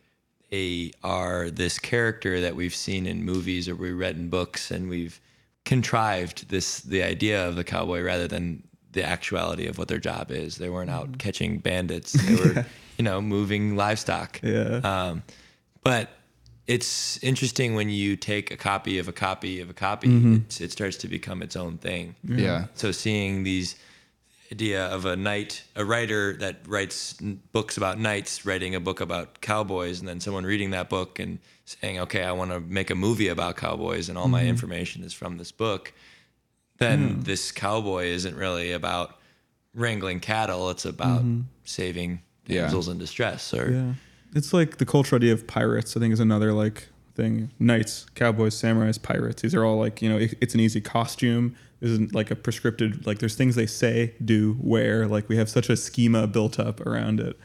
they 0.51 0.93
are 1.03 1.51
this 1.51 1.79
character 1.79 2.41
that 2.41 2.55
we've 2.55 2.75
seen 2.75 3.07
in 3.07 3.25
movies 3.25 3.69
or 3.69 3.75
we 3.75 3.93
read 3.93 4.17
in 4.17 4.29
books 4.29 4.71
and 4.71 4.89
we've 4.89 5.21
contrived 5.65 6.49
this 6.49 6.81
the 6.81 7.03
idea 7.03 7.47
of 7.47 7.57
the 7.57 7.65
cowboy 7.65 8.03
rather 8.03 8.29
than 8.29 8.63
the 8.93 9.03
actuality 9.03 9.67
of 9.67 9.79
what 9.79 9.89
their 9.89 9.99
job 9.99 10.31
is. 10.31 10.57
They 10.57 10.69
weren't 10.69 10.91
out 10.91 11.19
catching 11.19 11.59
bandits. 11.59 12.13
They 12.27 12.37
were 12.37 12.67
you 12.99 13.05
know 13.05 13.21
moving 13.21 13.77
livestock. 13.77 14.41
Yeah. 14.43 14.81
um, 14.85 15.23
but 15.83 16.11
it's 16.67 17.23
interesting 17.23 17.75
when 17.75 17.89
you 17.89 18.17
take 18.17 18.51
a 18.51 18.57
copy 18.57 18.99
of 18.99 19.09
a 19.09 19.13
copy 19.13 19.61
of 19.61 19.69
a 19.69 19.75
copy 19.75 20.09
mm-hmm. 20.09 20.35
it's, 20.37 20.61
it 20.61 20.73
starts 20.73 20.97
to 20.97 21.09
become 21.09 21.43
its 21.43 21.57
own 21.57 21.79
thing 21.79 22.15
Yeah. 22.25 22.67
so 22.75 22.93
seeing 22.93 23.43
these 23.43 23.77
idea 24.53 24.87
of 24.87 25.07
a 25.07 25.17
knight, 25.17 25.65
a 25.75 25.85
writer 25.85 26.35
that 26.35 26.57
writes 26.69 27.15
books 27.53 27.77
about 27.79 27.99
knights, 27.99 28.45
writing 28.45 28.75
a 28.75 28.81
book 28.81 29.01
about 29.01 29.41
cowboys, 29.41 29.99
and 29.99 30.07
then 30.07 30.21
someone 30.21 30.45
reading 30.45 30.71
that 30.71 30.89
book 30.91 31.19
and 31.19 31.39
saying, 31.65 31.99
"Okay, 32.01 32.23
I 32.23 32.33
want 32.33 32.51
to 32.51 32.61
make 32.61 32.91
a 32.91 32.95
movie 32.95 33.29
about 33.29 33.57
cowboys, 33.57 34.09
and 34.09 34.19
all 34.19 34.29
my 34.29 34.41
mm-hmm. 34.41 34.51
information 34.51 35.05
is 35.05 35.15
from 35.15 35.39
this 35.39 35.51
book." 35.51 35.93
Then 36.77 36.99
mm-hmm. 37.01 37.23
this 37.23 37.51
cowboy 37.51 38.05
isn't 38.07 38.37
really 38.37 38.73
about 38.73 39.19
wrangling 39.75 40.21
cattle; 40.21 40.71
it's 40.71 40.85
about 40.85 41.25
saving 41.65 42.21
Yeah. 42.47 42.63
damsels 42.63 42.89
in 42.89 42.99
distress. 42.99 43.55
Or 43.55 43.71
Yeah. 43.73 43.95
It's 44.35 44.53
like 44.53 44.79
the 44.79 44.87
cultural 44.87 45.19
idea 45.19 45.33
of 45.33 45.47
pirates, 45.47 45.97
I 45.97 46.01
think, 46.01 46.13
is 46.13 46.21
another 46.21 46.53
like 46.53 46.89
thing. 47.15 47.51
Knights, 47.59 48.07
cowboys, 48.15 48.55
samurais, 48.55 49.01
pirates. 49.01 49.43
These 49.43 49.55
are 49.55 49.65
all 49.65 49.77
like, 49.79 50.01
you 50.01 50.09
know, 50.09 50.17
it- 50.19 50.35
it's 50.41 50.55
an 50.55 50.61
easy 50.61 50.81
costume. 50.81 51.55
Isn't 51.81 52.15
like 52.15 52.31
a 52.31 52.37
prescripted, 52.37 53.07
like, 53.07 53.19
there's 53.19 53.35
things 53.35 53.57
they 53.57 53.67
say, 53.67 54.15
do, 54.25 54.57
wear. 54.61 55.09
Like, 55.09 55.29
we 55.29 55.37
have 55.37 55.49
such 55.49 55.69
a 55.69 55.77
schema 55.77 56.29
built 56.29 56.61
up 56.61 56.81
around 56.87 57.19
it. 57.19 57.37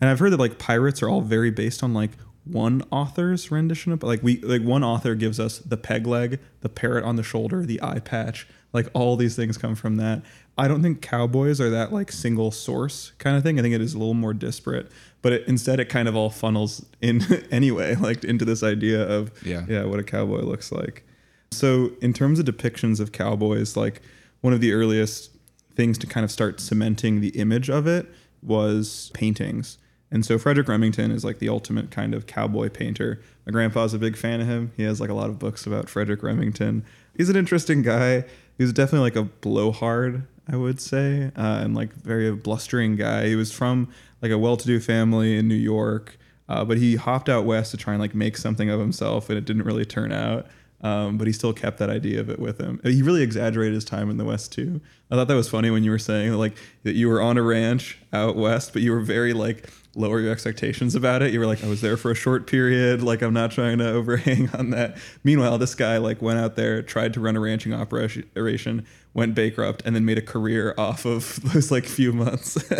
And 0.00 0.08
I've 0.08 0.18
heard 0.18 0.32
that 0.32 0.40
like 0.40 0.58
pirates 0.58 1.02
are 1.02 1.08
all 1.08 1.20
very 1.20 1.50
based 1.50 1.82
on 1.82 1.92
like 1.94 2.12
one 2.44 2.82
author's 2.90 3.52
rendition 3.52 3.92
of 3.92 4.02
like 4.02 4.20
we 4.20 4.40
like 4.40 4.62
one 4.62 4.82
author 4.82 5.14
gives 5.14 5.38
us 5.38 5.58
the 5.58 5.76
peg 5.76 6.08
leg, 6.08 6.40
the 6.60 6.68
parrot 6.68 7.04
on 7.04 7.14
the 7.14 7.22
shoulder, 7.22 7.64
the 7.64 7.80
eye 7.82 8.00
patch, 8.00 8.48
like 8.72 8.88
all 8.94 9.14
these 9.14 9.36
things 9.36 9.56
come 9.56 9.76
from 9.76 9.94
that. 9.96 10.22
I 10.58 10.68
don't 10.68 10.82
think 10.82 11.00
cowboys 11.00 11.60
are 11.60 11.70
that 11.70 11.92
like 11.92 12.12
single 12.12 12.50
source 12.50 13.12
kind 13.18 13.36
of 13.36 13.42
thing. 13.42 13.58
I 13.58 13.62
think 13.62 13.74
it 13.74 13.80
is 13.80 13.94
a 13.94 13.98
little 13.98 14.14
more 14.14 14.34
disparate, 14.34 14.90
but 15.22 15.32
it, 15.32 15.48
instead 15.48 15.80
it 15.80 15.88
kind 15.88 16.08
of 16.08 16.16
all 16.16 16.30
funnels 16.30 16.84
in 17.00 17.22
anyway, 17.50 17.94
like 17.96 18.22
into 18.24 18.44
this 18.44 18.62
idea 18.62 19.02
of 19.02 19.32
Yeah. 19.44 19.64
yeah, 19.68 19.84
what 19.84 19.98
a 19.98 20.02
cowboy 20.04 20.42
looks 20.42 20.70
like. 20.70 21.04
So 21.50 21.92
in 22.00 22.12
terms 22.12 22.38
of 22.38 22.44
depictions 22.44 23.00
of 23.00 23.12
cowboys, 23.12 23.76
like 23.76 24.02
one 24.40 24.52
of 24.52 24.60
the 24.60 24.72
earliest 24.72 25.30
things 25.74 25.96
to 25.98 26.06
kind 26.06 26.24
of 26.24 26.30
start 26.30 26.60
cementing 26.60 27.20
the 27.20 27.28
image 27.30 27.70
of 27.70 27.86
it 27.86 28.06
was 28.42 29.10
paintings. 29.14 29.78
And 30.10 30.26
so 30.26 30.38
Frederic 30.38 30.68
Remington 30.68 31.10
is 31.10 31.24
like 31.24 31.38
the 31.38 31.48
ultimate 31.48 31.90
kind 31.90 32.14
of 32.14 32.26
cowboy 32.26 32.68
painter. 32.68 33.22
My 33.46 33.52
grandpa's 33.52 33.94
a 33.94 33.98
big 33.98 34.16
fan 34.16 34.42
of 34.42 34.46
him. 34.46 34.72
He 34.76 34.82
has 34.82 35.00
like 35.00 35.08
a 35.08 35.14
lot 35.14 35.30
of 35.30 35.38
books 35.38 35.66
about 35.66 35.88
Frederic 35.88 36.22
Remington. 36.22 36.84
He's 37.16 37.30
an 37.30 37.36
interesting 37.36 37.80
guy. 37.80 38.24
He's 38.58 38.72
definitely 38.74 39.06
like 39.06 39.16
a 39.16 39.22
blowhard, 39.22 40.26
I 40.52 40.56
would 40.56 40.80
say, 40.80 41.32
uh, 41.34 41.60
and 41.64 41.74
like 41.74 41.94
very 41.94 42.30
blustering 42.32 42.94
guy. 42.96 43.28
He 43.28 43.36
was 43.36 43.50
from 43.50 43.88
like 44.20 44.30
a 44.30 44.38
well-to-do 44.38 44.80
family 44.80 45.38
in 45.38 45.48
New 45.48 45.54
York, 45.54 46.18
uh, 46.48 46.64
but 46.64 46.76
he 46.76 46.96
hopped 46.96 47.30
out 47.30 47.46
west 47.46 47.70
to 47.70 47.78
try 47.78 47.94
and 47.94 48.00
like 48.00 48.14
make 48.14 48.36
something 48.36 48.68
of 48.68 48.78
himself, 48.78 49.30
and 49.30 49.38
it 49.38 49.46
didn't 49.46 49.62
really 49.62 49.86
turn 49.86 50.12
out. 50.12 50.46
Um, 50.82 51.16
but 51.16 51.28
he 51.28 51.32
still 51.32 51.52
kept 51.52 51.78
that 51.78 51.90
idea 51.90 52.18
of 52.20 52.28
it 52.28 52.40
with 52.40 52.60
him. 52.60 52.80
He 52.82 53.02
really 53.02 53.22
exaggerated 53.22 53.74
his 53.74 53.84
time 53.84 54.10
in 54.10 54.16
the 54.16 54.24
West 54.24 54.52
too. 54.52 54.80
I 55.10 55.14
thought 55.14 55.28
that 55.28 55.36
was 55.36 55.48
funny 55.48 55.70
when 55.70 55.84
you 55.84 55.92
were 55.92 55.98
saying 55.98 56.32
like 56.32 56.56
that 56.82 56.94
you 56.94 57.08
were 57.08 57.22
on 57.22 57.38
a 57.38 57.42
ranch 57.42 57.98
out 58.12 58.34
west, 58.36 58.72
but 58.72 58.82
you 58.82 58.90
were 58.90 59.00
very 59.00 59.32
like 59.32 59.70
lower 59.94 60.20
your 60.20 60.32
expectations 60.32 60.94
about 60.94 61.20
it. 61.22 61.32
You 61.32 61.40
were 61.40 61.46
like, 61.46 61.62
I 61.62 61.68
was 61.68 61.80
there 61.82 61.96
for 61.96 62.10
a 62.10 62.14
short 62.14 62.46
period. 62.46 63.02
Like 63.02 63.20
I'm 63.22 63.34
not 63.34 63.50
trying 63.50 63.78
to 63.78 63.88
overhang 63.92 64.48
on 64.54 64.70
that. 64.70 64.96
Meanwhile, 65.24 65.58
this 65.58 65.74
guy 65.74 65.98
like 65.98 66.22
went 66.22 66.38
out 66.38 66.56
there, 66.56 66.82
tried 66.82 67.12
to 67.14 67.20
run 67.20 67.36
a 67.36 67.40
ranching 67.40 67.74
operation, 67.74 68.86
went 69.14 69.34
bankrupt, 69.34 69.82
and 69.84 69.94
then 69.94 70.04
made 70.04 70.18
a 70.18 70.22
career 70.22 70.74
off 70.78 71.04
of 71.04 71.40
those 71.52 71.70
like 71.70 71.84
few 71.86 72.12
months. 72.12 72.56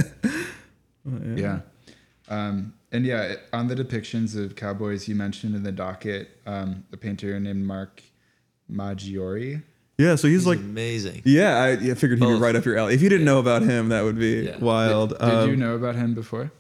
Yeah. 1.34 1.60
Um, 2.28 2.74
and 2.92 3.04
yeah, 3.04 3.34
on 3.52 3.66
the 3.66 3.74
depictions 3.74 4.36
of 4.36 4.54
cowboys 4.54 5.08
you 5.08 5.14
mentioned 5.16 5.54
in 5.56 5.64
the 5.64 5.72
docket, 5.72 6.28
um, 6.46 6.84
a 6.92 6.96
painter 6.96 7.38
named 7.40 7.64
Mark 7.66 8.02
Maggiori. 8.70 9.62
yeah. 9.98 10.14
So 10.14 10.28
he's 10.28 10.46
like. 10.46 10.58
amazing. 10.58 11.22
Yeah, 11.24 11.56
I, 11.56 11.70
I 11.72 11.94
figured 11.94 12.20
he'd 12.20 12.26
be 12.26 12.34
right 12.34 12.54
up 12.54 12.64
your 12.64 12.76
alley. 12.76 12.94
If 12.94 13.02
you 13.02 13.08
didn't 13.08 13.24
know 13.26 13.38
about 13.40 13.62
him, 13.62 13.88
that 13.88 14.02
would 14.04 14.18
be 14.18 14.42
Yeah. 14.44 14.58
wild. 14.58 15.10
Did 15.10 15.22
Um, 15.22 15.50
you 15.50 15.56
know 15.56 15.74
about 15.74 15.96
him 15.96 16.14
before? 16.14 16.52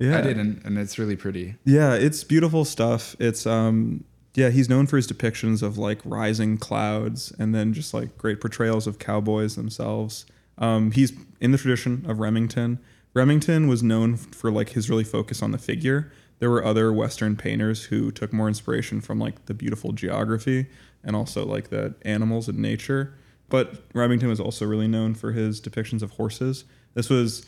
Yeah, 0.00 0.18
I 0.18 0.22
didn't, 0.22 0.64
and 0.64 0.78
it's 0.78 0.98
really 0.98 1.16
pretty. 1.16 1.56
Yeah, 1.64 1.94
it's 1.94 2.24
beautiful 2.24 2.64
stuff. 2.64 3.14
It's 3.20 3.46
um 3.46 4.04
yeah, 4.34 4.50
he's 4.50 4.68
known 4.68 4.86
for 4.86 4.96
his 4.96 5.06
depictions 5.06 5.62
of 5.62 5.76
like 5.76 6.00
rising 6.04 6.56
clouds 6.56 7.32
and 7.38 7.54
then 7.54 7.72
just 7.72 7.92
like 7.92 8.16
great 8.16 8.40
portrayals 8.40 8.86
of 8.86 8.98
cowboys 8.98 9.56
themselves. 9.56 10.24
Um, 10.58 10.92
he's 10.92 11.12
in 11.40 11.50
the 11.50 11.58
tradition 11.58 12.04
of 12.08 12.20
Remington. 12.20 12.78
Remington 13.12 13.66
was 13.66 13.82
known 13.82 14.16
for 14.16 14.50
like 14.52 14.70
his 14.70 14.88
really 14.88 15.04
focus 15.04 15.42
on 15.42 15.50
the 15.50 15.58
figure. 15.58 16.12
There 16.38 16.48
were 16.48 16.64
other 16.64 16.92
Western 16.92 17.36
painters 17.36 17.84
who 17.84 18.10
took 18.12 18.32
more 18.32 18.48
inspiration 18.48 19.00
from 19.00 19.18
like 19.18 19.46
the 19.46 19.54
beautiful 19.54 19.92
geography 19.92 20.66
and 21.02 21.16
also 21.16 21.44
like 21.44 21.70
the 21.70 21.94
animals 22.02 22.48
and 22.48 22.58
nature. 22.58 23.14
But 23.48 23.82
Remington 23.94 24.28
was 24.28 24.38
also 24.38 24.64
really 24.64 24.88
known 24.88 25.14
for 25.14 25.32
his 25.32 25.60
depictions 25.60 26.02
of 26.02 26.12
horses. 26.12 26.64
This 26.94 27.10
was 27.10 27.44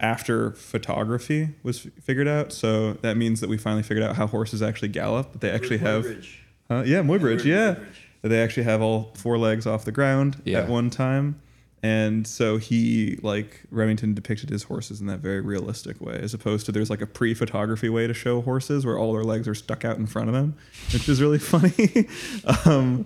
after 0.00 0.50
photography 0.52 1.50
was 1.62 1.86
f- 1.86 1.92
figured 2.02 2.28
out. 2.28 2.52
So 2.52 2.94
that 2.94 3.16
means 3.16 3.40
that 3.40 3.48
we 3.48 3.56
finally 3.56 3.82
figured 3.82 4.04
out 4.04 4.16
how 4.16 4.26
horses 4.26 4.62
actually 4.62 4.88
gallop. 4.88 5.32
That 5.32 5.40
they 5.40 5.50
actually 5.50 5.78
have, 5.78 6.04
uh, 6.70 6.82
yeah, 6.86 7.00
Muybridge, 7.02 7.44
yeah, 7.44 7.76
that 8.22 8.28
they 8.28 8.42
actually 8.42 8.64
have 8.64 8.82
all 8.82 9.12
four 9.16 9.38
legs 9.38 9.66
off 9.66 9.84
the 9.84 9.92
ground 9.92 10.40
Yeah. 10.44 10.60
at 10.60 10.68
one 10.68 10.90
time. 10.90 11.40
And 11.82 12.26
so 12.26 12.56
he, 12.56 13.18
like 13.22 13.60
Remington, 13.70 14.14
depicted 14.14 14.48
his 14.48 14.62
horses 14.62 15.02
in 15.02 15.06
that 15.08 15.20
very 15.20 15.42
realistic 15.42 16.00
way, 16.00 16.18
as 16.18 16.32
opposed 16.32 16.64
to 16.66 16.72
there's 16.72 16.88
like 16.88 17.02
a 17.02 17.06
pre-photography 17.06 17.90
way 17.90 18.06
to 18.06 18.14
show 18.14 18.40
horses 18.40 18.86
where 18.86 18.98
all 18.98 19.12
their 19.12 19.22
legs 19.22 19.46
are 19.46 19.54
stuck 19.54 19.84
out 19.84 19.98
in 19.98 20.06
front 20.06 20.28
of 20.28 20.34
them, 20.34 20.56
which 20.94 21.08
is 21.10 21.20
really 21.20 21.38
funny. 21.38 22.08
um, 22.64 23.04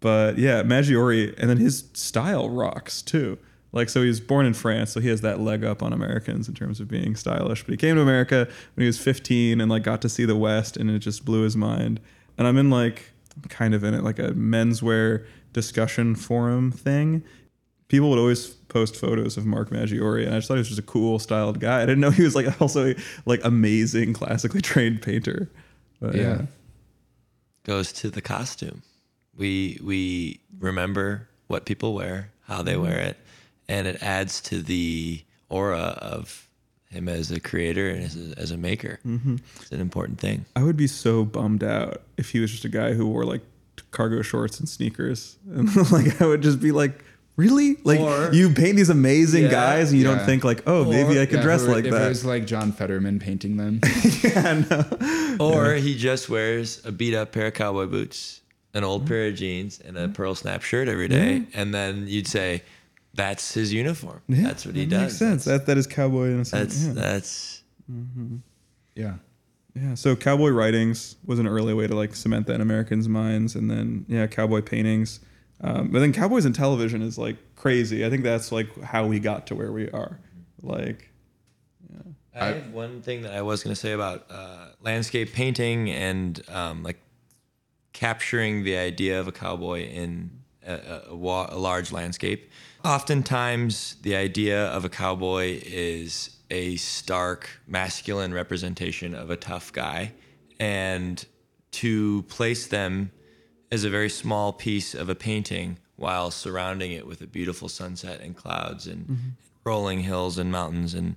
but 0.00 0.38
yeah, 0.38 0.62
Maggiori, 0.64 1.34
and 1.38 1.48
then 1.48 1.58
his 1.58 1.84
style 1.92 2.50
rocks 2.50 3.00
too. 3.00 3.38
Like, 3.72 3.88
so 3.88 4.02
he 4.02 4.08
was 4.08 4.20
born 4.20 4.46
in 4.46 4.54
France, 4.54 4.90
so 4.92 5.00
he 5.00 5.08
has 5.08 5.20
that 5.20 5.38
leg 5.40 5.64
up 5.64 5.82
on 5.82 5.92
Americans 5.92 6.48
in 6.48 6.54
terms 6.54 6.80
of 6.80 6.88
being 6.88 7.14
stylish. 7.14 7.62
But 7.62 7.70
he 7.70 7.76
came 7.76 7.94
to 7.96 8.02
America 8.02 8.48
when 8.74 8.82
he 8.82 8.86
was 8.86 8.98
15 8.98 9.60
and 9.60 9.70
like 9.70 9.84
got 9.84 10.02
to 10.02 10.08
see 10.08 10.24
the 10.24 10.36
West, 10.36 10.76
and 10.76 10.90
it 10.90 10.98
just 10.98 11.24
blew 11.24 11.42
his 11.42 11.56
mind. 11.56 12.00
And 12.36 12.48
I'm 12.48 12.56
in 12.56 12.70
like, 12.70 13.12
kind 13.48 13.74
of 13.74 13.84
in 13.84 13.94
it, 13.94 14.02
like 14.02 14.18
a 14.18 14.32
menswear 14.32 15.24
discussion 15.52 16.14
forum 16.14 16.70
thing. 16.70 17.22
People 17.88 18.10
would 18.10 18.18
always 18.18 18.48
post 18.48 18.96
photos 18.96 19.36
of 19.36 19.46
Mark 19.46 19.70
Maggiori, 19.70 20.24
and 20.24 20.34
I 20.34 20.38
just 20.38 20.48
thought 20.48 20.54
he 20.54 20.60
was 20.60 20.68
just 20.68 20.80
a 20.80 20.82
cool, 20.82 21.18
styled 21.18 21.60
guy. 21.60 21.78
I 21.82 21.86
didn't 21.86 22.00
know 22.00 22.10
he 22.10 22.22
was 22.22 22.34
like 22.34 22.60
also 22.60 22.94
like 23.26 23.40
amazing, 23.44 24.12
classically 24.12 24.60
trained 24.60 25.02
painter. 25.02 25.50
But, 26.00 26.14
Yeah. 26.14 26.42
goes 27.64 27.92
to 27.94 28.10
the 28.10 28.22
costume. 28.22 28.82
We 29.36 29.80
we 29.82 30.40
remember 30.58 31.28
what 31.46 31.66
people 31.66 31.94
wear, 31.94 32.30
how 32.42 32.62
they 32.62 32.74
mm-hmm. 32.74 32.82
wear 32.82 32.98
it, 32.98 33.16
and 33.70 33.86
it 33.86 34.02
adds 34.02 34.40
to 34.40 34.62
the 34.62 35.22
aura 35.48 35.96
of 36.02 36.48
him 36.90 37.08
as 37.08 37.30
a 37.30 37.38
creator 37.38 37.88
and 37.88 38.02
as 38.02 38.16
a, 38.16 38.38
as 38.38 38.50
a 38.50 38.56
maker. 38.56 38.98
Mm-hmm. 39.06 39.36
It's 39.60 39.70
an 39.70 39.80
important 39.80 40.18
thing. 40.18 40.44
I 40.56 40.64
would 40.64 40.76
be 40.76 40.88
so 40.88 41.24
bummed 41.24 41.62
out 41.62 42.02
if 42.16 42.30
he 42.30 42.40
was 42.40 42.50
just 42.50 42.64
a 42.64 42.68
guy 42.68 42.94
who 42.94 43.06
wore 43.06 43.24
like 43.24 43.42
cargo 43.92 44.22
shorts 44.22 44.58
and 44.58 44.68
sneakers, 44.68 45.36
and 45.50 45.74
like 45.92 46.20
I 46.20 46.26
would 46.26 46.42
just 46.42 46.60
be 46.60 46.72
like, 46.72 47.04
really? 47.36 47.76
Like 47.84 48.00
Or- 48.00 48.32
you 48.32 48.50
paint 48.50 48.74
these 48.76 48.90
amazing 48.90 49.44
Yeah, 49.44 49.50
guys, 49.50 49.92
and 49.92 50.00
you 50.00 50.06
yeah. 50.06 50.16
don't 50.16 50.26
think 50.26 50.42
like, 50.42 50.64
oh, 50.66 50.84
maybe 50.84 51.20
I 51.20 51.26
could 51.26 51.36
Yeah, 51.36 51.42
dress 51.42 51.62
if 51.62 51.68
it 51.68 51.70
were- 51.70 51.76
like 51.76 51.84
if 51.84 51.94
It 51.94 52.08
was 52.08 52.24
like 52.24 52.46
John 52.46 52.72
Fetterman 52.72 53.20
painting 53.20 53.56
them. 53.56 53.80
yeah, 54.22 54.64
no. 54.68 55.36
Or 55.40 55.74
he 55.74 55.96
just 55.96 56.28
wears 56.28 56.84
a 56.84 56.90
beat 56.90 57.14
up 57.14 57.30
pair 57.30 57.46
of 57.46 57.54
cowboy 57.54 57.86
boots, 57.86 58.40
an 58.74 58.82
old 58.82 59.02
mm-hmm. 59.02 59.08
pair 59.08 59.28
of 59.28 59.36
jeans, 59.36 59.78
and 59.78 59.96
a 59.96 60.04
mm-hmm. 60.04 60.12
pearl 60.12 60.34
snap 60.34 60.62
shirt 60.62 60.88
every 60.88 61.06
day. 61.06 61.38
Mm-hmm. 61.38 61.58
And 61.58 61.72
then 61.72 62.08
you'd 62.08 62.26
say, 62.26 62.62
that's 63.14 63.54
his 63.54 63.72
uniform. 63.72 64.22
Yeah, 64.28 64.42
that's 64.42 64.64
what 64.66 64.74
he 64.74 64.84
that 64.84 64.90
does. 64.90 65.02
Makes 65.02 65.16
sense. 65.16 65.44
That's 65.44 65.60
That 65.60 65.66
that 65.66 65.78
is 65.78 65.86
cowboy 65.86 66.28
in 66.30 66.40
a 66.40 66.44
sense. 66.44 66.84
that's, 66.84 66.86
yeah. 66.86 66.92
that's 66.92 67.62
yeah. 68.94 69.14
Yeah, 69.74 69.94
so 69.94 70.16
cowboy 70.16 70.50
writings 70.50 71.14
was 71.24 71.38
an 71.38 71.46
early 71.46 71.72
way 71.74 71.86
to 71.86 71.94
like 71.94 72.16
cement 72.16 72.48
that 72.48 72.56
in 72.56 72.60
Americans' 72.60 73.08
minds, 73.08 73.54
and 73.54 73.70
then 73.70 74.04
yeah, 74.08 74.26
cowboy 74.26 74.62
paintings. 74.62 75.20
Um, 75.60 75.90
but 75.90 76.00
then 76.00 76.12
cowboys 76.12 76.44
in 76.44 76.52
television 76.52 77.02
is 77.02 77.16
like 77.18 77.36
crazy. 77.54 78.04
I 78.04 78.10
think 78.10 78.24
that's 78.24 78.50
like 78.50 78.80
how 78.82 79.06
we 79.06 79.20
got 79.20 79.46
to 79.48 79.54
where 79.54 79.70
we 79.70 79.88
are. 79.90 80.18
Like, 80.62 81.10
yeah. 81.88 82.12
I 82.34 82.46
have 82.46 82.72
one 82.72 83.00
thing 83.02 83.22
that 83.22 83.32
I 83.32 83.42
was 83.42 83.62
going 83.62 83.74
to 83.74 83.80
say 83.80 83.92
about 83.92 84.26
uh, 84.28 84.70
landscape 84.80 85.32
painting 85.32 85.90
and 85.90 86.42
um, 86.48 86.82
like 86.82 86.98
capturing 87.92 88.64
the 88.64 88.76
idea 88.76 89.20
of 89.20 89.28
a 89.28 89.32
cowboy 89.32 89.82
in 89.82 90.30
a, 90.66 90.72
a, 90.74 91.02
a, 91.10 91.16
wa- 91.16 91.48
a 91.48 91.58
large 91.58 91.92
landscape. 91.92 92.50
Oftentimes, 92.84 93.96
the 94.02 94.16
idea 94.16 94.66
of 94.66 94.84
a 94.84 94.88
cowboy 94.88 95.60
is 95.64 96.36
a 96.50 96.76
stark 96.76 97.50
masculine 97.66 98.32
representation 98.32 99.14
of 99.14 99.30
a 99.30 99.36
tough 99.36 99.72
guy, 99.72 100.12
and 100.58 101.24
to 101.72 102.22
place 102.22 102.66
them 102.66 103.12
as 103.70 103.84
a 103.84 103.90
very 103.90 104.08
small 104.10 104.52
piece 104.52 104.94
of 104.94 105.08
a 105.08 105.14
painting 105.14 105.78
while 105.96 106.30
surrounding 106.30 106.92
it 106.92 107.06
with 107.06 107.20
a 107.20 107.26
beautiful 107.26 107.68
sunset 107.68 108.20
and 108.20 108.34
clouds 108.34 108.86
and 108.86 109.06
mm-hmm. 109.06 109.28
rolling 109.64 110.00
hills 110.00 110.38
and 110.38 110.50
mountains 110.50 110.94
and 110.94 111.16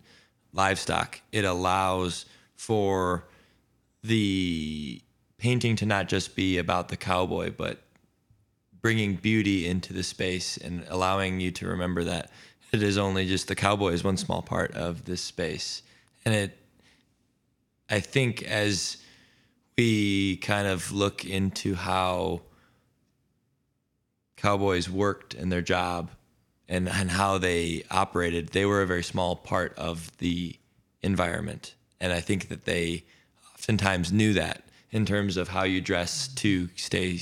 livestock, 0.52 1.22
it 1.32 1.46
allows 1.46 2.26
for 2.56 3.26
the 4.04 5.02
painting 5.38 5.76
to 5.78 5.86
not 5.86 6.08
just 6.08 6.36
be 6.36 6.58
about 6.58 6.90
the 6.90 6.98
cowboy, 6.98 7.50
but 7.50 7.82
bringing 8.84 9.16
beauty 9.16 9.66
into 9.66 9.94
the 9.94 10.04
space 10.04 10.58
and 10.58 10.86
allowing 10.90 11.40
you 11.40 11.50
to 11.50 11.66
remember 11.66 12.04
that 12.04 12.30
it 12.74 12.84
is 12.84 12.98
only 12.98 13.26
just 13.26 13.48
the 13.48 13.56
cowboy 13.56 13.94
is 13.94 14.04
one 14.04 14.18
small 14.18 14.42
part 14.42 14.72
of 14.76 15.06
this 15.06 15.22
space. 15.22 15.82
And 16.26 16.36
it, 16.36 16.58
I 17.90 18.02
think, 18.02 18.44
as 18.44 18.98
we 19.78 20.38
kind 20.38 20.68
of 20.68 20.92
look 20.92 21.24
into 21.24 21.76
how 21.76 22.42
cowboys 24.36 24.90
worked 24.90 25.34
in 25.34 25.48
their 25.48 25.62
job 25.62 26.12
and, 26.68 26.90
and 26.90 27.10
how 27.10 27.38
they 27.38 27.86
operated, 27.90 28.50
they 28.50 28.66
were 28.66 28.82
a 28.82 28.88
very 28.88 29.04
small 29.04 29.36
part 29.36 29.74
of 29.78 30.16
the 30.18 30.58
environment. 31.02 31.76
And 32.02 32.12
I 32.12 32.20
think 32.20 32.50
that 32.50 32.66
they 32.66 33.06
oftentimes 33.54 34.12
knew 34.12 34.34
that 34.34 34.64
in 34.92 35.06
terms 35.06 35.38
of 35.38 35.48
how 35.48 35.64
you 35.64 35.80
dress 35.80 36.28
to 36.28 36.68
stay 36.76 37.20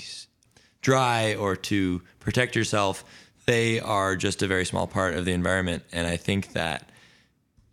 dry 0.82 1.36
or 1.36 1.56
to 1.56 2.02
protect 2.20 2.56
yourself. 2.56 3.04
They 3.46 3.80
are 3.80 4.16
just 4.16 4.42
a 4.42 4.48
very 4.48 4.66
small 4.66 4.88
part 4.88 5.16
of 5.16 5.26
the 5.26 5.32
environment. 5.34 5.84
And 5.92 6.08
I 6.08 6.18
think 6.18 6.54
that 6.54 6.90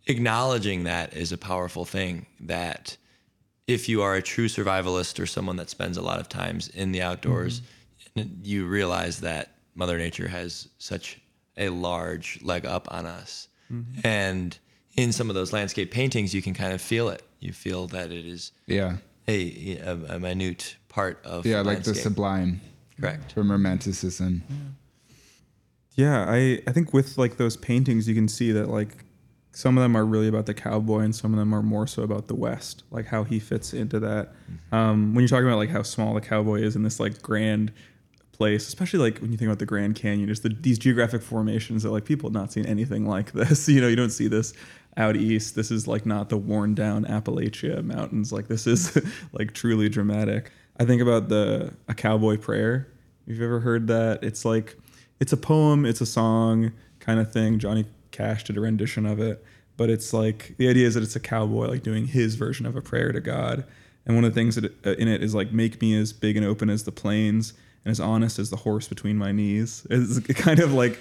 acknowledging 0.07 0.83
that 0.83 1.13
is 1.13 1.31
a 1.31 1.37
powerful 1.37 1.85
thing 1.85 2.25
that 2.41 2.97
if 3.67 3.87
you 3.87 4.01
are 4.01 4.15
a 4.15 4.21
true 4.21 4.47
survivalist 4.47 5.19
or 5.19 5.27
someone 5.27 5.55
that 5.57 5.69
spends 5.69 5.97
a 5.97 6.01
lot 6.01 6.19
of 6.19 6.27
times 6.27 6.69
in 6.69 6.91
the 6.91 7.01
outdoors, 7.03 7.61
mm-hmm. 8.17 8.27
you 8.41 8.65
realize 8.65 9.21
that 9.21 9.51
Mother 9.75 9.97
Nature 9.97 10.27
has 10.27 10.67
such 10.79 11.21
a 11.55 11.69
large 11.69 12.39
leg 12.41 12.65
up 12.65 12.87
on 12.91 13.05
us. 13.05 13.47
Mm-hmm. 13.71 13.99
And 14.03 14.57
in 14.95 15.11
some 15.11 15.29
of 15.29 15.35
those 15.35 15.53
landscape 15.53 15.91
paintings, 15.91 16.33
you 16.33 16.41
can 16.41 16.55
kind 16.55 16.73
of 16.73 16.81
feel 16.81 17.09
it. 17.09 17.21
You 17.39 17.53
feel 17.53 17.87
that 17.87 18.11
it 18.11 18.25
is 18.25 18.51
Yeah. 18.65 18.97
a, 19.27 19.77
a, 19.77 20.15
a 20.15 20.19
minute 20.19 20.75
part 20.89 21.23
of 21.23 21.45
Yeah, 21.45 21.61
like 21.61 21.83
the 21.83 21.93
sublime 21.93 22.61
Correct. 22.99 23.31
from 23.33 23.51
romanticism. 23.51 24.43
yeah, 25.95 26.25
I 26.27 26.61
I 26.67 26.71
think 26.71 26.93
with 26.93 27.17
like 27.17 27.37
those 27.37 27.57
paintings, 27.57 28.07
you 28.07 28.15
can 28.15 28.27
see 28.27 28.51
that 28.51 28.69
like 28.69 29.05
some 29.51 29.77
of 29.77 29.81
them 29.81 29.95
are 29.97 30.05
really 30.05 30.27
about 30.27 30.45
the 30.45 30.53
cowboy, 30.53 30.99
and 30.99 31.15
some 31.15 31.33
of 31.33 31.39
them 31.39 31.53
are 31.53 31.63
more 31.63 31.87
so 31.87 32.03
about 32.03 32.27
the 32.27 32.35
West, 32.35 32.83
like 32.91 33.07
how 33.07 33.23
he 33.23 33.39
fits 33.39 33.73
into 33.73 33.99
that. 33.99 34.33
Um, 34.71 35.13
when 35.13 35.23
you're 35.23 35.29
talking 35.29 35.47
about 35.47 35.57
like 35.57 35.69
how 35.69 35.83
small 35.83 36.13
the 36.13 36.21
cowboy 36.21 36.61
is 36.61 36.75
in 36.75 36.83
this 36.83 36.99
like 36.99 37.21
grand 37.21 37.71
place, 38.31 38.67
especially 38.67 38.99
like 38.99 39.19
when 39.19 39.31
you 39.31 39.37
think 39.37 39.49
about 39.49 39.59
the 39.59 39.65
Grand 39.65 39.95
Canyon, 39.95 40.27
just 40.27 40.43
the, 40.43 40.49
these 40.49 40.79
geographic 40.79 41.21
formations 41.21 41.83
that 41.83 41.91
like 41.91 42.05
people 42.05 42.29
have 42.29 42.33
not 42.33 42.53
seen 42.53 42.65
anything 42.65 43.05
like 43.05 43.33
this. 43.33 43.67
You 43.79 43.81
know, 43.81 43.87
you 43.87 43.97
don't 43.97 44.11
see 44.11 44.27
this 44.27 44.53
out 44.97 45.15
east. 45.15 45.55
This 45.55 45.71
is 45.71 45.87
like 45.87 46.05
not 46.05 46.29
the 46.29 46.37
worn 46.37 46.73
down 46.73 47.05
Appalachia 47.05 47.83
mountains. 47.83 48.31
Like 48.31 48.47
this 48.47 48.65
is 48.65 48.97
like 49.33 49.53
truly 49.53 49.89
dramatic. 49.89 50.51
I 50.79 50.85
think 50.85 51.01
about 51.01 51.29
the 51.29 51.73
a 51.87 51.93
cowboy 51.93 52.37
prayer. 52.37 52.87
If 53.27 53.33
you've 53.33 53.43
ever 53.43 53.59
heard 53.59 53.87
that, 53.87 54.23
it's 54.23 54.45
like 54.45 54.77
it's 55.19 55.33
a 55.33 55.37
poem, 55.37 55.85
it's 55.85 56.01
a 56.01 56.05
song 56.05 56.71
kind 56.99 57.19
of 57.19 57.31
thing. 57.31 57.59
Johnny 57.59 57.85
Cash 58.11 58.45
did 58.45 58.57
a 58.57 58.61
rendition 58.61 59.05
of 59.05 59.19
it, 59.19 59.43
but 59.77 59.89
it's 59.89 60.13
like 60.13 60.55
the 60.57 60.69
idea 60.69 60.87
is 60.87 60.93
that 60.93 61.03
it's 61.03 61.15
a 61.15 61.19
cowboy 61.19 61.67
like 61.67 61.83
doing 61.83 62.07
his 62.07 62.35
version 62.35 62.65
of 62.65 62.75
a 62.75 62.81
prayer 62.81 63.11
to 63.11 63.19
God. 63.19 63.65
And 64.05 64.15
one 64.15 64.23
of 64.23 64.33
the 64.33 64.39
things 64.39 64.55
that 64.55 64.65
uh, 64.85 64.91
in 64.91 65.07
it 65.07 65.21
is 65.21 65.35
like 65.35 65.51
make 65.51 65.81
me 65.81 65.95
as 65.99 66.13
big 66.13 66.37
and 66.37 66.45
open 66.45 66.69
as 66.69 66.85
the 66.85 66.91
plains 66.91 67.53
and 67.83 67.91
as 67.91 67.99
honest 67.99 68.39
as 68.39 68.49
the 68.49 68.57
horse 68.57 68.87
between 68.87 69.17
my 69.17 69.31
knees. 69.31 69.85
It's 69.89 70.19
kind 70.41 70.59
of 70.59 70.73
like 70.73 70.99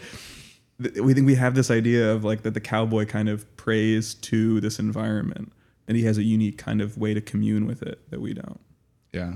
we 0.78 1.14
think 1.14 1.26
we 1.26 1.36
have 1.36 1.54
this 1.54 1.70
idea 1.70 2.12
of 2.12 2.24
like 2.24 2.42
that 2.42 2.54
the 2.54 2.60
cowboy 2.60 3.04
kind 3.06 3.28
of 3.28 3.56
prays 3.56 4.14
to 4.14 4.60
this 4.60 4.78
environment 4.78 5.52
and 5.88 5.96
he 5.96 6.04
has 6.04 6.18
a 6.18 6.22
unique 6.22 6.58
kind 6.58 6.80
of 6.80 6.98
way 6.98 7.14
to 7.14 7.20
commune 7.20 7.66
with 7.66 7.82
it 7.82 8.10
that 8.10 8.20
we 8.20 8.34
don't. 8.34 8.60
Yeah. 9.12 9.34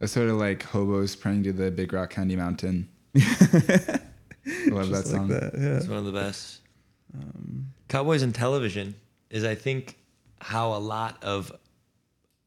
It's 0.00 0.12
sort 0.12 0.28
of 0.28 0.36
like 0.36 0.62
hobos 0.62 1.14
praying 1.14 1.42
to 1.44 1.52
the 1.52 1.70
Big 1.70 1.92
Rock 1.92 2.10
Candy 2.10 2.36
Mountain. 2.36 2.88
I 3.14 3.20
love 4.68 4.88
that 4.90 5.04
Just 5.04 5.12
like 5.12 5.20
song. 5.20 5.28
that. 5.28 5.52
Yeah. 5.54 5.76
It's 5.76 5.86
one 5.88 5.98
of 5.98 6.04
the 6.06 6.12
best. 6.12 6.60
Um, 7.14 7.66
cowboys 7.88 8.22
and 8.22 8.34
television 8.34 8.94
is, 9.28 9.44
I 9.44 9.54
think, 9.54 9.98
how 10.40 10.72
a 10.74 10.78
lot 10.78 11.22
of 11.22 11.52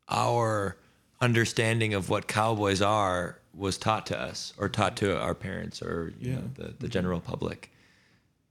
our 0.10 0.78
understanding 1.22 1.93
of 1.93 2.10
what 2.10 2.28
cowboys 2.28 2.82
are 2.82 3.39
was 3.54 3.78
taught 3.78 4.08
to 4.08 4.20
us 4.20 4.54
or 4.58 4.68
taught 4.68 4.97
to 4.97 5.20
our 5.20 5.36
parents 5.36 5.82
or 5.82 6.14
you 6.20 6.32
Yeah. 6.32 6.36
know, 6.38 6.49
the, 6.56 6.74
the 6.80 6.88
general 6.88 7.20
public. 7.20 7.72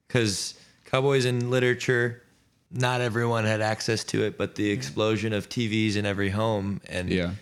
Because 0.07 0.55
cowboys 0.85 1.25
in 1.25 1.51
literature, 1.51 2.23
not 2.71 3.01
everyone 3.01 3.45
had 3.45 3.61
access 3.61 4.05
to 4.05 4.23
it, 4.23 4.39
but 4.39 4.55
the 4.55 4.71
explosion 4.71 5.33
of 5.33 5.49
TVs 5.49 5.97
in 5.97 6.07
every 6.07 6.31
home 6.31 6.81
and 6.89 7.11
Yeah. 7.11 7.33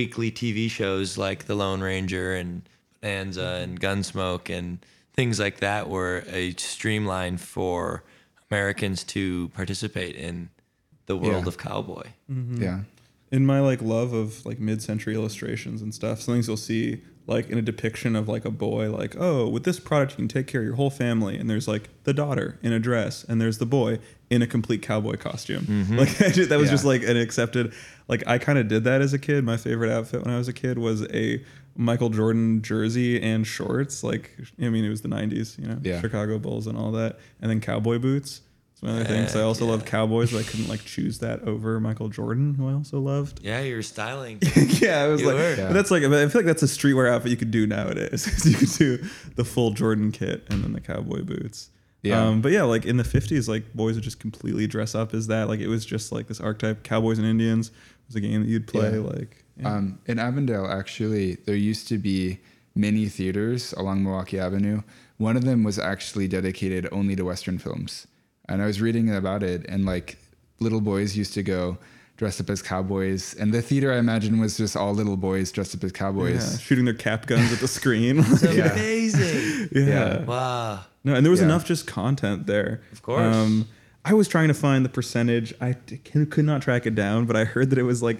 Weekly 0.00 0.30
TV 0.32 0.70
shows 0.70 1.18
like 1.18 1.44
The 1.44 1.54
Lone 1.54 1.82
Ranger 1.82 2.34
and 2.34 2.62
Bonanza 3.02 3.40
mm-hmm. 3.40 3.62
and 3.62 3.80
Gunsmoke 3.80 4.48
and 4.48 4.78
things 5.12 5.38
like 5.38 5.60
that 5.60 5.90
were 5.90 6.24
a 6.28 6.52
streamline 6.54 7.36
for 7.36 8.02
Americans 8.50 9.04
to 9.04 9.50
participate 9.50 10.16
in 10.16 10.48
the 11.04 11.16
world 11.16 11.44
Yeah. 11.44 11.48
of 11.48 11.58
cowboy. 11.58 12.04
Mm-hmm. 12.32 12.62
Yeah. 12.62 12.80
in 13.30 13.44
my 13.44 13.60
like 13.60 13.82
love 13.82 14.12
of 14.14 14.44
like 14.46 14.58
mid-century 14.58 15.14
illustrations 15.14 15.82
and 15.82 15.94
stuff 15.94 16.20
some 16.22 16.34
things 16.34 16.48
you'll 16.48 16.56
see 16.56 17.02
like 17.26 17.48
in 17.50 17.58
a 17.58 17.62
depiction 17.62 18.16
of 18.16 18.28
like 18.28 18.44
a 18.44 18.50
boy 18.50 18.90
like 18.90 19.14
oh 19.18 19.48
with 19.48 19.64
this 19.64 19.78
product 19.78 20.12
you 20.12 20.16
can 20.16 20.28
take 20.28 20.46
care 20.46 20.60
of 20.62 20.66
your 20.66 20.74
whole 20.76 20.90
family 20.90 21.36
and 21.36 21.48
there's 21.48 21.68
like 21.68 21.88
the 22.04 22.12
daughter 22.12 22.58
in 22.62 22.72
a 22.72 22.80
dress 22.80 23.24
and 23.24 23.40
there's 23.40 23.58
the 23.58 23.66
boy 23.66 23.98
in 24.30 24.42
a 24.42 24.46
complete 24.46 24.82
cowboy 24.82 25.16
costume 25.16 25.64
mm-hmm. 25.64 25.98
like 25.98 26.08
I 26.22 26.30
just, 26.30 26.48
that 26.48 26.58
was 26.58 26.66
Yeah. 26.68 26.72
just 26.74 26.84
like 26.84 27.02
an 27.02 27.16
accepted 27.16 27.72
like 28.08 28.22
i 28.26 28.38
kind 28.38 28.58
of 28.58 28.68
did 28.68 28.84
that 28.84 29.00
as 29.00 29.12
a 29.12 29.18
kid 29.18 29.44
my 29.44 29.56
favorite 29.56 29.90
outfit 29.92 30.24
when 30.24 30.34
i 30.34 30.38
was 30.38 30.48
a 30.48 30.52
kid 30.52 30.78
was 30.78 31.06
a 31.12 31.44
michael 31.76 32.08
jordan 32.10 32.62
jersey 32.62 33.22
and 33.22 33.46
shorts 33.46 34.02
like 34.02 34.36
i 34.60 34.68
mean 34.68 34.84
it 34.84 34.88
was 34.90 35.02
the 35.02 35.08
90s 35.08 35.58
you 35.58 35.66
know 35.68 35.78
Yeah. 35.82 36.00
chicago 36.00 36.38
bulls 36.38 36.66
and 36.66 36.76
all 36.76 36.90
that 36.92 37.18
and 37.40 37.50
then 37.50 37.60
cowboy 37.60 37.98
boots 37.98 38.40
it's 38.82 38.82
one 38.82 38.98
of 39.00 39.06
things 39.06 39.36
i 39.36 39.42
also 39.42 39.64
yeah. 39.64 39.70
love 39.72 39.84
cowboys 39.84 40.32
but 40.32 40.38
i 40.38 40.42
couldn't 40.42 40.68
like 40.68 40.82
choose 40.94 41.18
that 41.18 41.42
over 41.42 41.78
michael 41.80 42.08
jordan 42.08 42.54
who 42.54 42.68
i 42.68 42.72
also 42.72 42.98
loved 42.98 43.40
Yeah, 43.42 43.60
you're 43.60 43.82
styling. 43.82 44.38
yeah, 44.80 45.02
I 45.02 45.08
was 45.08 45.20
You 45.20 45.26
like, 45.28 45.36
were. 45.36 45.56
but 45.56 45.72
that's 45.74 45.90
like, 45.90 46.02
I 46.02 46.08
feel 46.28 46.40
like 46.40 46.46
that's 46.46 46.62
a 46.62 46.66
streetwear 46.66 47.10
outfit 47.12 47.30
you 47.30 47.36
could 47.36 47.50
do 47.50 47.66
nowadays. 47.66 48.26
you 48.46 48.56
could 48.56 48.70
do 48.78 48.98
the 49.36 49.44
full 49.44 49.70
Jordan 49.72 50.12
kit 50.12 50.46
and 50.50 50.62
then 50.64 50.72
the 50.72 50.80
cowboy 50.80 51.22
boots. 51.22 51.70
Yeah. 52.02 52.22
Um, 52.22 52.40
but 52.40 52.52
yeah, 52.52 52.62
like 52.62 52.86
in 52.86 52.96
the 52.96 53.02
50s, 53.02 53.48
like 53.48 53.72
boys 53.74 53.94
would 53.96 54.04
just 54.04 54.20
completely 54.20 54.66
dress 54.66 54.94
up 54.94 55.12
as 55.14 55.26
that. 55.26 55.48
Like 55.48 55.60
it 55.60 55.68
was 55.68 55.84
just 55.84 56.12
like 56.12 56.28
this 56.28 56.40
archetype. 56.40 56.82
Cowboys 56.82 57.18
and 57.18 57.26
Indians 57.26 57.70
was 58.06 58.16
a 58.16 58.20
game 58.20 58.42
that 58.42 58.48
you'd 58.48 58.66
play. 58.66 58.92
Yeah. 58.92 58.98
Like, 59.00 59.44
yeah. 59.58 59.74
Um, 59.74 59.98
in 60.06 60.18
Avondale, 60.18 60.66
actually, 60.66 61.34
there 61.46 61.54
used 61.56 61.88
to 61.88 61.98
be 61.98 62.38
mini 62.74 63.08
theaters 63.08 63.72
along 63.74 64.02
Milwaukee 64.04 64.38
Avenue. 64.38 64.82
One 65.18 65.36
of 65.36 65.44
them 65.44 65.64
was 65.64 65.78
actually 65.78 66.28
dedicated 66.28 66.88
only 66.92 67.14
to 67.16 67.24
Western 67.24 67.58
films. 67.58 68.06
And 68.50 68.60
I 68.62 68.66
was 68.66 68.80
reading 68.80 69.14
about 69.14 69.42
it, 69.42 69.64
and 69.68 69.86
like 69.86 70.18
little 70.58 70.80
boys 70.82 71.16
used 71.16 71.32
to 71.34 71.42
go 71.42 71.78
dressed 72.18 72.38
up 72.40 72.50
as 72.50 72.60
cowboys, 72.60 73.32
and 73.34 73.54
the 73.54 73.62
theater 73.62 73.90
I 73.92 73.96
imagine 73.96 74.38
was 74.40 74.58
just 74.58 74.76
all 74.76 74.92
little 74.92 75.16
boys 75.16 75.50
dressed 75.50 75.74
up 75.74 75.82
as 75.84 75.90
Yeah, 75.92 75.98
cowboys. 75.98 76.60
shooting 76.60 76.84
their 76.84 76.92
cap 76.92 77.24
guns 77.26 77.50
at 77.52 77.60
the 77.60 77.68
screen. 77.78 78.18
It's 78.18 78.42
Yeah. 78.54 78.72
amazing. 78.72 79.68
yeah. 79.72 79.84
Yeah. 79.86 80.24
Wow. 80.24 80.80
No, 81.02 81.14
and 81.14 81.24
there 81.24 81.30
was 81.30 81.40
Yeah. 81.40 81.46
enough 81.46 81.64
just 81.64 81.86
content 81.86 82.46
there. 82.46 82.82
Of 82.92 83.00
course. 83.00 83.34
Um, 83.34 83.66
I 84.04 84.12
was 84.12 84.28
trying 84.28 84.48
to 84.48 84.54
find 84.54 84.84
the 84.84 84.88
percentage. 84.90 85.54
I 85.62 85.76
can- 86.04 86.26
could 86.26 86.44
not 86.44 86.60
track 86.60 86.84
it 86.86 86.94
down, 86.94 87.24
but 87.24 87.36
I 87.36 87.44
heard 87.44 87.70
that 87.70 87.78
it 87.78 87.84
was 87.84 88.02
like 88.02 88.16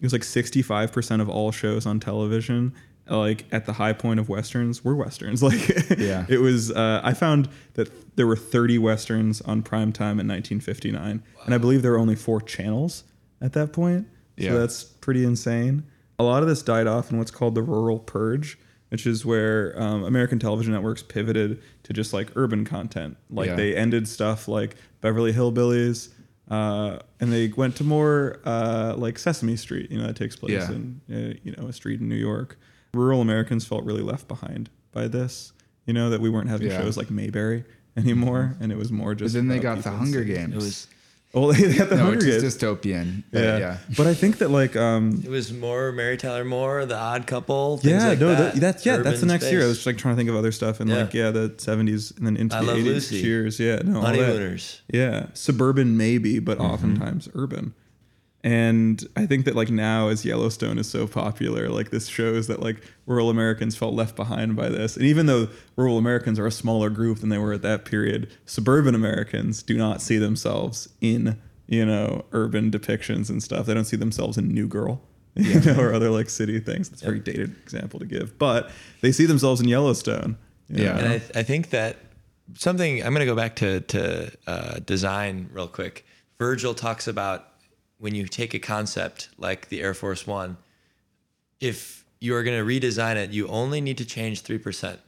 it 0.00 0.02
was 0.02 0.12
like 0.12 0.24
sixty 0.24 0.60
five 0.62 0.90
percent 0.92 1.22
of 1.22 1.28
all 1.28 1.52
shows 1.52 1.86
on 1.86 2.00
television, 2.00 2.72
like 3.08 3.44
at 3.52 3.66
the 3.66 3.72
high 3.74 3.92
point 3.92 4.18
of 4.20 4.28
westerns, 4.28 4.84
were 4.84 4.94
westerns. 4.96 5.42
Like, 5.48 5.68
Yeah. 5.98 6.26
it 6.28 6.38
was. 6.38 6.70
Uh, 6.70 7.00
I 7.04 7.12
found 7.14 7.48
that 7.74 8.16
there 8.16 8.26
were 8.26 8.36
thirty 8.36 8.78
westerns 8.78 9.40
on 9.42 9.62
prime 9.62 9.92
time 9.92 10.18
in 10.20 10.26
nineteen 10.26 10.60
fifty 10.60 10.90
nine, 10.90 11.22
and 11.44 11.54
I 11.54 11.58
believe 11.58 11.82
there 11.82 11.92
were 11.92 11.98
only 11.98 12.16
four 12.16 12.40
channels 12.40 13.04
at 13.40 13.52
that 13.54 13.72
point. 13.72 14.06
So 14.38 14.44
Yeah. 14.46 14.54
that's 14.54 14.82
pretty 14.84 15.24
insane. 15.24 15.84
A 16.18 16.24
lot 16.24 16.42
of 16.42 16.48
this 16.48 16.62
died 16.62 16.86
off 16.86 17.10
in 17.10 17.18
what's 17.18 17.30
called 17.30 17.54
the 17.54 17.62
rural 17.62 17.98
purge, 17.98 18.56
which 18.88 19.06
is 19.06 19.26
where 19.26 19.74
um, 19.80 20.04
American 20.04 20.38
television 20.38 20.72
networks 20.72 21.02
pivoted 21.02 21.60
to 21.82 21.92
just 21.92 22.12
like 22.12 22.30
urban 22.36 22.64
content. 22.64 23.16
Like 23.30 23.48
Yeah. 23.48 23.56
they 23.56 23.76
ended 23.76 24.06
stuff 24.08 24.46
like 24.48 24.76
Beverly 25.00 25.32
Hillbillies, 25.32 26.08
uh, 26.50 26.98
and 27.20 27.32
they 27.32 27.48
went 27.48 27.76
to 27.76 27.84
more 27.84 28.40
uh, 28.44 28.94
like 28.96 29.18
Sesame 29.18 29.56
Street. 29.56 29.90
You 29.90 29.98
know, 29.98 30.06
that 30.06 30.16
takes 30.16 30.36
place 30.36 30.52
Yeah. 30.52 30.70
in 30.72 31.00
uh, 31.12 31.38
you 31.42 31.54
know 31.56 31.66
a 31.68 31.72
street 31.72 32.00
in 32.00 32.08
New 32.08 32.14
York. 32.16 32.58
Rural 32.94 33.20
Americans 33.20 33.64
felt 33.66 33.84
really 33.84 34.02
left 34.02 34.28
behind 34.28 34.70
by 34.92 35.08
this. 35.08 35.52
You 35.86 35.92
know 35.94 36.10
that 36.10 36.20
we 36.20 36.30
weren't 36.30 36.48
having 36.48 36.68
Yeah. 36.70 36.80
shows 36.80 36.96
like 36.96 37.10
Mayberry 37.10 37.64
anymore, 37.96 38.56
and 38.60 38.72
it 38.72 38.78
was 38.78 38.90
more 38.90 39.10
But 39.14 39.18
just. 39.18 39.34
then 39.34 39.48
they 39.48 39.58
got 39.58 39.82
the 39.82 39.90
Hunger 39.90 40.20
cities. 40.20 40.36
Games. 40.36 40.52
It 40.54 40.56
was 40.56 40.86
Oh, 41.36 41.50
they 41.52 41.72
had 41.72 41.88
the 41.90 41.96
no, 41.96 42.02
Hunger 42.04 42.18
which 42.18 42.26
is 42.26 42.42
Games. 42.42 42.56
dystopian. 42.56 43.22
but 43.32 43.42
yeah. 43.42 43.58
yeah. 43.58 43.76
but 43.96 44.06
I 44.06 44.14
think 44.14 44.38
that 44.38 44.50
like 44.52 44.76
um, 44.76 45.20
it 45.24 45.28
was 45.28 45.52
more 45.52 45.90
Mary 45.90 46.16
Tyler 46.16 46.44
Moore, 46.44 46.86
The 46.86 46.96
Odd 46.96 47.26
Couple. 47.26 47.78
Things 47.78 48.02
yeah, 48.04 48.08
like 48.10 48.20
no, 48.20 48.28
that. 48.28 48.54
that, 48.54 48.60
that's 48.60 48.86
yeah, 48.86 48.98
that's 48.98 49.18
the 49.20 49.26
Urban 49.26 49.28
next 49.28 49.50
year. 49.50 49.62
I 49.62 49.66
was 49.66 49.78
just 49.78 49.86
like 49.86 49.98
trying 49.98 50.14
to 50.14 50.16
think 50.16 50.30
of 50.30 50.36
other 50.36 50.52
stuff 50.52 50.80
in 50.80 50.86
Yeah. 50.86 50.96
like 50.98 51.12
yeah, 51.12 51.32
the 51.32 51.52
seventies 51.58 52.12
and 52.16 52.24
then 52.24 52.36
into 52.36 52.54
I 52.56 52.64
the 52.64 52.76
eighties. 52.76 53.10
Cheers, 53.10 53.58
yeah, 53.58 53.80
no, 53.84 53.96
all. 53.96 54.02
Honeymooners. 54.06 54.82
Yeah, 54.92 55.26
suburban 55.34 55.96
maybe, 55.96 56.38
but 56.38 56.58
oftentimes 56.60 57.28
urban. 57.34 57.74
And 58.44 59.02
I 59.16 59.24
think 59.24 59.46
that 59.46 59.56
like 59.56 59.70
now 59.70 60.08
as 60.08 60.26
Yellowstone 60.26 60.78
is 60.78 60.86
so 60.86 61.06
popular, 61.06 61.70
like 61.70 61.88
this 61.88 62.08
shows 62.08 62.46
that 62.48 62.60
like 62.60 62.82
rural 63.06 63.30
Americans 63.30 63.74
felt 63.74 63.94
left 63.94 64.14
behind 64.14 64.54
by 64.54 64.68
this. 64.68 64.98
And 64.98 65.06
even 65.06 65.24
though 65.24 65.48
rural 65.76 65.96
Americans 65.96 66.38
are 66.38 66.46
a 66.46 66.52
smaller 66.52 66.90
group 66.90 67.20
than 67.20 67.30
they 67.30 67.38
were 67.38 67.54
at 67.54 67.62
that 67.62 67.86
period, 67.86 68.30
suburban 68.44 68.94
Americans 68.94 69.62
do 69.62 69.78
not 69.78 70.02
see 70.02 70.18
themselves 70.18 70.90
in, 71.00 71.40
you 71.66 71.86
know, 71.86 72.26
urban 72.32 72.70
depictions 72.70 73.30
and 73.30 73.42
stuff. 73.42 73.64
They 73.64 73.72
don't 73.72 73.86
see 73.86 73.96
themselves 73.96 74.36
in 74.36 74.48
New 74.48 74.68
Girl. 74.68 75.00
You 75.36 75.58
know, 75.62 75.80
or 75.80 75.92
other 75.92 76.10
like 76.10 76.30
city 76.30 76.60
things. 76.60 76.92
It's 76.92 77.02
a 77.02 77.06
very 77.06 77.18
dated 77.18 77.56
example 77.64 77.98
to 77.98 78.06
give. 78.06 78.38
But 78.38 78.70
they 79.00 79.10
see 79.10 79.26
themselves 79.26 79.60
in 79.60 79.66
Yellowstone. 79.66 80.38
Yeah. 80.68 80.92
know? 80.92 80.98
And 80.98 81.08
I, 81.08 81.40
I 81.40 81.42
think 81.42 81.70
that 81.70 81.96
something 82.56 83.02
I'm 83.02 83.12
going 83.12 83.18
to 83.18 83.26
go 83.26 83.34
back 83.34 83.56
to 83.56 83.80
to 83.80 84.30
uh, 84.46 84.78
design 84.86 85.50
real 85.52 85.66
quick. 85.66 86.06
Virgil 86.38 86.72
talks 86.72 87.08
about 87.08 87.48
when 88.04 88.14
you 88.14 88.26
take 88.26 88.52
a 88.52 88.58
concept 88.58 89.30
like 89.38 89.70
the 89.70 89.80
Air 89.80 89.94
Force 89.94 90.26
One, 90.26 90.58
if 91.58 92.04
you 92.20 92.34
are 92.36 92.42
going 92.42 92.58
to 92.58 92.64
redesign 92.64 93.16
it, 93.16 93.30
you 93.30 93.48
only 93.48 93.80
need 93.80 93.96
to 93.96 94.04
change 94.04 94.42
three 94.42 94.58
percent. 94.58 95.00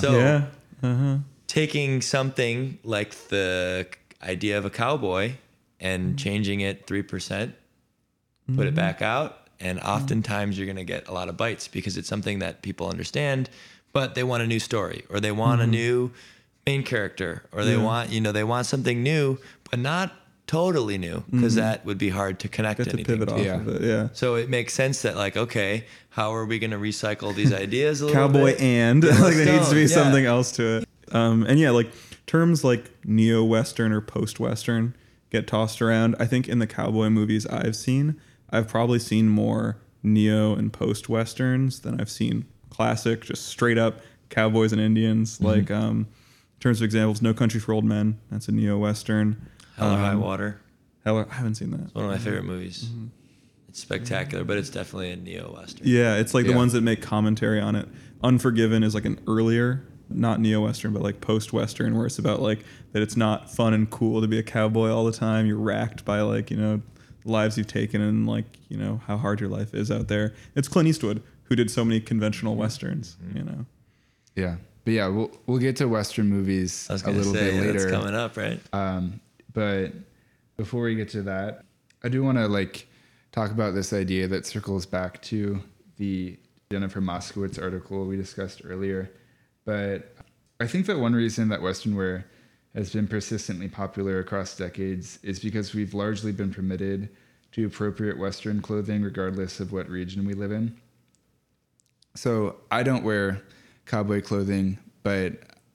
So 0.00 0.18
yeah. 0.18 0.46
Uh-huh. 0.82 1.18
taking 1.46 2.02
something 2.02 2.80
like 2.82 3.14
the 3.28 3.86
idea 4.20 4.58
of 4.58 4.64
a 4.64 4.70
cowboy 4.70 5.34
and 5.78 6.08
mm-hmm. 6.08 6.16
changing 6.16 6.60
it 6.60 6.88
3%, 6.88 7.06
put 7.06 8.66
it 8.66 8.70
mm-hmm. 8.70 8.74
back 8.74 9.00
out, 9.00 9.48
and 9.60 9.78
mm-hmm. 9.78 9.88
oftentimes 9.88 10.58
you're 10.58 10.66
going 10.66 10.76
to 10.76 10.84
get 10.84 11.06
a 11.06 11.12
lot 11.12 11.28
of 11.28 11.36
bites 11.36 11.68
because 11.68 11.96
it's 11.96 12.08
something 12.08 12.40
that 12.40 12.62
people 12.62 12.88
understand, 12.88 13.48
but 13.92 14.16
they 14.16 14.24
want 14.24 14.42
a 14.42 14.46
new 14.48 14.58
story 14.58 15.04
or 15.08 15.20
they 15.20 15.30
want 15.30 15.60
a 15.60 15.66
new 15.68 16.10
main 16.66 16.82
character 16.82 17.44
or 17.52 17.64
they 17.64 17.76
want, 17.76 18.10
you 18.10 18.20
know, 18.20 18.32
they 18.32 18.42
want 18.42 18.66
something 18.66 19.04
new, 19.04 19.38
but 19.70 19.78
not 19.78 20.12
totally 20.48 20.98
new 20.98 21.22
because 21.30 21.54
that 21.54 21.84
would 21.86 21.98
be 21.98 22.08
hard 22.08 22.40
to 22.40 22.48
connect 22.48 22.82
to 22.82 22.96
pivot 22.96 23.28
to. 23.28 23.34
off 23.36 23.40
Yeah. 23.44 23.54
of 23.60 23.68
it. 23.68 23.82
Yeah. 23.82 24.08
So 24.14 24.34
it 24.34 24.48
makes 24.48 24.74
sense 24.74 25.02
that 25.02 25.14
like, 25.14 25.36
okay, 25.36 25.84
how 26.10 26.34
are 26.34 26.44
we 26.44 26.58
going 26.58 26.72
to 26.72 26.78
recycle 26.78 27.32
these 27.32 27.52
ideas 27.66 28.00
a 28.00 28.06
little 28.06 28.20
cowboy 28.20 28.44
bit? 28.56 28.60
and 28.60 29.04
like 29.20 29.34
there 29.34 29.52
needs 29.54 29.68
to 29.68 29.74
be 29.76 29.82
Yeah. 29.82 29.86
something 29.88 30.24
else 30.24 30.50
to 30.52 30.78
it 30.78 30.88
um 31.12 31.44
and 31.44 31.58
yeah 31.60 31.70
like 31.70 31.90
terms 32.26 32.64
like 32.64 32.90
neo-western 33.04 33.92
or 33.92 34.00
post-western 34.02 34.94
get 35.30 35.46
tossed 35.46 35.80
around 35.80 36.14
i 36.20 36.26
think 36.26 36.46
in 36.48 36.58
the 36.58 36.66
cowboy 36.66 37.08
movies 37.08 37.46
i've 37.46 37.74
seen 37.76 38.20
i've 38.50 38.68
probably 38.68 38.98
seen 38.98 39.26
more 39.28 39.78
neo 40.02 40.54
and 40.54 40.70
post-westerns 40.72 41.80
than 41.80 41.98
i've 42.00 42.10
seen 42.10 42.44
classic 42.70 43.22
just 43.22 43.46
straight 43.46 43.78
up 43.78 44.00
cowboys 44.28 44.70
and 44.72 44.80
indians 44.82 45.36
Mm-hmm. 45.38 45.46
like 45.46 45.70
um 45.70 46.00
in 46.56 46.60
terms 46.60 46.80
of 46.80 46.84
examples 46.84 47.22
no 47.22 47.32
country 47.32 47.60
for 47.60 47.72
old 47.72 47.84
men 47.84 48.18
that's 48.30 48.48
a 48.48 48.52
neo-western 48.52 49.40
Hell 49.78 49.94
or 49.94 49.96
High 49.96 50.12
Um, 50.12 50.20
Water. 50.20 50.60
Hell, 51.04 51.26
i 51.30 51.34
haven't 51.34 51.54
seen 51.54 51.70
that 51.70 51.94
One 51.94 52.04
of 52.04 52.10
my 52.10 52.18
favorite 52.18 52.44
movies. 52.44 52.88
It's 53.68 53.80
spectacular, 53.80 54.44
but 54.44 54.58
it's 54.58 54.70
definitely 54.70 55.10
a 55.12 55.16
neo 55.16 55.54
western. 55.54 55.86
Yeah, 55.86 56.16
it's 56.16 56.34
like 56.34 56.46
the 56.46 56.54
ones 56.54 56.72
that 56.72 56.82
make 56.82 57.00
commentary 57.02 57.60
on 57.60 57.76
it. 57.76 57.88
Unforgiven 58.22 58.82
is 58.82 58.94
like 58.94 59.04
an 59.04 59.20
earlier, 59.26 59.86
not 60.10 60.40
neo 60.40 60.62
western, 60.64 60.92
but 60.92 61.02
like 61.02 61.20
post 61.20 61.52
western, 61.52 61.96
where 61.96 62.06
it's 62.06 62.18
about 62.18 62.42
like 62.42 62.60
that 62.92 63.02
it's 63.02 63.16
not 63.16 63.50
fun 63.50 63.74
and 63.74 63.88
cool 63.90 64.20
to 64.20 64.26
be 64.28 64.38
a 64.38 64.42
cowboy 64.42 64.90
all 64.90 65.04
the 65.04 65.12
time. 65.12 65.46
You're 65.46 65.58
racked 65.58 66.04
by 66.04 66.20
like 66.22 66.50
you 66.50 66.56
know 66.56 66.82
lives 67.24 67.56
you've 67.58 67.66
taken 67.66 68.00
and 68.00 68.26
like 68.26 68.46
you 68.68 68.76
know 68.76 69.00
how 69.06 69.16
hard 69.16 69.40
your 69.40 69.50
life 69.50 69.74
is 69.74 69.90
out 69.90 70.08
there. 70.08 70.34
It's 70.56 70.66
Clint 70.68 70.88
Eastwood 70.88 71.22
who 71.44 71.54
did 71.56 71.70
so 71.70 71.84
many 71.84 72.00
conventional 72.00 72.56
westerns. 72.56 73.16
You 73.34 73.44
know, 73.44 73.66
Yeah. 74.34 74.56
But 74.84 74.94
yeah, 74.94 75.08
we'll 75.08 75.30
we'll 75.46 75.58
get 75.58 75.76
to 75.76 75.88
Western 75.88 76.28
movies 76.28 76.86
I 76.88 76.94
was 76.94 77.02
a 77.02 77.10
little 77.10 77.32
say 77.34 77.50
bit 77.50 77.72
that's 77.72 77.84
later. 77.84 77.90
coming 77.90 78.14
up, 78.14 78.36
right? 78.38 78.60
Um, 78.72 79.20
but 79.58 79.92
before 80.56 80.82
we 80.82 80.94
get 80.94 81.08
to 81.08 81.22
that, 81.22 81.64
I 82.04 82.08
do 82.08 82.22
want 82.22 82.38
to 82.38 82.46
like 82.46 82.86
talk 83.32 83.50
about 83.50 83.74
this 83.74 83.92
idea 83.92 84.28
that 84.28 84.46
circles 84.46 84.86
back 84.86 85.20
to 85.22 85.60
the 85.96 86.38
Jennifer 86.70 87.00
Moskowitz 87.00 87.60
article 87.60 88.06
we 88.06 88.16
discussed 88.16 88.62
earlier. 88.64 89.10
But 89.64 90.14
I 90.60 90.68
think 90.68 90.86
that 90.86 91.00
one 91.00 91.12
reason 91.12 91.48
that 91.48 91.60
Western 91.60 91.96
wear 91.96 92.26
has 92.72 92.92
been 92.92 93.08
persistently 93.08 93.66
popular 93.66 94.20
across 94.20 94.56
decades 94.56 95.18
is 95.24 95.40
because 95.40 95.74
we've 95.74 95.92
largely 95.92 96.30
been 96.30 96.54
permitted 96.54 97.08
to 97.50 97.66
appropriate 97.66 98.16
Western 98.16 98.62
clothing 98.62 99.02
regardless 99.02 99.58
of 99.58 99.72
what 99.72 99.88
region 99.88 100.24
we 100.24 100.34
live 100.34 100.52
in. 100.52 100.80
So 102.14 102.58
I 102.70 102.84
don't 102.84 103.02
wear 103.02 103.42
cowboy 103.86 104.22
clothing, 104.22 104.78
but 105.02 105.32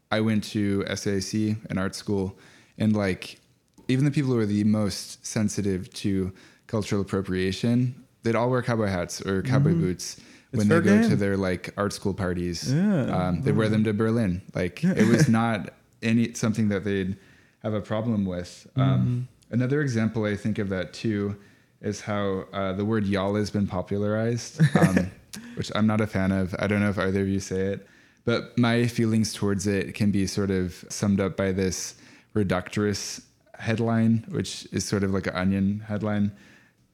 I 0.09 0.21
went 0.21 0.45
to 0.51 0.85
SAC, 0.95 1.57
an 1.69 1.77
art 1.77 1.95
school, 1.95 2.37
and 2.77 2.95
like 2.95 3.41
even 3.87 4.05
the 4.05 4.11
people 4.11 4.31
who 4.31 4.39
are 4.39 4.45
the 4.45 4.63
most 4.63 5.25
sensitive 5.25 5.91
to 5.95 6.31
cultural 6.67 7.01
appropriation, 7.01 8.03
they'd 8.23 8.35
all 8.35 8.49
wear 8.49 8.61
cowboy 8.61 8.87
hats 8.87 9.21
or 9.21 9.41
cowboy 9.41 9.73
boots 9.73 10.19
when 10.51 10.67
they 10.67 10.79
go 10.79 11.01
game. 11.01 11.09
to 11.09 11.15
their 11.15 11.37
like 11.37 11.71
art 11.77 11.93
school 11.93 12.13
parties. 12.13 12.71
Yeah. 12.73 13.27
Um, 13.27 13.41
they 13.41 13.51
wear 13.51 13.69
them 13.69 13.83
to 13.83 13.93
Berlin. 13.93 14.41
Like 14.53 14.83
it 14.83 15.07
was 15.07 15.27
not 15.41 15.73
any 16.01 16.33
something 16.33 16.69
that 16.69 16.83
they'd 16.83 17.17
have 17.63 17.73
a 17.73 17.81
problem 17.81 18.25
with. 18.25 18.67
Um, 18.75 19.27
Another 19.53 19.81
example 19.81 20.25
I 20.25 20.35
think 20.35 20.57
of 20.57 20.69
that 20.69 20.93
too 20.93 21.37
is 21.79 22.01
how 22.01 22.45
uh, 22.53 22.73
the 22.73 22.83
word 22.83 23.05
y'all 23.05 23.35
has 23.35 23.51
been 23.51 23.67
popularized, 23.67 24.59
um, 24.75 25.11
which 25.55 25.71
I'm 25.75 25.85
not 25.85 26.01
a 26.01 26.07
fan 26.07 26.31
of. 26.31 26.55
I 26.57 26.65
don't 26.65 26.79
know 26.79 26.89
if 26.89 26.97
either 26.97 27.21
of 27.21 27.27
you 27.27 27.39
say 27.39 27.59
it, 27.73 27.87
but 28.25 28.57
my 28.57 28.87
feelings 28.87 29.31
towards 29.31 29.67
it 29.67 29.93
can 29.93 30.09
be 30.09 30.25
sort 30.25 30.49
of 30.49 30.83
summed 30.89 31.19
up 31.19 31.37
by 31.37 31.51
this 31.51 31.93
reductress 32.33 33.21
headline, 33.63 34.25
which 34.29 34.67
is 34.71 34.83
sort 34.85 35.03
of 35.03 35.11
like 35.11 35.27
an 35.27 35.35
onion 35.35 35.83
headline, 35.87 36.31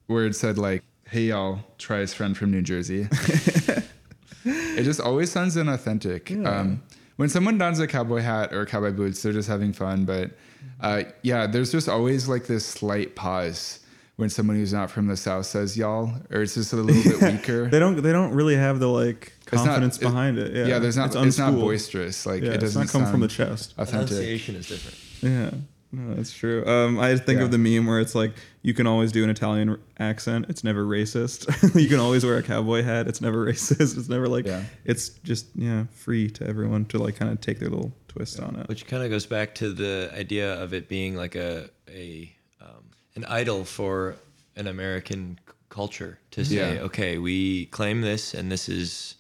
where 0.08 0.26
it 0.26 0.36
said 0.36 0.58
like, 0.58 0.84
"Hey 1.10 1.26
y'all, 1.32 1.60
try 1.78 2.00
his 2.00 2.14
friend 2.14 2.38
from 2.38 2.52
New 2.52 2.62
Jersey." 2.62 3.08
it 4.46 4.84
just 4.84 5.00
always 5.02 5.32
sounds 5.32 5.56
inauthentic. 5.56 6.46
Um, 6.46 6.82
when 7.18 7.30
someone 7.30 7.58
dons 7.58 7.80
a 7.80 7.88
cowboy 7.88 8.22
hat 8.22 8.54
or 8.54 8.66
cowboy 8.66 8.92
boots, 8.94 9.22
they're 9.22 9.34
just 9.34 9.50
having 9.50 9.74
fun. 9.74 10.06
But 10.06 10.32
uh, 10.80 11.04
yeah, 11.24 11.48
there's 11.48 11.72
just 11.72 11.90
always 11.90 12.28
like 12.28 12.48
this 12.48 12.66
slight 12.66 13.16
pause 13.16 13.80
when 14.16 14.30
someone 14.30 14.58
who's 14.58 14.74
not 14.74 14.90
from 14.92 15.08
the 15.08 15.18
south 15.18 15.46
says 15.46 15.78
"y'all," 15.78 16.14
or 16.32 16.42
it's 16.42 16.54
just 16.56 16.74
a 16.74 16.76
little 16.78 17.04
bit 17.20 17.22
weaker. 17.34 17.68
they 17.70 17.80
don't 17.80 18.02
they 18.02 18.12
don't 18.12 18.32
really 18.34 18.56
have 18.56 18.80
the 18.80 18.88
like 18.88 19.34
It's 19.44 19.54
not- 19.54 19.66
confidence 19.66 19.98
it- 19.98 20.02
behind 20.02 20.38
it. 20.40 20.56
Yeah, 20.56 20.66
yeah, 20.66 20.80
there's 20.80 20.98
not. 20.98 21.16
It's, 21.16 21.38
not 21.38 21.54
boisterous. 21.54 22.26
Like 22.26 22.44
Yeah, 22.44 22.52
it 22.52 22.60
doesn't 22.62 22.82
not 22.84 22.90
come 22.92 23.06
from 23.06 23.20
the 23.22 23.28
chest. 23.28 23.74
authentic. 23.78 24.08
Pronunciation 24.10 24.56
is 24.56 24.68
different. 24.68 24.98
Yeah, 25.22 25.52
no, 25.92 26.14
that's 26.16 26.32
true. 26.32 26.66
Um, 26.68 27.00
I 27.00 27.16
think 27.18 27.40
Yeah. 27.40 27.46
of 27.46 27.52
the 27.52 27.58
meme 27.58 27.86
where 27.88 28.00
it's 28.00 28.14
like 28.16 28.34
you 28.62 28.74
can 28.74 28.86
always 28.88 29.12
do 29.12 29.24
an 29.24 29.30
Italian 29.30 29.78
accent. 29.98 30.46
It's 30.50 30.64
never 30.64 30.86
racist. 30.86 31.48
you 31.82 31.88
can 31.90 32.00
always 32.00 32.24
wear 32.24 32.38
a 32.38 32.44
cowboy 32.44 32.84
hat. 32.84 33.08
It's 33.08 33.22
never 33.22 33.46
racist. 33.52 33.98
It's 33.98 34.10
never 34.10 34.28
like 34.28 34.46
Yeah. 34.46 34.64
it's 34.86 35.10
just 35.24 35.48
yeah 35.56 35.86
free 35.92 36.30
to 36.32 36.48
everyone 36.48 36.86
to 36.86 37.00
like 37.00 37.16
kind 37.16 37.32
of 37.32 37.42
take 37.42 37.60
their 37.60 37.70
little 37.70 37.92
twist 38.08 38.40
on 38.40 38.56
it. 38.56 38.68
Which 38.70 38.86
kind 38.88 39.04
of 39.04 39.10
goes 39.10 39.26
back 39.26 39.56
to 39.56 39.74
the 39.74 40.12
idea 40.16 40.62
of 40.62 40.74
it 40.74 40.88
being 40.88 41.16
like 41.16 41.36
a 41.36 41.70
a 41.90 42.34
um, 42.62 42.84
an 43.16 43.26
idol 43.26 43.66
for 43.66 44.16
an 44.56 44.68
American 44.68 45.40
c- 45.48 45.54
culture 45.70 46.20
to 46.32 46.44
say, 46.46 46.76
Yeah. 46.76 46.82
okay, 46.82 47.18
we 47.18 47.66
claim 47.68 48.02
this, 48.02 48.34
and 48.34 48.52
this 48.52 48.68
is 48.70 49.16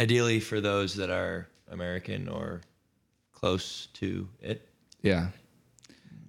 ideally 0.00 0.38
for 0.40 0.60
those 0.60 0.94
that 0.96 1.10
are 1.10 1.48
American 1.70 2.28
or 2.28 2.60
close 3.32 3.86
to 3.94 4.28
it. 4.40 4.68
Yeah. 5.02 5.28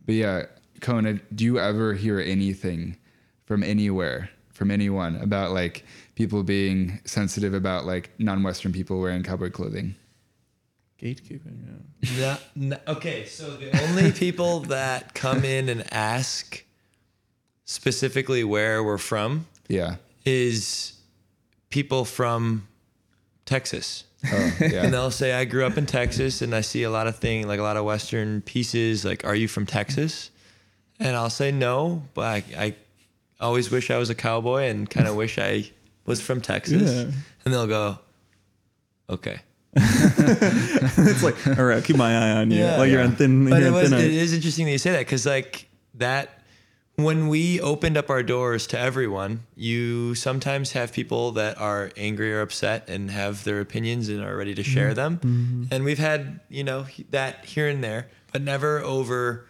But 0.05 0.15
yeah, 0.15 0.43
Kone, 0.79 1.21
do 1.33 1.45
you 1.45 1.59
ever 1.59 1.93
hear 1.93 2.19
anything 2.19 2.97
from 3.45 3.63
anywhere, 3.63 4.29
from 4.53 4.69
anyone 4.71 5.15
about 5.17 5.51
like 5.51 5.85
people 6.15 6.43
being 6.43 6.99
sensitive 7.05 7.53
about 7.53 7.85
like 7.85 8.11
non-Western 8.19 8.71
people 8.73 8.99
wearing 8.99 9.23
cowboy 9.23 9.49
clothing? 9.49 9.95
Gatekeeping. 11.01 11.65
Yeah. 12.17 12.37
No, 12.55 12.67
no, 12.69 12.77
okay, 12.87 13.25
so 13.25 13.57
the 13.57 13.77
only 13.89 14.11
people 14.11 14.61
that 14.61 15.13
come 15.13 15.43
in 15.43 15.67
and 15.69 15.83
ask 15.93 16.63
specifically 17.65 18.43
where 18.43 18.83
we're 18.83 18.97
from 18.97 19.45
Yeah. 19.67 19.95
is 20.25 20.93
people 21.69 22.05
from 22.05 22.67
Texas. 23.45 24.05
Oh, 24.31 24.51
And 24.61 24.93
they'll 24.93 25.11
say, 25.11 25.33
I 25.33 25.45
grew 25.45 25.65
up 25.65 25.77
in 25.77 25.85
Texas 25.85 26.41
and 26.41 26.55
I 26.55 26.61
see 26.61 26.83
a 26.83 26.89
lot 26.89 27.07
of 27.07 27.17
things, 27.17 27.45
like 27.45 27.59
a 27.59 27.63
lot 27.63 27.77
of 27.77 27.85
Western 27.85 28.41
pieces. 28.41 29.03
Like, 29.03 29.25
are 29.25 29.35
you 29.35 29.47
from 29.47 29.65
Texas? 29.65 30.31
And 30.99 31.15
I'll 31.15 31.29
say 31.29 31.51
no, 31.51 32.03
but 32.13 32.23
I, 32.23 32.43
I 32.57 32.75
always 33.41 33.71
wish 33.71 33.91
I 33.91 33.97
was 33.97 34.09
a 34.09 34.15
cowboy 34.15 34.63
and 34.63 34.89
kind 34.89 35.07
of 35.07 35.15
wish 35.23 35.37
I 35.37 35.69
was 36.05 36.21
from 36.21 36.41
Texas. 36.41 36.91
Yeah. 36.91 37.11
And 37.45 37.53
they'll 37.53 37.67
go, 37.67 37.99
okay. 39.09 39.39
it's 39.75 41.23
like, 41.23 41.57
all 41.57 41.65
right, 41.65 41.83
keep 41.83 41.97
my 41.97 42.15
eye 42.15 42.31
on 42.37 42.51
you. 42.51 42.59
Yeah. 42.59 42.77
like 42.77 42.91
you're 42.91 43.01
on 43.01 43.15
thin. 43.15 43.49
But 43.49 43.59
you're 43.59 43.69
it 43.69 43.71
was 43.71 43.89
thin 43.89 43.99
it 43.99 44.33
interesting 44.33 44.65
that 44.65 44.71
you 44.71 44.77
say 44.77 44.91
that 44.91 44.99
because 44.99 45.25
like 45.25 45.67
that 45.95 46.42
when 46.95 47.27
we 47.27 47.59
opened 47.59 47.97
up 47.97 48.09
our 48.09 48.21
doors 48.21 48.67
to 48.67 48.79
everyone, 48.79 49.43
you 49.55 50.13
sometimes 50.13 50.73
have 50.73 50.93
people 50.93 51.31
that 51.31 51.59
are 51.59 51.91
angry 51.97 52.33
or 52.33 52.41
upset 52.41 52.87
and 52.87 53.09
have 53.09 53.43
their 53.43 53.59
opinions 53.59 54.09
and 54.09 54.23
are 54.23 54.37
ready 54.37 54.53
to 54.53 54.63
share 54.63 54.89
mm-hmm. 54.89 54.95
them. 54.95 55.17
Mm-hmm. 55.17 55.63
And 55.71 55.83
we've 55.83 55.97
had, 55.97 56.39
you 56.49 56.63
know, 56.63 56.85
that 57.09 57.45
here 57.45 57.67
and 57.67 57.83
there, 57.83 58.09
but 58.31 58.41
never 58.41 58.79
over 58.79 59.47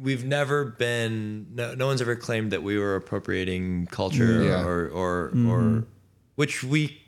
we've 0.00 0.24
never 0.24 0.64
been 0.64 1.46
no, 1.54 1.74
no 1.74 1.86
one's 1.86 2.00
ever 2.02 2.16
claimed 2.16 2.50
that 2.50 2.62
we 2.62 2.76
were 2.78 2.96
appropriating 2.96 3.86
culture 3.86 4.40
mm, 4.40 4.48
Yeah. 4.48 4.64
or 4.64 4.88
or 4.88 5.28
mm-hmm. 5.28 5.50
or 5.50 5.84
which 6.34 6.64
we 6.64 7.00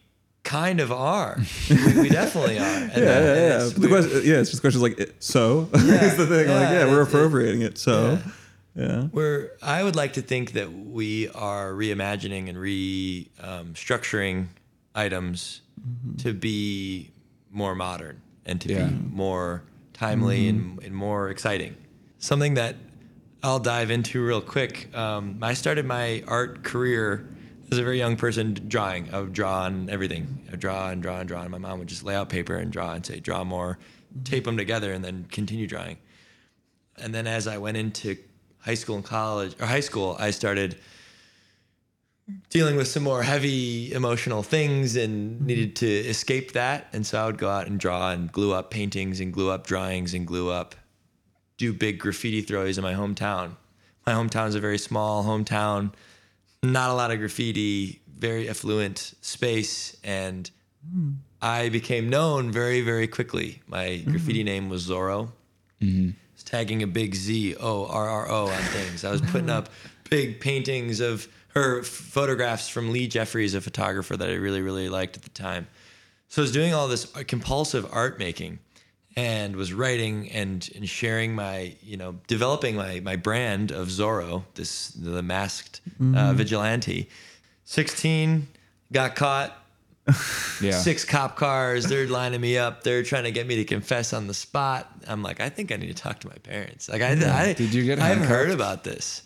kind 0.45 0.81
of 0.81 0.91
are. 0.91 1.39
we, 1.71 2.03
we 2.03 2.09
definitely 2.09 2.59
are. 2.59 2.63
And 2.63 2.91
Yeah, 2.93 2.99
that- 2.99 3.23
yeah, 3.23 3.49
yeah. 3.49 3.67
it's 3.67 3.73
the 3.75 3.89
question, 3.89 4.21
yeah, 4.25 4.37
it's 4.41 4.51
just 4.51 4.63
questions 4.63 4.83
like, 4.83 5.15
so 5.19 5.69
is 5.75 6.17
the 6.17 6.27
thing. 6.27 6.49
like, 6.49 6.71
yeah, 6.71 6.73
yeah, 6.73 6.85
we're 6.87 7.03
it's- 7.03 7.09
it- 7.09 7.17
appropriating 7.17 7.63
it. 7.63 7.77
So, 7.77 8.13
yeah. 8.13 8.33
We're. 9.13 9.51
I 9.63 9.83
would 9.83 9.97
like 9.97 10.13
to 10.15 10.23
think 10.23 10.53
that 10.53 10.73
we 10.73 11.29
are 11.31 11.73
reimagining 11.73 12.49
and 12.49 12.57
re 12.59 13.29
um, 13.41 13.75
structuring 13.75 14.47
items 14.95 15.63
to 16.19 16.33
be 16.33 17.11
more 17.51 17.75
modern 17.75 18.21
and 18.47 18.61
to 18.61 18.69
Yeah. 18.73 18.87
be 18.87 18.95
more 19.11 19.63
timely 19.93 20.49
and, 20.49 20.83
and 20.83 20.95
more 20.95 21.31
exciting. 21.31 21.77
Something 22.19 22.55
that 22.55 22.77
I'll 23.43 23.59
dive 23.59 23.91
into 23.91 24.25
real 24.25 24.41
quick. 24.41 24.95
Um, 24.97 25.39
I 25.43 25.55
started 25.55 25.85
my 25.87 26.23
art 26.27 26.63
career 26.65 27.29
as 27.71 27.79
a 27.79 27.83
very 27.83 27.99
young 27.99 28.17
person 28.17 28.55
drawing. 28.69 29.13
I 29.13 29.21
would 29.21 29.33
draw 29.33 29.63
on 29.63 29.89
everything. 29.91 30.45
I 30.49 30.53
would 30.53 30.61
draw 30.61 30.89
and 30.91 31.03
draw 31.03 31.19
and 31.21 31.29
draw. 31.29 31.43
And 31.43 31.51
my 31.51 31.59
mom 31.59 31.79
would 31.81 31.89
just 31.89 32.05
lay 32.05 32.15
out 32.15 32.29
paper 32.29 32.57
and 32.57 32.73
draw 32.73 32.93
and 32.95 33.05
say, 33.05 33.21
draw 33.21 33.45
more, 33.45 33.79
tape 34.25 34.45
them 34.45 34.57
together, 34.57 34.93
and 34.93 35.05
then 35.05 35.27
continue 35.31 35.67
drawing 35.67 35.99
and 37.01 37.15
then 37.15 37.27
as 37.27 37.47
I 37.47 37.59
went 37.59 37.77
into 37.77 38.17
high 38.61 38.75
school 38.75 38.97
and 38.97 39.05
college 39.05 39.55
or 39.61 39.67
high 39.67 39.81
school, 39.81 40.17
I 40.19 40.31
started 40.31 40.77
dealing 42.51 42.77
with 42.77 42.89
some 42.89 43.03
more 43.03 43.23
heavy 43.23 43.93
emotional 43.93 44.43
things 44.43 44.97
and 44.97 45.41
needed 45.47 45.77
to 45.77 45.87
escape 45.87 46.53
that. 46.53 46.89
And 46.93 47.07
so 47.07 47.23
I 47.23 47.27
would 47.27 47.39
go 47.39 47.49
out 47.49 47.67
and 47.67 47.81
draw 47.81 48.11
and 48.11 48.31
glue 48.31 48.53
up 48.53 48.71
paintings 48.71 49.21
and 49.21 49.33
glue 49.33 49.51
up 49.51 49.67
drawings 49.67 50.15
and 50.15 50.27
glue 50.27 50.51
up, 50.51 50.75
do 51.57 51.73
big 51.73 51.99
graffiti 51.99 52.43
throws 52.43 52.79
in 52.79 52.85
my 52.85 52.95
hometown. 52.95 53.57
My 54.07 54.13
hometown 54.13 54.49
is 54.49 54.55
a 54.55 54.61
very 54.61 54.79
small 54.79 55.25
hometown, 55.25 55.93
not 56.63 56.91
a 56.91 56.95
lot 56.95 57.11
of 57.11 57.19
graffiti, 57.19 58.01
very 58.19 58.49
affluent 58.49 59.15
space. 59.21 59.97
And 60.05 60.51
hmm. 60.91 61.11
I 61.41 61.69
became 61.69 62.09
known 62.09 62.51
very, 62.51 62.81
very 62.81 63.07
quickly. 63.07 63.63
My 63.67 63.97
hmm. 63.97 64.11
graffiti 64.11 64.43
name 64.45 64.69
was 64.69 64.89
Zorro 64.89 65.31
was 65.81 66.15
tagging 66.49 66.83
a 66.83 66.87
big 66.87 67.15
Z 67.15 67.57
O 67.61 67.87
R 67.87 68.09
R 68.09 68.31
O 68.31 68.49
on 68.49 68.63
things. 68.63 69.05
I 69.05 69.11
was 69.11 69.21
putting 69.21 69.51
up 69.51 69.69
big 70.11 70.41
paintings 70.41 71.01
of 71.01 71.29
her 71.49 71.83
photographs 71.83 72.69
from 72.69 72.91
Lee 72.91 73.07
Jeffries, 73.07 73.55
a 73.55 73.61
photographer 73.61 74.17
that 74.17 74.31
I 74.31 74.35
really, 74.35 74.63
really 74.63 74.89
liked 74.89 75.17
at 75.17 75.23
the 75.23 75.31
time. 75.31 75.67
So 76.29 76.41
I 76.41 76.45
was 76.45 76.53
doing 76.53 76.73
all 76.73 76.89
this 76.89 77.05
compulsive 77.27 77.87
art 77.93 78.19
making 78.19 78.61
and 79.17 79.57
was 79.57 79.73
writing 79.73 80.31
and, 80.31 80.69
and 80.75 80.89
sharing 80.89 81.35
my, 81.35 81.75
you 81.83 81.97
know, 81.97 82.17
developing 82.29 82.77
my, 82.77 83.01
my 83.01 83.17
brand 83.17 83.71
of 83.71 83.89
Zorro, 83.89 84.45
this 84.55 84.89
the 84.91 85.23
masked 85.23 85.81
uh, 86.15 86.33
vigilante. 86.33 87.09
16, 87.65 88.49
got 88.93 89.17
caught, 89.17 89.55
Yeah. 90.61 90.73
six 90.73 91.05
cop 91.05 91.37
cars. 91.37 91.85
They're 91.85 92.07
lining 92.09 92.41
me 92.41 92.59
up. 92.59 92.83
They're 92.83 93.03
trying 93.03 93.25
to 93.25 93.31
get 93.31 93.47
me 93.47 93.57
to 93.57 93.65
confess 93.65 94.13
on 94.13 94.27
the 94.27 94.35
spot. 94.35 94.91
I'm 95.07 95.23
like, 95.23 95.41
I 95.41 95.49
think 95.51 95.71
I 95.71 95.77
need 95.77 95.95
to 95.95 96.03
talk 96.03 96.19
to 96.21 96.29
my 96.29 96.35
parents. 96.43 96.89
Like, 96.89 97.03
I, 97.03 97.11
I 97.13 97.53
Did 97.53 97.73
you 97.75 97.85
get 97.85 97.99
I 98.01 98.09
haven't 98.09 98.25
heard 98.25 98.51
about 98.51 98.83
this. 98.85 99.23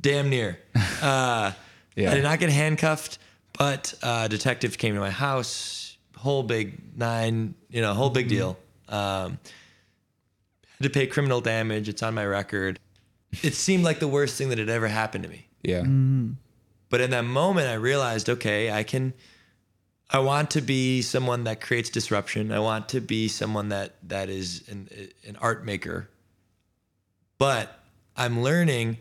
Damn 0.00 0.28
near. 0.30 0.58
Uh, 1.02 1.52
Yeah. 1.96 2.10
I 2.10 2.14
did 2.14 2.22
not 2.22 2.38
get 2.38 2.50
handcuffed, 2.50 3.18
but 3.58 3.94
uh, 4.02 4.22
a 4.24 4.28
detective 4.28 4.78
came 4.78 4.94
to 4.94 5.00
my 5.00 5.10
house. 5.10 5.96
Whole 6.16 6.42
big 6.42 6.80
nine, 6.96 7.54
you 7.70 7.80
know, 7.82 7.92
whole 7.94 8.10
big 8.10 8.28
deal. 8.28 8.56
Um, 8.88 9.38
had 10.78 10.84
to 10.84 10.90
pay 10.90 11.06
criminal 11.06 11.40
damage. 11.40 11.88
It's 11.88 12.02
on 12.02 12.14
my 12.14 12.24
record. 12.26 12.78
It 13.42 13.54
seemed 13.54 13.84
like 13.84 13.98
the 13.98 14.08
worst 14.08 14.36
thing 14.36 14.48
that 14.50 14.58
had 14.58 14.68
ever 14.68 14.88
happened 14.88 15.24
to 15.24 15.30
me. 15.30 15.46
Yeah. 15.62 15.82
But 16.90 17.00
in 17.00 17.10
that 17.10 17.24
moment, 17.24 17.68
I 17.68 17.74
realized, 17.74 18.28
okay, 18.30 18.70
I 18.70 18.82
can. 18.84 19.12
I 20.14 20.20
want 20.20 20.52
to 20.52 20.60
be 20.60 21.02
someone 21.02 21.42
that 21.44 21.60
creates 21.60 21.90
disruption. 21.90 22.52
I 22.52 22.60
want 22.60 22.88
to 22.90 23.00
be 23.00 23.26
someone 23.26 23.70
that 23.70 23.96
that 24.04 24.28
is 24.28 24.62
an, 24.68 24.88
an 25.26 25.34
art 25.40 25.64
maker. 25.64 26.08
But 27.36 27.80
I'm 28.16 28.40
learning 28.40 28.98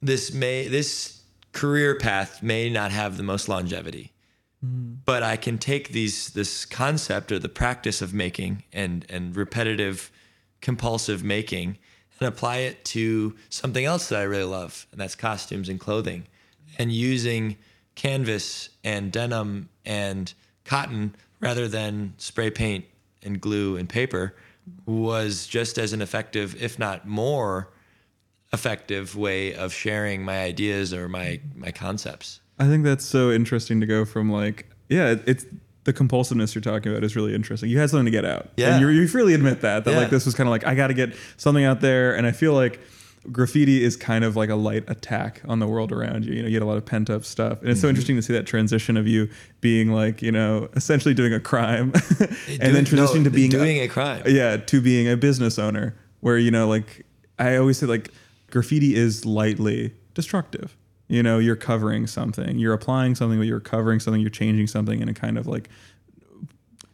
this 0.00 0.32
may 0.32 0.66
this 0.66 1.20
career 1.52 1.96
path 1.96 2.42
may 2.42 2.70
not 2.70 2.92
have 2.92 3.18
the 3.18 3.22
most 3.22 3.50
longevity. 3.50 4.12
Mm-hmm. 4.64 4.94
But 5.04 5.22
I 5.22 5.36
can 5.36 5.58
take 5.58 5.90
these 5.90 6.30
this 6.30 6.64
concept 6.64 7.30
or 7.30 7.38
the 7.38 7.50
practice 7.50 8.00
of 8.00 8.14
making 8.14 8.64
and 8.72 9.04
and 9.10 9.36
repetitive 9.36 10.10
compulsive 10.62 11.22
making 11.22 11.76
and 12.20 12.26
apply 12.26 12.56
it 12.68 12.86
to 12.86 13.36
something 13.50 13.84
else 13.84 14.08
that 14.08 14.18
I 14.18 14.22
really 14.22 14.44
love, 14.44 14.86
and 14.92 15.00
that's 15.02 15.14
costumes 15.14 15.68
and 15.68 15.78
clothing. 15.78 16.24
And 16.78 16.90
using 16.90 17.58
canvas 17.96 18.70
and 18.82 19.12
denim 19.12 19.68
and 19.88 20.32
cotton 20.64 21.16
rather 21.40 21.66
than 21.66 22.14
spray 22.18 22.50
paint 22.50 22.84
and 23.24 23.40
glue 23.40 23.76
and 23.76 23.88
paper 23.88 24.36
was 24.86 25.46
just 25.46 25.78
as 25.78 25.92
an 25.92 26.00
effective, 26.02 26.60
if 26.62 26.78
not 26.78 27.08
more 27.08 27.70
effective 28.52 29.16
way 29.16 29.54
of 29.54 29.72
sharing 29.72 30.22
my 30.24 30.42
ideas 30.42 30.92
or 30.94 31.08
my 31.08 31.40
my 31.54 31.70
concepts. 31.70 32.40
I 32.58 32.66
think 32.66 32.84
that's 32.84 33.04
so 33.04 33.30
interesting 33.30 33.80
to 33.80 33.86
go 33.86 34.04
from 34.04 34.30
like, 34.30 34.68
yeah, 34.88 35.16
it's 35.26 35.46
the 35.84 35.92
compulsiveness 35.92 36.54
you're 36.54 36.62
talking 36.62 36.90
about 36.92 37.04
is 37.04 37.14
really 37.16 37.34
interesting. 37.34 37.70
You 37.70 37.78
had 37.78 37.88
something 37.88 38.04
to 38.06 38.10
get 38.10 38.24
out. 38.24 38.48
Yeah. 38.56 38.72
And 38.74 38.80
you, 38.82 38.88
you 38.88 39.08
freely 39.08 39.32
admit 39.32 39.60
that, 39.62 39.84
that 39.84 39.90
Yeah. 39.92 39.98
like 39.98 40.10
this 40.10 40.26
was 40.26 40.34
kind 40.34 40.46
of 40.46 40.50
like, 40.50 40.66
I 40.66 40.74
got 40.74 40.88
to 40.88 40.94
get 40.94 41.14
something 41.38 41.64
out 41.64 41.80
there. 41.80 42.14
And 42.16 42.26
I 42.26 42.32
feel 42.32 42.52
like 42.52 42.80
graffiti 43.32 43.82
is 43.82 43.96
kind 43.96 44.24
of 44.24 44.36
like 44.36 44.48
a 44.50 44.54
light 44.54 44.84
attack 44.88 45.42
on 45.46 45.58
the 45.58 45.66
world 45.66 45.92
around 45.92 46.24
you. 46.24 46.34
You 46.34 46.42
know, 46.42 46.48
you 46.48 46.52
get 46.54 46.62
a 46.62 46.66
lot 46.66 46.76
of 46.76 46.84
pent 46.86 47.10
up 47.10 47.24
stuff. 47.24 47.60
And 47.60 47.68
it's 47.70 47.78
Mm-hmm. 47.78 47.84
so 47.84 47.88
interesting 47.88 48.16
to 48.16 48.22
see 48.22 48.32
that 48.32 48.46
transition 48.46 48.96
of 48.96 49.06
you 49.06 49.28
being 49.60 49.90
like, 49.92 50.22
you 50.22 50.32
know, 50.32 50.68
essentially 50.74 51.14
doing 51.14 51.32
a 51.34 51.40
crime 51.40 51.92
and 51.94 52.18
Doing- 52.18 52.72
then 52.74 52.84
transitioning 52.84 53.16
no, 53.18 53.24
to 53.24 53.30
being 53.30 53.50
doing 53.50 53.78
a 53.80 53.88
crime. 53.88 54.22
yeah 54.26 54.56
to 54.56 54.80
being 54.80 55.08
a 55.08 55.16
business 55.16 55.58
owner 55.58 55.94
where 56.20 56.36
you 56.38 56.50
know 56.50 56.66
like 56.66 57.06
i 57.38 57.56
always 57.56 57.78
say 57.78 57.86
like 57.86 58.10
graffiti 58.50 58.94
is 58.96 59.24
lightly 59.24 59.94
destructive 60.14 60.76
you 61.06 61.22
know 61.22 61.38
you're 61.38 61.54
covering 61.56 62.06
something 62.08 62.58
you're 62.58 62.72
applying 62.72 63.14
something 63.14 63.38
but 63.38 63.46
you're 63.46 63.60
covering 63.60 64.00
something 64.00 64.20
you're 64.20 64.28
changing 64.30 64.66
something 64.66 65.00
in 65.00 65.08
a 65.08 65.14
kind 65.14 65.38
of 65.38 65.46
like 65.46 65.68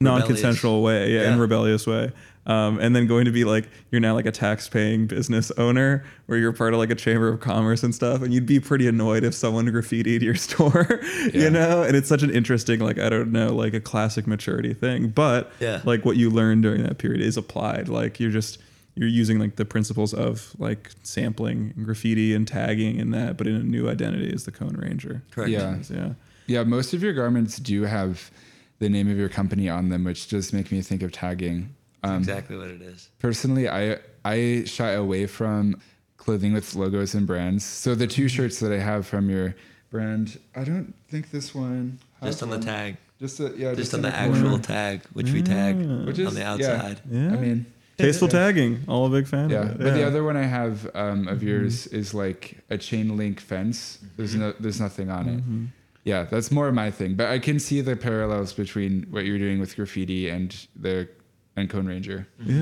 non-consensual 0.01 0.83
way 0.83 1.13
yeah, 1.15 1.23
in 1.29 1.35
Yeah. 1.37 1.41
rebellious 1.41 1.87
way 1.87 2.13
um, 2.47 2.79
and 2.79 2.95
then 2.95 3.07
going 3.07 3.25
to 3.25 3.31
be 3.33 3.45
like 3.45 3.69
you're 3.91 4.01
now 4.01 4.15
like 4.15 4.27
a 4.27 4.33
tax-paying 4.33 5.07
business 5.07 5.51
owner 5.59 6.05
where 6.27 6.39
you're 6.39 6.53
part 6.53 6.73
of 6.75 6.79
like 6.79 6.91
a 6.91 6.95
chamber 6.95 7.29
of 7.29 7.41
commerce 7.41 7.83
and 7.83 7.95
stuff 7.95 8.23
and 8.23 8.33
you'd 8.35 8.47
be 8.47 8.61
pretty 8.61 8.87
annoyed 8.87 9.25
if 9.25 9.35
someone 9.35 9.67
graffitied 9.67 10.21
your 10.23 10.35
store 10.49 11.01
Yeah. 11.33 11.43
you 11.45 11.51
know 11.51 11.83
and 11.83 11.97
it's 11.97 12.09
such 12.09 12.23
an 12.23 12.31
interesting 12.31 12.81
like 12.81 12.99
i 12.99 13.09
don't 13.09 13.33
know 13.33 13.55
like 13.55 13.73
a 13.75 13.81
classic 13.81 14.27
maturity 14.27 14.75
thing 14.75 15.09
but 15.09 15.51
Yeah. 15.61 15.81
like 15.85 16.05
what 16.05 16.17
you 16.17 16.31
learned 16.31 16.63
during 16.63 16.83
that 16.83 16.99
period 16.99 17.21
is 17.23 17.37
applied 17.37 17.89
like 17.89 18.21
you're 18.21 18.31
just 18.31 18.59
you're 18.97 19.09
using 19.09 19.39
like 19.41 19.57
the 19.57 19.65
principles 19.65 20.15
of 20.15 20.55
like 20.59 20.91
sampling 21.03 21.73
and 21.77 21.85
graffiti 21.85 22.33
and 22.33 22.47
tagging 22.47 23.01
and 23.01 23.13
that, 23.13 23.37
but 23.37 23.49
in 23.49 23.57
a 23.57 23.63
new 23.65 23.89
identity 23.91 24.33
as 24.33 24.45
the 24.45 24.53
Kone 24.53 24.81
Ranger. 24.81 25.21
Correct. 25.33 25.51
Yeah. 25.51 25.79
Yeah. 25.91 26.11
Yeah, 26.47 26.63
most 26.63 26.95
of 26.95 27.03
your 27.03 27.13
garments 27.13 27.57
do 27.57 27.83
have 27.83 28.31
the 28.79 28.89
name 28.89 29.11
of 29.11 29.17
your 29.19 29.29
company 29.29 29.69
on 29.69 29.89
them, 29.89 30.05
which 30.05 30.29
does 30.29 30.53
make 30.53 30.71
me 30.71 30.81
think 30.81 31.03
of 31.03 31.11
tagging. 31.11 31.75
Um, 32.05 32.19
exactly 32.19 32.57
what 32.57 32.69
it 32.69 32.83
is. 32.83 33.09
Personally, 33.19 33.69
I 33.69 33.99
I 34.25 34.65
shy 34.65 34.91
away 34.93 35.27
from 35.27 35.81
clothing 36.17 36.53
with 36.53 36.75
logos 36.75 37.15
and 37.15 37.27
brands. 37.27 37.65
So 37.65 37.95
the 37.95 38.07
two 38.07 38.29
shirts 38.29 38.61
that 38.61 38.73
I 38.73 38.79
have 38.79 39.07
from 39.07 39.29
your 39.29 39.55
brand, 39.91 40.39
I 40.55 40.65
don't 40.65 40.95
think 41.09 41.31
this 41.31 41.55
one 41.55 41.99
has 42.21 42.35
Just 42.35 42.43
on 42.43 42.51
the 42.51 42.59
tag. 42.59 42.97
Just 43.21 43.41
a, 43.41 43.55
yeah, 43.57 43.75
Just 43.75 43.93
in 43.95 43.99
on 43.99 44.11
the 44.11 44.17
corner. 44.17 44.37
actual 44.37 44.59
tag, 44.59 45.03
which 45.13 45.31
we 45.31 45.43
tag 45.43 45.77
which 46.07 46.19
is 46.19 46.29
on 46.29 46.35
the 46.35 46.45
outside. 46.45 47.01
Yeah. 47.11 47.29
I 47.29 47.37
mean, 47.37 47.67
Tasteful 47.97 48.29
tagging. 48.29 48.85
All 48.89 49.07
a 49.07 49.11
big 49.11 49.29
fan 49.29 49.51
yeah, 49.51 49.63
of 49.63 49.71
it. 49.73 49.79
but 49.79 49.95
the 49.95 50.05
other 50.05 50.25
one 50.25 50.37
I 50.37 50.43
have 50.43 50.91
um, 50.97 51.29
of 51.29 51.43
yours 51.43 51.87
is 51.89 52.13
like 52.13 52.59
a 52.71 52.77
chain 52.77 53.17
link 53.17 53.41
fence. 53.41 53.99
Mm-hmm. 53.99 54.09
There's 54.17 54.35
no, 54.35 54.53
there's 54.59 54.81
nothing 54.81 55.11
on 55.11 55.29
it. 55.29 55.37
Mm-hmm. 55.39 55.65
Yeah, 56.03 56.25
that's 56.25 56.51
more 56.51 56.71
my 56.73 56.91
thing. 56.91 57.15
But 57.15 57.29
I 57.29 57.39
can 57.39 57.59
see 57.61 57.81
the 57.81 57.97
parallels 57.97 58.53
between 58.53 59.07
what 59.11 59.25
you're 59.25 59.39
doing 59.39 59.61
with 59.61 59.77
graffiti 59.77 60.29
and 60.29 60.55
the 60.75 61.09
and 61.57 61.69
Kone 61.71 61.87
Ranger. 61.89 62.27
Yeah. 62.45 62.55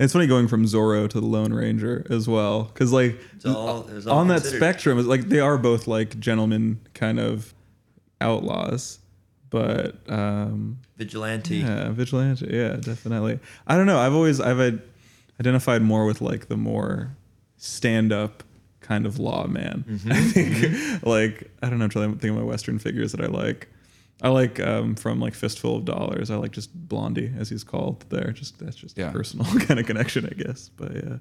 And 0.00 0.04
it's 0.04 0.12
funny 0.12 0.26
going 0.28 0.46
from 0.46 0.64
Zorro 0.64 1.08
to 1.10 1.20
the 1.20 1.26
Lone 1.26 1.52
Ranger 1.52 2.06
as 2.08 2.28
well. 2.28 2.64
Because, 2.64 2.92
like, 2.92 3.18
It's 3.34 3.44
all- 3.44 3.86
it 3.88 3.94
was 3.94 4.06
all 4.06 4.18
on 4.18 4.28
that 4.28 4.42
considered. 4.42 4.58
spectrum, 4.58 4.98
it's 4.98 5.08
like 5.08 5.28
they 5.28 5.40
are 5.40 5.58
both 5.58 5.86
like 5.88 6.18
gentlemen 6.20 6.78
kind 6.94 7.18
of 7.18 7.52
outlaws. 8.20 8.98
But, 9.50 9.96
um, 10.08 10.78
Vigilante. 10.98 11.56
yeah, 11.56 11.90
vigilante. 11.90 12.46
Yeah, 12.50 12.76
definitely. 12.76 13.38
I 13.66 13.76
don't 13.76 13.86
know. 13.86 13.98
I've 13.98 14.12
always, 14.12 14.40
I've 14.40 14.58
had 14.58 14.82
identified 15.40 15.80
more 15.82 16.04
with 16.04 16.20
like 16.20 16.48
the 16.48 16.56
more 16.56 17.16
stand 17.56 18.12
up 18.12 18.42
kind 18.80 19.06
of 19.06 19.18
lawman. 19.18 19.84
Mm-hmm. 19.88 20.12
I 20.12 20.20
think, 20.20 21.06
like, 21.06 21.50
I 21.62 21.70
don't 21.70 21.78
know. 21.78 21.84
I'm 21.86 21.90
trying 21.90 22.12
to 22.12 22.18
think 22.18 22.30
of 22.32 22.36
my 22.38 22.44
Western 22.44 22.78
figures 22.78 23.12
that 23.12 23.20
I 23.22 23.26
like. 23.26 23.68
I 24.20 24.28
like 24.30 24.58
um, 24.60 24.96
from 24.96 25.20
like 25.20 25.34
Fistful 25.34 25.76
of 25.76 25.84
Dollars. 25.84 26.30
I 26.30 26.36
like 26.36 26.50
just 26.52 26.74
Blondie, 26.74 27.32
as 27.38 27.48
he's 27.48 27.62
called 27.64 28.04
there. 28.08 28.32
Just 28.32 28.58
that's 28.58 28.76
just 28.76 28.98
Yeah. 28.98 29.10
a 29.10 29.12
personal 29.12 29.46
kind 29.66 29.78
of 29.78 29.86
connection, 29.86 30.26
I 30.26 30.30
guess. 30.42 30.68
But 30.70 30.92
yeah, 30.94 31.18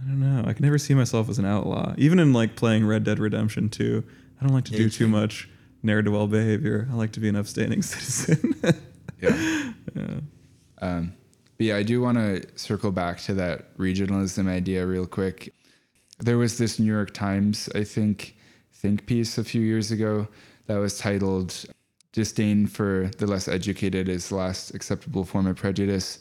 I 0.00 0.06
don't 0.08 0.20
know. 0.20 0.44
I 0.48 0.52
can 0.54 0.64
never 0.64 0.78
see 0.78 0.94
myself 0.94 1.28
as 1.28 1.38
an 1.38 1.44
outlaw, 1.44 1.94
even 1.98 2.18
in 2.18 2.32
like 2.32 2.56
playing 2.56 2.86
Red 2.86 3.04
Dead 3.04 3.18
Redemption 3.18 3.68
2. 3.68 4.02
I 4.40 4.44
don't 4.44 4.54
like 4.54 4.64
to 4.66 4.72
do 4.72 4.88
too. 4.88 5.08
much 5.08 5.48
ne'er 5.82 6.00
do 6.02 6.12
well 6.12 6.26
behavior. 6.26 6.88
I 6.90 6.94
like 6.94 7.12
to 7.12 7.20
be 7.20 7.28
an 7.28 7.36
upstanding 7.36 7.82
citizen. 7.82 8.54
Yeah. 9.20 9.72
yeah. 9.94 10.20
Um, 10.80 11.12
but 11.56 11.66
yeah, 11.66 11.76
I 11.76 11.82
do 11.82 12.00
want 12.00 12.18
to 12.18 12.42
circle 12.56 12.92
back 12.92 13.18
to 13.22 13.34
that 13.34 13.76
regionalism 13.76 14.48
idea 14.48 14.86
real 14.86 15.06
quick. 15.06 15.52
There 16.20 16.38
was 16.38 16.56
this 16.58 16.78
New 16.78 16.86
York 16.90 17.12
Times, 17.12 17.68
I 17.74 17.84
think, 17.84 18.36
think 18.72 19.06
piece 19.06 19.38
a 19.38 19.44
few 19.44 19.60
years 19.60 19.90
ago 19.90 20.28
that 20.66 20.76
was 20.78 20.98
titled 20.98 21.64
"Disdain 22.20 22.66
for 22.66 23.10
the 23.18 23.26
Less 23.32 23.46
Educated 23.48 24.08
is 24.08 24.28
the 24.28 24.36
Last 24.44 24.74
Acceptable 24.76 25.24
Form 25.24 25.46
of 25.46 25.56
Prejudice," 25.56 26.18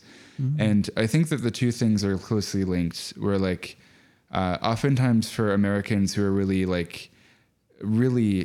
and 0.60 0.84
I 1.04 1.06
think 1.08 1.30
that 1.30 1.42
the 1.48 1.52
two 1.62 1.72
things 1.72 2.04
are 2.04 2.18
closely 2.30 2.64
linked. 2.76 3.00
Where 3.18 3.40
like, 3.50 3.66
uh, 4.32 4.58
oftentimes 4.72 5.26
for 5.36 5.46
Americans 5.54 6.14
who 6.14 6.24
are 6.28 6.36
really 6.42 6.64
like, 6.66 7.10
really 7.82 8.36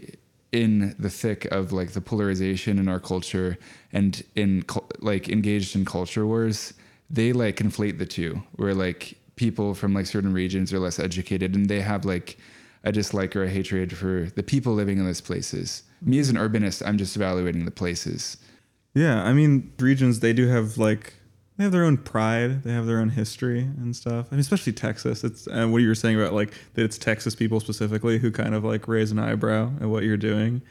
in 0.53 0.95
the 0.99 1.11
thick 1.11 1.41
of 1.47 1.73
like 1.73 1.91
the 1.93 2.01
polarization 2.01 2.79
in 2.79 2.87
our 2.89 3.01
culture 3.01 3.59
and 3.93 4.23
in 4.35 4.65
like 5.01 5.29
engaged 5.29 5.75
in 5.77 5.85
culture 5.85 6.27
wars 6.27 6.75
they 7.13 7.33
like 7.33 7.57
conflate 7.57 7.99
the 7.99 8.07
two. 8.07 8.43
Where 8.57 8.75
like 8.75 9.19
people 9.37 9.75
from 9.75 9.95
like 9.95 10.07
certain 10.07 10.33
regions 10.33 10.73
are 10.73 10.79
less 10.79 10.99
educated 10.99 11.55
and 11.55 11.69
they 11.69 11.83
have 11.83 12.05
like 12.05 12.39
a 12.85 12.93
dislike 12.93 13.35
or 13.37 13.45
a 13.45 13.49
hatred 13.49 13.97
for 13.97 14.29
the 14.35 14.43
people 14.43 14.73
living 14.75 14.99
in 14.99 15.05
those 15.05 15.21
places 15.21 15.83
me 16.01 16.19
as 16.19 16.29
an 16.29 16.37
urbanist 16.37 16.87
i'm 16.87 16.99
just 16.99 17.17
evaluating 17.17 17.65
the 17.65 17.71
places 17.71 18.37
Yeah, 18.95 19.23
I 19.23 19.33
mean, 19.33 19.73
regions 19.79 20.21
they 20.21 20.33
do 20.33 20.49
have 20.49 20.77
like 20.77 21.15
they 21.57 21.65
have 21.65 21.73
their 21.73 21.85
own 21.85 21.97
pride, 21.99 22.63
they 22.63 22.73
have 22.73 22.87
their 22.87 22.99
own 22.99 23.11
history 23.11 23.61
and 23.61 23.95
stuff. 23.95 24.27
I 24.31 24.35
mean, 24.35 24.41
especially 24.41 24.73
Texas. 24.73 25.23
It's 25.25 25.47
and 25.47 25.73
what 25.73 25.83
you 25.83 25.89
were 25.89 25.95
saying 25.95 26.21
about 26.21 26.33
like 26.33 26.53
that 26.75 26.85
it's 26.85 26.99
Texas 26.99 27.35
people 27.35 27.61
specifically 27.61 28.19
who 28.19 28.31
kind 28.31 28.55
of 28.55 28.65
like 28.65 28.89
raise 28.89 29.11
an 29.11 29.19
eyebrow 29.19 29.73
at 29.81 29.89
what 29.89 30.03
you're 30.03 30.17
doing. 30.17 30.63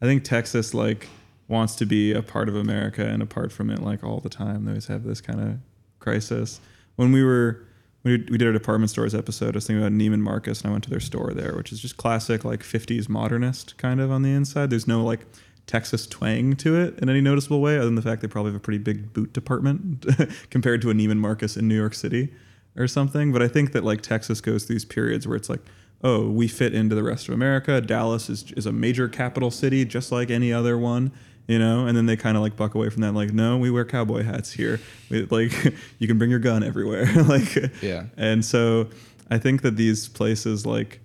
I 0.00 0.06
think 0.06 0.24
Texas 0.24 0.74
like 0.74 1.08
wants 1.48 1.76
to 1.76 1.86
be 1.86 2.12
a 2.12 2.22
part 2.22 2.48
of 2.48 2.56
America 2.56 3.06
and 3.06 3.22
apart 3.22 3.52
from 3.52 3.70
it 3.70 3.80
like 3.80 4.02
all 4.02 4.20
the 4.20 4.28
time. 4.28 4.64
They 4.64 4.72
always 4.72 4.86
have 4.86 5.04
this 5.04 5.20
kind 5.20 5.40
of 5.40 5.58
crisis. 6.00 6.60
When 6.96 7.12
we 7.12 7.22
were 7.22 7.64
we, 8.04 8.16
we 8.30 8.38
did 8.38 8.48
a 8.48 8.52
department 8.52 8.90
stores 8.90 9.14
episode, 9.14 9.54
I 9.54 9.58
was 9.58 9.66
thinking 9.66 9.84
about 9.84 9.92
Neiman 9.92 10.20
Marcus 10.20 10.60
and 10.60 10.70
I 10.70 10.72
went 10.72 10.84
to 10.84 10.90
their 10.90 11.00
store 11.00 11.32
there, 11.34 11.54
which 11.56 11.72
is 11.72 11.80
just 11.80 11.96
classic 11.96 12.44
like 12.44 12.60
50s 12.60 13.08
modernist 13.08 13.76
kind 13.78 14.00
of 14.00 14.10
on 14.10 14.22
the 14.22 14.30
inside. 14.30 14.70
There's 14.70 14.88
no 14.88 15.04
like 15.04 15.26
Texas 15.66 16.06
twang 16.06 16.56
to 16.56 16.78
it 16.80 16.98
in 16.98 17.08
any 17.08 17.20
noticeable 17.20 17.60
way, 17.60 17.76
other 17.76 17.86
than 17.86 17.94
the 17.94 18.02
fact 18.02 18.20
they 18.22 18.28
probably 18.28 18.50
have 18.50 18.60
a 18.60 18.64
pretty 18.64 18.78
big 18.78 19.12
boot 19.12 19.32
department 19.32 20.04
compared 20.50 20.82
to 20.82 20.90
a 20.90 20.94
Neiman 20.94 21.18
Marcus 21.18 21.56
in 21.56 21.68
New 21.68 21.76
York 21.76 21.94
City 21.94 22.32
or 22.76 22.88
something. 22.88 23.32
But 23.32 23.42
I 23.42 23.48
think 23.48 23.72
that 23.72 23.84
like 23.84 24.02
Texas 24.02 24.40
goes 24.40 24.64
through 24.64 24.74
these 24.74 24.84
periods 24.84 25.28
where 25.28 25.36
it's 25.36 25.48
like, 25.48 25.60
oh, 26.02 26.28
we 26.28 26.48
fit 26.48 26.74
into 26.74 26.96
the 26.96 27.04
rest 27.04 27.28
of 27.28 27.34
America. 27.34 27.80
Dallas 27.80 28.28
is 28.28 28.50
is 28.52 28.66
a 28.66 28.72
major 28.72 29.08
capital 29.08 29.50
city, 29.50 29.84
just 29.84 30.10
like 30.10 30.30
any 30.30 30.52
other 30.52 30.76
one, 30.76 31.12
you 31.52 31.58
know. 31.58 31.86
And 31.86 31.96
then 31.96 32.06
they 32.06 32.16
kind 32.16 32.36
of 32.36 32.42
like 32.42 32.56
buck 32.56 32.74
away 32.74 32.88
from 32.88 33.02
that, 33.02 33.12
like, 33.12 33.32
no, 33.32 33.58
we 33.58 33.70
wear 33.70 33.84
cowboy 33.84 34.22
hats 34.22 34.50
here. 34.52 34.80
We, 35.10 35.24
like, 35.24 35.52
you 35.98 36.08
can 36.08 36.18
bring 36.18 36.30
your 36.30 36.38
gun 36.38 36.62
everywhere, 36.62 37.06
like, 37.28 37.54
Yeah. 37.82 38.04
And 38.16 38.44
so 38.44 38.88
I 39.30 39.38
think 39.38 39.62
that 39.62 39.76
these 39.76 40.08
places, 40.08 40.64
like, 40.66 41.00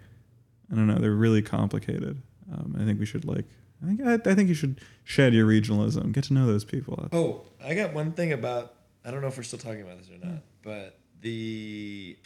I 0.72 0.76
don't 0.76 0.88
know, 0.88 0.96
they're 0.96 1.12
really 1.12 1.42
complicated. 1.42 2.22
Um, 2.52 2.76
I 2.80 2.86
think 2.86 3.00
we 3.00 3.06
should 3.06 3.26
like. 3.26 3.46
I 3.84 3.88
think 3.88 4.02
I, 4.02 4.32
I 4.32 4.36
think 4.36 4.50
you 4.50 4.56
should 4.56 4.82
shed 5.04 5.34
your 5.34 5.46
regionalism. 5.46 6.12
Get 6.12 6.24
to 6.26 6.34
know 6.34 6.48
those 6.48 6.64
people. 6.66 7.08
Oh, 7.12 7.46
I 7.64 7.76
got 7.76 7.94
one 7.94 8.14
thing 8.14 8.34
about. 8.34 8.74
I 9.06 9.12
don't 9.12 9.22
know 9.22 9.28
if 9.28 9.38
we're 9.38 9.44
still 9.44 9.60
talking 9.60 9.82
about 9.82 10.00
this 10.00 10.10
or 10.10 10.26
not, 10.26 10.42
but 10.64 10.98
the 11.22 12.18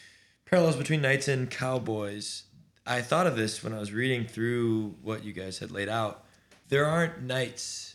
parallels 0.46 0.76
between 0.76 1.02
knights 1.02 1.28
and 1.28 1.50
cowboys. 1.50 2.44
I 2.86 3.02
thought 3.02 3.28
of 3.28 3.36
this 3.36 3.64
when 3.64 3.74
I 3.74 3.80
was 3.80 3.92
reading 3.92 4.26
through 4.26 4.96
what 5.02 5.24
you 5.24 5.34
guys 5.34 5.60
had 5.60 5.72
laid 5.72 5.90
out. 5.90 6.26
There 6.70 6.86
aren't 6.86 7.22
knights. 7.22 7.91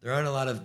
There 0.00 0.12
aren't 0.12 0.28
a 0.28 0.32
lot 0.32 0.48
of 0.48 0.60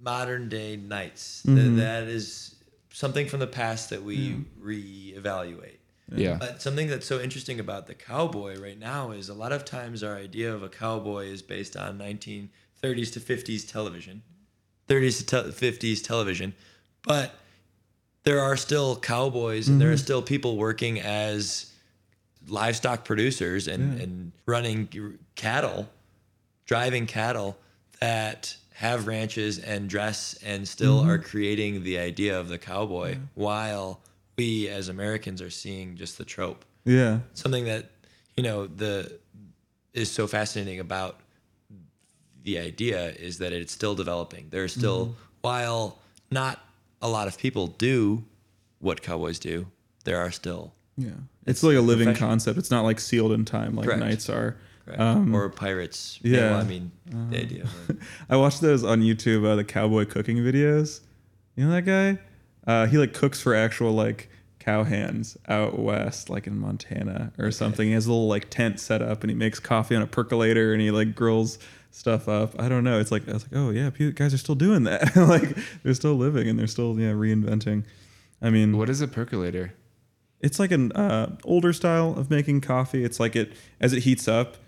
modern 0.00 0.48
day 0.48 0.76
knights. 0.76 1.42
Th- 1.44 1.56
Mhm. 1.56 1.76
that 1.78 2.04
is 2.04 2.54
something 2.92 3.26
from 3.28 3.40
the 3.40 3.46
past 3.46 3.90
that 3.90 4.02
we 4.02 4.44
reevaluate. 4.60 5.78
yeah 6.14 6.36
But 6.38 6.60
something 6.60 6.86
that's 6.86 7.06
so 7.06 7.18
interesting 7.20 7.58
about 7.58 7.86
the 7.86 7.94
cowboy 7.94 8.56
right 8.60 8.78
now 8.78 9.10
is 9.12 9.30
a 9.30 9.34
lot 9.34 9.52
of 9.52 9.64
times 9.64 10.02
our 10.02 10.14
idea 10.16 10.52
of 10.54 10.62
a 10.62 10.68
cowboy 10.68 11.24
is 11.26 11.40
based 11.40 11.76
on 11.78 11.96
1930s 11.98 13.10
to 13.14 13.20
50s 13.20 13.64
television, 13.66 14.22
30s 14.86 15.18
to 15.18 15.24
te- 15.24 15.50
50s 15.50 16.02
television, 16.04 16.54
but 17.02 17.34
there 18.24 18.38
are 18.40 18.56
still 18.56 18.96
cowboys 18.96 19.66
and 19.68 19.80
there 19.80 19.90
are 19.90 19.96
still 19.96 20.20
people 20.22 20.56
working 20.58 21.00
as 21.00 21.72
livestock 22.46 23.04
producers 23.06 23.66
and, 23.66 23.98
and 24.00 24.32
running 24.46 25.18
cattle, 25.36 25.88
driving 26.66 27.06
cattle 27.06 27.56
that 28.00 28.56
have 28.74 29.06
ranches 29.06 29.60
and 29.60 29.88
dress 29.88 30.36
and 30.44 30.66
still 30.66 30.98
are 30.98 31.16
mm-hmm. 31.16 31.28
creating 31.28 31.84
the 31.84 31.96
idea 31.96 32.38
of 32.38 32.48
the 32.48 32.58
cowboy 32.58 33.16
while 33.34 34.00
we 34.36 34.68
as 34.68 34.88
Americans 34.88 35.40
are 35.40 35.50
seeing 35.50 35.94
just 35.94 36.18
the 36.18 36.24
trope. 36.24 36.64
Yeah. 36.84 37.20
Something 37.34 37.66
that, 37.66 37.92
you 38.36 38.42
know, 38.42 38.66
the 38.66 39.20
is 39.92 40.10
so 40.10 40.26
fascinating 40.26 40.80
about 40.80 41.20
the 42.42 42.58
idea 42.58 43.10
is 43.10 43.38
that 43.38 43.52
it's 43.52 43.72
still 43.72 43.94
developing. 43.94 44.48
There's 44.50 44.74
still 44.74 45.06
mm-hmm. 45.06 45.14
while 45.42 46.00
not 46.32 46.58
a 47.00 47.08
lot 47.08 47.28
of 47.28 47.38
people 47.38 47.68
do 47.68 48.24
what 48.80 49.02
cowboys 49.02 49.38
do, 49.38 49.68
there 50.02 50.18
are 50.18 50.32
still 50.32 50.74
Yeah. 50.96 51.10
It's, 51.46 51.62
like 51.62 51.76
a 51.76 51.80
living 51.80 52.12
concept. 52.16 52.58
It's 52.58 52.72
not 52.72 52.82
like 52.82 52.98
sealed 52.98 53.30
in 53.30 53.44
time 53.44 53.76
like 53.76 53.86
Correct. 53.86 54.00
knights 54.00 54.28
are. 54.28 54.56
Correct. 54.84 55.00
Um, 55.00 55.34
or 55.34 55.48
pirates. 55.48 56.18
yeah. 56.22 56.52
well, 56.52 56.60
I 56.60 56.64
mean, 56.64 56.92
the 57.06 57.40
idea. 57.40 57.64
Of. 57.64 57.98
I 58.30 58.36
watched 58.36 58.60
those 58.60 58.84
on 58.84 59.02
YouTube, 59.02 59.46
uh, 59.46 59.56
the 59.56 59.64
cowboy 59.64 60.04
cooking 60.04 60.38
videos. 60.38 61.00
You 61.56 61.66
know 61.66 61.72
that 61.72 61.82
guy? 61.82 62.18
Uh, 62.66 62.86
he 62.86 62.98
like 62.98 63.14
cooks 63.14 63.40
for 63.40 63.54
actual 63.54 63.92
like 63.92 64.30
cow 64.58 64.84
hands 64.84 65.36
out 65.48 65.78
west, 65.78 66.30
like 66.30 66.46
in 66.46 66.58
Montana 66.58 67.32
or 67.38 67.50
something. 67.50 67.88
He 67.88 67.94
has 67.94 68.06
a 68.06 68.10
little 68.10 68.28
like 68.28 68.50
tent 68.50 68.80
set 68.80 69.02
up 69.02 69.22
and 69.22 69.30
he 69.30 69.36
makes 69.36 69.60
coffee 69.60 69.94
on 69.94 70.02
a 70.02 70.06
percolator 70.06 70.72
and 70.72 70.80
he 70.80 70.90
like 70.90 71.14
grills 71.14 71.58
stuff 71.90 72.28
up. 72.28 72.60
I 72.60 72.68
don't 72.68 72.82
know. 72.82 72.98
It's 72.98 73.12
like 73.12 73.28
I 73.28 73.34
was 73.34 73.44
like, 73.44 73.52
oh 73.54 73.70
yeah, 73.70 73.90
pe- 73.90 74.12
guys 74.12 74.32
are 74.32 74.38
still 74.38 74.54
doing 74.54 74.84
that. 74.84 75.14
like 75.16 75.56
they're 75.82 75.94
still 75.94 76.14
living 76.14 76.48
and 76.48 76.58
they're 76.58 76.66
still 76.66 76.98
yeah 76.98 77.12
reinventing. 77.12 77.84
I 78.40 78.50
mean, 78.50 78.76
what 78.76 78.88
is 78.88 79.00
a 79.00 79.08
percolator 79.08 79.74
it's 80.44 80.58
like 80.58 80.72
an 80.72 80.92
uh, 80.92 81.34
older 81.44 81.72
style 81.72 82.14
of 82.18 82.28
making 82.28 82.60
coffee. 82.60 83.02
It's 83.02 83.18
like 83.18 83.34
it 83.34 83.54
as 83.80 83.94
it 83.94 84.02
heats 84.02 84.28
up, 84.28 84.58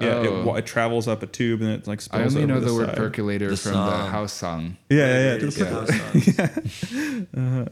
yeah, 0.00 0.08
Oh. 0.08 0.22
it, 0.40 0.44
wa- 0.44 0.54
it 0.56 0.66
travels 0.66 1.08
up 1.08 1.22
a 1.22 1.26
tube 1.26 1.60
and 1.62 1.70
it 1.70 1.86
like 1.86 2.00
spills. 2.00 2.34
i 2.36 2.38
only 2.38 2.52
over 2.52 2.60
know 2.60 2.66
the, 2.66 2.74
word 2.74 2.86
side. 2.88 2.96
percolator 2.96 3.48
The 3.50 3.56
from 3.56 3.72
the 3.72 3.96
house 4.10 4.32
song 4.32 4.76
Yeah, 4.90 4.98
yeah, 4.98 5.06
yeah. 5.36 5.46
It's 5.46 5.56
the 5.56 5.64
a 5.64 5.86
percolator. 5.86 6.42
house. 6.42 7.26
Uh-huh. 7.36 7.64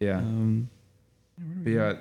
yeah 0.00 0.18
Um, 0.18 0.68
yeah, 1.64 1.94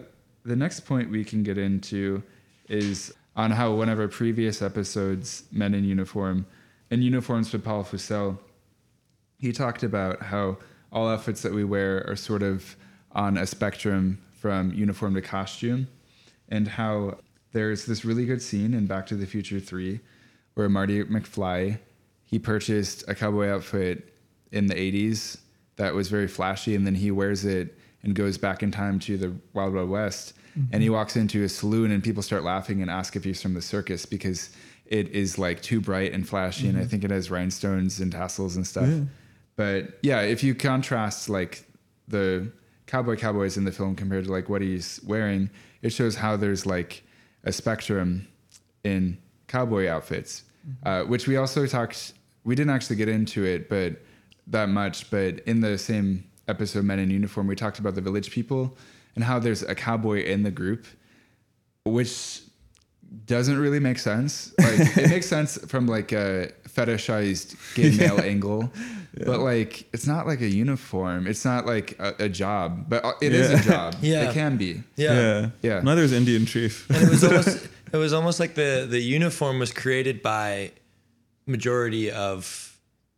the 0.43 0.55
next 0.55 0.81
point 0.81 1.09
we 1.11 1.23
can 1.23 1.43
get 1.43 1.57
into 1.57 2.23
is 2.69 3.13
on 3.35 3.51
how 3.51 3.71
one 3.73 3.89
of 3.89 3.99
our 3.99 4.07
previous 4.07 4.61
episodes, 4.61 5.43
Men 5.51 5.73
in 5.73 5.83
Uniform, 5.85 6.45
and 6.89 7.03
Uniforms 7.03 7.51
with 7.53 7.63
Paul 7.63 7.83
Fussell, 7.83 8.37
he 9.37 9.51
talked 9.51 9.83
about 9.83 10.21
how 10.23 10.57
all 10.91 11.07
outfits 11.07 11.41
that 11.43 11.53
we 11.53 11.63
wear 11.63 12.05
are 12.09 12.15
sort 12.15 12.43
of 12.43 12.75
on 13.13 13.37
a 13.37 13.45
spectrum 13.45 14.19
from 14.33 14.73
uniform 14.73 15.13
to 15.13 15.21
costume, 15.21 15.87
and 16.49 16.67
how 16.67 17.17
there's 17.51 17.85
this 17.85 18.05
really 18.05 18.25
good 18.25 18.41
scene 18.41 18.73
in 18.73 18.85
Back 18.85 19.05
to 19.07 19.15
the 19.15 19.25
Future 19.25 19.59
3 19.59 19.99
where 20.53 20.69
Marty 20.69 21.03
McFly 21.03 21.79
he 22.31 22.39
purchased 22.39 23.03
a 23.09 23.13
cowboy 23.13 23.49
outfit 23.49 24.13
in 24.51 24.67
the 24.67 24.73
80s 24.73 25.37
that 25.75 25.93
was 25.93 26.09
very 26.09 26.27
flashy 26.27 26.75
and 26.75 26.87
then 26.87 26.95
he 26.95 27.11
wears 27.11 27.43
it 27.43 27.77
and 28.03 28.15
goes 28.15 28.37
back 28.37 28.63
in 28.63 28.71
time 28.71 28.99
to 28.99 29.17
the 29.17 29.35
Wild 29.53 29.73
Wild 29.73 29.89
West. 29.89 30.33
And 30.73 30.81
he 30.81 30.87
mm-hmm. 30.87 30.95
walks 30.95 31.15
into 31.15 31.43
a 31.43 31.49
saloon 31.49 31.91
and 31.91 32.03
people 32.03 32.21
start 32.21 32.43
laughing 32.43 32.81
and 32.81 32.91
ask 32.91 33.15
if 33.15 33.23
he's 33.23 33.41
from 33.41 33.53
the 33.53 33.61
circus 33.61 34.05
because 34.05 34.49
it 34.85 35.07
is 35.09 35.37
like 35.37 35.61
too 35.61 35.79
bright 35.79 36.11
and 36.11 36.27
flashy 36.27 36.67
and 36.67 36.77
I 36.77 36.81
mm-hmm. 36.81 36.89
think 36.89 37.03
it 37.05 37.11
has 37.11 37.31
rhinestones 37.31 38.01
and 38.01 38.11
tassels 38.11 38.57
and 38.57 38.67
stuff. 38.67 38.89
But 39.55 39.99
yeah, 40.01 40.21
if 40.21 40.43
you 40.43 40.55
contrast 40.55 41.29
like 41.29 41.63
the 42.07 42.51
cowboy 42.85 43.15
cowboys 43.15 43.55
in 43.55 43.63
the 43.63 43.71
film 43.71 43.95
compared 43.95 44.25
to 44.25 44.31
like 44.31 44.49
what 44.49 44.61
he's 44.61 44.99
wearing, 45.05 45.49
it 45.81 45.91
shows 45.93 46.15
how 46.15 46.35
there's 46.35 46.65
like 46.65 47.03
a 47.43 47.51
spectrum 47.51 48.27
in 48.83 49.17
cowboy 49.47 49.87
outfits, 49.87 50.43
uh, 50.83 51.03
which 51.03 51.27
we 51.27 51.37
also 51.37 51.65
talked. 51.65 52.13
We 52.43 52.55
didn't 52.55 52.71
actually 52.71 52.95
get 52.95 53.09
into 53.09 53.43
it, 53.45 53.69
but 53.69 54.01
that 54.47 54.69
much. 54.69 55.11
But 55.11 55.39
in 55.41 55.61
the 55.61 55.77
same 55.77 56.25
episode, 56.47 56.83
Men 56.85 56.99
in 56.99 57.09
Uniform, 57.09 57.47
we 57.47 57.55
talked 57.55 57.79
about 57.79 57.95
the 57.95 58.01
village 58.01 58.31
people 58.31 58.77
and 59.15 59.23
how 59.23 59.39
there's 59.39 59.63
a 59.63 59.75
cowboy 59.75 60.23
in 60.23 60.43
the 60.43 60.51
group, 60.51 60.85
which 61.85 62.41
doesn't 63.25 63.57
really 63.57 63.79
make 63.79 63.99
sense. 63.99 64.53
Like 64.57 64.97
it 64.97 65.09
makes 65.09 65.25
sense 65.35 65.57
from 65.67 65.87
like 65.87 66.11
a 66.11 66.51
fetishized 66.67 67.55
gay 67.75 67.95
male 67.95 68.21
angle, 68.21 68.71
but 69.13 69.39
like 69.39 69.87
it's 69.93 70.07
not 70.07 70.27
like 70.27 70.41
a 70.41 70.47
uniform. 70.47 71.27
It's 71.27 71.45
not 71.45 71.65
like 71.65 71.97
a, 71.99 72.15
a 72.19 72.29
job, 72.29 72.85
but 72.89 73.03
uh, 73.03 73.13
it 73.21 73.33
is 73.33 73.51
Yeah. 73.51 73.59
a 73.59 73.63
job. 73.63 73.95
Yeah. 74.01 74.29
it 74.29 74.33
can 74.33 74.57
be. 74.57 74.83
Yeah. 74.95 75.49
Yeah. 75.61 75.81
Neither 75.81 76.03
is 76.03 76.13
Indian 76.13 76.45
Chief. 76.45 76.89
And 76.89 77.03
it 77.03 77.09
was 77.09 77.23
almost 77.23 77.67
it 77.93 77.97
was 77.97 78.13
almost 78.13 78.39
like 78.39 78.55
the 78.55 78.87
the 78.89 78.99
uniform 78.99 79.59
was 79.59 79.71
created 79.73 80.21
by 80.21 80.71
majority 81.45 82.11
of 82.11 82.71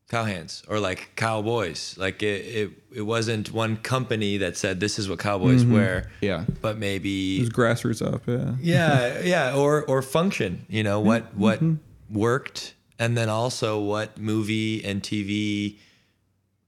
cowhands 0.09 0.63
or 0.69 0.79
like 0.79 1.11
cowboys. 1.15 1.95
Like 1.97 2.23
it, 2.23 2.45
it 2.45 2.71
it 2.95 3.01
wasn't 3.01 3.51
one 3.51 3.77
company 3.77 4.37
that 4.37 4.57
said 4.57 4.79
this 4.79 4.99
is 4.99 5.09
what 5.09 5.19
cowboys 5.19 5.63
mm-hmm. 5.63 5.73
wear. 5.73 6.11
Yeah. 6.21 6.45
But 6.61 6.77
maybe 6.77 7.37
It 7.37 7.41
was 7.41 7.49
grassroots 7.49 8.01
up. 8.05 8.23
Yeah. 8.27 8.55
yeah, 8.59 9.21
yeah, 9.21 9.55
or 9.55 9.83
or 9.85 10.01
function. 10.01 10.65
You 10.69 10.83
know 10.83 10.99
what 10.99 11.29
mm-hmm. 11.29 11.39
what 11.39 11.59
mm-hmm. 11.59 12.19
worked, 12.19 12.73
and 13.03 13.17
then 13.17 13.27
also 13.27 13.81
what 13.81 14.17
movie 14.17 14.81
and 14.85 15.03
TV 15.03 15.77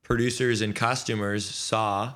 producers 0.03 0.59
and 0.59 0.75
costumers 0.75 1.45
saw 1.45 2.13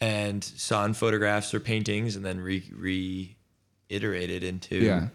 and 0.00 0.42
saw 0.42 0.86
in 0.86 0.94
photographs 0.94 1.52
or 1.52 1.60
paintings, 1.60 2.16
and 2.16 2.24
then 2.24 2.40
re 2.40 2.64
reiterated 2.74 4.42
into 4.42 4.76
Yeah. 4.76 5.08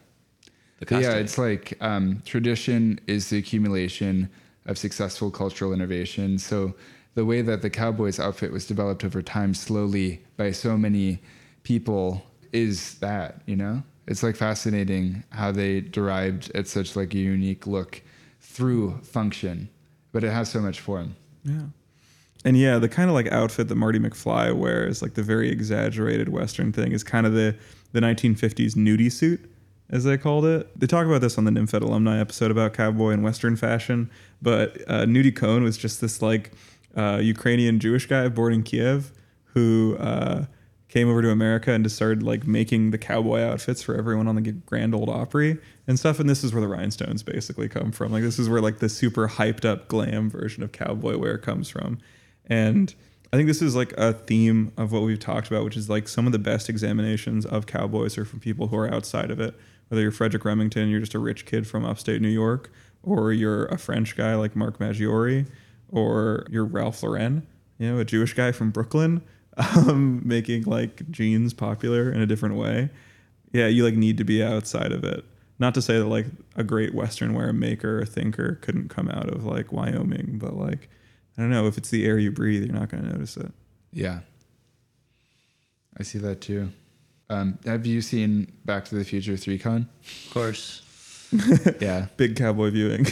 the 0.78 0.86
costume. 0.86 1.12
yeah, 1.12 1.18
it's 1.18 1.40
like 1.40 1.76
um, 1.82 2.22
tradition 2.24 3.00
is 3.08 3.32
the 3.32 3.40
accumulation 3.40 4.30
of 4.68 4.78
successful 4.78 5.32
cultural 5.32 5.74
innovation. 5.74 6.38
So 6.38 6.76
the 7.16 7.26
way 7.26 7.42
that 7.42 7.64
the 7.64 7.72
Cowboys 7.72 8.20
outfit 8.20 8.52
was 8.52 8.68
developed 8.68 9.04
over 9.04 9.24
time 9.24 9.56
slowly 9.56 10.22
by 10.38 10.52
so 10.52 10.78
many 10.78 11.20
people 11.64 12.24
is 12.54 13.00
that, 13.00 13.42
you 13.48 13.56
know? 13.56 13.82
It's 14.08 14.22
like 14.22 14.36
fascinating 14.36 15.24
how 15.32 15.52
they 15.52 15.82
derived 15.82 16.52
at 16.54 16.68
such 16.68 16.96
like 16.96 17.16
a 17.16 17.18
unique 17.18 17.66
look 17.66 18.04
through 18.56 18.98
function, 19.02 19.70
but 20.14 20.24
it 20.24 20.32
has 20.32 20.50
so 20.50 20.62
much 20.62 20.80
form. 20.80 21.18
Yeah. 21.44 21.64
And 22.46 22.58
yeah, 22.58 22.80
the 22.80 22.88
kind 22.88 23.10
of 23.10 23.14
like 23.14 23.28
outfit 23.28 23.68
that 23.68 23.76
Marty 23.76 24.00
McFly 24.00 24.56
wears, 24.56 25.02
like 25.02 25.16
the 25.16 25.24
very 25.24 25.50
exaggerated 25.50 26.30
Western 26.30 26.72
thing, 26.72 26.94
is 26.94 27.04
kind 27.04 27.28
of 27.28 27.34
the, 27.34 27.56
the 27.92 28.00
1950s 28.00 28.76
nudie 28.76 29.12
suit, 29.12 29.52
as 29.90 30.06
they 30.06 30.18
called 30.18 30.46
it. 30.46 30.80
They 30.80 30.88
talk 30.88 31.06
about 31.06 31.20
this 31.20 31.38
on 31.38 31.44
the 31.44 31.52
Nymphet 31.52 31.82
Alumni 31.82 32.18
episode 32.18 32.50
about 32.50 32.74
cowboy 32.74 33.10
and 33.10 33.24
Western 33.24 33.58
fashion. 33.58 34.10
But 34.42 34.78
uh, 34.88 35.06
Nudie 35.06 35.36
Cohn 35.36 35.64
was 35.64 35.76
just 35.76 36.00
this 36.00 36.22
like 36.22 36.54
uh, 36.96 37.20
Ukrainian 37.22 37.80
Jewish 37.80 38.06
guy 38.06 38.30
born 38.30 38.54
in 38.54 38.64
Kiev 38.64 39.12
who 39.56 39.98
uh, 40.00 40.46
came 40.96 41.10
over 41.10 41.22
to 41.22 41.30
America 41.30 41.74
and 41.74 41.84
just 41.84 41.98
started 41.98 42.24
like 42.24 42.48
making 42.48 42.92
the 42.92 42.98
cowboy 42.98 43.42
outfits 43.42 43.84
for 43.84 43.96
everyone 43.96 44.30
on 44.30 44.36
the 44.36 44.54
Grand 44.54 44.96
Ole 44.96 45.10
Opry 45.10 45.58
and 45.88 46.00
stuff. 46.00 46.22
And 46.22 46.30
this 46.30 46.42
is 46.42 46.54
where 46.54 46.62
the 46.62 46.70
rhinestones 46.70 47.22
basically 47.22 47.68
come 47.68 47.92
from. 47.92 48.14
Like 48.14 48.24
this 48.24 48.40
is 48.40 48.48
where 48.48 48.62
like 48.62 48.80
the 48.80 48.88
super 48.88 49.28
hyped 49.28 49.66
up 49.66 49.90
glam 49.90 50.30
version 50.30 50.64
of 50.64 50.72
cowboy 50.72 51.18
wear 51.18 51.38
comes 51.38 51.68
from. 51.68 51.98
And 52.46 52.96
I 53.34 53.36
think 53.36 53.48
this 53.48 53.62
is 53.62 53.76
like 53.76 53.92
a 53.98 54.14
theme 54.14 54.72
of 54.78 54.94
what 54.94 55.02
we've 55.02 55.20
talked 55.20 55.48
about, 55.50 55.66
which 55.66 55.76
is 55.76 55.90
like 55.90 56.08
some 56.08 56.28
of 56.28 56.32
the 56.32 56.40
best 56.40 56.70
examinations 56.70 57.46
of 57.46 57.66
cowboys 57.66 58.18
are 58.18 58.24
from 58.24 58.40
people 58.40 58.70
who 58.70 58.78
are 58.78 58.90
outside 58.90 59.32
of 59.32 59.42
it. 59.42 59.54
Whether 59.90 60.02
you're 60.02 60.12
Frederic 60.12 60.46
Remington, 60.46 60.88
you're 60.88 61.02
just 61.02 61.14
a 61.14 61.20
rich 61.20 61.46
kid 61.46 61.68
from 61.68 61.84
upstate 61.84 62.22
New 62.22 62.30
York, 62.30 62.72
or 63.04 63.34
you're 63.34 63.66
a 63.66 63.78
French 63.78 64.16
guy 64.16 64.36
like 64.36 64.56
Mark 64.56 64.80
Maggiori, 64.80 65.46
or 65.90 66.48
you're 66.50 66.64
Ralph 66.64 67.04
Lauren, 67.04 67.46
you 67.80 67.92
know, 67.92 68.00
a 68.00 68.06
Jewish 68.06 68.34
guy 68.34 68.54
from 68.54 68.72
Brooklyn, 68.72 69.22
um, 69.58 70.22
making 70.26 70.64
like 70.64 71.10
jeans 71.12 71.54
popular 71.54 72.12
in 72.12 72.22
a 72.22 72.26
different 72.26 72.56
way. 72.56 72.90
Yeah, 73.52 73.68
you 73.68 73.84
like 73.84 73.96
need 73.96 74.18
to 74.18 74.24
be 74.24 74.44
outside 74.44 74.92
of 74.92 75.04
it. 75.04 75.24
Not 75.58 75.74
to 75.76 75.82
say 75.82 75.98
that 75.98 76.06
like 76.06 76.26
a 76.56 76.64
great 76.64 76.94
Western 76.94 77.34
wear 77.34 77.54
maker 77.54 78.00
or 78.02 78.06
thinker 78.06 78.56
couldn't 78.62 78.90
come 78.90 79.10
out 79.10 79.30
of 79.30 79.46
like 79.46 79.72
Wyoming, 79.72 80.38
but 80.38 80.56
like 80.56 80.90
I 81.38 81.42
don't 81.42 81.52
know 81.52 81.68
if 81.68 81.78
it's 81.78 81.90
the 81.90 82.06
air 82.06 82.18
you 82.18 82.32
breathe, 82.32 82.64
you're 82.64 82.74
not 82.74 82.90
going 82.90 83.04
to 83.04 83.10
notice 83.12 83.38
it. 83.38 83.52
Yeah. 83.92 84.20
I 85.98 86.04
see 86.04 86.20
that 86.20 86.42
too. 86.42 86.72
Um, 87.30 87.58
have 87.66 87.86
you 87.86 88.02
seen 88.02 88.52
Back 88.66 88.86
to 88.86 88.96
the 88.96 89.04
Future 89.04 89.38
3 89.38 89.58
Kone? 89.60 89.88
of 90.28 90.34
course. 90.34 90.82
Yeah. 91.82 92.08
Big 92.16 92.38
cowboy 92.38 92.70
viewing. 92.70 93.08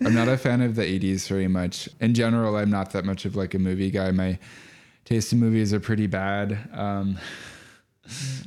I'm 0.00 0.14
not 0.14 0.28
a 0.28 0.38
fan 0.38 0.62
of 0.62 0.74
the 0.76 0.82
80s 0.82 1.28
very 1.28 1.48
much. 1.48 1.88
In 2.00 2.14
general, 2.14 2.56
I'm 2.56 2.70
not 2.70 2.92
that 2.92 3.04
much 3.04 3.24
of 3.26 3.36
like 3.36 3.52
a 3.52 3.58
movie 3.58 3.90
guy. 3.90 4.10
My 4.10 4.38
taste 5.08 5.32
in 5.32 5.40
movies 5.40 5.72
are 5.72 5.80
pretty 5.80 6.06
bad. 6.06 6.58
Um, 6.74 7.16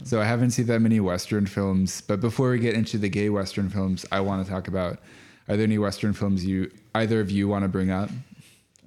so 0.03 0.21
I 0.21 0.25
haven't 0.25 0.51
seen 0.51 0.67
that 0.67 0.79
many 0.79 0.99
Western 0.99 1.47
films. 1.47 2.01
But 2.01 2.21
before 2.21 2.51
we 2.51 2.59
get 2.59 2.75
into 2.75 2.99
the 2.99 3.09
gay 3.09 3.29
Western 3.29 3.67
films, 3.67 4.05
I 4.11 4.19
want 4.19 4.45
to 4.45 4.51
talk 4.51 4.67
about 4.67 4.99
are 5.47 5.57
there 5.57 5.63
any 5.63 5.79
Western 5.79 6.13
films 6.13 6.45
you 6.45 6.71
either 6.93 7.19
of 7.19 7.31
you 7.31 7.47
want 7.47 7.63
to 7.63 7.67
bring 7.67 7.89
up? 7.89 8.09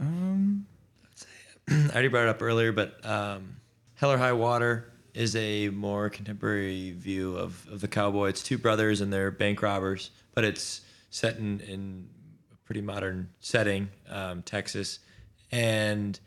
um, 0.01 0.67
I 1.69 1.89
already 1.91 2.09
brought 2.09 2.25
it 2.25 2.29
up 2.29 2.43
earlier, 2.43 2.71
but 2.71 3.05
um, 3.05 3.57
Hell 3.97 4.13
or 4.13 4.19
High 4.19 4.33
Water 4.33 4.93
is 5.13 5.35
a 5.35 5.69
more 5.71 6.11
contemporary 6.11 6.93
view 6.93 7.37
of, 7.37 7.67
of 7.73 7.81
the 7.81 7.89
cowboy. 7.89 8.29
It's 8.29 8.43
two 8.43 8.59
brothers 8.59 9.01
and 9.01 9.13
they're 9.13 9.33
bank 9.33 9.63
robbers, 9.63 10.11
but 10.33 10.45
it's 10.45 10.83
set 11.11 11.39
in, 11.39 11.61
in 11.61 12.09
a 12.53 12.57
pretty 12.67 12.83
modern 12.83 13.31
setting, 13.41 13.89
um, 14.09 14.43
Texas. 14.43 15.01
And 15.51 16.19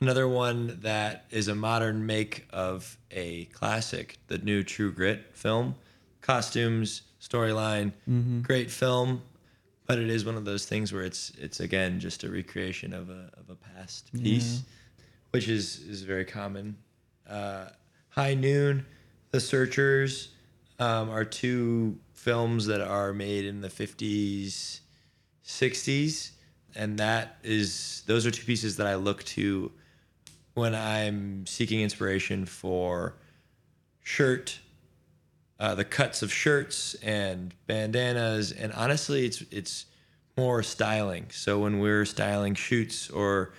another 0.00 0.28
one 0.28 0.78
that 0.82 1.24
is 1.30 1.48
a 1.48 1.54
modern 1.54 2.06
make 2.06 2.46
of 2.50 2.96
a 3.10 3.44
classic, 3.46 4.18
the 4.28 4.38
new 4.38 4.62
True 4.62 4.92
Grit 4.92 5.34
film. 5.34 5.74
Costumes, 6.20 7.02
storyline, 7.20 7.92
great 8.42 8.70
film, 8.70 9.22
but 9.86 9.98
it 9.98 10.10
is 10.10 10.24
one 10.24 10.36
of 10.36 10.44
those 10.44 10.66
things 10.66 10.92
where 10.92 11.02
it's 11.02 11.30
it's 11.38 11.60
again 11.60 12.00
just 12.00 12.24
a 12.24 12.30
recreation 12.30 12.92
of 12.92 13.10
a 13.10 13.30
of 13.38 13.48
a 13.50 13.54
past 13.54 14.10
piece, 14.12 14.62
which 15.30 15.48
is 15.48 15.78
is 15.80 16.02
very 16.02 16.24
common. 16.24 16.76
Uh, 17.28 17.66
High 18.08 18.34
Noon, 18.34 18.84
The 19.30 19.38
Searchers 19.40 20.30
um, 20.80 21.10
are 21.10 21.24
two 21.24 21.96
films 22.14 22.66
that 22.66 22.80
are 22.80 23.12
made 23.12 23.44
in 23.44 23.60
the 23.60 23.70
fifties, 23.70 24.80
sixties, 25.42 26.32
and 26.74 26.98
that 26.98 27.36
is 27.44 28.02
those 28.06 28.26
are 28.26 28.32
two 28.32 28.44
pieces 28.44 28.76
that 28.78 28.88
I 28.88 28.96
look 28.96 29.22
to 29.24 29.70
when 30.56 30.74
I'm 30.74 31.46
seeking 31.46 31.82
inspiration 31.82 32.46
for 32.46 33.14
shirt 34.02 34.58
uh, 35.58 35.74
the 35.74 35.84
cuts 35.84 36.22
of 36.22 36.32
shirts 36.32 36.94
and 37.02 37.54
bandanas, 37.66 38.52
and 38.52 38.72
honestly, 38.72 39.24
it's 39.24 39.42
it's 39.50 39.86
more 40.36 40.62
styling. 40.62 41.26
So 41.30 41.58
when 41.60 41.78
we're 41.78 42.04
styling 42.04 42.54
shoots 42.54 43.08
or 43.10 43.52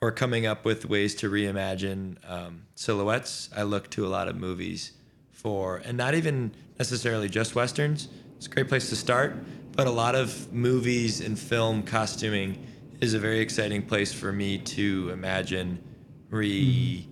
or 0.00 0.12
coming 0.12 0.46
up 0.46 0.64
with 0.64 0.88
ways 0.88 1.14
to 1.16 1.30
reimagine 1.30 2.16
um, 2.30 2.62
silhouettes, 2.74 3.50
I 3.56 3.62
look 3.62 3.90
to 3.90 4.06
a 4.06 4.08
lot 4.08 4.28
of 4.28 4.36
movies 4.36 4.92
for, 5.32 5.78
and 5.84 5.96
not 5.96 6.14
even 6.14 6.52
necessarily 6.78 7.28
just 7.28 7.54
westerns. 7.54 8.08
It's 8.36 8.46
a 8.46 8.50
great 8.50 8.68
place 8.68 8.88
to 8.90 8.96
start, 8.96 9.36
but 9.72 9.86
a 9.86 9.90
lot 9.90 10.14
of 10.14 10.52
movies 10.52 11.20
and 11.20 11.36
film 11.38 11.82
costuming 11.82 12.64
is 13.00 13.14
a 13.14 13.18
very 13.18 13.40
exciting 13.40 13.82
place 13.82 14.12
for 14.12 14.32
me 14.32 14.58
to 14.58 15.10
imagine 15.10 15.82
repurposed 16.30 17.06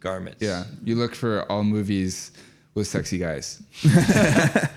garments. 0.00 0.38
Yeah, 0.40 0.64
you 0.84 0.96
look 0.96 1.14
for 1.14 1.50
all 1.50 1.64
movies 1.64 2.32
with 2.74 2.86
sexy 2.86 3.18
guys. 3.18 3.62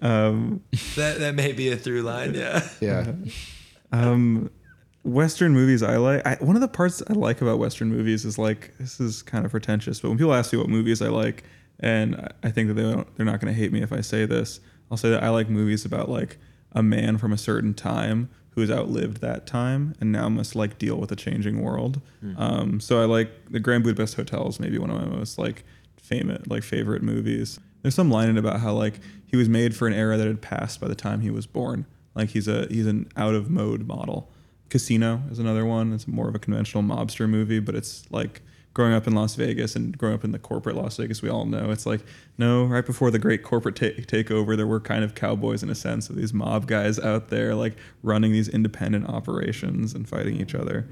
Um, 0.00 0.62
That 0.96 1.20
that 1.20 1.34
may 1.36 1.52
be 1.52 1.70
a 1.70 1.76
through 1.76 2.02
line. 2.02 2.34
Yeah. 2.34 2.66
Yeah, 2.80 3.12
um, 3.92 4.50
Western 5.04 5.52
movies 5.52 5.80
I 5.82 5.96
like. 5.96 6.26
I, 6.26 6.34
one 6.40 6.56
of 6.56 6.62
the 6.62 6.66
parts 6.66 7.02
I 7.08 7.12
like 7.12 7.40
about 7.40 7.60
Western 7.60 7.88
movies 7.88 8.24
is 8.24 8.36
like 8.36 8.74
this 8.78 8.98
is 8.98 9.22
kind 9.22 9.44
of 9.44 9.52
pretentious, 9.52 10.00
but 10.00 10.08
when 10.08 10.18
people 10.18 10.34
ask 10.34 10.52
me 10.52 10.58
what 10.58 10.68
movies 10.68 11.02
I 11.02 11.08
like, 11.08 11.44
and 11.78 12.16
I- 12.16 12.30
I 12.44 12.50
think 12.50 12.66
that 12.68 12.74
they 12.74 12.82
don't, 12.82 13.06
they're 13.16 13.26
not 13.26 13.40
going 13.40 13.54
to 13.54 13.58
hate 13.60 13.70
me 13.72 13.80
if 13.82 13.92
I 13.92 14.00
say 14.00 14.26
this, 14.26 14.58
I'll 14.90 14.96
say 14.96 15.10
that 15.10 15.22
I 15.22 15.28
like 15.28 15.48
movies 15.48 15.84
about 15.84 16.08
like 16.08 16.38
a 16.72 16.82
man 16.82 17.16
from 17.16 17.32
a 17.32 17.38
certain 17.38 17.72
time 17.72 18.28
who 18.54 18.60
has 18.60 18.70
outlived 18.70 19.20
that 19.20 19.46
time 19.46 19.94
and 20.00 20.12
now 20.12 20.28
must 20.28 20.54
like 20.54 20.78
deal 20.78 20.96
with 20.96 21.10
a 21.10 21.16
changing 21.16 21.62
world. 21.62 22.00
Um, 22.36 22.80
so 22.80 23.00
I 23.00 23.06
like 23.06 23.30
the 23.50 23.60
Grand 23.60 23.82
Budapest 23.82 24.14
Hotel 24.14 24.46
is 24.48 24.60
maybe 24.60 24.78
one 24.78 24.90
of 24.90 24.96
my 25.00 25.06
most 25.16 25.38
like 25.38 25.64
famous 25.96 26.46
like 26.46 26.62
favorite 26.62 27.02
movies. 27.02 27.58
There's 27.80 27.94
some 27.94 28.10
line 28.10 28.28
in 28.28 28.36
it 28.36 28.40
about 28.40 28.60
how 28.60 28.74
like 28.74 29.00
he 29.26 29.36
was 29.36 29.48
made 29.48 29.74
for 29.74 29.88
an 29.88 29.94
era 29.94 30.16
that 30.16 30.26
had 30.26 30.42
passed 30.42 30.80
by 30.80 30.88
the 30.88 30.94
time 30.94 31.20
he 31.20 31.30
was 31.30 31.46
born. 31.46 31.86
Like 32.14 32.30
he's 32.30 32.46
a 32.46 32.66
he's 32.70 32.86
an 32.86 33.08
out 33.16 33.34
of 33.34 33.50
mode 33.50 33.86
model. 33.86 34.30
Casino 34.68 35.22
is 35.30 35.38
another 35.38 35.64
one. 35.66 35.92
It's 35.92 36.06
more 36.06 36.28
of 36.28 36.34
a 36.34 36.38
conventional 36.38 36.82
mobster 36.82 37.28
movie, 37.28 37.58
but 37.60 37.74
it's 37.74 38.10
like 38.10 38.42
growing 38.74 38.92
up 38.94 39.06
in 39.06 39.14
Las 39.14 39.34
Vegas 39.34 39.76
and 39.76 39.96
growing 39.96 40.14
up 40.14 40.24
in 40.24 40.32
the 40.32 40.38
corporate 40.38 40.76
Las 40.76 40.96
Vegas. 40.96 41.22
We 41.22 41.28
all 41.28 41.44
know 41.44 41.70
it's 41.70 41.86
like 41.86 42.00
no, 42.38 42.64
right 42.64 42.84
before 42.84 43.10
the 43.10 43.18
great 43.18 43.42
corporate 43.42 43.76
ta- 43.76 44.02
takeover, 44.02 44.56
there 44.56 44.66
were 44.66 44.80
kind 44.80 45.04
of 45.04 45.14
cowboys 45.14 45.62
in 45.62 45.70
a 45.70 45.74
sense 45.74 46.08
of 46.08 46.16
these 46.16 46.32
mob 46.32 46.66
guys 46.66 46.98
out 46.98 47.28
there 47.28 47.54
like 47.54 47.76
running 48.02 48.32
these 48.32 48.48
independent 48.48 49.08
operations 49.08 49.94
and 49.94 50.08
fighting 50.08 50.40
each 50.40 50.54
other. 50.54 50.88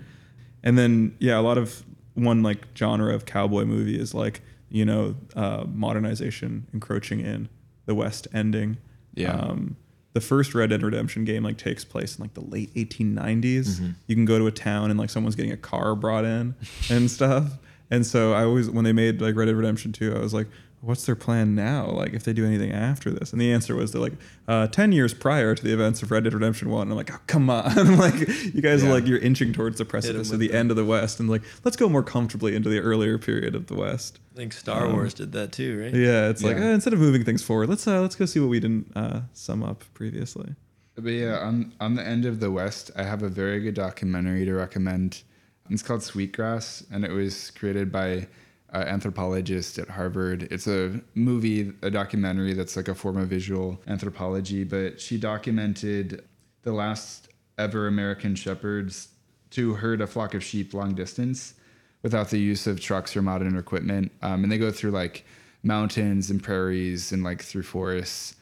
And 0.63 0.77
then 0.77 1.17
yeah, 1.19 1.39
a 1.39 1.43
lot 1.43 1.59
of 1.59 1.85
one 2.15 2.43
like 2.43 2.67
genre 2.77 3.15
of 3.15 3.25
cowboy 3.25 3.65
movie 3.65 3.99
is 3.99 4.15
like 4.15 4.43
you 4.69 4.85
know 4.85 5.17
uh, 5.35 5.65
modernization 5.67 6.67
encroaching 6.73 7.21
in, 7.21 7.49
the 7.87 7.95
West 7.95 8.29
ending. 8.33 8.77
Yeah. 9.15 9.33
Um, 9.33 9.77
the 10.13 10.21
first 10.21 10.55
Red 10.55 10.71
Dead 10.71 10.83
Redemption 10.83 11.25
game 11.25 11.45
like 11.45 11.57
takes 11.57 11.85
place 11.85 12.17
in 12.19 12.23
like 12.23 12.35
the 12.35 12.41
late 12.41 12.75
1890s. 12.75 13.79
You 14.09 14.15
can 14.17 14.25
go 14.25 14.39
to 14.39 14.47
a 14.49 14.51
town 14.51 14.91
and 14.91 14.99
like 14.99 15.09
someone's 15.09 15.37
getting 15.37 15.53
a 15.53 15.57
car 15.57 15.95
brought 15.95 16.25
in 16.25 16.55
and 16.91 17.09
stuff. 17.11 17.59
And 17.91 18.07
so 18.07 18.33
I 18.33 18.45
always 18.45 18.71
when 18.71 18.85
they 18.85 18.93
made 18.93 19.21
like 19.21 19.35
Red 19.37 19.47
Dead 19.47 19.57
Redemption 19.57 19.93
2, 19.93 20.15
I 20.15 20.19
was 20.21 20.33
like, 20.33 20.47
what's 20.83 21.05
their 21.05 21.17
plan 21.17 21.55
now? 21.55 21.91
Like 21.91 22.15
if 22.15 22.23
they 22.25 22.33
do 22.33 22.47
anything 22.47 22.73
after 22.73 23.11
this? 23.11 23.33
And 23.33 23.41
the 23.41 23.53
answer 23.53 23.75
was 23.75 23.93
they're 23.93 24.01
like, 24.01 24.15
uh, 24.49 24.67
10 24.69 24.93
years 24.93 25.13
prior 25.13 25.55
to 25.55 25.63
the 25.63 25.73
events 25.75 26.03
of 26.03 26.11
Red 26.11 26.25
Dead 26.25 26.33
Redemption 26.33 26.71
1. 26.71 26.83
And 26.83 26.91
I'm 26.93 26.97
like, 26.97 27.13
oh, 27.13 27.19
come 27.27 27.51
on. 27.51 27.67
I'm 27.79 27.99
like 27.99 28.15
you 28.55 28.63
guys 28.63 28.83
are 28.85 28.89
like 28.91 29.07
you're 29.07 29.19
inching 29.19 29.53
towards 29.53 29.77
the 29.79 29.85
precipice 29.85 30.31
of 30.33 30.39
the 30.39 30.49
the- 30.49 30.55
end 30.57 30.71
of 30.71 30.77
the 30.77 30.85
West 30.85 31.21
and 31.21 31.29
like 31.29 31.43
let's 31.65 31.77
go 31.77 31.89
more 31.89 32.03
comfortably 32.03 32.55
into 32.57 32.69
the 32.69 32.79
earlier 32.79 33.19
period 33.19 33.55
of 33.55 33.67
the 33.67 33.75
West. 33.75 34.21
I 34.35 34.37
think 34.37 34.53
Star 34.53 34.87
Um, 34.87 34.93
Wars 34.95 35.13
did 35.13 35.33
that 35.33 35.53
too, 35.53 35.81
right? 35.83 35.93
Yeah, 35.95 36.29
it's 36.31 36.43
like 36.43 36.57
Yeah. 36.57 36.67
eh, 36.67 36.75
instead 36.75 36.93
of 36.95 37.01
moving 37.01 37.25
things 37.25 37.43
forward, 37.43 37.69
let's 37.69 37.87
uh, 37.87 38.01
let's 38.01 38.15
go 38.15 38.25
see 38.25 38.39
what 38.41 38.49
we 38.49 38.61
didn't 38.61 38.91
uh, 38.97 39.23
sum 39.35 39.63
up 39.63 39.83
previously. 39.93 40.55
but 40.95 41.11
yeah, 41.11 41.39
on 41.41 41.73
on 41.81 41.95
the 41.97 42.07
end 42.07 42.25
of 42.25 42.41
the 42.41 42.51
West, 42.51 42.91
I 42.97 43.03
have 43.03 43.23
a 43.23 43.29
very 43.29 43.61
good 43.61 43.75
documentary 43.75 44.45
to 44.47 44.55
recommend. 44.55 45.23
It's 45.71 45.83
called 45.83 46.03
Sweetgrass, 46.03 46.85
and 46.91 47.05
it 47.05 47.13
was 47.13 47.51
created 47.53 47.93
by 47.93 48.27
an 48.73 48.89
anthropologist 48.89 49.79
at 49.79 49.89
Harvard. 49.89 50.49
It's 50.51 50.67
a 50.67 51.01
movie, 51.15 51.73
a 51.83 51.91
documentary 51.91 52.55
that's 52.55 52.77
like 52.77 52.89
a 52.89 52.95
form 52.95 53.17
of 53.17 53.29
visual 53.29 53.81
anthropology, 53.87 54.65
but 54.65 55.01
she 55.01 55.17
documented 55.17 56.25
the 56.63 56.73
last 56.73 57.29
ever 57.57 57.87
American 57.87 58.35
shepherds 58.35 59.09
to 59.51 59.75
herd 59.75 60.01
a 60.01 60.07
flock 60.07 60.35
of 60.35 60.43
sheep 60.43 60.75
long 60.75 60.95
distance 60.95 61.55
without 62.03 62.31
the 62.31 62.39
use 62.39 62.67
of 62.67 62.81
trucks 62.81 63.17
or 63.17 63.23
modern 63.23 63.57
equipment. 63.57 64.11
Um, 64.23 64.43
and 64.43 64.53
they 64.53 64.59
go 64.59 64.71
through 64.71 64.93
like 64.93 65.25
mountains 65.63 66.31
and 66.31 66.43
prairies 66.43 67.13
and 67.13 67.23
like 67.23 67.43
through 67.43 67.63
forests. 67.63 68.37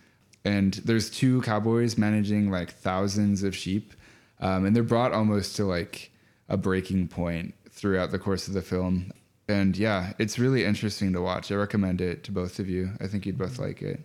And 0.44 0.74
there's 0.74 1.10
two 1.10 1.42
cowboys 1.42 1.98
managing 1.98 2.50
like 2.50 2.72
thousands 2.72 3.42
of 3.42 3.56
sheep. 3.56 3.92
Um, 4.40 4.64
and 4.64 4.76
they're 4.76 4.82
brought 4.82 5.12
almost 5.12 5.56
to 5.56 5.64
like 5.64 6.12
a 6.48 6.56
breaking 6.56 7.08
point 7.08 7.54
throughout 7.70 8.10
the 8.10 8.18
course 8.18 8.48
of 8.48 8.54
the 8.54 8.62
film. 8.62 9.12
And 9.48 9.76
yeah, 9.76 10.12
it's 10.18 10.38
really 10.38 10.64
interesting 10.64 11.12
to 11.14 11.22
watch. 11.22 11.50
I 11.50 11.54
recommend 11.54 12.00
it 12.00 12.22
to 12.24 12.32
both 12.32 12.58
of 12.58 12.68
you. 12.68 12.90
I 13.00 13.06
think 13.06 13.24
you'd 13.26 13.38
both 13.38 13.58
like 13.58 13.80
it. 13.82 14.00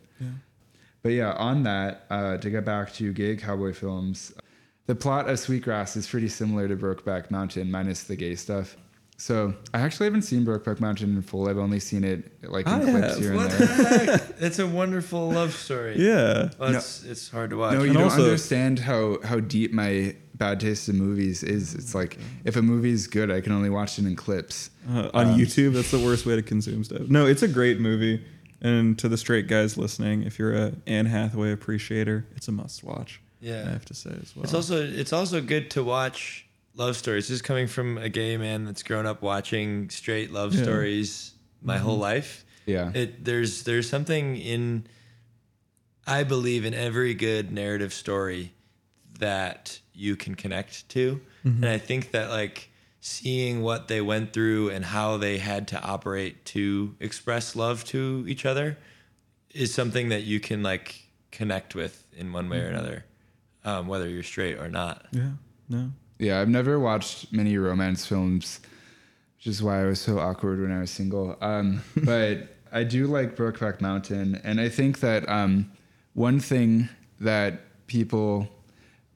But 1.01 1.09
yeah, 1.09 1.33
on 1.33 1.63
that, 1.63 2.05
uh, 2.09 2.37
to 2.37 2.49
get 2.49 2.63
back 2.63 2.93
to 2.93 3.11
gay 3.11 3.35
cowboy 3.35 3.73
films, 3.73 4.33
the 4.85 4.95
plot 4.95 5.29
of 5.29 5.37
Sweetgrass 5.37 5.97
is 5.97 6.07
pretty 6.07 6.29
similar 6.29 6.67
to 6.69 6.77
Brokeback 6.77 7.29
Mountain, 7.29 7.69
minus 7.69 8.03
the 8.03 8.15
gay 8.15 8.35
stuff. 8.35 8.77
So 9.17 9.53
I 9.73 9.81
actually 9.81 10.05
haven't 10.05 10.21
seen 10.23 10.45
Brokeback 10.45 10.79
Mountain 10.79 11.15
in 11.15 11.21
full. 11.21 11.49
I've 11.49 11.57
only 11.57 11.79
seen 11.81 12.03
it 12.05 12.31
like 12.49 12.65
in 12.67 12.71
I 12.73 12.79
clips 12.79 13.07
have. 13.07 13.17
here 13.19 13.31
and 13.33 13.37
What 13.37 13.49
there. 13.51 13.67
the 13.67 14.17
heck? 14.17 14.21
It's 14.41 14.59
a 14.59 14.67
wonderful 14.67 15.29
love 15.29 15.53
story. 15.53 15.95
Yeah. 15.97 16.49
Well, 16.57 16.73
it's, 16.75 17.03
it's 17.03 17.29
hard 17.29 17.49
to 17.51 17.57
watch. 17.57 17.73
No, 17.73 17.79
you 17.81 17.87
And 17.87 17.93
don't 17.95 18.03
also- 18.05 18.23
understand 18.23 18.79
how 18.79 19.19
how 19.23 19.39
deep 19.41 19.71
my 19.73 20.15
bad 20.35 20.59
taste 20.59 20.89
in 20.89 20.97
movies 20.97 21.43
is. 21.43 21.73
It's 21.73 21.89
mm-hmm. 21.89 21.97
like 21.97 22.17
if 22.43 22.55
a 22.55 22.61
movie's 22.61 23.07
good, 23.07 23.31
I 23.31 23.41
can 23.41 23.51
only 23.51 23.69
watch 23.69 23.99
it 23.99 24.05
in 24.05 24.15
clips. 24.15 24.69
Uh, 24.89 25.09
on 25.13 25.27
um, 25.27 25.39
YouTube, 25.39 25.73
that's 25.73 25.91
the 25.91 25.99
worst 25.99 26.25
way 26.25 26.35
to 26.35 26.41
consume 26.41 26.83
stuff. 26.83 27.07
No, 27.09 27.25
it's 27.25 27.43
a 27.43 27.47
great 27.47 27.79
movie. 27.79 28.23
And 28.61 28.97
to 28.99 29.09
the 29.09 29.17
straight 29.17 29.47
guys 29.47 29.77
listening, 29.77 30.23
if 30.23 30.39
you're 30.39 30.55
a 30.55 30.73
Anne 30.87 31.05
Hathaway 31.05 31.51
appreciator, 31.51 32.25
it's 32.35 32.47
a 32.47 32.51
must 32.51 32.83
watch. 32.83 33.21
Yeah. 33.41 33.65
I 33.67 33.71
have 33.71 33.85
to 33.85 33.93
say 33.93 34.11
as 34.21 34.33
well. 34.35 34.45
It's 34.45 34.53
also 34.53 34.81
it's 34.81 35.11
also 35.11 35.41
good 35.41 35.71
to 35.71 35.83
watch 35.83 36.47
love 36.75 36.95
stories. 36.95 37.27
Just 37.27 37.43
coming 37.43 37.67
from 37.67 37.97
a 37.97 38.07
gay 38.07 38.37
man 38.37 38.63
that's 38.63 38.81
grown 38.81 39.05
up 39.05 39.21
watching 39.21 39.89
straight 39.89 40.31
love 40.31 40.53
Yeah. 40.53 40.63
stories 40.63 41.33
my 41.61 41.77
whole 41.77 41.95
mm-hmm. 41.95 42.01
life. 42.01 42.45
Yeah. 42.65 42.91
It 42.93 43.25
there's 43.25 43.63
there's 43.63 43.89
something 43.89 44.37
in 44.37 44.87
I 46.07 46.23
believe 46.23 46.63
in 46.63 46.73
every 46.73 47.13
good 47.13 47.51
narrative 47.51 47.93
story 47.93 48.53
that 49.19 49.79
you 49.93 50.15
can 50.15 50.35
connect 50.35 50.89
to. 50.89 51.21
And 51.43 51.65
I 51.65 51.77
think 51.77 52.11
that 52.11 52.29
like 52.29 52.69
seeing 53.01 53.61
what 53.61 53.89
they 53.89 53.99
went 53.99 54.31
through 54.31 54.69
and 54.69 54.85
how 54.85 55.17
they 55.17 55.37
had 55.37 55.67
to 55.67 55.81
operate 55.81 56.45
to 56.45 56.95
express 57.01 57.53
love 57.55 57.83
to 57.83 58.23
each 58.29 58.45
other 58.45 58.77
is 59.53 59.73
something 59.73 60.09
that 60.09 60.23
you 60.23 60.39
can 60.39 60.63
like 60.63 61.03
connect 61.31 61.75
with 61.75 62.05
in 62.15 62.31
one 62.31 62.47
way 62.47 62.61
or 62.61 62.67
another, 62.67 63.05
um, 63.65 63.87
whether 63.87 64.07
you're 64.07 64.23
straight 64.23 64.57
or 64.57 64.69
not. 64.69 65.05
yeah. 65.11 65.31
No. 65.69 65.91
Yeah, 66.19 66.39
I've 66.39 66.49
never 66.49 66.79
watched 66.79 67.33
many 67.33 67.57
romance 67.57 68.05
films, 68.05 68.61
which 69.37 69.47
is 69.47 69.61
why 69.61 69.81
I 69.81 69.85
was 69.85 69.99
so 69.99 70.19
awkward 70.19 70.61
when 70.61 70.71
I 70.71 70.79
was 70.79 70.91
single. 70.91 71.35
Um, 71.41 71.81
but 72.03 72.55
I 72.71 72.83
do 72.83 73.07
like 73.07 73.35
Brokeback 73.35 73.81
Mountain, 73.81 74.39
and 74.43 74.61
I 74.61 74.69
think 74.69 75.01
that 75.01 75.27
um, 75.27 75.71
one 76.13 76.39
thing 76.39 76.87
that 77.19 77.87
people 77.87 78.47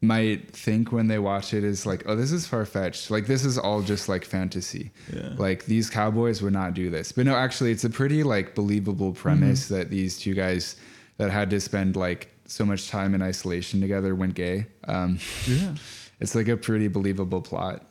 might 0.01 0.51
think 0.51 0.91
when 0.91 1.07
they 1.07 1.17
watch 1.17 1.53
it 1.53 1.63
is 1.63 1.85
like, 1.85 2.03
oh, 2.05 2.15
this 2.15 2.31
is 2.31 2.45
far 2.45 2.65
fetched. 2.65 3.09
Like 3.09 3.25
this 3.25 3.43
is 3.43 3.57
all 3.57 3.81
just 3.81 4.07
like 4.07 4.25
fantasy. 4.25 4.91
Yeah. 5.13 5.33
Like 5.37 5.65
these 5.65 5.89
cowboys 5.89 6.41
would 6.41 6.53
not 6.53 6.73
do 6.73 6.89
this. 6.89 7.11
But 7.11 7.25
no, 7.25 7.35
actually, 7.35 7.71
it's 7.71 7.83
a 7.83 7.89
pretty 7.89 8.23
like 8.23 8.53
believable 8.53 9.11
premise 9.13 9.67
that 9.69 9.89
these 9.89 10.19
two 10.19 10.33
guys 10.33 10.75
that 11.17 11.31
had 11.31 11.49
to 11.49 11.59
spend 11.59 11.95
like 11.95 12.31
so 12.45 12.65
much 12.65 12.89
time 12.89 13.15
in 13.15 13.21
isolation 13.21 13.81
together 13.81 14.13
went 14.15 14.35
gay. 14.35 14.67
Um, 14.87 15.19
Yeah. 15.47 15.75
it's 16.19 16.35
like 16.35 16.47
a 16.47 16.57
pretty 16.57 16.87
believable 16.87 17.41
plot. 17.41 17.85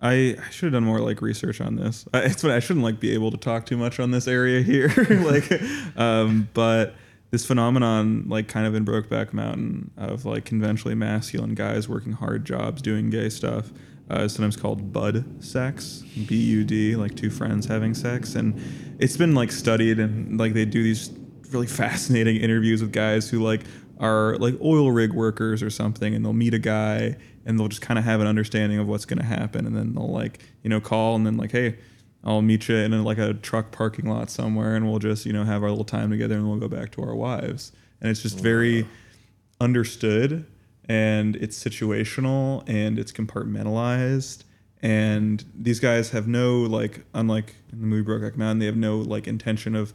I, 0.00 0.36
I 0.44 0.50
should 0.50 0.66
have 0.66 0.72
done 0.72 0.84
more 0.84 0.98
like 0.98 1.22
research 1.22 1.60
on 1.60 1.76
this. 1.76 2.04
I, 2.12 2.22
it's 2.22 2.44
I 2.44 2.58
shouldn't 2.58 2.84
like 2.84 2.98
be 2.98 3.14
able 3.14 3.30
to 3.30 3.36
talk 3.36 3.66
too 3.66 3.76
much 3.76 4.00
on 4.00 4.10
this 4.10 4.26
area 4.26 4.62
here, 4.62 4.88
like, 5.10 5.50
um, 5.96 6.48
but 6.54 6.94
this 7.32 7.44
phenomenon, 7.44 8.26
like, 8.28 8.46
kind 8.46 8.66
of 8.66 8.74
in 8.74 8.84
Brokeback 8.84 9.32
Mountain, 9.32 9.90
of 9.96 10.24
like 10.24 10.44
conventionally 10.44 10.94
masculine 10.94 11.54
guys 11.54 11.88
working 11.88 12.12
hard 12.12 12.44
jobs 12.44 12.80
doing 12.82 13.10
gay 13.10 13.30
stuff, 13.30 13.72
uh, 14.10 14.20
is 14.20 14.34
sometimes 14.34 14.56
called 14.56 14.92
bud 14.92 15.42
sex, 15.42 16.04
B 16.26 16.36
U 16.36 16.64
D, 16.64 16.94
like 16.94 17.16
two 17.16 17.30
friends 17.30 17.66
having 17.66 17.94
sex, 17.94 18.34
and 18.34 18.60
it's 18.98 19.16
been 19.16 19.34
like 19.34 19.50
studied 19.50 19.98
and 19.98 20.38
like 20.38 20.52
they 20.52 20.64
do 20.64 20.82
these 20.82 21.10
really 21.50 21.66
fascinating 21.66 22.36
interviews 22.36 22.82
with 22.82 22.92
guys 22.92 23.30
who 23.30 23.42
like 23.42 23.62
are 23.98 24.36
like 24.36 24.54
oil 24.62 24.90
rig 24.90 25.12
workers 25.12 25.62
or 25.62 25.70
something 25.70 26.14
and 26.14 26.24
they'll 26.24 26.32
meet 26.32 26.54
a 26.54 26.58
guy 26.58 27.16
and 27.44 27.58
they'll 27.58 27.68
just 27.68 27.82
kind 27.82 27.98
of 27.98 28.04
have 28.04 28.20
an 28.20 28.26
understanding 28.26 28.78
of 28.78 28.88
what's 28.88 29.04
going 29.04 29.18
to 29.18 29.24
happen. 29.24 29.66
And 29.66 29.76
then 29.76 29.94
they'll 29.94 30.10
like 30.10 30.40
you 30.62 30.70
know 30.70 30.80
call 30.80 31.14
and 31.14 31.26
then 31.26 31.36
like 31.36 31.52
hey 31.52 31.76
i'll 32.24 32.42
meet 32.42 32.68
you 32.68 32.76
in 32.76 32.92
a, 32.92 33.02
like 33.02 33.18
a 33.18 33.34
truck 33.34 33.70
parking 33.72 34.08
lot 34.08 34.30
somewhere 34.30 34.74
and 34.76 34.88
we'll 34.88 34.98
just 35.00 35.26
you 35.26 35.32
know 35.32 35.44
have 35.44 35.62
our 35.62 35.70
little 35.70 35.84
time 35.84 36.10
together 36.10 36.34
and 36.36 36.48
we'll 36.48 36.58
go 36.58 36.68
back 36.68 36.90
to 36.92 37.02
our 37.02 37.14
wives. 37.14 37.72
And 38.00 38.10
it's 38.10 38.22
just 38.22 38.38
very 38.40 38.86
understood 39.60 40.44
and 40.88 41.36
it's 41.36 41.62
situational 41.62 42.68
and 42.68 42.98
it's 42.98 43.12
compartmentalized. 43.12 44.44
And 44.84 45.44
these 45.54 45.78
guys 45.78 46.10
have 46.10 46.26
no 46.26 46.58
like 46.62 47.04
unlike 47.14 47.54
in 47.72 47.80
the 47.80 47.86
movie 47.86 48.08
Brokeback 48.08 48.36
Mountain 48.36 48.58
they 48.58 48.66
have 48.66 48.76
no 48.76 48.98
like 48.98 49.28
intention 49.28 49.76
of 49.76 49.94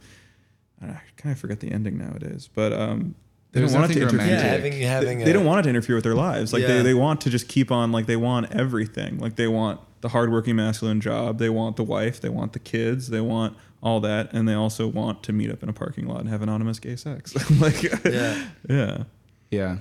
I 0.80 1.00
kind 1.16 1.32
of 1.32 1.38
forget 1.38 1.60
the 1.60 1.70
ending 1.70 1.98
nowadays 1.98 2.48
but 2.54 2.72
um 2.72 3.14
they 3.52 3.60
There's 3.60 3.72
don't 3.72 3.80
want 3.82 3.90
it 3.92 3.94
to 3.96 4.00
interfere 4.02 4.26
Yeah, 4.26 4.40
having 4.40 4.72
having 4.80 5.18
they, 5.18 5.24
a, 5.24 5.26
they 5.26 5.32
don't 5.32 5.44
want 5.44 5.60
it 5.60 5.62
to 5.64 5.68
interfere 5.70 5.94
with 5.94 6.04
their 6.04 6.14
lives. 6.14 6.52
Like 6.52 6.62
Yeah. 6.62 6.68
they, 6.78 6.82
they 6.82 6.94
want 6.94 7.20
to 7.22 7.30
just 7.30 7.48
keep 7.48 7.70
on 7.70 7.92
like 7.92 8.06
they 8.06 8.16
want 8.16 8.52
everything. 8.52 9.18
Like 9.18 9.36
they 9.36 9.48
want 9.48 9.80
the 10.00 10.08
hardworking 10.08 10.56
masculine 10.56 11.00
job. 11.00 11.38
They 11.38 11.50
want 11.50 11.76
the 11.76 11.84
wife. 11.84 12.20
They 12.20 12.28
want 12.28 12.52
the 12.52 12.58
kids. 12.58 13.08
They 13.08 13.20
want 13.20 13.56
all 13.82 14.00
that, 14.00 14.32
and 14.32 14.48
they 14.48 14.54
also 14.54 14.86
want 14.88 15.22
to 15.24 15.32
meet 15.32 15.50
up 15.50 15.62
in 15.62 15.68
a 15.68 15.72
parking 15.72 16.06
lot 16.06 16.20
and 16.20 16.28
have 16.28 16.42
anonymous 16.42 16.78
gay 16.78 16.96
sex. 16.96 17.34
like, 17.60 17.82
Yeah. 18.04 18.46
yeah, 18.68 19.04
Yeah. 19.50 19.78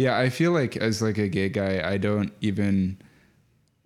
Yeah, 0.00 0.18
I 0.18 0.30
feel 0.30 0.52
like 0.52 0.78
as 0.78 1.02
like 1.02 1.18
a 1.18 1.28
gay 1.28 1.50
guy, 1.50 1.86
I 1.86 1.98
don't 1.98 2.32
even 2.40 2.96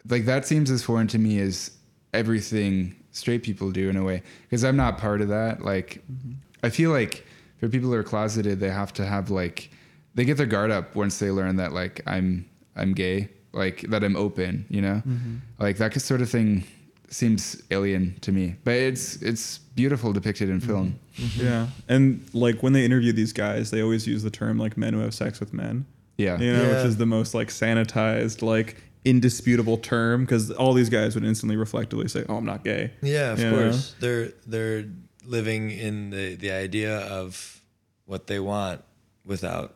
like 0.09 0.26
that 0.26 0.46
seems 0.46 0.70
as 0.70 0.82
foreign 0.82 1.09
to 1.09 1.18
me 1.18 1.40
as 1.40 1.72
everything 2.12 2.94
straight 3.10 3.42
people 3.42 3.72
do 3.72 3.88
in 3.88 3.96
a 3.96 4.05
way 4.05 4.22
because 4.42 4.62
I'm 4.62 4.76
not 4.76 4.96
part 4.98 5.20
of 5.20 5.28
that. 5.28 5.62
Like 5.62 6.02
mm-hmm. 6.10 6.34
I 6.62 6.70
feel 6.70 6.92
like 6.92 7.26
for 7.59 7.68
people 7.68 7.90
who 7.90 7.96
are 7.96 8.05
closeted, 8.05 8.60
they 8.60 8.70
have 8.70 8.92
to 8.92 9.05
have 9.05 9.30
like 9.30 9.70
they 10.14 10.24
get 10.24 10.36
their 10.36 10.46
guard 10.46 10.70
up 10.70 10.94
once 10.94 11.18
they 11.18 11.32
learn 11.32 11.56
that 11.56 11.72
like 11.72 12.01
I'm 12.06 12.48
I'm 12.76 12.92
gay, 12.92 13.28
like 13.55 13.82
that 13.82 14.05
I'm 14.05 14.16
open, 14.16 14.66
you 14.68 14.82
know? 14.82 15.02
Mm-hmm. 15.06 15.36
Like 15.59 15.78
that 15.78 16.01
sort 16.01 16.20
of 16.20 16.28
thing 16.28 16.64
seems 17.09 17.62
alien 17.70 18.18
to 18.20 18.32
me. 18.32 18.56
But 18.64 18.74
it's 18.74 19.16
it's 19.22 19.59
beautiful 19.59 20.12
depicted 20.12 20.48
in 20.48 20.59
mm-hmm. 20.59 20.68
film. 20.68 20.98
Mm-hmm. 21.16 21.47
yeah. 21.47 21.66
And 21.89 22.26
like 22.32 22.62
when 22.62 22.72
they 22.72 22.85
interview 22.85 23.12
these 23.12 23.32
guys, 23.32 23.70
they 23.70 23.82
always 23.82 24.06
use 24.06 24.22
the 24.22 24.31
term 24.31 24.59
like 24.59 24.76
men 24.76 24.94
who 24.94 25.01
have 25.01 25.14
sex 25.14 25.40
with 25.40 25.52
men. 25.52 25.86
Yeah. 26.16 26.39
you 26.39 26.52
know, 26.52 26.62
Yeah. 26.62 26.76
which 26.76 26.86
is 26.86 26.97
the 26.97 27.06
most 27.06 27.35
like 27.35 27.48
sanitized, 27.48 28.43
like 28.43 28.76
indisputable 29.05 29.76
term 29.76 30.24
because 30.24 30.51
all 30.51 30.72
these 30.72 30.89
guys 30.89 31.14
would 31.14 31.24
instantly 31.24 31.56
reflectively 31.56 32.09
say, 32.09 32.24
"Oh, 32.28 32.36
I'm 32.36 32.44
not 32.44 32.64
gay." 32.64 32.90
Yeah, 33.02 33.32
of 33.32 33.40
You 33.40 33.51
course. 33.51 33.94
They're 34.01 34.32
they're 34.47 34.86
living 35.24 35.70
in 35.70 36.10
the 36.10 36.35
the 36.36 36.51
idea 36.51 36.98
of 36.98 37.60
what 38.06 38.26
they 38.26 38.40
want 38.40 38.82
without 39.24 39.74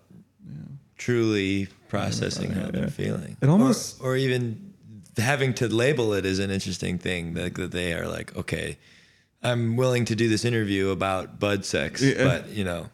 truly 0.97 1.69
processing 1.89 2.51
how 2.53 2.71
they're 2.71 2.89
feeling. 2.89 3.37
It 3.41 3.49
almost- 3.49 4.01
or, 4.01 4.13
or 4.13 4.17
even 4.17 4.75
having 5.17 5.55
to 5.55 5.69
label 5.69 6.13
it 6.13 6.25
is 6.25 6.39
an 6.39 6.51
interesting 6.51 6.99
thing 6.99 7.35
that, 7.35 7.55
that 7.57 7.73
they 7.73 7.93
are 7.93 8.07
like, 8.07 8.37
okay, 8.37 8.79
I'm 9.43 9.77
willing 9.77 10.05
to 10.07 10.15
do 10.17 10.29
this 10.29 10.45
interview 10.45 10.91
about 10.91 11.39
bud 11.41 11.65
sex, 11.65 12.03
Yeah. 12.03 12.25
but 12.25 12.49
you 12.51 12.65
know, 12.65 12.91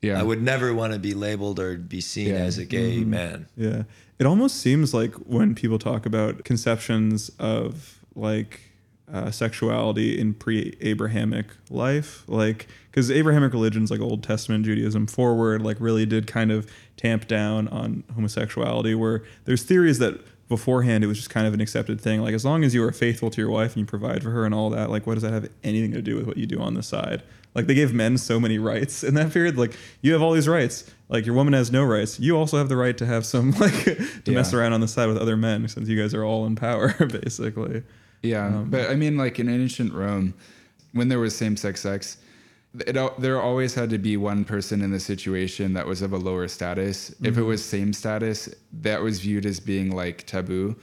Yeah. 0.00 0.18
I 0.18 0.22
would 0.22 0.42
never 0.42 0.74
want 0.74 0.92
to 0.92 0.98
be 0.98 1.14
labeled 1.14 1.60
or 1.60 1.76
be 1.76 2.00
seen 2.00 2.28
Yeah. 2.28 2.34
as 2.36 2.58
a 2.58 2.64
gay 2.64 2.98
mm-hmm. 2.98 3.10
man. 3.10 3.46
Yeah. 3.56 3.82
It 4.18 4.26
almost 4.26 4.58
seems 4.58 4.94
like 4.94 5.14
when 5.14 5.54
people 5.54 5.78
talk 5.78 6.06
about 6.06 6.44
conceptions 6.44 7.30
of 7.38 8.00
like 8.14 8.60
uh, 9.12 9.30
sexuality 9.30 10.18
in 10.18 10.34
pre 10.34 10.76
Abrahamic 10.80 11.46
life, 11.70 12.24
like, 12.28 12.66
because 12.90 13.10
Abrahamic 13.10 13.52
religions 13.52 13.90
like 13.90 14.00
Old 14.00 14.22
Testament 14.22 14.64
Judaism 14.64 15.06
forward, 15.06 15.62
like, 15.62 15.76
really 15.80 16.06
did 16.06 16.26
kind 16.26 16.50
of 16.50 16.70
tamp 16.96 17.28
down 17.28 17.68
on 17.68 18.04
homosexuality, 18.14 18.94
where 18.94 19.22
there's 19.44 19.62
theories 19.62 19.98
that 19.98 20.20
beforehand 20.48 21.02
it 21.02 21.06
was 21.06 21.16
just 21.16 21.30
kind 21.30 21.46
of 21.46 21.54
an 21.54 21.60
accepted 21.60 22.00
thing. 22.00 22.22
Like, 22.22 22.34
as 22.34 22.44
long 22.44 22.64
as 22.64 22.74
you 22.74 22.82
are 22.84 22.92
faithful 22.92 23.30
to 23.30 23.40
your 23.40 23.50
wife 23.50 23.72
and 23.72 23.80
you 23.80 23.86
provide 23.86 24.22
for 24.22 24.30
her 24.30 24.44
and 24.44 24.54
all 24.54 24.70
that, 24.70 24.90
like, 24.90 25.06
what 25.06 25.14
does 25.14 25.22
that 25.22 25.32
have 25.32 25.48
anything 25.62 25.92
to 25.92 26.02
do 26.02 26.16
with 26.16 26.26
what 26.26 26.38
you 26.38 26.46
do 26.46 26.60
on 26.60 26.74
the 26.74 26.82
side? 26.82 27.22
Like, 27.54 27.66
they 27.66 27.74
gave 27.74 27.92
men 27.92 28.16
so 28.16 28.40
many 28.40 28.58
rights 28.58 29.04
in 29.04 29.14
that 29.14 29.30
period. 29.30 29.58
Like, 29.58 29.76
you 30.00 30.14
have 30.14 30.22
all 30.22 30.32
these 30.32 30.48
rights. 30.48 30.90
Like, 31.10 31.26
your 31.26 31.34
woman 31.34 31.52
has 31.52 31.70
no 31.70 31.84
rights. 31.84 32.18
You 32.18 32.38
also 32.38 32.56
have 32.56 32.70
the 32.70 32.76
right 32.76 32.96
to 32.96 33.04
have 33.04 33.26
some, 33.26 33.50
like, 33.60 33.84
to 34.24 34.30
mess 34.30 34.54
around 34.54 34.72
on 34.72 34.80
the 34.80 34.88
side 34.88 35.08
with 35.08 35.18
other 35.18 35.36
men 35.36 35.68
since 35.68 35.88
you 35.88 36.00
guys 36.00 36.14
are 36.14 36.24
all 36.24 36.46
in 36.46 36.56
power, 36.56 36.94
basically. 37.06 37.82
Yeah, 38.22 38.46
Um, 38.46 38.70
but 38.70 38.90
I 38.90 38.94
mean, 38.94 39.16
like 39.16 39.38
in 39.40 39.48
ancient 39.48 39.92
Rome, 39.92 40.34
when 40.92 41.08
there 41.08 41.18
was 41.18 41.34
same-sex 41.34 41.80
sex, 41.80 42.18
it, 42.86 42.96
there 43.20 43.40
always 43.40 43.74
had 43.74 43.90
to 43.90 43.98
be 43.98 44.16
one 44.16 44.44
person 44.44 44.80
in 44.82 44.90
the 44.92 45.00
situation 45.00 45.74
that 45.74 45.86
was 45.86 46.00
of 46.02 46.12
a 46.12 46.16
lower 46.18 46.48
status. 46.48 47.10
If 47.10 47.16
Mm-hmm. 47.18 47.38
it 47.40 47.42
was 47.44 47.64
same 47.64 47.92
status, 47.92 48.48
that 48.80 49.02
was 49.02 49.20
viewed 49.20 49.44
as 49.46 49.60
being 49.60 49.90
like 49.94 50.24
taboo, 50.26 50.76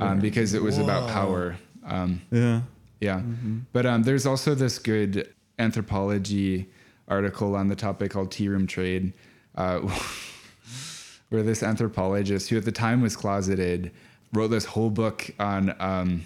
um, 0.00 0.20
because 0.20 0.54
it 0.54 0.62
was 0.62 0.78
about 0.78 1.08
power. 1.10 1.56
Um, 1.84 2.20
Yeah. 2.30 2.62
yeah, 3.00 3.18
Mm-hmm. 3.20 3.58
but 3.72 3.84
um, 3.86 4.02
there's 4.04 4.24
also 4.26 4.54
this 4.54 4.78
good 4.78 5.28
anthropology 5.58 6.66
article 7.08 7.54
on 7.56 7.68
the 7.68 7.76
topic 7.76 8.12
called 8.12 8.30
Tea 8.30 8.48
Room 8.48 8.66
Trade, 8.66 9.12
uh, 9.56 9.80
where 11.28 11.42
this 11.42 11.62
anthropologist, 11.62 12.48
who 12.48 12.56
at 12.56 12.64
the 12.64 12.72
time 12.72 13.02
was 13.02 13.16
closeted, 13.16 13.90
wrote 14.32 14.48
this 14.48 14.64
whole 14.64 14.90
book 14.90 15.30
on 15.38 15.74
um, 15.80 16.22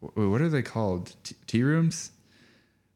what 0.00 0.40
are 0.40 0.48
they 0.48 0.62
called? 0.62 1.14
T- 1.24 1.34
tea 1.46 1.62
rooms? 1.62 2.10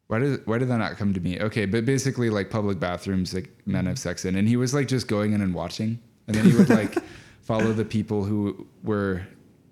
Why 0.07 0.19
did 0.19 0.47
why 0.47 0.59
did 0.59 0.69
that 0.69 0.79
not 0.79 0.97
come 0.97 1.15
to 1.15 1.21
me? 1.21 1.41
Okay, 1.41 1.65
but 1.67 1.85
basically 1.85 2.29
like 2.31 2.51
public 2.51 2.79
bathrooms 2.79 3.33
like 3.33 3.51
men 3.67 3.87
have 3.87 3.99
sex 3.99 4.25
in, 4.25 4.37
and 4.37 4.47
he 4.49 4.57
was 4.57 4.75
like 4.75 4.89
just 4.89 5.09
going 5.09 5.33
in 5.33 5.41
and 5.41 5.55
watching, 5.55 5.99
and 6.27 6.37
then 6.37 6.45
he 6.45 6.55
would 6.57 6.69
like 6.69 6.97
follow 7.43 7.73
the 7.73 7.85
people 7.85 8.25
who 8.25 8.67
were 8.83 9.23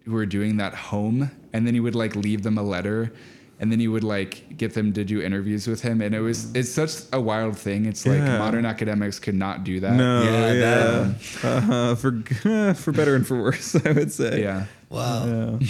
who 0.04 0.12
were 0.12 0.26
doing 0.26 0.56
that 0.56 0.74
home, 0.74 1.30
and 1.52 1.66
then 1.66 1.74
he 1.74 1.80
would 1.80 1.94
like 1.94 2.16
leave 2.16 2.42
them 2.42 2.56
a 2.58 2.62
letter, 2.62 3.12
and 3.60 3.70
then 3.70 3.78
he 3.78 3.88
would 3.88 4.02
like 4.04 4.56
get 4.56 4.72
them 4.74 4.92
to 4.94 5.04
do 5.04 5.20
interviews 5.20 5.66
with 5.66 5.82
him, 5.82 6.00
and 6.00 6.14
it 6.14 6.20
was 6.20 6.50
it's 6.54 6.70
such 6.70 6.92
a 7.12 7.20
wild 7.20 7.56
thing. 7.58 7.84
It's 7.84 8.06
like 8.06 8.18
modern 8.22 8.64
academics 8.64 9.18
could 9.18 9.34
not 9.36 9.64
do 9.64 9.80
that. 9.80 9.92
No, 9.92 10.22
Yeah, 10.22 10.52
yeah. 10.54 11.48
uh-huh, 11.48 11.94
for 11.96 12.12
for 12.74 12.92
better 12.92 13.14
and 13.14 13.26
for 13.26 13.40
worse, 13.40 13.74
I 13.86 13.92
would 13.92 14.12
say. 14.12 14.42
Yeah, 14.42 14.64
Wow. 14.88 15.26
Yeah. 15.60 15.68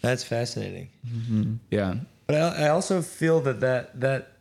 That's 0.00 0.22
fascinating. 0.24 0.88
Mm-hmm. 1.06 1.54
yeah, 1.70 1.94
But 2.26 2.36
I, 2.36 2.66
I 2.66 2.68
also 2.68 3.02
feel 3.02 3.40
that 3.40 3.60
that 3.60 4.00
that 4.00 4.32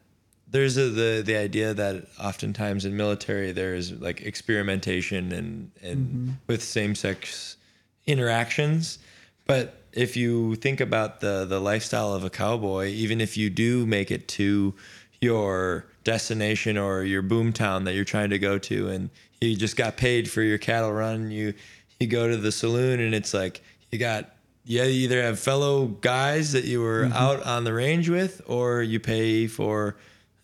there's 0.50 0.78
a, 0.78 0.90
the 0.90 1.24
the 1.26 1.36
idea 1.36 1.74
that 1.74 2.06
oftentimes 2.20 2.86
in 2.86 2.96
military 2.96 3.52
there's 3.52 3.92
like 3.94 4.22
experimentation 4.22 5.32
and 5.32 5.72
and 5.82 6.08
mm-hmm. 6.08 6.32
with 6.48 6.64
same 6.64 6.96
sex 6.96 7.58
interactions, 8.06 9.00
but 9.46 9.84
if 9.94 10.16
you 10.16 10.56
think 10.56 10.80
about 10.80 11.20
the 11.22 11.46
the 11.46 11.60
lifestyle 11.60 12.14
of 12.14 12.24
a 12.24 12.30
cowboy, 12.30 12.88
even 12.88 13.20
if 13.20 13.36
you 13.36 13.50
do 13.50 13.86
make 13.86 14.12
it 14.12 14.28
to 14.28 14.74
your 15.20 15.86
destination 16.04 16.78
or 16.78 17.04
your 17.04 17.22
boom 17.24 17.52
town 17.52 17.84
that 17.86 17.96
you're 17.96 18.06
trying 18.06 18.30
to 18.30 18.40
go 18.40 18.58
to, 18.60 18.90
and 18.90 19.10
you 19.42 19.56
just 19.56 19.76
got 19.76 19.98
paid 19.98 20.30
for 20.30 20.42
your 20.42 20.58
cattle 20.58 20.92
run, 20.92 21.32
you 21.32 21.54
you 22.00 22.08
go 22.08 22.28
to 22.28 22.38
the 22.38 22.52
saloon 22.52 23.00
and 23.00 23.16
it's 23.16 23.34
like 23.34 23.62
you 23.92 23.98
got 23.98 24.30
you 24.68 24.84
either 24.84 25.22
have 25.22 25.40
fellow 25.40 25.88
guys 25.88 26.52
that 26.52 26.66
you 26.66 26.82
were 26.82 27.10
out 27.14 27.42
on 27.44 27.64
the 27.64 27.74
range 27.74 28.10
with, 28.10 28.42
or 28.48 28.84
you 28.84 29.00
pay 29.00 29.48
for 29.48 29.96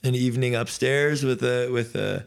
an 0.02 0.16
evening 0.16 0.56
upstairs 0.56 1.24
with 1.24 1.44
a 1.44 1.70
with 1.70 1.96
a, 1.96 2.26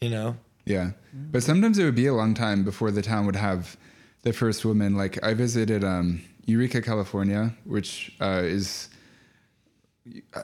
you 0.00 0.08
know, 0.08 0.36
Yeah. 0.64 0.92
But 1.12 1.42
sometimes 1.42 1.78
it 1.78 1.84
would 1.84 1.94
be 1.94 2.06
a 2.06 2.14
long 2.14 2.34
time 2.34 2.64
before 2.64 2.90
the 2.90 3.02
town 3.02 3.26
would 3.26 3.36
have 3.36 3.76
the 4.22 4.32
first 4.32 4.64
woman. 4.64 4.96
Like 4.96 5.22
I 5.24 5.34
visited 5.34 5.84
um, 5.84 6.22
Eureka, 6.46 6.80
California, 6.80 7.52
which 7.64 8.12
uh, 8.20 8.42
is 8.44 8.88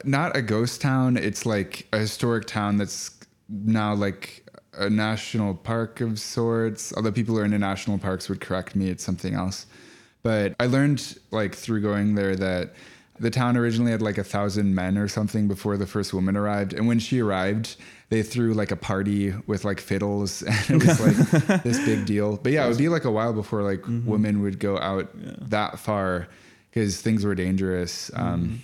not 0.04 0.36
a 0.36 0.42
ghost 0.42 0.80
town. 0.80 1.16
It's 1.16 1.46
like 1.46 1.86
a 1.92 1.98
historic 1.98 2.46
town 2.46 2.76
that's 2.76 3.12
now 3.48 3.94
like 3.94 4.44
a 4.74 4.90
national 4.90 5.54
park 5.54 6.00
of 6.00 6.18
sorts. 6.18 6.92
Although 6.96 7.12
people 7.12 7.34
who 7.34 7.40
are 7.40 7.44
into 7.44 7.58
national 7.58 7.98
parks 7.98 8.28
would 8.28 8.40
correct 8.40 8.76
me, 8.76 8.88
it's 8.90 9.04
something 9.04 9.34
else. 9.34 9.66
But 10.22 10.54
I 10.58 10.66
learned 10.66 11.18
like 11.30 11.54
through 11.54 11.82
going 11.82 12.14
there 12.14 12.36
that 12.36 12.74
the 13.20 13.30
town 13.30 13.56
originally 13.56 13.90
had 13.90 14.02
like 14.02 14.18
a 14.18 14.24
thousand 14.24 14.74
men 14.74 14.96
or 14.96 15.08
something 15.08 15.48
before 15.48 15.76
the 15.76 15.86
first 15.86 16.14
woman 16.14 16.36
arrived. 16.36 16.72
And 16.72 16.86
when 16.86 16.98
she 16.98 17.20
arrived, 17.20 17.76
they 18.10 18.22
threw 18.22 18.54
like 18.54 18.70
a 18.70 18.76
party 18.76 19.32
with 19.46 19.64
like 19.64 19.80
fiddles 19.80 20.42
and 20.68 20.82
it 20.82 20.86
was 20.86 21.00
like 21.00 21.62
this 21.62 21.84
big 21.84 22.06
deal. 22.06 22.36
But 22.36 22.52
yeah, 22.52 22.64
it 22.64 22.68
would 22.68 22.78
be 22.78 22.88
like 22.88 23.04
a 23.04 23.10
while 23.10 23.32
before 23.32 23.62
like 23.62 23.84
women 23.86 24.42
would 24.42 24.58
go 24.58 24.78
out 24.78 25.08
that 25.50 25.78
far 25.78 26.28
because 26.70 27.00
things 27.00 27.24
were 27.24 27.34
dangerous. 27.34 28.10
Um, 28.14 28.62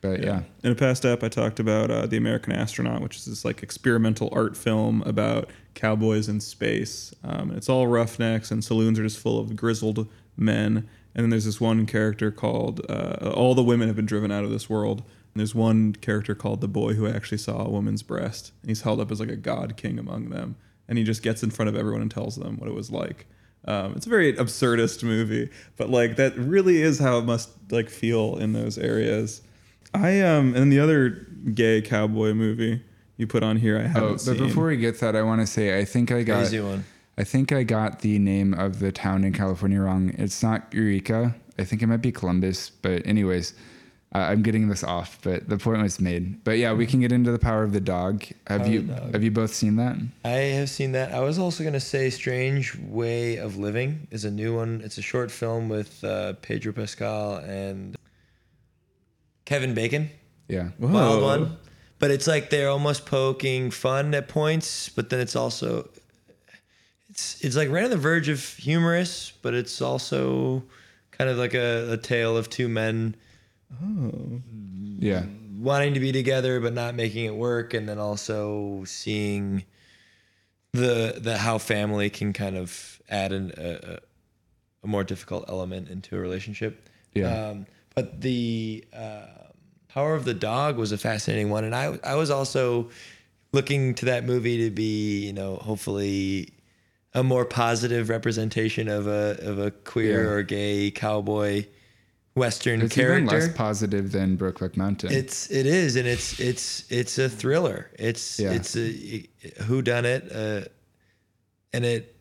But 0.00 0.22
yeah. 0.22 0.42
In 0.64 0.72
a 0.72 0.74
past 0.74 1.04
ep, 1.04 1.22
I 1.22 1.28
talked 1.28 1.60
about 1.60 1.90
uh, 1.90 2.06
the 2.06 2.16
American 2.16 2.54
Astronaut, 2.54 3.02
which 3.02 3.16
is 3.18 3.26
this 3.26 3.44
like 3.44 3.62
experimental 3.62 4.30
art 4.32 4.56
film 4.56 5.02
about 5.02 5.50
cowboys 5.74 6.28
in 6.28 6.40
space. 6.40 7.12
Um, 7.22 7.50
it's 7.50 7.68
all 7.68 7.86
roughnecks, 7.86 8.50
and 8.50 8.64
saloons 8.64 8.98
are 8.98 9.02
just 9.02 9.18
full 9.18 9.38
of 9.38 9.54
grizzled 9.54 10.08
men. 10.40 10.88
And 11.14 11.24
then 11.24 11.30
there's 11.30 11.44
this 11.44 11.60
one 11.60 11.86
character 11.86 12.30
called 12.30 12.80
uh, 12.88 13.32
all 13.34 13.54
the 13.54 13.62
women 13.62 13.88
have 13.88 13.96
been 13.96 14.06
driven 14.06 14.30
out 14.30 14.44
of 14.44 14.50
this 14.50 14.70
world. 14.70 15.00
And 15.00 15.38
there's 15.40 15.54
one 15.54 15.92
character 15.94 16.34
called 16.34 16.60
the 16.60 16.68
boy 16.68 16.94
who 16.94 17.06
actually 17.06 17.38
saw 17.38 17.64
a 17.64 17.70
woman's 17.70 18.02
breast, 18.02 18.52
and 18.62 18.70
he's 18.70 18.82
held 18.82 19.00
up 19.00 19.10
as 19.12 19.20
like 19.20 19.28
a 19.28 19.36
god 19.36 19.76
king 19.76 19.98
among 19.98 20.30
them. 20.30 20.56
And 20.88 20.98
he 20.98 21.04
just 21.04 21.22
gets 21.22 21.42
in 21.44 21.50
front 21.50 21.68
of 21.68 21.76
everyone 21.76 22.02
and 22.02 22.10
tells 22.10 22.34
them 22.36 22.56
what 22.58 22.68
it 22.68 22.74
was 22.74 22.90
like. 22.90 23.26
Um, 23.64 23.92
it's 23.94 24.06
a 24.06 24.08
very 24.08 24.32
absurdist 24.32 25.02
movie, 25.04 25.50
but 25.76 25.88
like 25.90 26.16
that 26.16 26.36
really 26.36 26.80
is 26.82 26.98
how 26.98 27.18
it 27.18 27.24
must 27.24 27.50
like 27.70 27.88
feel 27.90 28.36
in 28.38 28.54
those 28.54 28.76
areas. 28.78 29.42
I 29.94 30.20
um 30.20 30.54
and 30.56 30.72
the 30.72 30.80
other 30.80 31.10
gay 31.54 31.82
cowboy 31.82 32.32
movie 32.32 32.82
you 33.16 33.26
put 33.26 33.42
on 33.42 33.56
here 33.56 33.76
I 33.78 33.82
haven't 33.88 34.02
Oh, 34.02 34.10
but 34.12 34.20
seen. 34.20 34.36
before 34.38 34.66
we 34.66 34.76
get 34.76 34.98
that, 35.00 35.14
I 35.14 35.22
want 35.22 35.40
to 35.42 35.46
say 35.46 35.78
I 35.78 35.84
think 35.84 36.10
I 36.10 36.22
got 36.22 36.38
Crazy 36.38 36.60
one. 36.60 36.84
I 37.20 37.24
think 37.24 37.52
I 37.52 37.64
got 37.64 38.00
the 38.00 38.18
name 38.18 38.54
of 38.54 38.78
the 38.78 38.90
town 38.90 39.24
in 39.24 39.34
California 39.34 39.78
wrong. 39.80 40.14
It's 40.16 40.42
not 40.42 40.72
Eureka. 40.72 41.34
I 41.58 41.64
think 41.64 41.82
it 41.82 41.86
might 41.86 41.98
be 41.98 42.10
Columbus. 42.12 42.70
But 42.70 43.06
anyways, 43.06 43.52
I- 44.12 44.32
I'm 44.32 44.42
getting 44.42 44.68
this 44.68 44.82
off, 44.82 45.18
but 45.22 45.46
the 45.46 45.58
point 45.58 45.82
was 45.82 46.00
made. 46.00 46.42
But 46.44 46.56
yeah, 46.56 46.72
we 46.72 46.86
can 46.86 46.98
get 47.00 47.12
into 47.12 47.30
the 47.30 47.38
power 47.38 47.62
of 47.62 47.72
the 47.74 47.80
dog. 47.80 48.24
Have 48.46 48.62
Power 48.62 48.70
you 48.70 48.82
Dog. 48.84 49.12
have 49.12 49.22
you 49.22 49.30
both 49.30 49.52
seen 49.54 49.76
that? 49.76 49.96
I 50.24 50.30
have 50.30 50.70
seen 50.70 50.92
that. 50.92 51.12
I 51.12 51.20
was 51.20 51.38
also 51.38 51.62
going 51.62 51.74
to 51.74 51.80
say 51.94 52.08
Strange 52.08 52.74
Way 52.78 53.36
of 53.36 53.58
Living 53.58 54.08
is 54.10 54.24
a 54.24 54.30
new 54.30 54.56
one. 54.56 54.80
It's 54.82 54.96
a 54.96 55.02
short 55.02 55.30
film 55.30 55.68
with 55.68 56.02
uh, 56.02 56.32
Pedro 56.40 56.72
Pascal 56.72 57.36
and 57.36 57.96
Kevin 59.44 59.74
Bacon. 59.74 60.08
Yeah. 60.48 60.70
Wild 60.78 61.22
one. 61.22 61.56
But 61.98 62.10
it's 62.10 62.26
like 62.26 62.48
they're 62.48 62.70
almost 62.70 63.04
poking 63.04 63.70
fun 63.70 64.14
at 64.14 64.26
points, 64.26 64.88
but 64.88 65.10
then 65.10 65.20
it's 65.20 65.36
also 65.36 65.90
it's 67.20 67.44
it's 67.44 67.56
like 67.56 67.68
right 67.70 67.84
on 67.84 67.90
the 67.90 67.96
verge 67.96 68.28
of 68.28 68.42
humorous, 68.56 69.32
but 69.42 69.54
it's 69.54 69.80
also 69.82 70.62
kind 71.10 71.28
of 71.30 71.36
like 71.36 71.54
a, 71.54 71.92
a 71.92 71.96
tale 71.96 72.36
of 72.36 72.48
two 72.48 72.68
men 72.68 73.14
Oh. 73.82 74.40
Yeah. 74.98 75.26
wanting 75.60 75.94
to 75.94 76.00
be 76.00 76.10
together 76.10 76.58
but 76.60 76.72
not 76.74 76.94
making 76.96 77.24
it 77.26 77.34
work 77.36 77.72
and 77.72 77.88
then 77.88 77.98
also 77.98 78.82
seeing 78.84 79.64
the 80.72 81.14
the 81.20 81.38
how 81.38 81.58
family 81.58 82.10
can 82.10 82.32
kind 82.32 82.56
of 82.56 83.00
add 83.08 83.32
an, 83.32 83.52
a, 83.56 83.94
a- 84.82 84.86
more 84.86 85.04
difficult 85.04 85.44
element 85.48 85.88
into 85.88 86.16
a 86.16 86.18
relationship 86.18 86.88
Yeah. 87.14 87.50
um, 87.50 87.66
but 87.94 88.20
the 88.22 88.84
uh, 88.92 89.26
power 89.88 90.14
of 90.16 90.24
the 90.24 90.34
dog 90.34 90.76
was 90.78 90.90
a 90.90 90.98
fascinating 90.98 91.48
one 91.50 91.62
and 91.64 91.74
I, 91.76 91.96
I 92.02 92.14
was 92.16 92.30
also 92.30 92.90
looking 93.52 93.94
to 93.96 94.06
that 94.06 94.24
movie 94.24 94.58
to 94.64 94.70
be 94.70 95.26
you 95.26 95.32
know 95.32 95.56
hopefully 95.56 96.48
a 97.14 97.22
more 97.24 97.44
positive 97.44 98.08
representation 98.08 98.88
of 98.88 99.06
a 99.06 99.36
of 99.42 99.58
a 99.58 99.70
queer 99.70 100.24
Yeah. 100.24 100.30
or 100.30 100.42
gay 100.42 100.90
cowboy 100.90 101.66
western 102.34 102.80
It's 102.82 102.96
even 102.96 103.26
character 103.26 103.46
less 103.48 103.56
positive 103.56 104.12
than 104.12 104.38
Brokeback 104.38 104.76
Mountain. 104.76 105.12
it's 105.12 105.50
it 105.50 105.66
is, 105.66 105.96
and 105.96 106.06
it's 106.06 106.38
it's 106.38 106.90
it's 106.90 107.18
a 107.18 107.28
thriller. 107.28 107.90
It's 107.98 108.38
Yeah. 108.38 108.52
it's 108.52 108.76
a 108.76 109.26
who 109.64 109.82
done 109.82 110.04
it, 110.04 110.30
uh, 110.32 110.62
and 111.72 111.84
it 111.84 112.14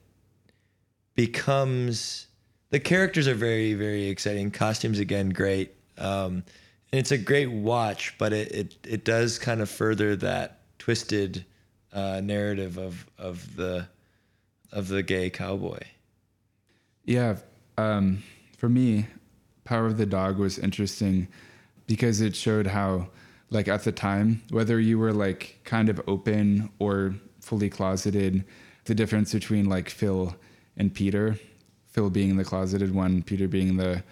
becomes 1.15 2.27
the 2.71 2.79
characters 2.79 3.27
are 3.27 3.35
very 3.35 3.73
very 3.73 4.07
exciting. 4.07 4.51
Costumes 4.51 4.99
again 4.99 5.29
great, 5.29 5.73
um, 5.97 6.43
and 6.91 6.99
it's 6.99 7.11
a 7.11 7.17
great 7.17 7.51
watch. 7.51 8.15
But 8.17 8.33
it 8.33 8.51
it 8.51 8.75
it 8.87 9.05
does 9.05 9.37
kind 9.39 9.61
of 9.61 9.69
further 9.69 10.15
that 10.17 10.59
twisted 10.79 11.45
uh, 11.93 12.21
narrative 12.23 12.77
of 12.77 13.05
of 13.17 13.55
the 13.55 13.87
of 14.71 14.87
the 14.87 15.03
gay 15.03 15.29
cowboy. 15.29 15.79
Yeah, 17.05 17.37
um, 17.77 18.23
for 18.57 18.69
me, 18.69 19.07
Power 19.63 19.85
of 19.85 19.97
the 19.97 20.05
Dog 20.05 20.37
was 20.37 20.59
interesting 20.59 21.27
because 21.87 22.21
it 22.21 22.35
showed 22.35 22.67
how, 22.67 23.09
like 23.49 23.67
at 23.67 23.83
the 23.83 23.91
time, 23.91 24.43
whether 24.49 24.79
you 24.79 24.99
were 24.99 25.13
like 25.13 25.59
kind 25.63 25.89
of 25.89 26.01
open 26.07 26.69
or 26.79 27.15
fully 27.39 27.69
closeted, 27.69 28.45
the 28.85 28.95
difference 28.95 29.33
between 29.33 29.69
like 29.69 29.89
Phil 29.89 30.35
and 30.77 30.93
Peter, 30.93 31.39
Phil 31.87 32.09
being 32.09 32.37
the 32.37 32.43
closeted 32.43 32.93
one, 32.93 33.23
Peter 33.23 33.47
being 33.47 33.77
the 33.77 34.03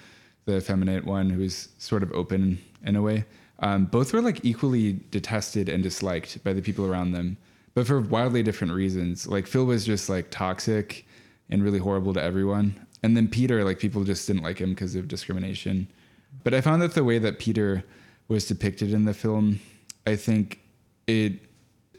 the 0.45 0.57
effeminate 0.57 1.03
one 1.03 1.29
who's 1.29 1.67
sort 1.77 2.01
of 2.01 2.11
open 2.13 2.57
in 2.83 2.95
a 2.95 3.01
way. 3.01 3.25
Um, 3.59 3.85
both 3.85 4.13
were 4.13 4.21
like 4.21 4.45
equally 4.45 4.93
detested 5.11 5.67
and 5.67 5.83
disliked 5.83 6.43
by 6.43 6.53
the 6.53 6.61
people 6.61 6.85
around 6.85 7.11
them, 7.11 7.37
but 7.77 7.85
for 7.85 8.01
wildly 8.01 8.41
different 8.41 8.73
reasons. 8.73 9.27
Like 9.27 9.45
Phil 9.45 9.63
was 9.63 9.85
just 9.85 10.09
like 10.09 10.31
toxic 10.31 11.05
and 11.51 11.63
really 11.63 11.77
horrible 11.77 12.11
to 12.15 12.19
everyone, 12.19 12.73
and 13.03 13.15
then 13.15 13.27
Peter, 13.27 13.63
like 13.63 13.77
people 13.77 14.03
just 14.03 14.25
didn't 14.25 14.41
like 14.41 14.57
him 14.57 14.71
because 14.71 14.95
of 14.95 15.07
discrimination. 15.07 15.87
But 16.43 16.55
I 16.55 16.61
found 16.61 16.81
that 16.81 16.95
the 16.95 17.03
way 17.03 17.19
that 17.19 17.37
Peter 17.37 17.83
was 18.29 18.47
depicted 18.47 18.93
in 18.93 19.05
the 19.05 19.13
film, 19.13 19.59
I 20.07 20.15
think 20.15 20.59
it 21.05 21.33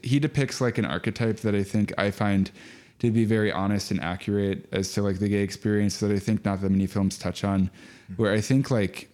he 0.03 0.19
depicts 0.19 0.59
like 0.59 0.77
an 0.77 0.83
archetype 0.83 1.37
that 1.37 1.55
I 1.55 1.63
think 1.63 1.93
I 1.97 2.11
find 2.11 2.51
to 2.99 3.09
be 3.09 3.23
very 3.23 3.49
honest 3.49 3.89
and 3.89 4.01
accurate 4.01 4.67
as 4.73 4.91
to 4.95 5.01
like 5.01 5.19
the 5.19 5.29
gay 5.29 5.43
experience 5.43 6.01
that 6.01 6.11
I 6.11 6.19
think 6.19 6.43
not 6.43 6.59
that 6.59 6.71
many 6.71 6.87
films 6.87 7.17
touch 7.17 7.45
on. 7.45 7.61
Mm-hmm. 8.11 8.21
Where 8.21 8.33
I 8.33 8.41
think 8.41 8.69
like 8.69 9.08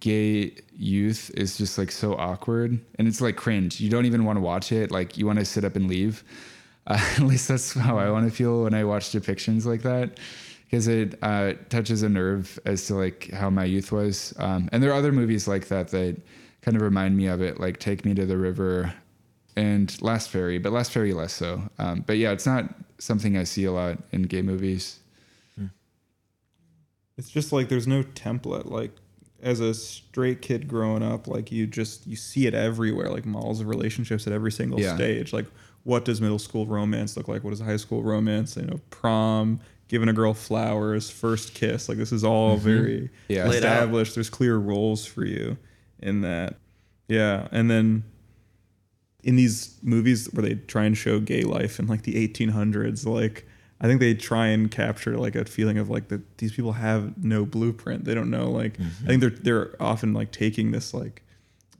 gay 0.00 0.52
youth 0.72 1.30
is 1.34 1.56
just 1.56 1.78
like 1.78 1.90
so 1.90 2.14
awkward 2.14 2.78
and 2.98 3.08
it's 3.08 3.20
like 3.20 3.36
cringe. 3.36 3.80
You 3.80 3.90
don't 3.90 4.06
even 4.06 4.24
want 4.24 4.36
to 4.36 4.40
watch 4.40 4.72
it. 4.72 4.90
Like 4.90 5.16
you 5.16 5.26
want 5.26 5.38
to 5.38 5.44
sit 5.44 5.64
up 5.64 5.76
and 5.76 5.88
leave. 5.88 6.24
Uh, 6.86 6.98
at 7.16 7.22
least 7.22 7.48
that's 7.48 7.74
how 7.74 7.98
I 7.98 8.10
want 8.10 8.28
to 8.28 8.34
feel 8.34 8.64
when 8.64 8.74
I 8.74 8.84
watch 8.84 9.10
depictions 9.10 9.64
like 9.64 9.82
that 9.82 10.18
because 10.64 10.88
it 10.88 11.18
uh, 11.22 11.52
touches 11.68 12.02
a 12.02 12.08
nerve 12.08 12.58
as 12.64 12.86
to 12.86 12.94
like 12.94 13.30
how 13.32 13.50
my 13.50 13.64
youth 13.64 13.92
was. 13.92 14.34
Um, 14.38 14.68
and 14.72 14.82
there 14.82 14.90
are 14.90 14.98
other 14.98 15.12
movies 15.12 15.46
like 15.46 15.68
that 15.68 15.88
that 15.88 16.20
kind 16.62 16.76
of 16.76 16.82
remind 16.82 17.16
me 17.16 17.26
of 17.26 17.42
it, 17.42 17.60
like 17.60 17.78
Take 17.78 18.04
Me 18.04 18.14
to 18.14 18.26
the 18.26 18.36
River 18.38 18.92
and 19.56 20.00
Last 20.02 20.30
Ferry, 20.30 20.58
but 20.58 20.72
Last 20.72 20.90
Ferry 20.92 21.12
less 21.12 21.32
so. 21.32 21.62
Um, 21.78 22.02
but 22.06 22.16
yeah, 22.18 22.32
it's 22.32 22.46
not 22.46 22.74
something 22.98 23.36
I 23.36 23.44
see 23.44 23.64
a 23.64 23.72
lot 23.72 23.98
in 24.12 24.22
gay 24.22 24.42
movies. 24.42 24.98
It's 27.16 27.30
just 27.30 27.52
like 27.52 27.68
there's 27.68 27.86
no 27.86 28.02
template. 28.02 28.70
Like 28.70 28.90
as 29.44 29.60
a 29.60 29.74
straight 29.74 30.40
kid 30.40 30.66
growing 30.66 31.02
up, 31.02 31.28
like 31.28 31.52
you 31.52 31.66
just 31.66 32.06
you 32.06 32.16
see 32.16 32.46
it 32.46 32.54
everywhere, 32.54 33.10
like 33.10 33.26
models 33.26 33.60
of 33.60 33.68
relationships 33.68 34.26
at 34.26 34.32
every 34.32 34.50
single 34.50 34.80
Yeah. 34.80 34.96
stage. 34.96 35.32
Like 35.32 35.46
what 35.84 36.06
does 36.06 36.20
middle 36.20 36.38
school 36.38 36.66
romance 36.66 37.16
look 37.16 37.28
like? 37.28 37.44
What 37.44 37.50
does 37.50 37.60
high 37.60 37.76
school 37.76 38.02
romance? 38.02 38.56
You 38.56 38.62
know, 38.62 38.80
prom, 38.88 39.60
giving 39.88 40.08
a 40.08 40.14
girl 40.14 40.32
flowers, 40.32 41.10
first 41.10 41.54
kiss. 41.54 41.90
Like 41.90 41.98
this 41.98 42.10
is 42.10 42.24
all 42.24 42.56
mm-hmm. 42.56 42.64
very 42.64 43.10
Yeah. 43.28 43.46
Established. 43.48 44.14
There's 44.14 44.30
clear 44.30 44.56
roles 44.56 45.04
for 45.04 45.24
you 45.24 45.58
in 46.00 46.22
that. 46.22 46.56
Yeah, 47.06 47.48
and 47.52 47.70
then 47.70 48.04
in 49.22 49.36
these 49.36 49.78
movies 49.82 50.26
where 50.32 50.42
they 50.42 50.54
try 50.54 50.84
and 50.84 50.96
show 50.96 51.20
gay 51.20 51.42
life 51.42 51.78
in 51.78 51.86
like 51.86 52.02
the 52.02 52.26
1800s, 52.26 53.06
like 53.06 53.46
I 53.80 53.86
think 53.86 54.00
they 54.00 54.14
try 54.14 54.46
and 54.48 54.70
capture 54.70 55.16
like 55.18 55.34
a 55.34 55.44
feeling 55.44 55.78
of 55.78 55.90
like 55.90 56.08
that 56.08 56.38
these 56.38 56.52
people 56.52 56.72
have 56.72 57.22
no 57.22 57.44
blueprint. 57.44 58.04
They 58.04 58.14
don't 58.14 58.30
know 58.30 58.50
like 58.50 58.78
I 58.80 59.06
think 59.06 59.20
they're 59.20 59.30
they're 59.30 59.76
often 59.82 60.12
like 60.14 60.30
taking 60.32 60.70
this 60.70 60.94
like 60.94 61.22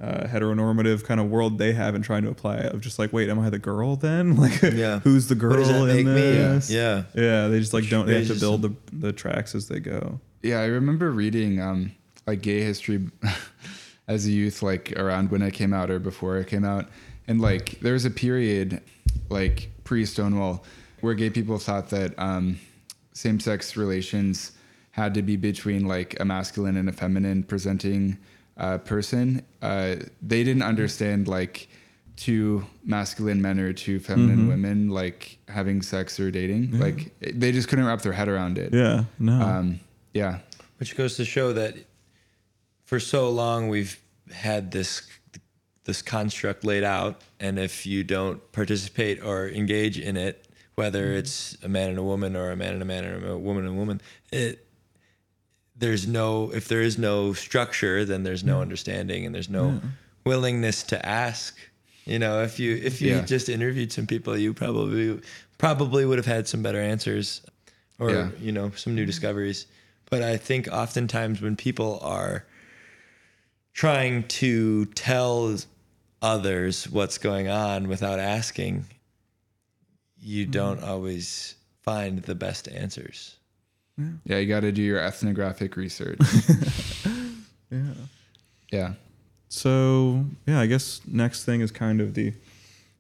uh, 0.01 0.27
heteronormative 0.27 1.05
kind 1.05 1.21
of 1.21 1.31
world 1.31 1.57
they 1.59 1.73
have 1.73 1.95
and 1.95 2.03
trying 2.05 2.25
to 2.25 2.29
apply 2.29 2.57
it 2.57 2.75
of 2.75 2.81
just 2.81 2.99
like 2.99 3.13
wait 3.13 3.29
am 3.31 3.39
I 3.39 3.49
the 3.49 3.61
girl 3.61 3.95
then 3.97 4.37
like 4.45 4.61
Yeah. 4.61 4.99
who's 5.01 5.29
the 5.29 5.37
girl 5.37 5.51
What 5.53 5.59
does 5.61 5.69
that 5.69 5.77
in 5.99 6.05
make 6.05 6.07
me? 6.07 6.13
this 6.33 6.69
Yeah. 6.71 7.05
yeah 7.15 7.47
they 7.47 7.61
just 7.61 7.73
like 7.73 7.89
don't 7.89 8.05
they 8.07 8.15
They 8.21 8.25
have 8.27 8.35
to 8.35 8.41
build 8.41 8.63
the 8.63 8.75
the 8.93 9.13
tracks 9.13 9.55
as 9.55 9.69
they 9.69 9.79
go 9.81 10.21
Yeah, 10.43 10.59
I 10.61 10.67
remember 10.67 11.11
reading 11.13 11.61
um, 11.61 11.93
like 12.27 12.43
gay 12.43 12.61
history 12.63 13.07
as 14.09 14.27
a 14.27 14.31
youth, 14.31 14.63
like 14.63 14.93
around 14.97 15.31
when 15.31 15.43
I 15.43 15.51
came 15.51 15.73
out 15.73 15.91
or 15.91 15.99
before 16.01 16.39
I 16.39 16.43
came 16.45 16.65
out, 16.65 16.89
and 17.29 17.41
like 17.41 17.79
there 17.81 17.93
was 17.95 18.05
a 18.05 18.11
period, 18.11 18.83
like 19.31 19.71
pre 19.85 20.05
Stonewall, 20.05 20.65
where 21.05 21.15
gay 21.15 21.31
people 21.31 21.59
thought 21.59 21.91
that 21.91 22.19
um, 22.19 22.59
same 23.13 23.39
sex 23.39 23.77
relations 23.77 24.53
had 24.93 25.15
to 25.15 25.23
be 25.23 25.37
between 25.37 25.87
like 25.87 26.19
a 26.21 26.25
masculine 26.25 26.77
and 26.77 26.89
a 26.89 26.93
feminine 26.93 27.43
presenting 27.43 28.17
uh, 28.57 28.79
person. 28.79 29.43
Uh, 29.61 29.97
they 30.23 30.43
didn't 30.45 30.63
understand 30.63 31.29
like 31.29 31.69
two 32.17 32.65
masculine 32.85 33.43
men 33.43 33.59
or 33.59 33.73
two 33.73 33.99
feminine 33.99 34.47
women 34.49 34.89
like 34.89 35.37
having 35.49 35.83
sex 35.83 36.19
or 36.21 36.31
dating. 36.31 36.79
Like 36.79 37.13
they 37.21 37.51
just 37.53 37.69
couldn't 37.69 37.85
wrap 37.85 38.03
their 38.03 38.13
head 38.13 38.29
around 38.29 38.57
it. 38.57 38.73
yeah 38.73 39.05
no 39.19 39.33
Um, 39.41 39.81
yeah. 40.13 40.39
which 40.79 40.97
goes 40.97 41.17
to 41.17 41.25
show 41.25 41.53
that 41.55 41.75
for 42.85 43.01
so 43.01 43.31
long 43.31 43.69
we've 43.69 43.99
had 44.33 44.71
this 44.71 45.03
this 45.85 46.01
construct 46.03 46.65
laid 46.65 46.85
out 46.85 47.21
and 47.41 47.59
if 47.59 47.85
you 47.85 48.05
don't 48.05 48.41
participate 48.53 49.23
or 49.23 49.49
engage 49.49 49.99
in 49.99 50.17
it 50.17 50.44
whether 50.75 51.07
mm-hmm. 51.07 51.19
it's 51.19 51.57
a 51.63 51.69
man 51.69 51.91
and 51.91 51.99
a 51.99 52.03
woman 52.03 52.37
or 52.37 52.51
a 52.51 52.57
man 52.57 52.73
and 52.73 52.83
a 52.83 52.85
man 52.85 53.05
or 53.05 53.29
a 53.29 53.39
woman 53.39 53.65
and 53.65 53.75
a 53.75 53.79
woman 53.79 54.01
it 54.33 54.67
there's 55.77 56.07
no 56.07 56.51
if 56.53 56.69
there 56.69 56.83
is 56.83 56.99
no 56.99 57.33
structure 57.33 58.05
then 58.05 58.23
there's 58.23 58.45
no 58.45 58.55
mm-hmm. 58.55 58.63
understanding 58.63 59.27
and 59.27 59.35
there's 59.35 59.49
no 59.49 59.71
mm-hmm. 59.71 59.89
willingness 60.25 60.83
to 60.85 61.07
ask. 61.07 61.57
You 62.05 62.19
know 62.19 62.43
if 62.43 62.59
you 62.59 62.77
if 62.77 63.01
you 63.01 63.15
Yeah. 63.15 63.23
just 63.23 63.49
interviewed 63.49 63.93
some 63.93 64.07
people 64.07 64.37
you 64.37 64.53
probably 64.53 65.21
probably 65.59 66.05
would 66.05 66.19
have 66.19 66.27
had 66.27 66.47
some 66.47 66.63
better 66.63 66.81
answers 66.81 67.41
or 67.99 68.11
Yeah. 68.11 68.31
you 68.41 68.53
know 68.53 68.71
some 68.77 68.95
new 68.95 69.07
discoveries. 69.07 69.67
But 70.11 70.23
i 70.23 70.37
think 70.37 70.69
oftentimes 70.69 71.41
when 71.41 71.57
people 71.57 71.99
are 72.03 72.45
trying 73.73 74.23
to 74.29 74.85
tell 74.87 75.57
others 76.23 76.89
what's 76.89 77.19
going 77.19 77.49
on 77.49 77.89
without 77.89 78.21
asking 78.21 78.85
you 80.25 80.47
don't 80.47 80.83
always 80.83 81.55
find 81.83 82.23
the 82.23 82.35
best 82.35 82.67
answers 82.69 83.37
Yeah, 84.25 84.39
you 84.39 84.49
got 84.49 84.61
to 84.61 84.73
do 84.73 84.83
your 84.83 84.99
ethnographic 84.99 85.77
research. 85.77 86.19
yeah 87.71 87.83
yeah. 88.75 88.95
So 89.49 90.25
yeah, 90.47 90.61
I 90.61 90.67
guess 90.67 91.01
next 91.07 91.45
thing 91.45 91.61
is 91.61 91.71
kind 91.71 92.01
of 92.01 92.15
the 92.15 92.35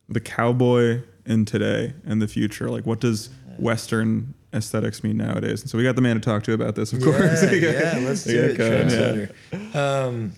the 0.08 0.20
cowboy 0.20 1.02
in 1.26 1.44
today 1.44 1.94
and 2.06 2.22
the 2.22 2.28
future. 2.28 2.70
Like, 2.70 2.86
what 2.86 3.00
does 3.00 3.30
Western 3.58 4.34
aesthetics 4.52 5.02
mean 5.02 5.16
nowadays? 5.16 5.62
And 5.62 5.70
so 5.70 5.76
we 5.76 5.84
got 5.84 5.96
the 5.96 6.02
man 6.02 6.14
to 6.14 6.20
talk 6.20 6.44
to 6.44 6.52
about 6.52 6.76
this, 6.76 6.92
of 6.92 7.02
course. 7.02 7.42
yeah, 7.42 7.50
yeah 7.52 7.98
let's 8.02 8.24
do 8.24 8.56
it 8.58 9.34
yeah. 9.52 10.06
um 10.06 10.32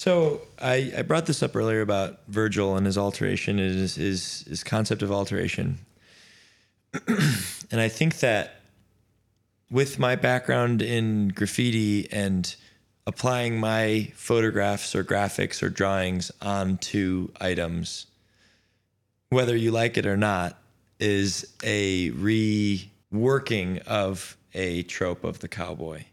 So 0.00 0.40
I, 0.58 0.94
I 0.96 1.02
brought 1.02 1.26
this 1.26 1.42
up 1.42 1.54
earlier 1.54 1.82
about 1.82 2.20
Virgil 2.26 2.74
and 2.74 2.86
his 2.86 2.96
alteration, 2.96 3.58
his 3.58 3.96
his, 3.96 4.44
his 4.48 4.64
concept 4.64 5.02
of 5.02 5.12
alteration, 5.12 5.78
and 7.06 7.82
I 7.82 7.88
think 7.88 8.20
that 8.20 8.62
with 9.70 9.98
my 9.98 10.16
background 10.16 10.80
in 10.80 11.28
graffiti 11.28 12.10
and 12.10 12.56
applying 13.06 13.60
my 13.60 14.10
photographs 14.14 14.94
or 14.94 15.04
graphics 15.04 15.62
or 15.62 15.68
drawings 15.68 16.32
onto 16.40 17.28
items, 17.38 18.06
whether 19.28 19.54
you 19.54 19.70
like 19.70 19.98
it 19.98 20.06
or 20.06 20.16
not, 20.16 20.56
is 20.98 21.46
a 21.62 22.10
reworking 22.12 23.82
of 23.86 24.38
a 24.54 24.82
trope 24.84 25.24
of 25.24 25.40
the 25.40 25.48
cowboy. 25.48 26.04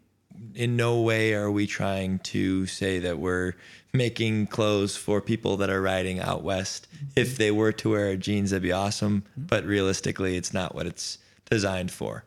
In 0.53 0.75
no 0.75 1.01
way 1.01 1.33
are 1.33 1.49
we 1.49 1.65
trying 1.65 2.19
to 2.19 2.67
say 2.67 2.99
that 2.99 3.17
we're 3.17 3.53
making 3.93 4.47
clothes 4.47 4.95
for 4.95 5.21
people 5.21 5.57
that 5.57 5.69
are 5.69 5.81
riding 5.81 6.19
out 6.19 6.43
west. 6.43 6.87
Mm-hmm. 6.95 7.05
If 7.15 7.37
they 7.37 7.51
were 7.51 7.71
to 7.73 7.91
wear 7.91 8.15
jeans, 8.15 8.51
that'd 8.51 8.63
be 8.63 8.71
awesome. 8.71 9.21
Mm-hmm. 9.21 9.47
But 9.47 9.65
realistically, 9.65 10.37
it's 10.37 10.53
not 10.53 10.75
what 10.75 10.85
it's 10.85 11.17
designed 11.49 11.91
for. 11.91 12.23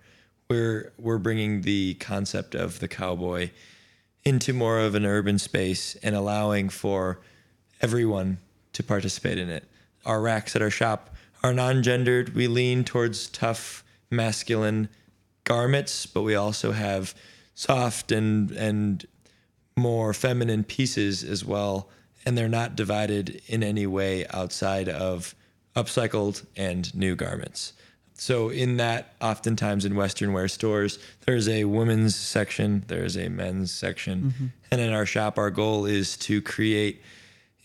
We're 0.48 0.92
we're 0.98 1.18
bringing 1.18 1.62
the 1.62 1.94
concept 1.94 2.54
of 2.54 2.80
the 2.80 2.88
cowboy 2.88 3.50
into 4.24 4.52
more 4.52 4.80
of 4.80 4.94
an 4.94 5.06
urban 5.06 5.38
space 5.38 5.96
and 6.02 6.14
allowing 6.14 6.68
for 6.68 7.20
everyone 7.80 8.38
to 8.72 8.82
participate 8.82 9.38
in 9.38 9.48
it. 9.48 9.64
Our 10.04 10.20
racks 10.20 10.54
at 10.56 10.62
our 10.62 10.70
shop 10.70 11.14
are 11.42 11.54
non-gendered. 11.54 12.34
We 12.34 12.46
lean 12.48 12.84
towards 12.84 13.28
tough 13.28 13.84
masculine 14.10 14.88
garments, 15.44 16.06
but 16.06 16.22
we 16.22 16.34
also 16.34 16.72
have 16.72 17.14
soft 17.54 18.12
and 18.12 18.50
and 18.52 19.06
more 19.80 20.14
feminine 20.14 20.62
pieces 20.62 21.24
as 21.24 21.44
well, 21.44 21.88
and 22.24 22.36
they're 22.36 22.48
not 22.48 22.76
divided 22.76 23.42
in 23.46 23.62
any 23.62 23.86
way 23.86 24.26
outside 24.28 24.88
of 24.88 25.34
upcycled 25.74 26.44
and 26.56 26.94
new 26.94 27.16
garments. 27.16 27.72
So 28.14 28.50
in 28.50 28.76
that, 28.76 29.14
oftentimes 29.20 29.86
in 29.86 29.94
Western 29.94 30.34
wear 30.34 30.46
stores, 30.46 30.98
there's 31.24 31.48
a 31.48 31.64
women's 31.64 32.14
section, 32.14 32.84
there's 32.86 33.16
a 33.16 33.30
men's 33.30 33.72
section, 33.72 34.22
mm-hmm. 34.22 34.46
and 34.70 34.80
in 34.80 34.92
our 34.92 35.06
shop, 35.06 35.38
our 35.38 35.50
goal 35.50 35.86
is 35.86 36.18
to 36.18 36.42
create 36.42 37.02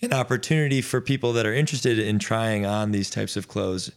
an 0.02 0.14
opportunity 0.14 0.82
for 0.82 1.02
people 1.02 1.34
that 1.34 1.46
are 1.46 1.54
interested 1.54 2.00
in 2.00 2.20
trying 2.20 2.66
on 2.66 2.92
these 2.92 3.10
types 3.10 3.36
of 3.36 3.50
clothes 3.50 3.92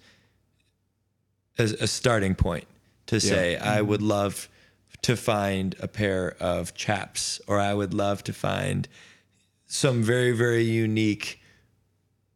as 1.59 1.73
a 1.73 1.87
starting 1.87 2.35
point 2.35 2.67
to 3.07 3.21
say, 3.21 3.57
I 3.57 3.79
mm-hmm. 3.79 3.87
would 3.89 4.03
love 4.03 4.49
to 5.03 5.17
find 5.17 5.75
a 5.81 5.89
pair 5.89 6.37
of 6.41 6.75
chaps, 6.75 7.41
or 7.47 7.59
I 7.59 7.75
would 7.75 7.95
love 7.95 8.25
to 8.25 8.33
find 8.33 8.89
some 9.67 10.03
very, 10.03 10.33
very 10.33 10.65
unique 10.65 11.41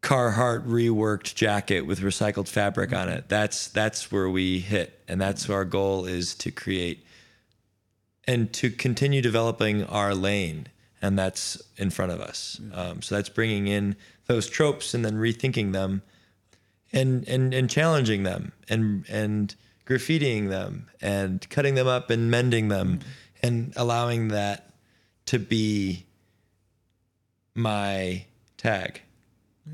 Carhartt 0.02 0.66
reworked 0.66 1.34
jacket 1.36 1.82
with 1.82 2.00
recycled 2.00 2.48
fabric 2.48 2.92
on 2.92 3.08
it. 3.08 3.28
That's 3.28 3.68
that's 3.68 4.10
where 4.10 4.28
we 4.28 4.58
hit, 4.58 5.00
and 5.06 5.20
that's 5.20 5.48
our 5.48 5.64
goal 5.64 6.06
is 6.06 6.34
to 6.36 6.50
create 6.50 7.06
and 8.26 8.52
to 8.54 8.70
continue 8.70 9.22
developing 9.22 9.84
our 9.84 10.12
lane, 10.14 10.66
and 11.00 11.16
that's 11.16 11.60
in 11.76 11.90
front 11.90 12.10
of 12.10 12.20
us. 12.20 12.60
Um, 12.74 13.00
so 13.00 13.14
that's 13.14 13.28
bringing 13.28 13.68
in 13.68 13.96
those 14.26 14.48
tropes 14.48 14.92
and 14.92 15.04
then 15.04 15.14
rethinking 15.14 15.72
them, 15.72 16.02
and 16.92 17.26
and 17.28 17.54
and 17.54 17.70
challenging 17.70 18.24
them, 18.24 18.52
and 18.68 19.04
and 19.08 19.54
graffitiing 19.92 20.48
them, 20.48 20.88
and 21.00 21.48
cutting 21.50 21.74
them 21.74 21.86
up 21.86 22.10
and 22.10 22.30
mending 22.30 22.68
them, 22.68 22.98
mm-hmm. 22.98 23.08
and 23.42 23.72
allowing 23.76 24.28
that 24.28 24.74
to 25.26 25.38
be 25.38 26.06
my 27.54 28.24
tag 28.56 29.02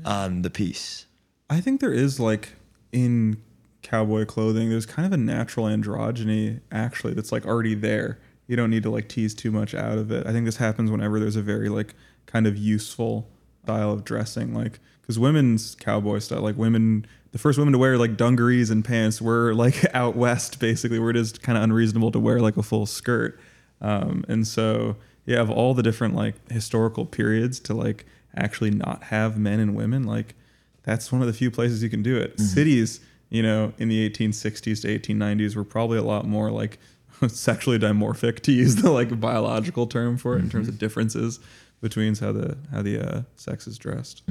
on 0.05 0.41
the 0.41 0.49
piece. 0.49 1.05
I 1.49 1.61
think 1.61 1.79
there 1.81 1.93
is 1.93 2.19
like 2.19 2.53
in 2.91 3.41
cowboy 3.81 4.25
clothing, 4.25 4.69
there's 4.69 4.85
kind 4.85 5.05
of 5.05 5.13
a 5.13 5.17
natural 5.17 5.65
androgyny 5.65 6.61
actually 6.71 7.13
that's 7.13 7.31
like 7.31 7.45
already 7.45 7.75
there. 7.75 8.19
You 8.47 8.55
don't 8.55 8.69
need 8.69 8.83
to 8.83 8.89
like 8.89 9.07
tease 9.09 9.33
too 9.33 9.51
much 9.51 9.73
out 9.73 9.97
of 9.97 10.11
it. 10.11 10.27
I 10.27 10.31
think 10.31 10.45
this 10.45 10.57
happens 10.57 10.91
whenever 10.91 11.19
there's 11.19 11.35
a 11.35 11.41
very 11.41 11.69
like 11.69 11.95
kind 12.25 12.45
of 12.45 12.57
useful 12.57 13.27
style 13.63 13.91
of 13.91 14.03
dressing, 14.03 14.53
like 14.53 14.79
because 15.01 15.19
women's 15.19 15.75
cowboy 15.75 16.19
style, 16.19 16.41
like 16.41 16.57
women, 16.57 17.05
the 17.31 17.37
first 17.37 17.59
women 17.59 17.71
to 17.73 17.77
wear 17.77 17.97
like 17.97 18.17
dungarees 18.17 18.69
and 18.69 18.83
pants 18.83 19.21
were 19.21 19.53
like 19.53 19.85
out 19.93 20.15
west 20.15 20.59
basically, 20.59 20.99
where 20.99 21.09
it 21.11 21.17
is 21.17 21.33
kind 21.33 21.57
of 21.57 21.63
unreasonable 21.63 22.11
to 22.11 22.19
wear 22.19 22.39
like 22.39 22.57
a 22.57 22.63
full 22.63 22.85
skirt. 22.85 23.39
Um, 23.81 24.25
and 24.27 24.47
so 24.47 24.97
you 25.25 25.35
have 25.35 25.49
all 25.49 25.73
the 25.73 25.83
different 25.83 26.15
like 26.15 26.35
historical 26.51 27.05
periods 27.05 27.59
to 27.61 27.73
like 27.73 28.05
actually 28.35 28.71
not 28.71 29.03
have 29.03 29.37
men 29.37 29.59
and 29.59 29.75
women 29.75 30.03
like 30.03 30.35
that's 30.83 31.11
one 31.11 31.21
of 31.21 31.27
the 31.27 31.33
few 31.33 31.51
places 31.51 31.83
you 31.83 31.89
can 31.89 32.01
do 32.03 32.17
it. 32.17 32.39
Cities 32.39 32.99
you 33.29 33.43
know 33.43 33.73
in 33.77 33.89
the 33.89 34.09
1860s 34.09 34.81
to 34.81 34.99
1890s 34.99 35.55
were 35.55 35.63
probably 35.63 35.97
a 35.97 36.03
lot 36.03 36.25
more 36.25 36.49
like 36.51 36.79
sexually 37.27 37.77
dimorphic 37.77 38.39
to 38.41 38.51
use 38.51 38.77
the 38.77 38.89
like 38.89 39.19
biological 39.19 39.87
term 39.87 40.17
for 40.17 40.35
it 40.35 40.39
in 40.39 40.49
terms 40.49 40.67
of 40.67 40.77
differences 40.79 41.39
between 41.81 42.15
how 42.15 42.31
the 42.31 42.57
how 42.71 42.81
the 42.81 42.99
uh, 42.99 43.21
sex 43.35 43.67
is 43.67 43.77
dressed. 43.77 44.23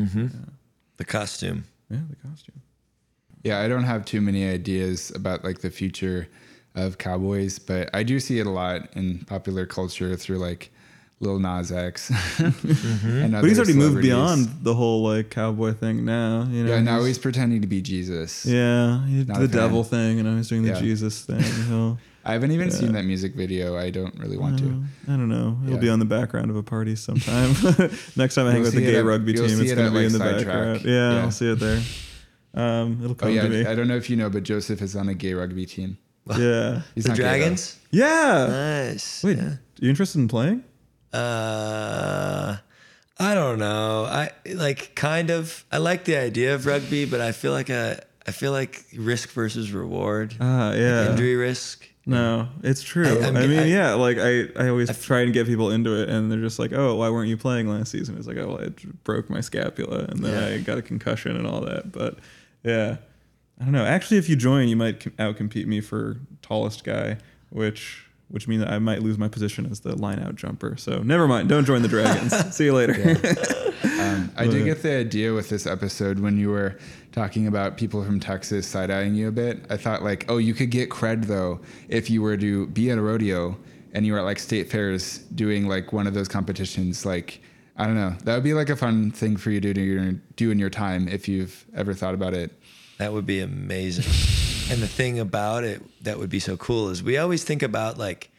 The 0.97 1.05
costume. 1.05 1.65
yeah 1.91 2.01
the 2.11 2.17
costume 2.29 2.61
Yeah, 3.45 3.61
I 3.61 3.69
don't 3.69 3.85
have 3.85 4.05
too 4.05 4.21
many 4.21 4.47
ideas 4.49 5.11
about 5.15 5.45
like 5.45 5.61
the 5.61 5.71
future 5.71 6.29
of 6.75 6.99
cowboys, 6.99 7.59
but 7.59 7.91
I 7.95 8.03
do 8.03 8.21
see 8.21 8.39
it 8.41 8.47
a 8.47 8.51
lot 8.51 8.89
in 8.95 9.21
popular 9.27 9.67
culture 9.67 10.17
through 10.17 10.39
like 10.39 10.71
Lil 11.21 11.39
Nas 11.39 11.73
X. 11.73 12.11
Mm-hmm. 12.39 13.09
and 13.23 13.33
but 13.33 13.45
he's 13.45 13.59
already 13.59 13.75
moved 13.75 14.01
beyond 14.01 14.49
the 14.63 14.75
whole 14.75 15.03
like 15.03 15.31
cowboy 15.31 15.73
thing 15.73 16.05
now 16.05 16.47
you 16.51 16.63
know 16.65 16.75
Yeah, 16.75 16.81
now 16.81 17.03
he's 17.03 17.19
pretending 17.19 17.61
to 17.63 17.67
be 17.67 17.81
Jesus. 17.83 18.47
yeah 18.47 19.05
he 19.07 19.25
the 19.25 19.49
devil 19.49 19.83
thing 19.83 20.21
and 20.21 20.29
now 20.29 20.37
he's 20.37 20.49
doing 20.49 20.63
the 20.63 20.69
Yeah. 20.71 20.81
jesus 20.81 21.23
thing 21.25 21.41
he'll 21.69 21.99
I 22.25 22.33
haven't 22.33 22.53
even 22.53 22.69
Yeah. 22.69 22.75
seen 22.75 22.93
that 22.93 23.05
music 23.07 23.35
video. 23.35 23.77
I 23.79 23.89
don't 23.91 24.15
really 24.19 24.37
want 24.37 24.59
to. 24.59 24.83
I 25.09 25.13
don't 25.17 25.31
know. 25.31 25.57
It'll 25.65 25.77
Yeah. 25.77 25.81
be 25.81 25.89
on 25.89 25.99
the 25.99 26.05
background 26.05 26.51
of 26.51 26.57
a 26.57 26.63
party 26.63 26.95
sometime. 26.95 27.51
Next 28.17 28.35
time 28.35 28.47
I 28.47 28.51
hang 28.51 28.57
You'll 28.57 28.65
with 28.65 28.75
the 28.75 28.83
gay 28.83 28.97
at- 28.97 29.05
rugby 29.07 29.33
team, 29.33 29.45
it's 29.47 29.55
going 29.73 29.77
to 29.87 29.91
be 29.91 29.97
like, 29.97 30.07
in 30.09 30.13
the 30.13 30.19
background. 30.19 30.83
Yeah, 30.85 31.13
Yeah. 31.15 31.21
I'll 31.23 31.31
see 31.31 31.51
it 31.51 31.59
there. 31.59 31.81
Um, 32.55 33.01
it'll 33.05 33.17
Oh 33.21 33.29
yeah, 33.29 33.43
to 33.43 33.49
me. 33.49 33.67
I 33.67 33.75
don't 33.75 33.89
know 33.89 33.97
if 33.97 34.09
you 34.11 34.17
know, 34.17 34.31
but 34.31 34.43
Joseph 34.43 34.81
is 34.83 34.97
on 34.97 35.09
a 35.09 35.15
gay 35.15 35.35
rugby 35.35 35.67
team. 35.67 35.99
yeah. 36.37 36.83
He's 36.95 37.05
the 37.05 37.11
not 37.11 37.17
gay, 37.17 37.23
dragons. 37.23 37.79
Yeah. 37.91 38.47
Nice. 38.91 39.23
Wait, 39.25 39.37
Yeah. 39.39 39.45
are 39.45 39.61
you 39.81 39.91
interested 39.91 40.19
in 40.19 40.29
playing? 40.29 40.65
Uh, 41.13 42.57
I 43.19 43.35
don't 43.35 43.59
know. 43.59 44.05
I 44.05 44.31
like 44.55 44.95
kind 44.95 45.31
of. 45.31 45.65
I 45.73 45.79
like 45.79 46.05
the 46.05 46.17
idea 46.17 46.55
of 46.55 46.67
rugby, 46.67 47.05
but 47.05 47.21
I 47.21 47.33
feel 47.33 47.53
like 47.53 47.69
a. 47.71 48.03
I 48.27 48.31
feel 48.31 48.53
like 48.53 48.85
risk 48.97 49.31
versus 49.31 49.73
reward. 49.73 50.35
Ah, 50.41 50.73
yeah. 50.73 51.11
Injury 51.11 51.35
risk. 51.37 51.87
No, 52.05 52.49
it's 52.63 52.83
true. 52.83 53.07
I- 53.07 53.17
I, 53.21 53.25
I'm- 53.25 53.35
mean, 53.35 53.59
I- 53.59 53.65
yeah, 53.67 53.95
like 53.95 54.19
I, 54.19 54.49
I 54.59 54.69
always 54.69 54.97
try 55.05 55.21
and 55.21 55.33
get 55.33 55.47
people 55.47 55.71
into 55.71 56.01
it, 56.01 56.09
and 56.09 56.31
they're 56.31 56.41
just 56.41 56.59
like, 56.59 56.73
"Oh, 56.73 56.95
why 56.97 57.11
weren't 57.11 57.29
you 57.29 57.37
playing 57.37 57.69
last 57.69 57.91
season?" 57.93 58.17
It's 58.17 58.27
like, 58.27 58.37
"Oh, 58.39 58.49
well, 58.49 58.61
I 58.63 58.69
broke 59.05 59.29
my 59.29 59.41
scapula, 59.41 60.05
and 60.09 60.21
then 60.25 60.33
Yeah. 60.51 60.57
I 60.57 60.59
got 60.63 60.79
a 60.79 60.83
concussion 60.83 61.37
and 61.37 61.47
all 61.47 61.61
that." 61.63 61.91
But 61.93 62.19
yeah, 62.63 62.97
I 63.61 63.65
don't 63.65 63.73
know. 63.73 63.85
Actually, 63.85 64.19
if 64.19 64.29
you 64.29 64.37
join, 64.37 64.69
you 64.69 64.77
might 64.77 65.01
com- 65.01 65.13
outcompete 65.13 65.67
me 65.67 65.81
for 65.81 66.21
tallest 66.43 66.85
guy, 66.85 67.19
which 67.51 68.05
which 68.29 68.47
means 68.47 68.63
I 68.63 68.79
might 68.79 69.03
lose 69.03 69.17
my 69.17 69.29
position 69.29 69.67
as 69.71 69.81
the 69.81 69.97
line 69.97 70.19
out 70.19 70.35
jumper. 70.35 70.77
So 70.77 70.99
never 71.03 71.27
mind. 71.27 71.49
Don't 71.49 71.65
join 71.65 71.81
the 71.81 71.89
Dragons. 71.89 72.35
See 72.55 72.65
you 72.65 72.75
later. 72.75 73.17
Um, 74.01 74.33
I 74.37 74.47
did 74.47 74.65
get 74.65 74.83
the 74.83 74.93
idea 74.93 75.33
with 75.33 75.49
this 75.49 75.67
episode 75.67 76.19
when 76.19 76.37
you 76.37 76.51
were 76.51 76.79
talking 77.13 77.47
about 77.47 77.77
people 77.77 78.05
from 78.05 78.19
Texas 78.19 78.67
side 78.67 78.91
eyeing 78.91 79.15
you 79.15 79.29
a 79.29 79.33
bit. 79.33 79.65
I 79.71 79.77
thought 79.77 80.03
like, 80.03 80.25
oh, 80.29 80.39
you 80.39 80.53
could 80.55 80.71
get 80.71 80.89
cred 80.89 81.27
though 81.27 81.61
if 81.89 82.11
you 82.11 82.23
were 82.23 82.37
to 82.37 82.67
be 82.69 82.91
at 82.91 82.99
a 82.99 83.01
rodeo 83.01 83.57
and 83.93 84.05
you 84.05 84.13
were 84.13 84.19
at 84.19 84.25
like 84.25 84.39
state 84.39 84.71
fairs 84.71 85.19
doing 85.19 85.69
like 85.69 85.93
one 85.93 86.07
of 86.07 86.15
those 86.15 86.29
competitions. 86.29 87.07
Like, 87.07 87.41
I 87.79 87.87
don't 87.87 87.95
know, 87.95 88.15
that 88.25 88.35
would 88.35 88.45
be 88.45 88.55
like 88.55 88.71
a 88.71 88.77
fun 88.77 89.13
thing 89.13 89.37
for 89.37 89.53
you 89.53 89.61
to 89.61 89.73
do, 89.73 90.21
do 90.35 90.51
in 90.51 90.59
your 90.59 90.69
time 90.69 91.07
if 91.07 91.29
you've 91.29 91.65
ever 91.75 91.95
thought 91.95 92.13
about 92.13 92.35
it. 92.35 92.51
That 92.99 93.13
would 93.13 93.25
be 93.25 93.39
amazing. 93.39 94.05
and 94.71 94.83
the 94.83 94.89
thing 94.89 95.21
about 95.21 95.63
it 95.63 95.81
that 96.03 96.19
would 96.19 96.29
be 96.29 96.41
so 96.41 96.57
cool 96.57 96.89
is 96.89 97.05
we 97.05 97.19
always 97.19 97.45
think 97.45 97.63
about 97.63 97.97
like 97.97 98.33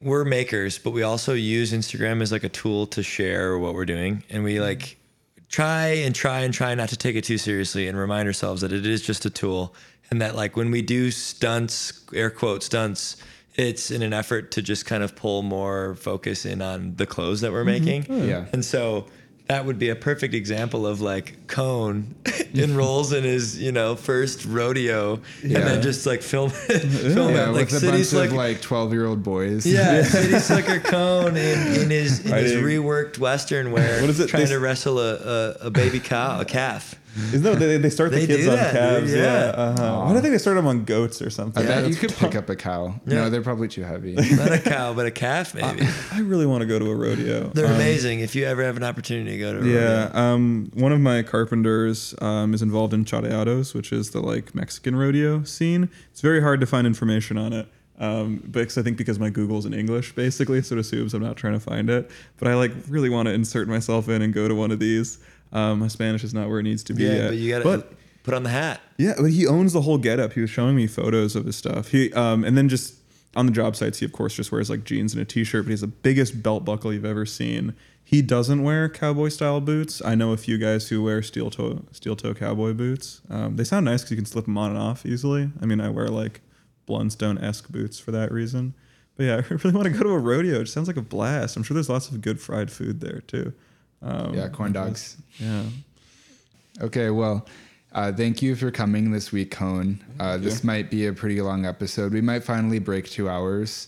we're 0.00 0.24
makers, 0.24 0.78
but 0.78 0.92
we 0.92 1.02
also 1.02 1.32
use 1.34 1.72
Instagram 1.72 2.22
as 2.22 2.30
like 2.30 2.44
a 2.44 2.48
tool 2.48 2.86
to 2.88 3.02
share 3.02 3.58
what 3.58 3.74
we're 3.74 3.84
doing. 3.86 4.22
And 4.30 4.44
we 4.44 4.60
like 4.60 4.98
try 5.48 5.86
and 5.86 6.14
try 6.14 6.40
and 6.40 6.54
try 6.54 6.74
not 6.76 6.90
to 6.90 6.96
take 6.96 7.16
it 7.16 7.24
too 7.24 7.38
seriously 7.38 7.88
and 7.88 7.98
remind 7.98 8.28
ourselves 8.28 8.60
that 8.60 8.72
it 8.72 8.86
is 8.86 9.02
just 9.02 9.24
a 9.24 9.30
tool. 9.30 9.74
And 10.10 10.22
that 10.22 10.36
like 10.36 10.56
when 10.56 10.70
we 10.70 10.82
do 10.82 11.10
stunts, 11.10 12.04
air 12.14 12.30
quote 12.30 12.62
stunts, 12.62 13.16
it's 13.56 13.90
in 13.90 14.02
an 14.02 14.12
effort 14.12 14.50
to 14.52 14.62
just 14.62 14.86
kind 14.86 15.02
of 15.02 15.16
pull 15.16 15.42
more 15.42 15.94
focus 15.96 16.44
in 16.44 16.60
on 16.62 16.94
the 16.96 17.06
clothes 17.06 17.40
that 17.40 17.52
we're 17.52 17.64
mm-hmm. 17.64 17.84
making. 17.84 18.06
Oh, 18.10 18.24
yeah. 18.24 18.46
And 18.52 18.64
so 18.64 19.06
that 19.48 19.64
would 19.64 19.78
be 19.78 19.90
a 19.90 19.94
perfect 19.96 20.34
example 20.34 20.86
of 20.86 21.00
like 21.00 21.46
Kone 21.46 22.06
enrolls 22.54 23.12
in 23.12 23.22
his 23.22 23.56
you 23.62 23.70
know 23.70 23.94
first 23.94 24.44
rodeo 24.44 25.20
Yeah. 25.42 25.58
and 25.58 25.66
then 25.68 25.82
just 25.82 26.04
like 26.04 26.20
film 26.22 26.50
it, 26.68 26.80
film 27.14 27.32
Yeah, 27.34 27.50
it 27.50 27.52
like 27.52 27.70
with 27.70 27.82
a 27.84 27.86
bunch 27.92 28.04
slick. 28.06 28.30
of 28.30 28.36
like 28.36 28.60
twelve 28.60 28.92
year 28.92 29.06
old 29.06 29.22
boys. 29.22 29.64
yeah, 29.64 30.02
City 30.04 30.38
Slicker 30.40 30.80
Kone 30.80 31.36
in, 31.36 31.82
in 31.82 31.90
his 31.90 32.20
in 32.26 32.32
his 32.32 32.52
Fighting. 32.52 32.64
reworked 32.64 33.18
Western 33.18 33.70
wear, 33.70 34.00
What 34.00 34.10
is 34.10 34.18
it? 34.18 34.28
trying 34.28 34.46
They- 34.46 34.50
to 34.50 34.58
wrestle 34.58 34.98
a, 34.98 35.14
a, 35.14 35.66
a 35.66 35.70
baby 35.70 36.00
cow, 36.00 36.40
a 36.40 36.44
calf. 36.44 36.96
Isn't 37.16 37.42
that 37.42 37.58
they, 37.58 37.78
they 37.78 37.90
start 37.90 38.10
the 38.10 38.18
They 38.18 38.26
kids 38.26 38.44
do 38.44 38.50
on 38.50 38.56
that, 38.56 38.72
dude, 38.72 38.80
calves? 39.10 39.14
yeah. 39.14 39.52
Uh-huh. 39.56 40.00
Why 40.04 40.12
do 40.12 40.18
I 40.18 40.20
think 40.20 40.32
they 40.32 40.38
start 40.38 40.56
them 40.56 40.66
on 40.66 40.84
goats 40.84 41.22
or 41.22 41.30
something? 41.30 41.62
I 41.62 41.66
bet 41.66 41.84
you 41.84 41.94
That's 41.94 42.00
could 42.00 42.12
pick 42.14 42.34
up 42.34 42.48
a 42.50 42.56
cow. 42.56 43.00
Yeah. 43.06 43.14
No, 43.14 43.30
they're 43.30 43.42
probably 43.42 43.68
too 43.68 43.82
heavy. 43.84 44.12
Not 44.36 44.52
a 44.52 44.58
cow, 44.58 44.92
but 44.92 45.06
a 45.06 45.10
calf 45.10 45.54
maybe. 45.54 45.86
I 46.12 46.20
really 46.20 46.46
want 46.46 46.60
to 46.60 46.66
go 46.66 46.78
to 46.78 46.90
a 46.90 46.94
rodeo. 46.94 47.48
They're 47.48 47.66
Um, 47.66 47.72
amazing. 47.72 48.20
If 48.20 48.34
you 48.34 48.44
ever 48.44 48.62
have 48.62 48.76
an 48.76 48.84
opportunity 48.84 49.32
to 49.32 49.38
go 49.38 49.52
to 49.54 49.60
a 49.60 49.64
Yeah, 49.66 50.04
rodeo. 50.06 50.18
um, 50.20 50.70
one 50.74 50.92
of 50.92 51.00
my 51.00 51.22
carpenters 51.22 52.14
um, 52.20 52.52
is 52.54 52.62
involved 52.62 52.92
in 52.92 53.04
charreadas, 53.04 53.72
which 53.74 53.92
is 53.92 54.10
the 54.10 54.20
like 54.20 54.54
Mexican 54.54 54.94
rodeo 54.96 55.42
scene. 55.44 55.88
It's 56.10 56.20
very 56.20 56.40
hard 56.42 56.60
to 56.60 56.66
find 56.66 56.86
information 56.86 57.38
on 57.38 57.52
it, 57.52 57.68
um, 57.98 58.42
because 58.50 58.76
I 58.76 58.82
think 58.82 58.96
because 58.98 59.18
my 59.18 59.30
Google's 59.30 59.64
in 59.64 59.72
English, 59.72 60.14
basically, 60.14 60.60
so 60.62 60.74
it 60.74 60.80
assumes 60.80 61.14
I'm 61.14 61.22
not 61.22 61.36
trying 61.36 61.54
to 61.54 61.60
find 61.60 61.88
it. 61.88 62.10
But 62.38 62.48
I 62.48 62.54
like 62.54 62.72
really 62.88 63.08
want 63.08 63.26
to 63.28 63.32
insert 63.32 63.68
myself 63.68 64.08
in 64.08 64.20
and 64.22 64.34
go 64.34 64.48
to 64.48 64.54
one 64.54 64.70
of 64.70 64.78
these. 64.80 65.18
Um, 65.52 65.78
my 65.80 65.88
Spanish 65.88 66.24
is 66.24 66.34
not 66.34 66.48
where 66.48 66.60
it 66.60 66.64
needs 66.64 66.82
to 66.84 66.94
be 66.94 67.04
Yeah, 67.04 67.12
yet. 67.14 67.28
but 67.28 67.36
you 67.36 67.50
got 67.50 67.62
to 67.62 67.84
put 68.24 68.34
on 68.34 68.42
the 68.42 68.50
hat. 68.50 68.80
yeah, 68.98 69.14
but 69.18 69.30
he 69.30 69.46
owns 69.46 69.72
the 69.72 69.82
whole 69.82 69.98
getup. 69.98 70.32
He 70.32 70.40
was 70.40 70.50
showing 70.50 70.74
me 70.76 70.86
photos 70.86 71.36
of 71.36 71.44
his 71.46 71.56
stuff. 71.56 71.88
He 71.88 72.12
um, 72.14 72.44
and 72.44 72.56
then 72.56 72.68
just 72.68 72.94
on 73.36 73.46
the 73.46 73.52
job 73.52 73.76
sites, 73.76 73.98
he 74.00 74.04
of 74.04 74.12
course 74.12 74.34
just 74.34 74.50
wears 74.50 74.68
like 74.70 74.84
jeans 74.84 75.12
and 75.12 75.20
a 75.22 75.24
t-shirt, 75.24 75.64
but 75.64 75.68
he 75.68 75.72
has 75.72 75.82
the 75.82 75.86
biggest 75.86 76.42
belt 76.42 76.64
buckle 76.64 76.92
you've 76.92 77.04
ever 77.04 77.24
seen. 77.26 77.74
He 78.02 78.22
doesn't 78.22 78.62
wear 78.62 78.88
cowboy 78.88 79.28
style 79.30 79.60
boots. 79.60 80.00
I 80.04 80.14
know 80.14 80.32
a 80.32 80.36
few 80.36 80.58
guys 80.58 80.88
who 80.88 81.02
wear 81.02 81.22
steel 81.22 81.50
toe 81.50 81.84
steel 81.92 82.16
toe 82.16 82.34
cowboy 82.34 82.72
boots. 82.72 83.20
Um, 83.30 83.56
they 83.56 83.64
sound 83.64 83.84
nice 83.84 84.02
because 84.02 84.10
you 84.12 84.16
can 84.16 84.26
slip 84.26 84.44
them 84.46 84.56
on 84.58 84.70
and 84.70 84.78
off 84.78 85.04
easily. 85.06 85.50
I 85.60 85.66
mean, 85.66 85.80
I 85.80 85.88
wear 85.90 86.08
like 86.08 86.40
Blundstone 86.88 87.42
esque 87.42 87.68
boots 87.70 87.98
for 87.98 88.12
that 88.12 88.30
reason. 88.32 88.74
But 89.16 89.24
yeah, 89.24 89.34
I 89.50 89.54
really 89.54 89.72
want 89.76 89.84
to 89.86 89.90
go 89.90 90.04
to 90.04 90.10
a 90.10 90.18
rodeo. 90.18 90.60
It 90.60 90.68
sounds 90.68 90.86
like 90.88 90.96
a 90.96 91.02
blast. 91.02 91.56
I'm 91.56 91.62
sure 91.62 91.74
there's 91.74 91.88
lots 91.88 92.08
of 92.10 92.20
good 92.20 92.40
fried 92.40 92.70
food 92.70 93.00
there 93.00 93.20
too. 93.26 93.52
Um, 94.06 94.34
yeah, 94.34 94.48
corn 94.48 94.72
dogs. 94.72 95.16
Yeah. 95.38 95.64
Okay, 96.80 97.10
well, 97.10 97.46
uh, 97.92 98.12
thank 98.12 98.42
you 98.42 98.54
for 98.54 98.70
coming 98.70 99.10
this 99.10 99.32
week, 99.32 99.50
Kone. 99.54 99.98
Uh, 100.20 100.36
this 100.36 100.62
might 100.62 100.90
be 100.90 101.06
a 101.06 101.12
pretty 101.12 101.40
long 101.40 101.64
episode. 101.64 102.12
We 102.12 102.20
might 102.20 102.44
finally 102.44 102.78
break 102.78 103.08
two 103.08 103.28
hours, 103.28 103.86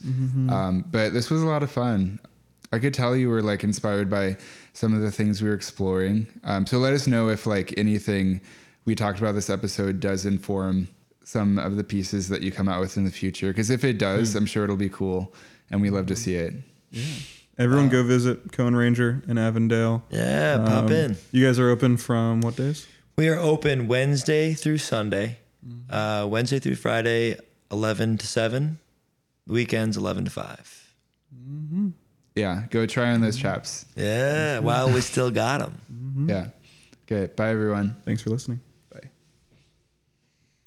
um, 0.48 0.84
but 0.90 1.12
this 1.12 1.30
was 1.30 1.42
a 1.42 1.46
lot 1.46 1.62
of 1.62 1.70
fun. 1.70 2.18
I 2.72 2.78
could 2.78 2.94
tell 2.94 3.14
you 3.16 3.28
were 3.28 3.42
like 3.42 3.64
inspired 3.64 4.10
by 4.10 4.36
some 4.72 4.94
of 4.94 5.00
the 5.00 5.10
things 5.10 5.40
we 5.42 5.48
were 5.48 5.54
exploring. 5.54 6.26
Um, 6.44 6.66
so 6.66 6.78
let 6.78 6.92
us 6.94 7.06
know 7.06 7.28
if 7.28 7.46
like 7.46 7.74
anything 7.78 8.40
we 8.84 8.94
talked 8.94 9.18
about 9.18 9.34
this 9.34 9.50
episode 9.50 10.00
does 10.00 10.24
inform 10.26 10.88
some 11.24 11.58
of 11.58 11.76
the 11.76 11.84
pieces 11.84 12.28
that 12.30 12.40
you 12.42 12.50
come 12.50 12.68
out 12.68 12.80
with 12.80 12.96
in 12.96 13.04
the 13.04 13.10
future. 13.10 13.48
Because 13.48 13.68
if 13.70 13.84
it 13.84 13.98
does, 13.98 14.34
I'm 14.34 14.46
sure 14.46 14.64
it'll 14.64 14.76
be 14.76 14.88
cool, 14.88 15.34
and 15.70 15.82
we 15.82 15.90
love 15.90 16.06
to 16.06 16.16
see 16.16 16.34
it. 16.36 16.54
Everyone 17.58 17.88
go 17.88 18.02
visit 18.04 18.52
Kone 18.52 18.76
Ranger 18.76 19.22
in 19.26 19.36
Avondale. 19.38 20.04
Yeah, 20.10 20.58
pop 20.58 20.84
Um, 20.84 20.92
in. 20.92 21.16
You 21.32 21.44
guys 21.44 21.58
are 21.58 21.70
open 21.70 21.96
from 21.96 22.40
what 22.40 22.54
days? 22.56 22.86
We 23.16 23.28
are 23.28 23.38
open 23.38 23.88
Wednesday 23.88 24.54
through 24.54 24.78
Sunday, 24.78 25.38
Mm-hmm. 25.66 25.92
uh, 25.92 26.24
Wednesday 26.26 26.60
through 26.60 26.76
Friday, 26.76 27.36
11 27.72 28.18
to 28.18 28.26
7, 28.28 28.78
weekends 29.48 29.96
11 29.96 30.26
to 30.26 30.30
5. 30.30 30.94
Yeah, 32.36 32.62
go 32.70 32.86
try 32.86 33.10
on 33.10 33.20
those 33.20 33.36
chaps. 33.36 33.84
Yeah, 33.96 34.58
while 34.60 34.92
we 34.92 35.00
still 35.00 35.32
got 35.32 35.58
them. 35.58 36.26
Yeah. 36.28 36.46
Okay, 37.10 37.32
bye 37.34 37.48
everyone. 37.50 37.96
Thanks 38.04 38.22
for 38.22 38.30
listening. 38.30 38.60